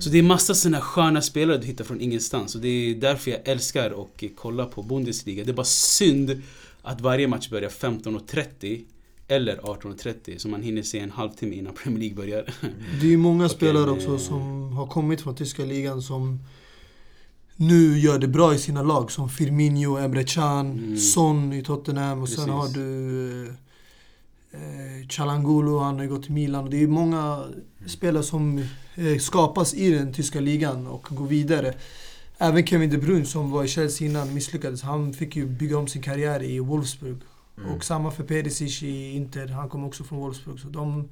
Så 0.00 0.10
det 0.10 0.18
är 0.18 0.22
massa 0.22 0.54
såna 0.54 0.80
sköna 0.80 1.22
spelare 1.22 1.58
du 1.58 1.66
hittar 1.66 1.84
från 1.84 2.00
ingenstans. 2.00 2.54
Och 2.54 2.60
det 2.60 2.68
är 2.68 2.94
därför 2.94 3.30
jag 3.30 3.40
älskar 3.44 4.02
att 4.02 4.22
kolla 4.36 4.66
på 4.66 4.82
Bundesliga. 4.82 5.44
Det 5.44 5.50
är 5.50 5.54
bara 5.54 5.64
synd 5.64 6.42
att 6.82 7.00
varje 7.00 7.28
match 7.28 7.48
börjar 7.48 7.70
15.30 7.70 8.84
eller 9.28 9.56
18.30 9.56 10.38
så 10.38 10.48
man 10.48 10.62
hinner 10.62 10.82
se 10.82 10.98
en 10.98 11.10
halvtimme 11.10 11.56
innan 11.56 11.74
Premier 11.74 11.98
League 11.98 12.16
börjar. 12.16 12.54
Det 13.00 13.06
är 13.06 13.10
ju 13.10 13.16
många 13.16 13.48
spelare 13.58 13.90
också 13.90 14.18
som 14.18 14.72
har 14.72 14.86
kommit 14.86 15.20
från 15.20 15.36
tyska 15.36 15.64
ligan 15.64 16.02
som 16.02 16.38
nu 17.56 17.98
gör 17.98 18.18
det 18.18 18.28
bra 18.28 18.54
i 18.54 18.58
sina 18.58 18.82
lag. 18.82 19.10
Som 19.10 19.28
Firmino, 19.28 19.96
Emre 19.98 20.24
Can, 20.24 20.72
Mm. 20.72 20.96
Son 20.98 21.52
i 21.52 21.62
Tottenham 21.62 22.22
och 22.22 22.28
sen 22.28 22.36
Precis. 22.36 22.52
har 22.54 22.68
du 22.68 23.46
eh, 24.52 25.08
Chalangulo, 25.08 25.78
han 25.78 25.94
har 25.94 26.02
ju 26.02 26.08
gått 26.08 26.22
till 26.22 26.32
Milan. 26.32 26.70
Det 26.70 26.82
är 26.82 26.86
många 26.86 27.44
spelare 27.86 28.22
som 28.22 28.58
eh, 28.94 29.18
skapas 29.20 29.74
i 29.74 29.90
den 29.90 30.12
tyska 30.12 30.40
ligan 30.40 30.86
och 30.86 31.06
går 31.10 31.26
vidare. 31.26 31.74
Även 32.38 32.66
Kevin 32.66 32.90
De 32.90 32.98
Bruyne 32.98 33.24
som 33.26 33.50
var 33.50 33.64
i 33.64 33.68
Chelsea 33.68 34.08
innan 34.08 34.34
misslyckades. 34.34 34.82
Han 34.82 35.12
fick 35.12 35.36
ju 35.36 35.46
bygga 35.46 35.78
om 35.78 35.86
sin 35.88 36.02
karriär 36.02 36.42
i 36.42 36.58
Wolfsburg. 36.58 37.16
Och 37.74 37.84
samma 37.84 38.10
för 38.10 38.22
Perisic 38.24 38.82
i 38.82 39.12
Inter. 39.12 39.48
Han 39.48 39.68
kom 39.68 39.84
också 39.84 40.04
från 40.04 40.18
Wolfsburg. 40.18 40.60
Så 40.60 40.68
de 40.68 41.08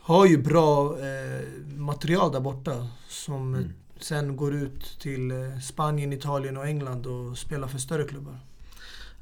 har 0.00 0.26
ju 0.26 0.38
bra 0.42 0.98
eh, 0.98 1.46
material 1.76 2.32
där 2.32 2.40
borta. 2.40 2.86
Som 3.08 3.54
eh, 3.54 3.60
sen 4.00 4.36
går 4.36 4.54
ut 4.54 4.98
till 5.00 5.30
eh, 5.30 5.58
Spanien, 5.62 6.12
Italien 6.12 6.56
och 6.56 6.66
England 6.66 7.06
och 7.06 7.38
spelar 7.38 7.68
för 7.68 7.78
större 7.78 8.04
klubbar. 8.04 8.40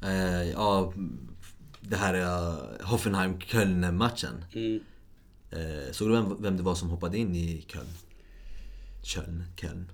Eh, 0.03 0.49
ja, 0.51 0.93
det 1.81 1.95
här 1.95 2.13
är 2.13 2.55
Hoffenheim-Köln-matchen. 2.83 4.45
Mm. 4.53 4.79
Eh, 5.51 5.91
såg 5.91 6.07
du 6.09 6.13
vem, 6.13 6.41
vem 6.41 6.57
det 6.57 6.63
var 6.63 6.75
som 6.75 6.89
hoppade 6.89 7.17
in 7.17 7.35
i 7.35 7.65
Köln? 7.67 7.87
Köln, 9.03 9.43
Köln. 9.55 9.91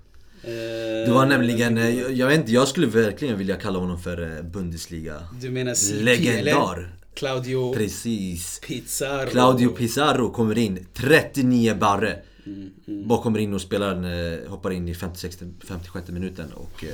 Det 1.06 1.12
var 1.12 1.26
nämligen, 1.26 1.78
eh, 1.78 2.00
jag, 2.00 2.12
jag 2.12 2.28
vet 2.28 2.40
inte, 2.40 2.52
jag 2.52 2.68
skulle 2.68 2.88
verkligen 2.88 3.38
vilja 3.38 3.56
kalla 3.56 3.80
honom 3.80 4.00
för 4.00 4.38
eh, 4.38 4.44
Bundesliga 4.44 5.28
Du 5.42 5.50
menar 5.50 5.74
CP 5.74 5.96
eller? 5.96 6.04
Legendar. 6.04 6.96
Claudio 7.14 7.74
Precis. 7.74 8.62
Pizarro. 8.68 9.30
Claudio 9.30 9.70
Pizarro 9.70 10.32
kommer 10.32 10.58
in, 10.58 10.88
39 10.94 11.76
barre. 11.76 12.20
Mm, 12.46 13.08
Bara 13.08 13.22
kommer 13.24 13.40
in 13.40 13.54
och 13.54 13.62
spelar, 13.62 13.96
eh, 14.44 14.50
hoppar 14.50 14.72
in 14.72 14.88
i 14.88 14.94
56, 14.96 15.38
56 15.68 16.08
minuten 16.10 16.54
och 16.54 16.84
eh, 16.84 16.90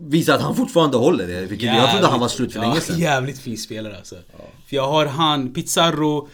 visar 0.00 0.34
att 0.34 0.40
han 0.42 0.56
fortfarande 0.56 0.96
håller 0.96 1.26
det. 1.26 1.46
Vilket 1.46 1.66
jag 1.74 1.90
trodde 1.90 2.06
han 2.06 2.20
var 2.20 2.28
slut 2.28 2.52
för 2.52 2.60
ja, 2.60 2.68
länge 2.68 2.80
sedan. 2.80 2.98
Jävligt 2.98 3.38
fin 3.38 3.58
spelare 3.58 3.96
alltså. 3.96 4.16
För 4.66 4.76
jag 4.76 4.88
har 4.88 5.06
han, 5.06 5.52
Pizarro, 5.54 6.28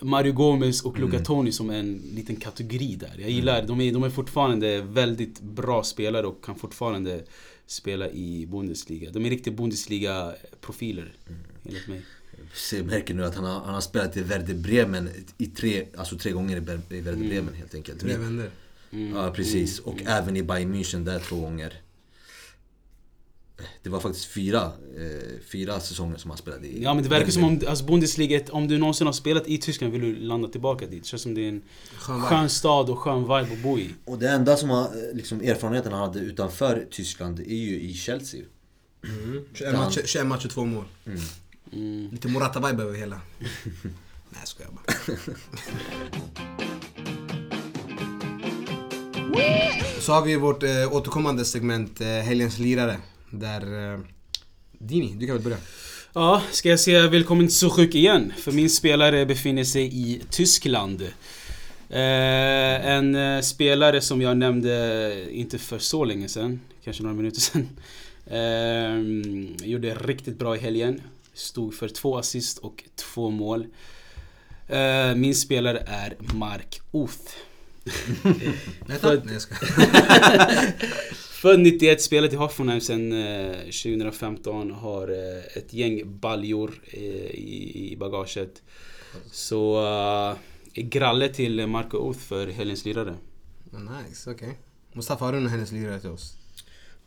Mario 0.00 0.32
Gomez 0.32 0.82
och 0.82 0.96
Mm. 0.96 1.10
Luca 1.10 1.24
Toni 1.24 1.52
som 1.52 1.70
en 1.70 2.02
liten 2.14 2.36
kategori 2.36 2.96
där. 2.96 3.12
Jag 3.18 3.30
gillar, 3.30 3.62
de, 3.66 3.80
är, 3.80 3.92
de 3.92 4.02
är 4.02 4.10
fortfarande 4.10 4.80
väldigt 4.80 5.40
bra 5.40 5.82
spelare 5.82 6.26
och 6.26 6.44
kan 6.44 6.54
fortfarande 6.56 7.24
spela 7.66 8.10
i 8.10 8.46
Bundesliga. 8.46 9.10
De 9.10 9.26
är 9.26 9.30
riktiga 9.30 9.54
Bundesliga-profiler, 9.54 11.12
Mm. 11.28 11.40
enligt 11.64 11.88
mig. 11.88 12.02
Så 12.54 12.76
jag 12.76 12.86
märker 12.86 13.14
nu 13.14 13.24
att 13.24 13.34
han 13.34 13.44
har, 13.44 13.60
han 13.60 13.74
har 13.74 13.80
spelat 13.80 14.16
i 14.16 14.22
Werder 14.22 14.54
Bremen 14.54 15.08
i 15.38 15.46
tre, 15.46 15.86
alltså 15.96 16.18
tre 16.18 16.32
gånger 16.32 16.56
i 16.56 16.60
Werder 16.60 17.12
Mm. 17.12 17.28
Bremen 17.28 17.54
helt 17.54 17.74
enkelt. 17.74 18.00
Tre 18.00 18.16
vänner. 18.16 18.50
Ja 19.14 19.30
precis, 19.30 19.78
och 19.78 20.02
även 20.06 20.36
i 20.36 20.42
Bayern 20.42 20.74
München 20.74 21.04
där 21.04 21.18
två 21.18 21.40
gånger. 21.40 21.80
Det 23.82 23.90
var 23.90 24.00
faktiskt 24.00 24.24
fyra, 24.26 24.72
eh, 24.96 25.40
fyra 25.52 25.80
säsonger 25.80 26.16
som 26.16 26.30
han 26.30 26.38
spelade 26.38 26.66
i 26.66 26.82
Ja 26.82 26.94
men 26.94 27.02
det 27.02 27.10
verkar 27.10 27.30
som 27.30 27.44
om 27.44 27.60
alltså 27.68 27.84
Bundesliga, 27.84 28.40
om 28.50 28.68
du 28.68 28.78
någonsin 28.78 29.06
har 29.06 29.12
spelat 29.12 29.48
i 29.48 29.58
Tyskland 29.58 29.92
vill 29.92 30.02
du 30.02 30.16
landa 30.16 30.48
tillbaka 30.48 30.86
dit. 30.86 31.02
Det 31.02 31.08
känns 31.08 31.22
som 31.22 31.34
det 31.34 31.40
är 31.40 31.48
en 31.48 31.62
Skön 31.96 32.20
skön 32.20 32.48
stad 32.48 32.90
och 32.90 32.98
skön 32.98 33.22
vibe 33.22 33.52
att 33.52 33.62
bo 33.62 33.78
i. 33.78 33.90
Och 34.04 34.18
det 34.18 34.30
enda 34.30 34.56
som 34.56 34.70
har, 34.70 34.82
eh, 34.82 35.14
liksom, 35.14 35.40
erfarenheten 35.40 35.92
han 35.92 36.00
hade 36.00 36.18
utanför 36.18 36.86
Tyskland 36.90 37.40
är 37.40 37.44
ju 37.44 37.80
i 37.80 37.94
Chelsea. 37.94 38.42
Mm. 39.04 39.44
21 39.54 39.72
matcher, 39.72 40.02
21 40.04 40.26
matcher, 40.26 40.48
2 40.48 40.64
mål. 40.64 40.84
Mm. 41.06 41.20
Lite 42.10 42.28
Morata-vibe 42.28 42.82
över 42.82 42.98
hela. 42.98 43.20
Nej 44.30 44.40
jag 44.40 44.48
skojar 44.48 44.70
bara. 44.70 44.94
Så 50.00 50.12
har 50.12 50.22
vi 50.22 50.36
vårt 50.36 50.62
eh, 50.62 50.92
återkommande 50.92 51.44
segment 51.44 52.00
eh, 52.00 52.06
Helgens 52.06 52.58
lirare. 52.58 52.96
Där... 53.30 53.92
Eh, 53.94 54.00
Dini, 54.78 55.14
du 55.18 55.26
kan 55.26 55.34
väl 55.34 55.44
börja? 55.44 55.56
Ja, 56.12 56.42
ska 56.50 56.68
jag 56.68 56.80
säga 56.80 57.08
välkommen 57.08 57.46
till 57.46 57.56
Zurich 57.56 57.94
igen? 57.94 58.32
För 58.38 58.52
min 58.52 58.70
spelare 58.70 59.26
befinner 59.26 59.64
sig 59.64 59.84
i 59.86 60.22
Tyskland. 60.30 61.02
Eh, 61.90 62.86
en 62.86 63.14
eh, 63.14 63.40
spelare 63.40 64.00
som 64.00 64.22
jag 64.22 64.36
nämnde 64.36 65.26
inte 65.30 65.58
för 65.58 65.78
så 65.78 66.04
länge 66.04 66.28
sedan, 66.28 66.60
kanske 66.84 67.02
några 67.02 67.16
minuter 67.16 67.40
sedan. 67.40 67.68
Eh, 68.26 68.98
gjorde 69.68 69.94
riktigt 69.94 70.38
bra 70.38 70.56
i 70.56 70.58
helgen. 70.58 71.00
Stod 71.34 71.74
för 71.74 71.88
två 71.88 72.18
assist 72.18 72.58
och 72.58 72.84
två 72.96 73.30
mål. 73.30 73.66
Eh, 74.68 75.14
min 75.14 75.34
spelare 75.34 75.84
är 75.86 76.16
Mark 76.34 76.80
Uth. 76.92 77.32
Nej 78.86 78.98
tack. 79.00 79.24
Nej 79.24 79.34
jag. 79.34 79.42
Född 81.14 81.60
91, 81.60 82.02
spelat 82.02 82.32
i 82.32 82.36
Hoffenheim 82.36 82.80
sedan 82.80 83.12
eh, 83.12 83.56
2015. 83.56 84.70
Har 84.70 85.08
eh, 85.08 85.56
ett 85.56 85.72
gäng 85.72 86.18
baljor 86.18 86.82
eh, 86.84 87.00
i, 87.02 87.96
bagaget. 88.00 88.62
Så 89.30 89.86
eh, 89.86 90.82
gralle 90.82 91.28
till 91.28 91.66
Marco 91.66 92.10
Uth 92.10 92.20
för 92.20 92.46
helgens 92.46 92.84
lirare. 92.84 93.14
Nice, 93.70 94.30
okej. 94.30 94.58
Mustafa, 94.92 95.24
har 95.24 95.32
du 95.32 95.40
någon 95.40 95.50
Helgens 95.50 95.72
lirare 95.72 96.00
till 96.00 96.10
oss? 96.10 96.36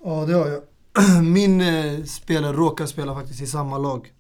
Ja, 0.04 0.26
det 0.26 0.34
har 0.34 0.48
jag. 0.48 0.64
Min 1.24 1.62
eh, 1.62 2.04
spelare 2.04 2.54
råkar 2.54 2.86
spela 2.86 3.16
faktiskt 3.16 3.42
i 3.42 3.48
samma 3.48 3.78
lag. 3.78 4.12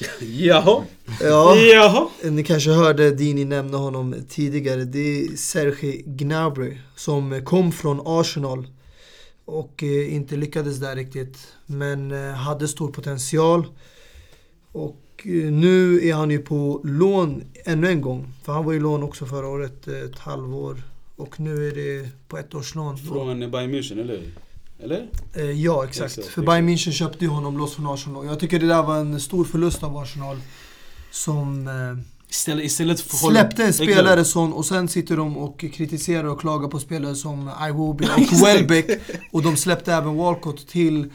Jaha. 0.20 0.84
Ja, 1.20 1.56
Jaha. 1.56 2.08
ni 2.22 2.44
kanske 2.44 2.70
hörde 2.70 3.10
Dini 3.10 3.44
nämna 3.44 3.76
honom 3.76 4.14
tidigare. 4.28 4.84
Det 4.84 4.98
är 4.98 5.36
Sergej 5.36 6.02
Gnabry 6.06 6.78
som 6.96 7.44
kom 7.44 7.72
från 7.72 8.00
Arsenal 8.04 8.66
och 9.44 9.82
eh, 9.82 10.14
inte 10.14 10.36
lyckades 10.36 10.78
där 10.78 10.96
riktigt. 10.96 11.38
Men 11.66 12.12
eh, 12.12 12.32
hade 12.32 12.68
stor 12.68 12.92
potential. 12.92 13.66
Och 14.72 15.22
eh, 15.24 15.52
nu 15.52 16.08
är 16.08 16.14
han 16.14 16.30
ju 16.30 16.38
på 16.38 16.80
lån 16.84 17.42
ännu 17.64 17.88
en 17.88 18.00
gång. 18.00 18.32
För 18.44 18.52
han 18.52 18.64
var 18.64 18.72
ju 18.72 18.80
lån 18.80 19.02
också 19.02 19.26
förra 19.26 19.48
året, 19.48 19.88
ett 19.88 20.18
halvår. 20.18 20.82
Och 21.16 21.40
nu 21.40 21.68
är 21.68 21.74
det 21.74 22.08
på 22.28 22.38
ett 22.38 22.54
års 22.54 22.74
lån. 22.74 22.98
Från 22.98 23.50
Bayern 23.50 23.74
München, 23.74 24.00
eller 24.00 24.16
hur? 24.16 24.30
Eller? 24.82 25.08
Eh, 25.34 25.50
ja, 25.50 25.84
exakt. 25.84 26.18
Exakt, 26.18 26.34
För. 26.34 26.42
Bayern 26.42 26.68
München 26.68 26.92
köpte 26.92 27.24
ju 27.24 27.30
honom 27.30 27.58
loss 27.58 27.74
från 27.74 27.86
Arsenal. 27.86 28.26
Jag 28.26 28.40
tycker 28.40 28.58
det 28.58 28.66
där 28.66 28.82
var 28.82 28.96
en 28.96 29.20
stor 29.20 29.44
förlust 29.44 29.82
av 29.82 29.96
Arsenal. 29.96 30.40
Som 31.10 31.68
eh, 31.68 32.04
Istället, 32.30 32.64
istället 32.64 33.00
för 33.00 33.16
Släppte 33.16 33.64
en 33.64 33.72
spelare 33.72 34.24
sån 34.24 34.52
och 34.52 34.66
sen 34.66 34.88
sitter 34.88 35.16
de 35.16 35.36
och 35.36 35.60
kritiserar 35.60 36.24
och 36.24 36.40
klagar 36.40 36.68
på 36.68 36.78
spelare 36.78 37.14
som 37.14 37.50
Iwobi 37.68 38.04
och 38.04 38.42
Welbeck. 38.46 39.00
Och 39.32 39.42
de 39.42 39.56
släppte 39.56 39.92
även 39.92 40.16
Walcott 40.16 40.68
till 40.68 41.12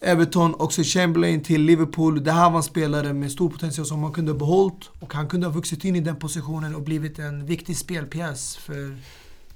Everton, 0.00 0.54
också 0.54 0.82
Chamberlain 0.84 1.42
till 1.42 1.62
Liverpool. 1.62 2.24
Det 2.24 2.32
här 2.32 2.50
var 2.50 2.56
en 2.56 2.62
spelare 2.62 3.12
med 3.12 3.32
stor 3.32 3.50
potential 3.50 3.86
som 3.86 4.00
man 4.00 4.12
kunde 4.12 4.32
ha 4.32 4.38
behållit 4.38 4.90
och 5.00 5.14
han 5.14 5.28
kunde 5.28 5.46
ha 5.46 5.54
vuxit 5.54 5.84
in 5.84 5.96
i 5.96 6.00
den 6.00 6.16
positionen 6.16 6.74
och 6.74 6.82
blivit 6.82 7.18
en 7.18 7.46
viktig 7.46 7.76
spelpjäs 7.76 8.56
för 8.56 8.96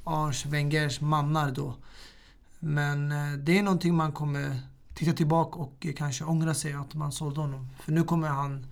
Ars 0.05 0.47
Wengers 0.47 1.01
mannar 1.01 1.51
då. 1.51 1.75
Men 2.61 3.13
eh, 3.13 3.39
det 3.39 3.59
är 3.59 3.63
någonting 3.63 3.95
man 3.95 4.13
kommer 4.13 4.61
titta 4.95 5.13
tillbaka 5.13 5.59
och 5.59 5.87
eh, 5.87 5.93
kanske 5.95 6.25
ångra 6.25 6.55
sig 6.55 6.73
att 6.73 6.95
man 6.95 7.13
sålde 7.13 7.41
honom. 7.41 7.69
För 7.85 7.93
nu 7.93 8.05
kommer 8.05 8.29
han 8.29 8.67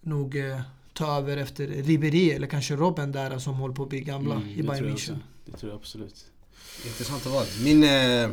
nog 0.00 0.36
eh, 0.36 0.60
ta 0.92 1.18
över 1.18 1.36
efter 1.36 1.66
Ribéry 1.66 2.30
eller 2.30 2.46
kanske 2.46 2.76
Robben 2.76 3.12
där 3.12 3.38
som 3.38 3.54
håller 3.54 3.74
på 3.74 3.82
att 3.82 3.88
bli 3.88 4.00
gamla 4.00 4.34
Mm, 4.34 4.48
i 4.48 4.54
det 4.54 4.62
tror 4.62 4.72
Bayern 4.72 4.88
jag 4.88 4.96
München. 4.96 5.16
Det 5.44 5.52
tror 5.52 5.72
jag 5.72 5.80
absolut. 5.80 6.24
Intressanta 6.86 7.30
val. 7.30 7.46
Min... 7.64 7.84
Eh, 7.84 8.30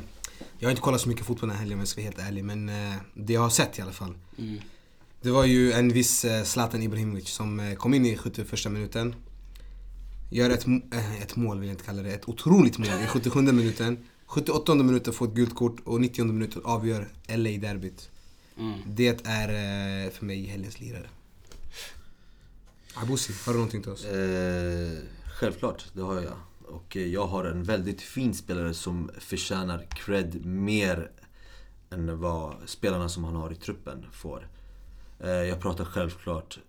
jag 0.59 0.67
har 0.67 0.71
inte 0.71 0.81
kollat 0.81 1.01
så 1.01 1.09
mycket 1.09 1.25
fotboll 1.25 1.49
den 1.49 1.57
här 1.57 1.61
helgen 1.61 1.75
om 1.77 1.79
jag 1.79 1.87
ska 1.87 2.01
vara 2.01 2.11
helt 2.11 2.19
ärlig, 2.19 2.43
men 2.43 2.71
det 3.13 3.33
jag 3.33 3.41
har 3.41 3.49
sett 3.49 3.79
i 3.79 3.81
alla 3.81 3.91
fall. 3.91 4.13
Mm. 4.37 4.59
Det 5.21 5.31
var 5.31 5.45
ju 5.45 5.71
en 5.71 5.89
viss 5.89 6.25
Zlatan 6.43 6.83
Ibrahimovic 6.83 7.29
som 7.29 7.75
kom 7.77 7.93
in 7.93 8.05
i 8.05 8.17
71 8.17 8.71
minuten. 8.71 9.15
Gör 10.29 10.49
ett, 10.49 10.65
ett 11.21 11.35
mål 11.35 11.59
vill 11.59 11.69
jag 11.69 11.73
inte 11.73 11.85
kalla 11.85 12.01
det, 12.01 12.13
ett 12.13 12.29
otroligt 12.29 12.77
mål 12.77 12.87
i 12.87 13.07
77 13.07 13.41
minuten. 13.41 13.97
78 14.31 14.75
minuten 14.75 15.13
får 15.13 15.27
ett 15.27 15.33
gult 15.33 15.55
kort 15.55 15.79
och 15.83 16.01
90 16.01 16.25
minuten 16.25 16.61
avgör 16.65 17.07
LA-derbyt. 17.27 18.09
Mm. 18.57 18.79
Det 18.87 19.27
är 19.27 19.49
eh, 19.49 20.11
för 20.11 20.25
mig 20.25 20.45
helgens 20.45 20.79
lirare. 20.79 21.09
Abusi, 22.93 23.33
har 23.45 23.53
du 23.53 23.57
någonting 23.59 23.81
till 23.81 23.91
oss? 23.91 24.05
Eh, 24.05 24.97
självklart, 25.39 25.85
det 25.93 26.01
har 26.01 26.21
jag. 26.21 26.33
Och 26.67 26.97
eh, 26.97 27.07
jag 27.07 27.27
har 27.27 27.45
en 27.45 27.63
väldigt 27.63 28.01
fin 28.01 28.33
spelare 28.33 28.73
som 28.73 29.11
förtjänar 29.19 29.87
cred 29.89 30.45
mer 30.45 31.11
än 31.89 32.19
vad 32.19 32.55
spelarna 32.65 33.09
som 33.09 33.23
han 33.23 33.35
har 33.35 33.51
i 33.51 33.55
truppen 33.55 34.05
får. 34.11 34.47
Eh, 35.19 35.29
jag 35.29 35.61
pratar 35.61 35.85
självklart, 35.85 36.59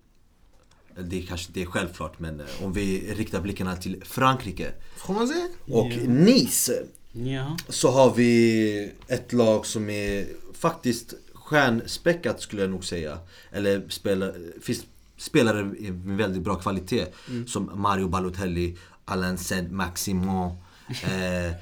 det 0.98 1.22
är 1.22 1.26
kanske 1.26 1.48
inte 1.48 1.62
är 1.62 1.66
självklart, 1.66 2.18
men 2.18 2.42
om 2.62 2.72
vi 2.72 3.14
riktar 3.14 3.40
blickarna 3.40 3.76
till 3.76 4.02
Frankrike 4.04 4.72
se? 5.06 5.72
och 5.72 6.08
Nice 6.08 6.86
Ja. 7.12 7.56
så 7.68 7.90
har 7.90 8.14
vi 8.14 8.92
ett 9.08 9.32
lag 9.32 9.66
som 9.66 9.90
är 9.90 10.26
faktiskt 10.52 11.14
stjärnspäckat 11.34 12.40
skulle 12.40 12.62
jag 12.62 12.70
nog 12.70 12.84
säga. 12.84 13.18
Eller 13.50 13.82
spelar, 13.88 14.34
finns 14.62 14.84
spelare 15.16 15.64
med 15.64 16.16
väldigt 16.16 16.42
bra 16.42 16.54
kvalitet. 16.54 17.06
Som 17.46 17.70
Mario 17.74 18.08
Balotelli, 18.08 18.76
Alain 19.04 19.38
Saint-Maximin, 19.38 20.50
eh, 20.88 21.52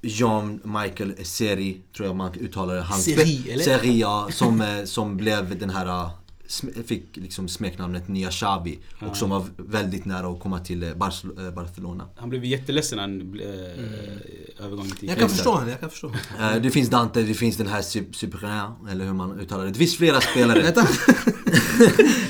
Jean-Michael 0.00 1.24
Seri, 1.24 1.80
tror 1.96 2.08
jag 2.08 2.16
man 2.16 2.34
uttalar 2.34 2.74
det. 2.74 2.82
Han 2.82 2.98
Seri, 2.98 3.50
eller? 3.50 3.64
Seri, 3.64 3.98
ja, 4.00 4.28
som, 4.32 4.60
eh, 4.60 4.84
som 4.84 5.16
blev 5.16 5.58
den 5.58 5.70
här 5.70 6.10
Fick 6.86 7.16
liksom 7.16 7.48
smeknamnet 7.48 8.08
Nya 8.08 8.30
Xavi 8.30 8.78
och 9.08 9.16
som 9.16 9.30
var 9.30 9.44
väldigt 9.56 10.04
nära 10.04 10.26
att 10.26 10.40
komma 10.40 10.58
till 10.60 10.82
eh, 10.82 10.88
eh, 10.88 10.94
Barcelona. 11.54 12.08
Han 12.16 12.30
blev 12.30 12.44
jätteledsen 12.44 12.96
när 12.96 13.02
han 13.02 13.40
äh, 13.40 14.64
övergången 14.66 14.90
till 14.90 15.08
Jag 15.08 15.18
kan 15.18 15.28
förstå 15.28 15.50
honom, 15.52 15.68
jag 15.68 15.80
kan 15.80 15.90
förstå 15.90 16.06
honom. 16.06 16.54
Eh, 16.56 16.62
Det 16.62 16.70
finns 16.70 16.88
Dante, 16.88 17.22
det 17.22 17.34
finns 17.34 17.56
den 17.56 17.66
här 17.66 17.82
Superin, 18.12 18.88
eller 18.90 19.04
hur 19.04 19.12
man 19.12 19.40
uttalar 19.40 19.64
det. 19.64 19.70
Det 19.70 19.78
finns 19.78 19.96
flera 19.96 20.20
spelare. 20.20 20.62
Vänta! 20.62 20.88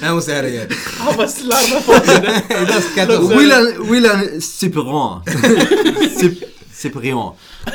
jag 0.03 0.15
måste 0.15 0.31
säga 0.31 0.43
det 0.43 0.49
igen. 0.49 0.69
Han 0.99 1.17
bara 1.17 1.29
slarvar 1.29 1.81
på 1.81 1.93
det. 2.23 2.43
William, 3.39 3.93
William. 3.93 4.21
Sup- 6.21 6.45
Superin. 6.73 7.11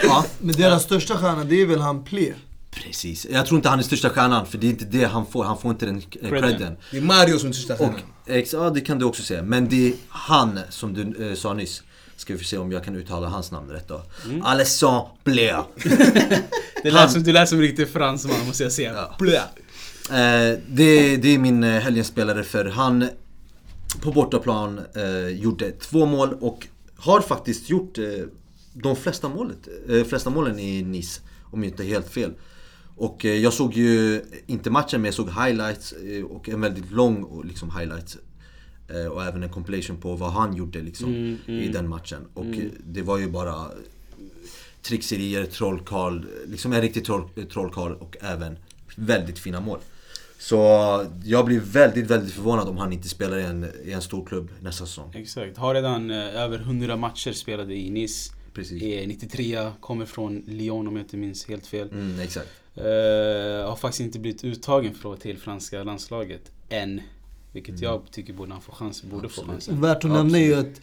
Ja, 0.04 0.26
Men 0.42 0.56
deras 0.56 0.84
största 0.84 1.18
stjärna 1.18 1.44
det 1.44 1.62
är 1.62 1.66
väl 1.66 1.80
han 1.80 2.04
Ple. 2.04 2.34
Precis. 2.76 3.28
Jag 3.32 3.46
tror 3.46 3.58
inte 3.58 3.70
han 3.70 3.80
är 3.80 3.84
största 3.84 4.10
stjärnan, 4.10 4.46
för 4.46 4.58
det 4.58 4.68
är 4.68 4.72
inte 4.72 4.86
det 4.86 5.04
han 5.04 5.26
får. 5.26 5.44
Han 5.44 5.58
får 5.58 5.72
inte 5.72 5.86
den 5.86 5.98
eh, 6.22 6.30
credden. 6.30 6.78
Det 6.92 6.98
är 6.98 7.02
Mario 7.02 7.40
som 7.40 7.50
är 7.50 7.54
största 7.54 7.74
Och, 7.74 7.80
stjärnan. 7.80 8.00
ex, 8.28 8.54
ja, 8.54 8.70
det 8.70 8.82
kan 8.82 9.00
du 9.00 9.06
också 9.06 9.24
säga. 9.24 9.44
Men 9.44 9.70
det 9.70 9.88
är 9.88 9.94
han, 10.10 10.60
som 10.70 10.94
du 10.94 11.30
eh, 11.30 11.36
sa 11.36 11.54
nyss. 11.54 11.84
Ska 12.16 12.34
vi 12.36 12.44
se 12.44 12.58
om 12.58 12.72
jag 12.72 12.84
kan 12.84 12.96
uttala 12.96 13.28
hans 13.28 13.52
namn 13.52 13.70
rätt 13.70 13.88
då. 13.88 14.02
Alessandro 14.44 15.10
Blea. 15.24 15.66
Det 16.84 16.92
lät 16.92 17.12
som, 17.12 17.24
du 17.24 17.32
lät 17.34 17.50
som 17.50 17.58
en 17.58 17.62
riktig 17.62 17.90
fransman 17.90 18.48
måste 18.48 18.64
jag 18.64 18.72
säga. 18.72 18.94
Ja. 18.94 19.16
Blä. 19.20 19.38
Eh, 20.10 20.60
det, 20.68 21.18
det 21.18 21.28
är 21.30 21.38
min 21.38 21.64
eh, 21.64 21.82
helgens 21.82 22.08
spelare 22.08 22.44
för 22.44 22.66
han 22.66 23.10
på 24.02 24.12
bortaplan 24.12 24.82
eh, 24.96 25.28
gjorde 25.28 25.72
två 25.72 26.06
mål 26.06 26.34
och 26.40 26.68
har 26.98 27.22
faktiskt 27.22 27.70
gjort 27.70 27.98
eh, 27.98 28.06
de 28.74 28.96
flesta, 28.96 29.30
målet, 29.30 29.68
eh, 29.90 30.04
flesta 30.04 30.30
målen 30.30 30.60
i 30.60 30.82
Nice. 30.82 31.22
Om 31.44 31.64
jag 31.64 31.72
inte 31.72 31.84
helt 31.84 32.10
fel. 32.10 32.34
Och 32.96 33.26
eh, 33.26 33.36
jag 33.36 33.54
såg 33.54 33.74
ju 33.74 34.22
inte 34.46 34.70
matchen 34.70 35.02
men 35.02 35.06
jag 35.06 35.14
såg 35.14 35.30
highlights 35.30 35.92
eh, 35.94 36.24
och 36.24 36.50
en 36.50 36.62
väldigt 36.62 36.92
lång 36.92 37.44
liksom, 37.48 37.72
highlights. 37.72 38.18
Eh, 38.88 39.06
och 39.06 39.24
även 39.24 39.44
en 39.44 39.50
compilation 39.50 39.98
på 39.98 40.16
vad 40.16 40.32
han 40.32 40.56
gjorde 40.56 40.82
liksom, 40.82 41.10
Mm, 41.10 41.38
mm. 41.48 41.60
i 41.64 41.68
den 41.68 41.90
matchen. 41.90 42.28
Och 42.34 42.46
eh, 42.46 42.70
det 42.86 43.02
var 43.02 43.18
ju 43.18 43.30
bara 43.30 43.68
trixerier, 44.82 45.46
trollkarl, 45.46 46.26
liksom 46.46 46.74
en 46.74 46.82
riktig 46.82 47.06
troll, 47.06 47.30
trollkarl 47.54 47.94
och 47.94 48.18
även 48.22 48.58
väldigt 48.96 49.40
fina 49.40 49.60
mål. 49.62 49.80
Så 50.40 50.58
jag 51.24 51.46
blir 51.46 51.60
väldigt, 51.60 52.08
väldigt 52.08 52.34
förvånad 52.34 52.68
om 52.68 52.78
han 52.78 52.94
inte 52.94 53.10
spelar 53.10 53.38
i 53.38 53.44
en, 53.44 53.68
i 53.84 53.92
en 53.92 54.02
stor 54.02 54.26
klubb 54.26 54.50
nästa 54.62 54.86
säsong. 54.86 55.12
Exakt. 55.16 55.58
Har 55.58 55.74
redan 55.74 56.12
över 56.12 56.60
100 56.60 56.98
matcher 56.98 57.32
spelade 57.32 57.76
i 57.76 57.90
Nice. 57.90 58.34
Precis. 58.54 58.84
Är 58.84 59.08
93, 59.08 59.72
kommer 59.80 60.06
från 60.06 60.44
Lyon 60.48 60.88
om 60.88 60.96
jag 60.96 61.04
inte 61.04 61.18
minns 61.18 61.46
helt 61.46 61.68
fel. 61.68 61.90
Mm, 61.92 62.20
exakt. 62.20 62.50
Eh, 62.76 63.70
har 63.70 63.76
faktiskt 63.76 64.02
inte 64.02 64.20
blivit 64.20 64.44
uttagen 64.44 64.94
för, 64.94 65.16
till 65.16 65.38
franska 65.38 65.84
landslaget 65.84 66.52
än. 66.70 67.02
Vilket 67.52 67.82
jag 67.82 68.02
tycker 68.12 68.34
borde 68.34 68.52
han 68.52 68.62
få 68.62 68.72
chans, 68.72 69.04
borde 69.04 69.30
få 69.30 69.42
Absolut. 69.42 69.52
chansen. 69.52 69.82
Värt 69.82 70.06
att 70.06 70.12
nämna 70.12 70.38
är 70.40 70.44
ju 70.44 70.56
att 70.56 70.82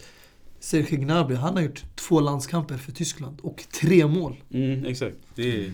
Sergej 0.59 0.97
Gnabry, 0.97 1.35
han 1.35 1.53
har 1.53 1.61
gjort 1.63 1.83
två 1.95 2.19
landskamper 2.19 2.77
för 2.77 2.91
Tyskland 2.91 3.37
och 3.41 3.63
tre 3.81 4.07
mål. 4.07 4.35
Mm, 4.53 4.85
exakt. 4.85 5.15
Det 5.35 5.65
är... 5.65 5.73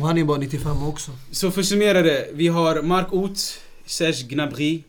Och 0.00 0.06
han 0.06 0.18
är 0.18 0.24
bara 0.24 0.38
95 0.38 0.82
också. 0.82 1.10
Så 1.30 1.50
för 1.50 1.60
att 1.60 1.66
summera 1.66 2.02
det. 2.02 2.28
Vi 2.32 2.48
har 2.48 2.82
Mark 2.82 3.12
Oth, 3.12 3.42
Serge 3.86 4.26
Gnabry. 4.28 4.82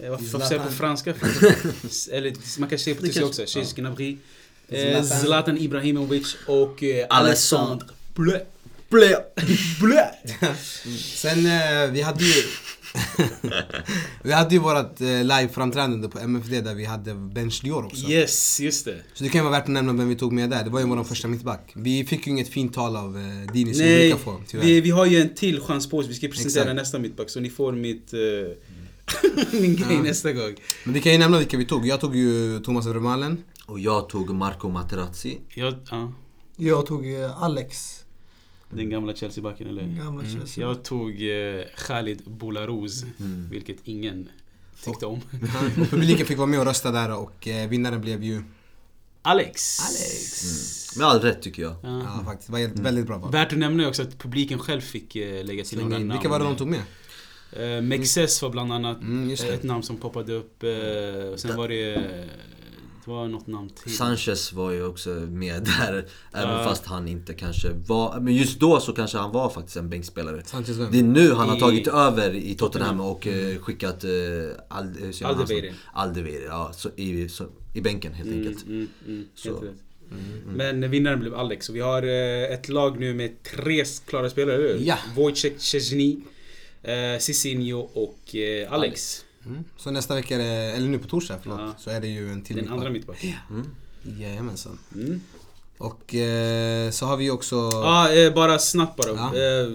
Eh, 0.00 0.10
vad 0.10 0.30
får 0.30 0.40
jag 0.40 0.48
säga 0.48 0.64
på 0.64 0.72
franska? 0.72 1.10
Eller 2.12 2.60
man 2.60 2.68
kan 2.68 2.78
säga 2.78 2.96
på 2.96 3.02
tyska 3.02 3.24
också. 3.24 3.46
Serge. 3.46 3.66
Gnabry. 3.74 4.16
Eh, 4.68 5.02
Zlatan 5.02 5.58
Ibrahimovic 5.58 6.36
och 6.46 6.82
eh, 6.82 7.06
Alessandro 7.08 7.86
Blö. 8.14 8.40
Blö. 8.94 9.14
Blö. 9.80 10.04
Sen, 11.14 11.46
eh, 11.46 11.90
vi 11.92 12.02
hade 12.02 12.24
ju... 12.24 12.42
vi 14.22 14.32
hade 14.32 14.54
ju 14.54 14.60
vårat 14.60 15.00
eh, 15.00 15.06
live-framträdande 15.06 16.08
på 16.08 16.18
MFD 16.18 16.50
där 16.60 16.74
vi 16.74 16.84
hade 16.84 17.14
Bench 17.14 17.60
Dior 17.64 17.86
också. 17.86 18.06
Yes, 18.10 18.60
just 18.60 18.84
det. 18.84 18.96
Så 19.14 19.24
det 19.24 19.30
kan 19.30 19.38
ju 19.38 19.42
vara 19.42 19.52
värt 19.58 19.62
att 19.62 19.68
nämna 19.70 19.92
vem 19.92 20.08
vi 20.08 20.16
tog 20.16 20.32
med 20.32 20.50
där. 20.50 20.64
Det 20.64 20.70
var 20.70 20.80
ju 20.80 20.86
vår 20.86 21.04
första 21.04 21.28
mittback. 21.28 21.72
Vi 21.74 22.04
fick 22.04 22.26
ju 22.26 22.32
inget 22.32 22.48
fint 22.48 22.74
tal 22.74 22.96
av 22.96 23.16
eh, 23.16 23.52
Dini 23.52 23.74
som 23.74 23.84
vi 23.84 23.90
Nej, 23.90 24.08
brukar 24.10 24.24
få, 24.24 24.40
tyvärr. 24.48 24.64
vi, 24.66 24.80
vi 24.80 24.90
har 24.90 25.06
ju 25.06 25.20
en 25.20 25.34
till 25.34 25.60
chans 25.60 25.90
på 25.90 25.98
oss. 25.98 26.06
Vi 26.08 26.14
ska 26.14 26.28
presentera 26.28 26.62
Exakt. 26.62 26.76
nästa 26.76 26.98
mittback. 26.98 27.30
Så 27.30 27.40
ni 27.40 27.50
får 27.50 27.72
mitt... 27.72 28.12
eh, 28.14 28.20
min 29.60 29.76
grej 29.76 29.96
Ja. 29.96 30.02
nästa 30.02 30.32
gång. 30.32 30.54
Men 30.84 30.94
vi 30.94 31.00
kan 31.00 31.12
ju 31.12 31.18
nämna 31.18 31.38
vilka 31.38 31.56
vi 31.56 31.64
tog. 31.64 31.86
Jag 31.86 32.00
tog 32.00 32.16
ju 32.16 32.60
Thomas 32.60 32.86
Vermaelen. 32.86 33.44
Och 33.66 33.80
jag 33.80 34.08
tog 34.08 34.30
Marco 34.34 34.68
Materazzi. 34.68 35.38
Jag, 35.54 35.74
ja, 35.90 36.12
Jag 36.56 36.86
tog 36.86 37.12
eh, 37.14 37.42
Alex, 37.42 38.03
den 38.76 38.90
gamla 38.90 39.14
Chelsea-backen 39.14 39.66
eller? 39.68 39.82
gamla 39.82 40.22
Mm. 40.22 40.36
Chelsea. 40.38 40.66
Jag 40.66 40.82
tog 40.82 41.10
eh, 41.10 41.64
Khalid 41.76 42.22
Boularouz, 42.26 43.02
Mm. 43.02 43.48
vilket 43.50 43.76
ingen 43.84 44.28
tyckte 44.84 45.06
om. 45.06 45.20
Och 45.80 45.88
publiken 45.90 46.26
fick 46.26 46.38
vara 46.38 46.46
med 46.46 46.60
och 46.60 46.66
rösta 46.66 46.90
där 46.90 47.18
och 47.18 47.48
eh, 47.48 47.68
vinnaren 47.68 48.00
blev 48.00 48.24
ju... 48.24 48.42
Alex. 49.22 49.78
Alex. 49.80 50.96
Med 50.96 51.06
all 51.06 51.20
rätt 51.20 51.42
tycker 51.42 51.62
jag. 51.62 51.76
Ja. 51.82 51.98
Ja 52.18 52.22
faktiskt, 52.24 52.46
det 52.48 52.52
var 52.52 52.60
ett 52.60 52.78
väldigt 52.78 53.06
bra 53.06 53.18
val. 53.18 53.32
Värt 53.32 53.52
att 53.52 53.58
nämna 53.58 53.88
också 53.88 54.02
att 54.02 54.18
publiken 54.18 54.58
själv 54.58 54.80
fick 54.80 55.16
eh, 55.16 55.44
lägga 55.44 55.64
till 55.64 55.78
några 55.78 55.98
namn. 55.98 56.12
Vilka 56.12 56.28
var 56.28 56.38
det 56.38 56.44
de 56.44 56.56
tog 56.56 56.68
med? 56.68 56.82
Eh, 57.52 57.82
Mexes 57.82 58.42
var 58.42 58.50
bland 58.50 58.72
annat 58.72 59.00
Mm, 59.00 59.30
just 59.30 59.42
det. 59.46 59.54
ett 59.54 59.62
namn 59.62 59.82
som 59.82 59.96
poppade 59.96 60.32
upp. 60.32 60.62
Eh, 60.62 60.68
och 61.32 61.40
sen 61.40 61.56
var 61.56 61.68
det... 61.68 61.94
eh, 61.94 62.24
Det 63.04 63.10
var 63.10 63.28
något 63.28 63.46
namn 63.46 63.70
till. 63.70 63.96
Sanchez 63.96 64.52
var 64.52 64.70
ju 64.70 64.84
också 64.86 65.08
med 65.10 65.62
där. 65.64 66.06
Även 66.32 66.64
fast 66.64 66.86
han 66.86 67.08
inte 67.08 67.34
kanske 67.34 67.68
var... 67.86 68.20
Men 68.20 68.34
just 68.34 68.60
då 68.60 68.80
så 68.80 68.92
kanske 68.92 69.18
han 69.18 69.32
var 69.32 69.50
faktiskt 69.50 69.76
en 69.76 69.88
bänkspelare. 69.90 70.42
Sanchez 70.44 70.76
vem? 70.76 70.88
Det 70.92 70.98
är 70.98 71.02
nu 71.02 71.32
han 71.32 71.48
har 71.48 71.56
I- 71.56 71.60
tagit 71.60 71.88
över 71.88 72.34
i 72.34 72.54
Tottenham 72.54 73.00
och 73.00 73.26
eh, 73.26 73.58
skickat 73.58 74.04
eh, 74.04 74.10
Ald-. 74.68 75.24
Alderweireld, 75.92 76.44
ja. 76.48 76.72
Så 76.74 76.88
i, 76.96 77.28
så, 77.28 77.44
I 77.74 77.80
bänken 77.80 78.12
helt 78.12 78.28
Mm, 78.28 78.40
enkelt. 78.46 78.66
mm, 78.66 78.88
mm, 79.06 79.24
Så. 79.34 79.48
helt 79.48 79.62
rätt. 79.62 79.70
Men 80.56 80.90
vinnaren 80.90 81.20
blev 81.20 81.34
Alex. 81.34 81.68
Och 81.68 81.76
vi 81.76 81.80
har 81.80 82.02
eh, 82.02 82.52
ett 82.54 82.68
lag 82.68 83.00
nu 83.00 83.14
med 83.14 83.42
tre 83.42 83.84
klara 84.06 84.30
spelare, 84.30 84.56
eller 84.56 84.68
hur? 84.78 84.84
Ja. 84.86 84.98
Wojciech 85.16 85.60
Szczesny, 85.60 86.16
eh, 86.82 87.18
Cicinho 87.20 87.78
och 87.80 88.34
eh, 88.36 88.72
Alex. 88.72 89.24
Så 89.76 89.90
nästa 89.90 90.14
vecka, 90.14 90.34
är 90.34 90.38
det, 90.38 90.46
eller 90.76 90.88
nu 90.88 90.98
på 90.98 91.08
torsdag, 91.08 91.38
förlåt, 91.42 91.60
Ja. 91.60 91.74
så 91.78 91.90
är 91.90 92.00
det 92.00 92.08
ju 92.08 92.32
en 92.32 92.42
till 92.42 92.56
Den 92.56 92.64
mittback. 92.64 92.78
andra 92.78 92.90
mittbacken. 92.90 93.34
Jajamensan. 94.18 94.78
Mm. 94.94 95.20
Och 95.78 96.14
eh, 96.14 96.90
så 96.90 97.06
har 97.06 97.16
vi 97.16 97.30
också... 97.30 97.54
Ja, 97.72 98.12
eh, 98.12 98.34
bara 98.34 98.58
snabbt 98.58 98.96
bara. 98.96 99.10
Ja. 99.10 99.36
Eh, 99.36 99.70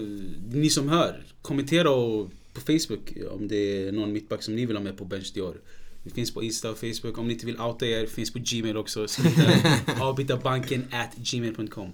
ni 0.52 0.70
som 0.70 0.88
hör, 0.88 1.22
kommentera 1.42 1.90
och, 1.90 2.30
på 2.52 2.60
Facebook 2.60 3.12
om 3.30 3.48
det 3.48 3.56
är 3.88 3.92
någon 3.92 4.12
mittback 4.12 4.42
som 4.42 4.56
ni 4.56 4.66
vill 4.66 4.76
ha 4.76 4.82
med 4.82 4.98
på 4.98 5.04
Bench 5.04 5.30
Dior. 5.34 5.56
Det 6.04 6.10
finns 6.10 6.34
på 6.34 6.42
Insta 6.42 6.70
och 6.70 6.78
Facebook. 6.78 7.18
Om 7.18 7.26
ni 7.28 7.32
inte 7.34 7.46
vill 7.46 7.60
outa 7.60 7.86
er, 7.86 8.06
finns 8.06 8.32
på 8.32 8.38
Gmail 8.42 8.76
också. 8.76 9.06
Avbytarbanken 10.00 10.84
at 10.92 11.14
gmail.com. 11.16 11.92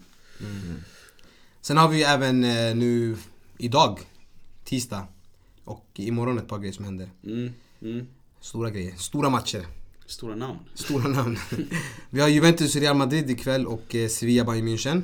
Sen 1.61 1.77
har 1.77 1.89
vi 1.89 1.97
ju 1.97 2.03
även 2.03 2.44
eh, 2.44 2.74
nu 2.77 3.16
idag, 3.59 4.01
tisdag, 4.65 5.07
och 5.65 5.86
imorgon 5.94 6.39
ett 6.39 6.48
par 6.48 6.59
grejer 6.59 6.73
som 6.73 6.85
händer. 6.85 7.11
Mm, 7.24 7.53
mm. 7.82 8.07
Stora 8.40 8.70
grejer, 8.70 8.94
stora 8.97 9.31
matcher, 9.31 9.66
Stora 10.07 10.35
namn. 10.35 10.59
stora 10.74 11.09
namn. 11.09 11.39
vi 12.11 12.20
har 12.20 12.28
Juventus 12.28 12.77
Real 12.77 12.97
Madrid 12.97 13.31
ikväll 13.31 13.66
och 13.66 13.94
eh, 13.94 14.09
Sevilla 14.09 14.44
Bayern 14.44 14.69
München. 14.69 15.03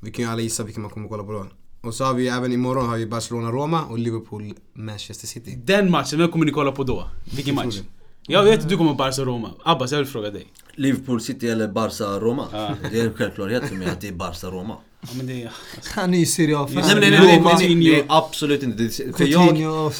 Vi 0.00 0.10
kan 0.10 0.24
ju 0.24 0.30
alla 0.30 0.40
gissa 0.40 0.62
vilka 0.64 0.80
man 0.80 0.90
kommer 0.90 1.08
kolla 1.08 1.24
på 1.24 1.32
då. 1.32 1.46
Och 1.80 1.94
så 1.94 2.04
har 2.04 2.14
vi 2.14 2.28
även 2.28 2.52
imorgon 2.52 2.88
har 2.88 2.96
vi 2.96 3.06
Barcelona 3.06 3.50
Roma 3.50 3.84
och 3.84 3.98
Liverpool 3.98 4.54
Manchester 4.72 5.26
City. 5.26 5.58
Den 5.64 5.90
matchen, 5.90 6.18
vem 6.18 6.30
kommer 6.30 6.44
ni 6.44 6.52
kolla 6.52 6.72
på 6.72 6.84
då? 6.84 7.10
Vilken 7.36 7.54
match? 7.54 7.80
Jag 8.28 8.44
vet 8.44 8.60
att 8.60 8.68
du 8.68 8.76
kommer 8.76 8.90
på 8.90 8.96
Barca 8.96 9.22
Roma. 9.22 9.50
Abbas, 9.64 9.92
jag 9.92 9.98
vill 9.98 10.06
fråga 10.06 10.30
dig. 10.30 10.46
Liverpool 10.74 11.20
City 11.20 11.48
eller 11.48 11.68
Barca 11.68 12.04
Roma. 12.04 12.46
Ja. 12.52 12.74
Det 12.90 13.00
är 13.00 13.04
en 13.04 13.14
självklarhet 13.14 13.68
för 13.68 13.74
mig 13.76 13.88
att 13.88 14.00
det 14.00 14.08
är 14.08 14.12
Barca 14.12 14.46
Roma. 14.46 14.76
Ja, 15.00 15.08
men 15.16 15.26
det, 15.26 15.50
Han 15.94 16.14
är 16.14 16.18
ju 16.18 16.26
Serie 16.26 16.58
A-fan. 16.58 16.74
Nej 16.74 16.94
nej, 17.00 17.10
nej, 17.10 17.20
nej, 17.20 17.42
nej, 17.44 17.74
nej, 17.74 17.92
nej 17.92 18.04
absolut 18.08 18.62
inte. 18.62 18.88
För 18.88 19.24
jag. 19.26 19.92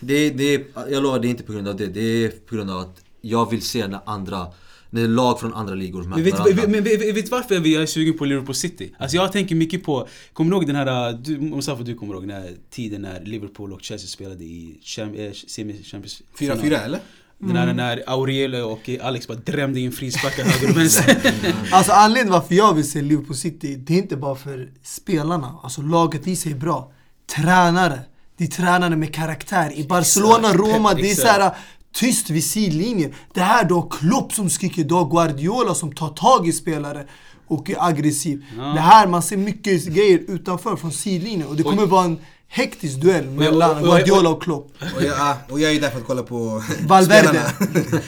Det, 0.00 0.30
det, 0.30 0.66
jag 0.90 1.02
lovar, 1.02 1.18
det 1.18 1.28
är 1.28 1.30
inte 1.30 1.42
på 1.42 1.52
grund 1.52 1.68
av 1.68 1.76
det. 1.76 1.86
Det 1.86 2.24
är 2.24 2.28
på 2.28 2.54
grund 2.54 2.70
av 2.70 2.78
att 2.78 3.02
jag 3.20 3.50
vill 3.50 3.62
se 3.62 3.86
när 3.86 4.00
andra, 4.06 4.46
när 4.90 5.08
lag 5.08 5.40
från 5.40 5.54
andra 5.54 5.74
ligor 5.74 6.00
Men 6.00 6.08
möter 6.10 6.22
vet, 6.22 6.34
varandra. 6.34 6.68
men, 6.68 6.84
vet, 6.84 7.16
vet 7.16 7.30
varför 7.30 7.54
jag 7.54 7.82
är 7.82 7.86
sugen 7.86 8.18
på 8.18 8.24
Liverpool 8.24 8.54
City? 8.54 8.94
Alltså 8.98 9.16
jag 9.16 9.32
tänker 9.32 9.54
mycket 9.54 9.84
på, 9.84 10.08
kommer 10.32 10.50
du 10.50 10.56
ihåg 10.56 10.66
den 10.66 10.76
här, 10.76 11.12
du, 11.12 11.38
Mustafa 11.38 11.82
du 11.82 11.94
kommer 11.94 12.14
ihåg 12.14 12.22
den 12.28 12.42
här 12.42 12.50
tiden 12.70 13.02
när 13.02 13.24
Liverpool 13.24 13.72
och 13.72 13.82
Chelsea 13.82 14.08
spelade 14.08 14.44
i 14.44 14.80
eh, 14.98 15.32
semi 15.32 15.82
Champions 15.82 16.22
4-4 16.38 16.84
eller? 16.84 17.00
Den 17.42 17.56
här 17.56 17.72
när 17.72 18.02
Aurelio 18.06 18.62
och 18.62 18.90
Alex 19.00 19.28
bara 19.28 19.38
drämde 19.38 19.80
in 19.80 19.92
frisparkar 19.92 20.44
höger 20.44 20.70
och 20.70 20.76
vänster. 20.76 21.32
Alltså 21.72 21.92
anledningen 21.92 22.32
varför 22.32 22.54
jag 22.54 22.74
vill 22.74 22.90
se 22.90 23.02
Liverpool 23.02 23.36
City, 23.36 23.76
det 23.76 23.94
är 23.94 23.98
inte 23.98 24.16
bara 24.16 24.36
för 24.36 24.68
spelarna. 24.82 25.58
Alltså 25.62 25.82
laget 25.82 26.26
i 26.26 26.36
sig 26.36 26.52
är 26.52 26.56
bra. 26.56 26.92
Tränare. 27.36 28.00
Det 28.40 28.46
är 28.46 28.48
tränare 28.48 28.96
med 28.96 29.14
karaktär. 29.14 29.72
I 29.74 29.84
Barcelona, 29.84 30.38
Exakt. 30.38 30.58
Roma, 30.58 30.94
det 30.94 31.00
är 31.00 31.12
Exakt. 31.12 31.34
så 31.34 31.42
här 31.42 31.54
tyst 31.94 32.30
vid 32.30 32.44
sidlinjen. 32.44 33.14
Det 33.34 33.40
här 33.40 33.64
du 33.64 33.74
har 33.74 33.90
Klopp 33.90 34.32
som 34.32 34.50
skriker, 34.50 34.84
du 34.84 34.94
har 34.94 35.10
Guardiola 35.10 35.74
som 35.74 35.94
tar 35.94 36.08
tag 36.08 36.48
i 36.48 36.52
spelare 36.52 37.06
och 37.48 37.70
är 37.70 37.86
aggressiv. 37.88 38.44
Ja. 38.56 38.62
Det 38.62 38.80
här, 38.80 39.06
man 39.06 39.22
ser 39.22 39.36
mycket 39.36 39.84
grejer 39.86 40.18
utanför 40.18 40.76
från 40.76 40.92
sidlinjen 40.92 41.48
och 41.48 41.56
det 41.56 41.62
kommer 41.62 41.86
vara 41.86 42.04
en 42.04 42.18
hektisk 42.52 43.00
duell 43.00 43.24
mellan 43.30 43.70
och- 43.70 43.76
och- 43.76 43.84
Guardiola 43.84 44.28
och 44.28 44.42
Klopp. 44.42 44.72
Och 44.96 45.02
jag, 45.04 45.36
och 45.48 45.60
jag 45.60 45.70
är 45.70 45.74
ju 45.74 45.80
där 45.80 45.90
för 45.90 45.98
att 45.98 46.06
kolla 46.06 46.22
på 46.22 46.62
Valverde. 46.86 47.28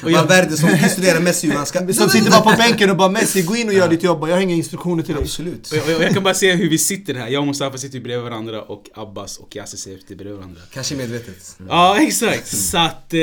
spelarna. 0.00 0.18
Valverde 0.20 0.56
som 0.56 0.68
studerar 0.90 1.20
Messi 1.20 1.46
hur 1.46 1.54
han 1.54 1.66
ska... 1.66 1.92
Som 1.92 2.08
sitter 2.08 2.30
bara 2.30 2.40
på 2.40 2.54
bänken 2.58 2.90
och 2.90 2.96
bara 2.96 3.08
Messi, 3.08 3.42
gå 3.42 3.56
in 3.56 3.68
och 3.68 3.74
gör 3.74 3.88
ditt 3.88 4.02
jobb. 4.02 4.28
Jag 4.28 4.34
har 4.34 4.40
inga 4.40 4.54
instruktioner 4.54 5.02
till 5.02 5.14
dig. 5.14 5.22
Absolut. 5.24 5.70
Och 5.72 5.76
jag, 5.90 5.96
och 5.96 6.02
jag 6.04 6.14
kan 6.14 6.22
bara 6.22 6.34
se 6.34 6.52
hur 6.52 6.70
vi 6.70 6.78
sitter 6.78 7.14
här. 7.14 7.28
Jag 7.28 7.40
och 7.40 7.46
Mustafa 7.46 7.78
sitter 7.78 8.00
bredvid 8.00 8.24
varandra 8.30 8.62
och 8.62 8.84
Abbas 8.94 9.36
och 9.38 9.56
Yassir 9.56 9.78
sitter 9.78 10.14
bredvid 10.16 10.36
varandra. 10.36 10.60
Kanske 10.74 10.94
medvetet. 10.94 11.56
Ja, 11.68 11.98
exakt. 12.00 12.46
Så 12.56 12.78
att 12.78 13.14
eh, 13.14 13.18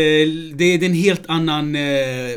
det 0.55 0.63
är 0.63 0.83
en 0.83 0.93
helt 0.93 1.23
annan 1.27 1.75
eh, 1.75 1.81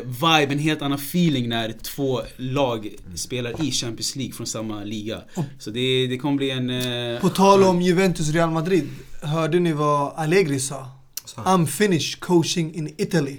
vibe, 0.05 0.53
en 0.53 0.59
helt 0.59 0.81
annan 0.81 0.97
feeling 0.97 1.49
när 1.49 1.73
två 1.81 2.21
lag 2.37 2.87
spelar 3.15 3.63
i 3.63 3.71
Champions 3.71 4.15
League 4.15 4.33
från 4.33 4.47
samma 4.47 4.83
liga. 4.83 5.17
Så 5.59 5.69
det, 5.69 6.07
det 6.07 6.17
kommer 6.17 6.37
bli 6.37 6.49
en... 6.51 6.69
Eh, 7.13 7.21
På 7.21 7.29
tal 7.29 7.63
om 7.63 7.81
Juventus 7.81 8.29
Real 8.29 8.49
Madrid, 8.73 8.89
hörde 9.21 9.59
ni 9.59 9.71
vad 9.73 10.13
Allegri 10.15 10.59
sa? 10.59 10.89
Så. 11.25 11.41
I'm 11.41 11.65
finished 11.65 12.19
coaching 12.19 12.73
in 12.75 12.95
Italy. 12.97 13.37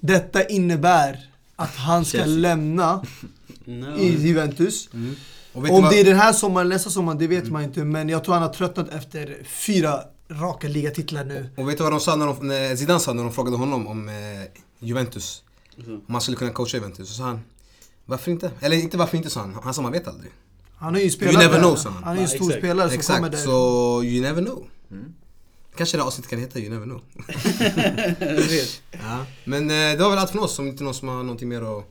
Detta 0.00 0.44
innebär 0.48 1.30
att 1.56 1.76
han 1.76 2.04
ska 2.04 2.18
Chelsea. 2.18 2.36
lämna 2.36 3.02
no. 3.64 3.96
i 3.98 4.26
Juventus. 4.26 4.88
Du 4.92 5.14
Om 5.52 5.62
vad? 5.82 5.92
det 5.92 6.00
är 6.00 6.04
den 6.04 6.16
här 6.16 6.32
sommaren, 6.32 6.68
nästa 6.68 6.90
sommar, 6.90 7.14
det 7.14 7.26
vet 7.26 7.50
man 7.50 7.62
inte. 7.64 7.84
Men 7.84 8.08
jag 8.08 8.24
tror 8.24 8.34
han 8.34 8.42
har 8.42 8.52
tröttnat 8.52 8.88
efter 8.88 9.36
fyra 9.44 10.00
raka 10.30 10.68
ligatitlar 10.68 11.24
nu. 11.24 11.48
Och 11.56 11.68
vet 11.68 11.76
du 11.78 11.82
vad 11.82 11.92
de 11.92 12.00
sa 12.00 12.16
när, 12.16 12.26
de, 12.26 12.48
när 12.48 12.76
Zidane 12.76 13.00
sa 13.00 13.12
när 13.12 13.22
de 13.22 13.32
frågade 13.32 13.56
honom 13.56 13.86
om 13.86 14.08
eh, 14.08 14.14
Juventus? 14.78 15.42
Om 15.86 16.02
han 16.08 16.20
skulle 16.20 16.36
kunna 16.36 16.50
coacha 16.50 16.76
Juventus. 16.76 17.08
Så 17.08 17.14
sa 17.14 17.22
han, 17.24 17.40
varför 18.06 18.30
inte? 18.30 18.50
Eller 18.60 18.76
inte 18.76 18.96
varför 18.96 19.16
inte 19.16 19.30
sa 19.30 19.40
han, 19.40 19.58
han 19.64 19.74
sa 19.74 19.82
man 19.82 19.92
vet 19.92 20.08
aldrig. 20.08 20.32
Han 20.78 20.96
är 20.96 21.00
ju 21.00 21.10
spelat 21.10 21.34
never 21.34 21.52
där. 21.52 21.58
know, 21.58 21.78
han. 22.04 22.12
Är 22.12 22.14
ju 22.16 22.22
en 22.22 22.28
stor 22.28 22.46
exakt. 22.46 22.58
spelare 22.58 22.90
som 22.90 23.14
kommer 23.14 23.28
Exakt, 23.28 23.44
där. 23.44 23.52
så 23.52 24.02
you 24.04 24.22
never 24.22 24.42
know. 24.42 24.66
Kanske 25.76 25.96
det 25.96 26.02
avsnittet 26.02 26.30
kan 26.30 26.38
heta 26.38 26.58
You 26.58 26.70
never 26.70 26.84
know. 26.84 27.00
ja. 28.90 29.26
Men 29.44 29.70
eh, 29.70 29.76
det 29.76 29.96
var 29.96 30.10
väl 30.10 30.18
allt 30.18 30.30
från 30.30 30.42
oss, 30.42 30.58
om 30.58 30.68
inte 30.68 30.84
någon 30.84 30.94
som 30.94 31.08
har 31.08 31.22
någonting 31.22 31.48
mer 31.48 31.78
att 31.78 31.84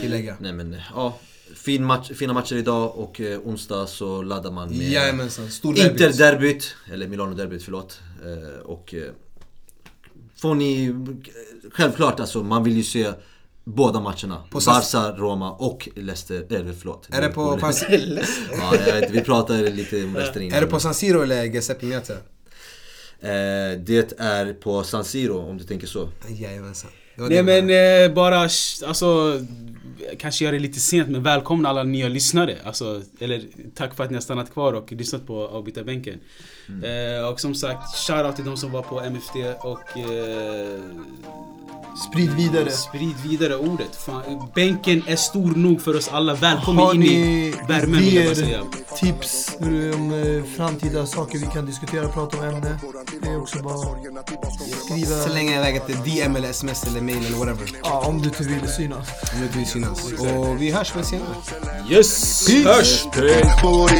tillägga. 0.00 0.36
Nej 0.40 0.52
men 0.52 0.76
ja, 0.94 1.18
fin 1.54 1.84
match, 1.84 2.10
fina 2.14 2.32
matcher 2.32 2.56
idag 2.56 2.96
och 2.96 3.20
eh, 3.20 3.40
onsdag 3.40 3.86
så 3.86 4.22
laddar 4.22 4.50
man 4.50 4.68
med 4.68 4.88
Jajamensan, 4.90 5.50
stor. 5.50 5.78
Inter-derbyt, 5.78 6.76
eller 6.92 7.08
Milano-derbyt 7.08 7.62
förlåt. 7.62 8.00
Eh, 8.24 8.60
och 8.60 8.94
eh, 8.94 9.10
får 10.36 10.54
ni, 10.54 10.94
självklart 11.72 12.20
alltså 12.20 12.42
man 12.42 12.64
vill 12.64 12.76
ju 12.76 12.82
se 12.82 13.12
båda 13.64 14.00
matcherna. 14.00 14.42
På 14.50 14.60
Barca, 14.66 15.12
Roma 15.16 15.52
och 15.52 15.88
Leicester, 15.96 16.46
eller 16.50 16.72
förlåt. 16.72 17.08
Är 17.12 17.20
det 17.20 17.28
på, 17.28 17.56
på, 17.56 17.66
Ja, 18.52 18.74
jag 18.86 19.00
vet, 19.00 19.10
vi 19.10 19.20
pratade 19.20 19.70
lite 19.70 20.04
om 20.04 20.14
Leicester 20.14 20.40
innan. 20.40 20.56
är 20.56 20.60
det 20.60 20.66
på 20.66 20.80
San 20.80 20.94
Siro 20.94 21.22
eller 21.22 21.44
Giuseppe 21.44 21.86
Meazza? 21.86 22.12
Eh, 23.20 23.78
det 23.78 24.20
är 24.20 24.52
på 24.52 24.82
San 24.82 25.04
Siro 25.04 25.38
om 25.38 25.58
du 25.58 25.64
tänker 25.64 25.86
så. 25.86 26.08
Jajamensan. 26.28 26.90
Nej 27.16 27.42
men 27.42 27.70
eh, 27.70 28.14
bara, 28.14 28.38
alltså 28.86 29.40
Kanske 30.18 30.44
gör 30.44 30.52
det 30.52 30.58
lite 30.58 30.80
sent 30.80 31.08
men 31.08 31.22
välkomna 31.22 31.68
alla 31.68 31.82
nya 31.82 32.08
lyssnare. 32.08 32.56
Alltså, 32.64 33.02
eller 33.18 33.42
tack 33.74 33.94
för 33.94 34.04
att 34.04 34.10
ni 34.10 34.16
har 34.16 34.22
stannat 34.22 34.52
kvar 34.52 34.72
och 34.72 34.92
lyssnat 34.92 35.26
på 35.26 35.48
avbytarbänken. 35.48 36.20
Eh, 36.68 37.28
och 37.28 37.40
som 37.40 37.54
sagt, 37.54 37.96
shoutout 37.96 38.36
till 38.36 38.44
de 38.44 38.56
som 38.56 38.72
var 38.72 38.82
på 38.82 39.00
MFD 39.00 39.36
och 39.60 39.98
eh, 39.98 40.80
Sprid 42.10 42.30
vidare. 42.30 42.70
sprid 42.70 43.14
vidare 43.24 43.56
ordet. 43.56 43.96
Fan, 43.96 44.22
bänken 44.54 45.02
är 45.06 45.16
stor 45.16 45.50
nog 45.56 45.82
för 45.82 45.96
oss 45.96 46.08
alla. 46.12 46.34
Välkommen 46.34 46.84
Har 46.84 46.94
in 46.94 47.02
i 47.02 47.54
värmen 47.68 48.00
vill 48.00 48.14
jag 48.14 48.36
säga. 48.36 48.62
tips 48.96 49.56
om 49.60 50.12
eh, 50.12 50.56
framtida 50.56 51.06
saker 51.06 51.38
vi 51.38 51.46
kan 51.46 51.66
diskutera, 51.66 52.08
prata 52.08 52.38
om 52.38 52.44
ämne? 52.44 52.78
Det 53.22 53.28
är 53.28 53.40
också 53.40 53.62
bara 53.62 53.78
skriva. 54.84 55.16
Slänga 55.16 55.56
iväg 55.56 55.76
ett 55.76 56.04
DM 56.04 56.36
eller 56.36 56.50
sms 56.50 56.84
eller 56.84 57.00
mail 57.00 57.26
eller 57.26 57.36
whatever. 57.36 57.70
Ja, 57.82 58.04
om 58.06 58.22
du 58.22 58.28
inte 58.28 58.42
vill 58.42 58.68
synas. 58.68 59.08
Om 59.34 59.38
du 59.40 59.44
inte 59.46 59.58
vill 59.58 59.66
synas. 59.66 60.12
Och 60.12 60.62
vi 60.62 60.70
hörs 60.70 60.96
väl 60.96 61.04
senare. 61.04 61.28
Yes! 61.90 62.48
Hörs! 62.64 63.04
Bor 63.62 63.90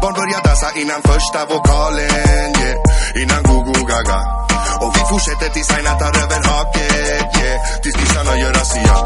Barn 0.00 0.14
börjar 0.20 0.40
dansa 0.46 0.68
innan 0.80 1.00
första 1.10 1.40
vokalen, 1.52 2.50
yeah. 2.60 3.22
Innan 3.22 3.42
go-go 3.48 3.72
gaga. 3.92 4.20
Och 4.84 4.92
vi 4.96 5.02
fortsätter 5.10 5.48
tills 5.54 5.70
Aina 5.76 5.92
tar 6.00 6.12
över 6.22 6.40
haket, 6.50 7.28
yeah. 7.40 7.58
Tills 7.82 7.96
nissarna 8.00 8.32
gör 8.40 8.52
razzia 8.58 8.96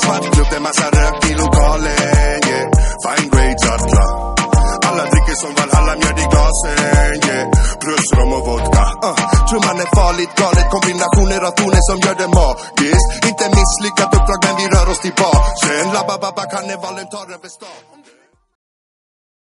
Svart 0.00 0.24
klubb, 0.34 0.46
det 0.50 0.56
är 0.56 0.60
massa 0.60 0.86
rök 0.98 1.18
i 1.30 1.34
lokalen, 1.42 2.40
yeah. 2.50 2.66
Fine 3.04 3.28
grades 3.32 3.64
att 3.74 3.84
klar 3.90 4.12
Alla 4.88 5.04
dricker 5.12 5.36
som 5.42 5.52
Valhalla, 5.58 5.94
mjöd 6.00 6.18
i 6.24 6.26
glasen, 6.32 7.20
yeah. 7.28 7.44
Plus 7.82 8.06
rom 8.16 8.32
och 8.38 8.44
vodka, 8.46 8.84
uh. 9.08 9.16
Trumman 9.48 9.78
är 9.84 9.90
farligt 9.96 10.34
galet, 10.40 10.66
kombinationer 10.74 11.40
av 11.48 11.52
toner 11.58 11.82
som 11.88 11.98
gör 12.04 12.16
det 12.22 12.30
magiskt. 12.38 13.08
Inte 13.30 13.44
misslyckat 13.58 14.10
uppdrag 14.16 14.40
men 14.44 14.54
vi 14.60 14.66
rör 14.74 14.88
oss 14.92 15.00
tillbaka 15.06 15.38
Sen 15.62 15.86
labba 15.96 16.18
babba 16.18 16.44
karnevalen 16.52 17.06
tar 17.14 17.26
över 17.36 17.50
stan. 17.56 17.93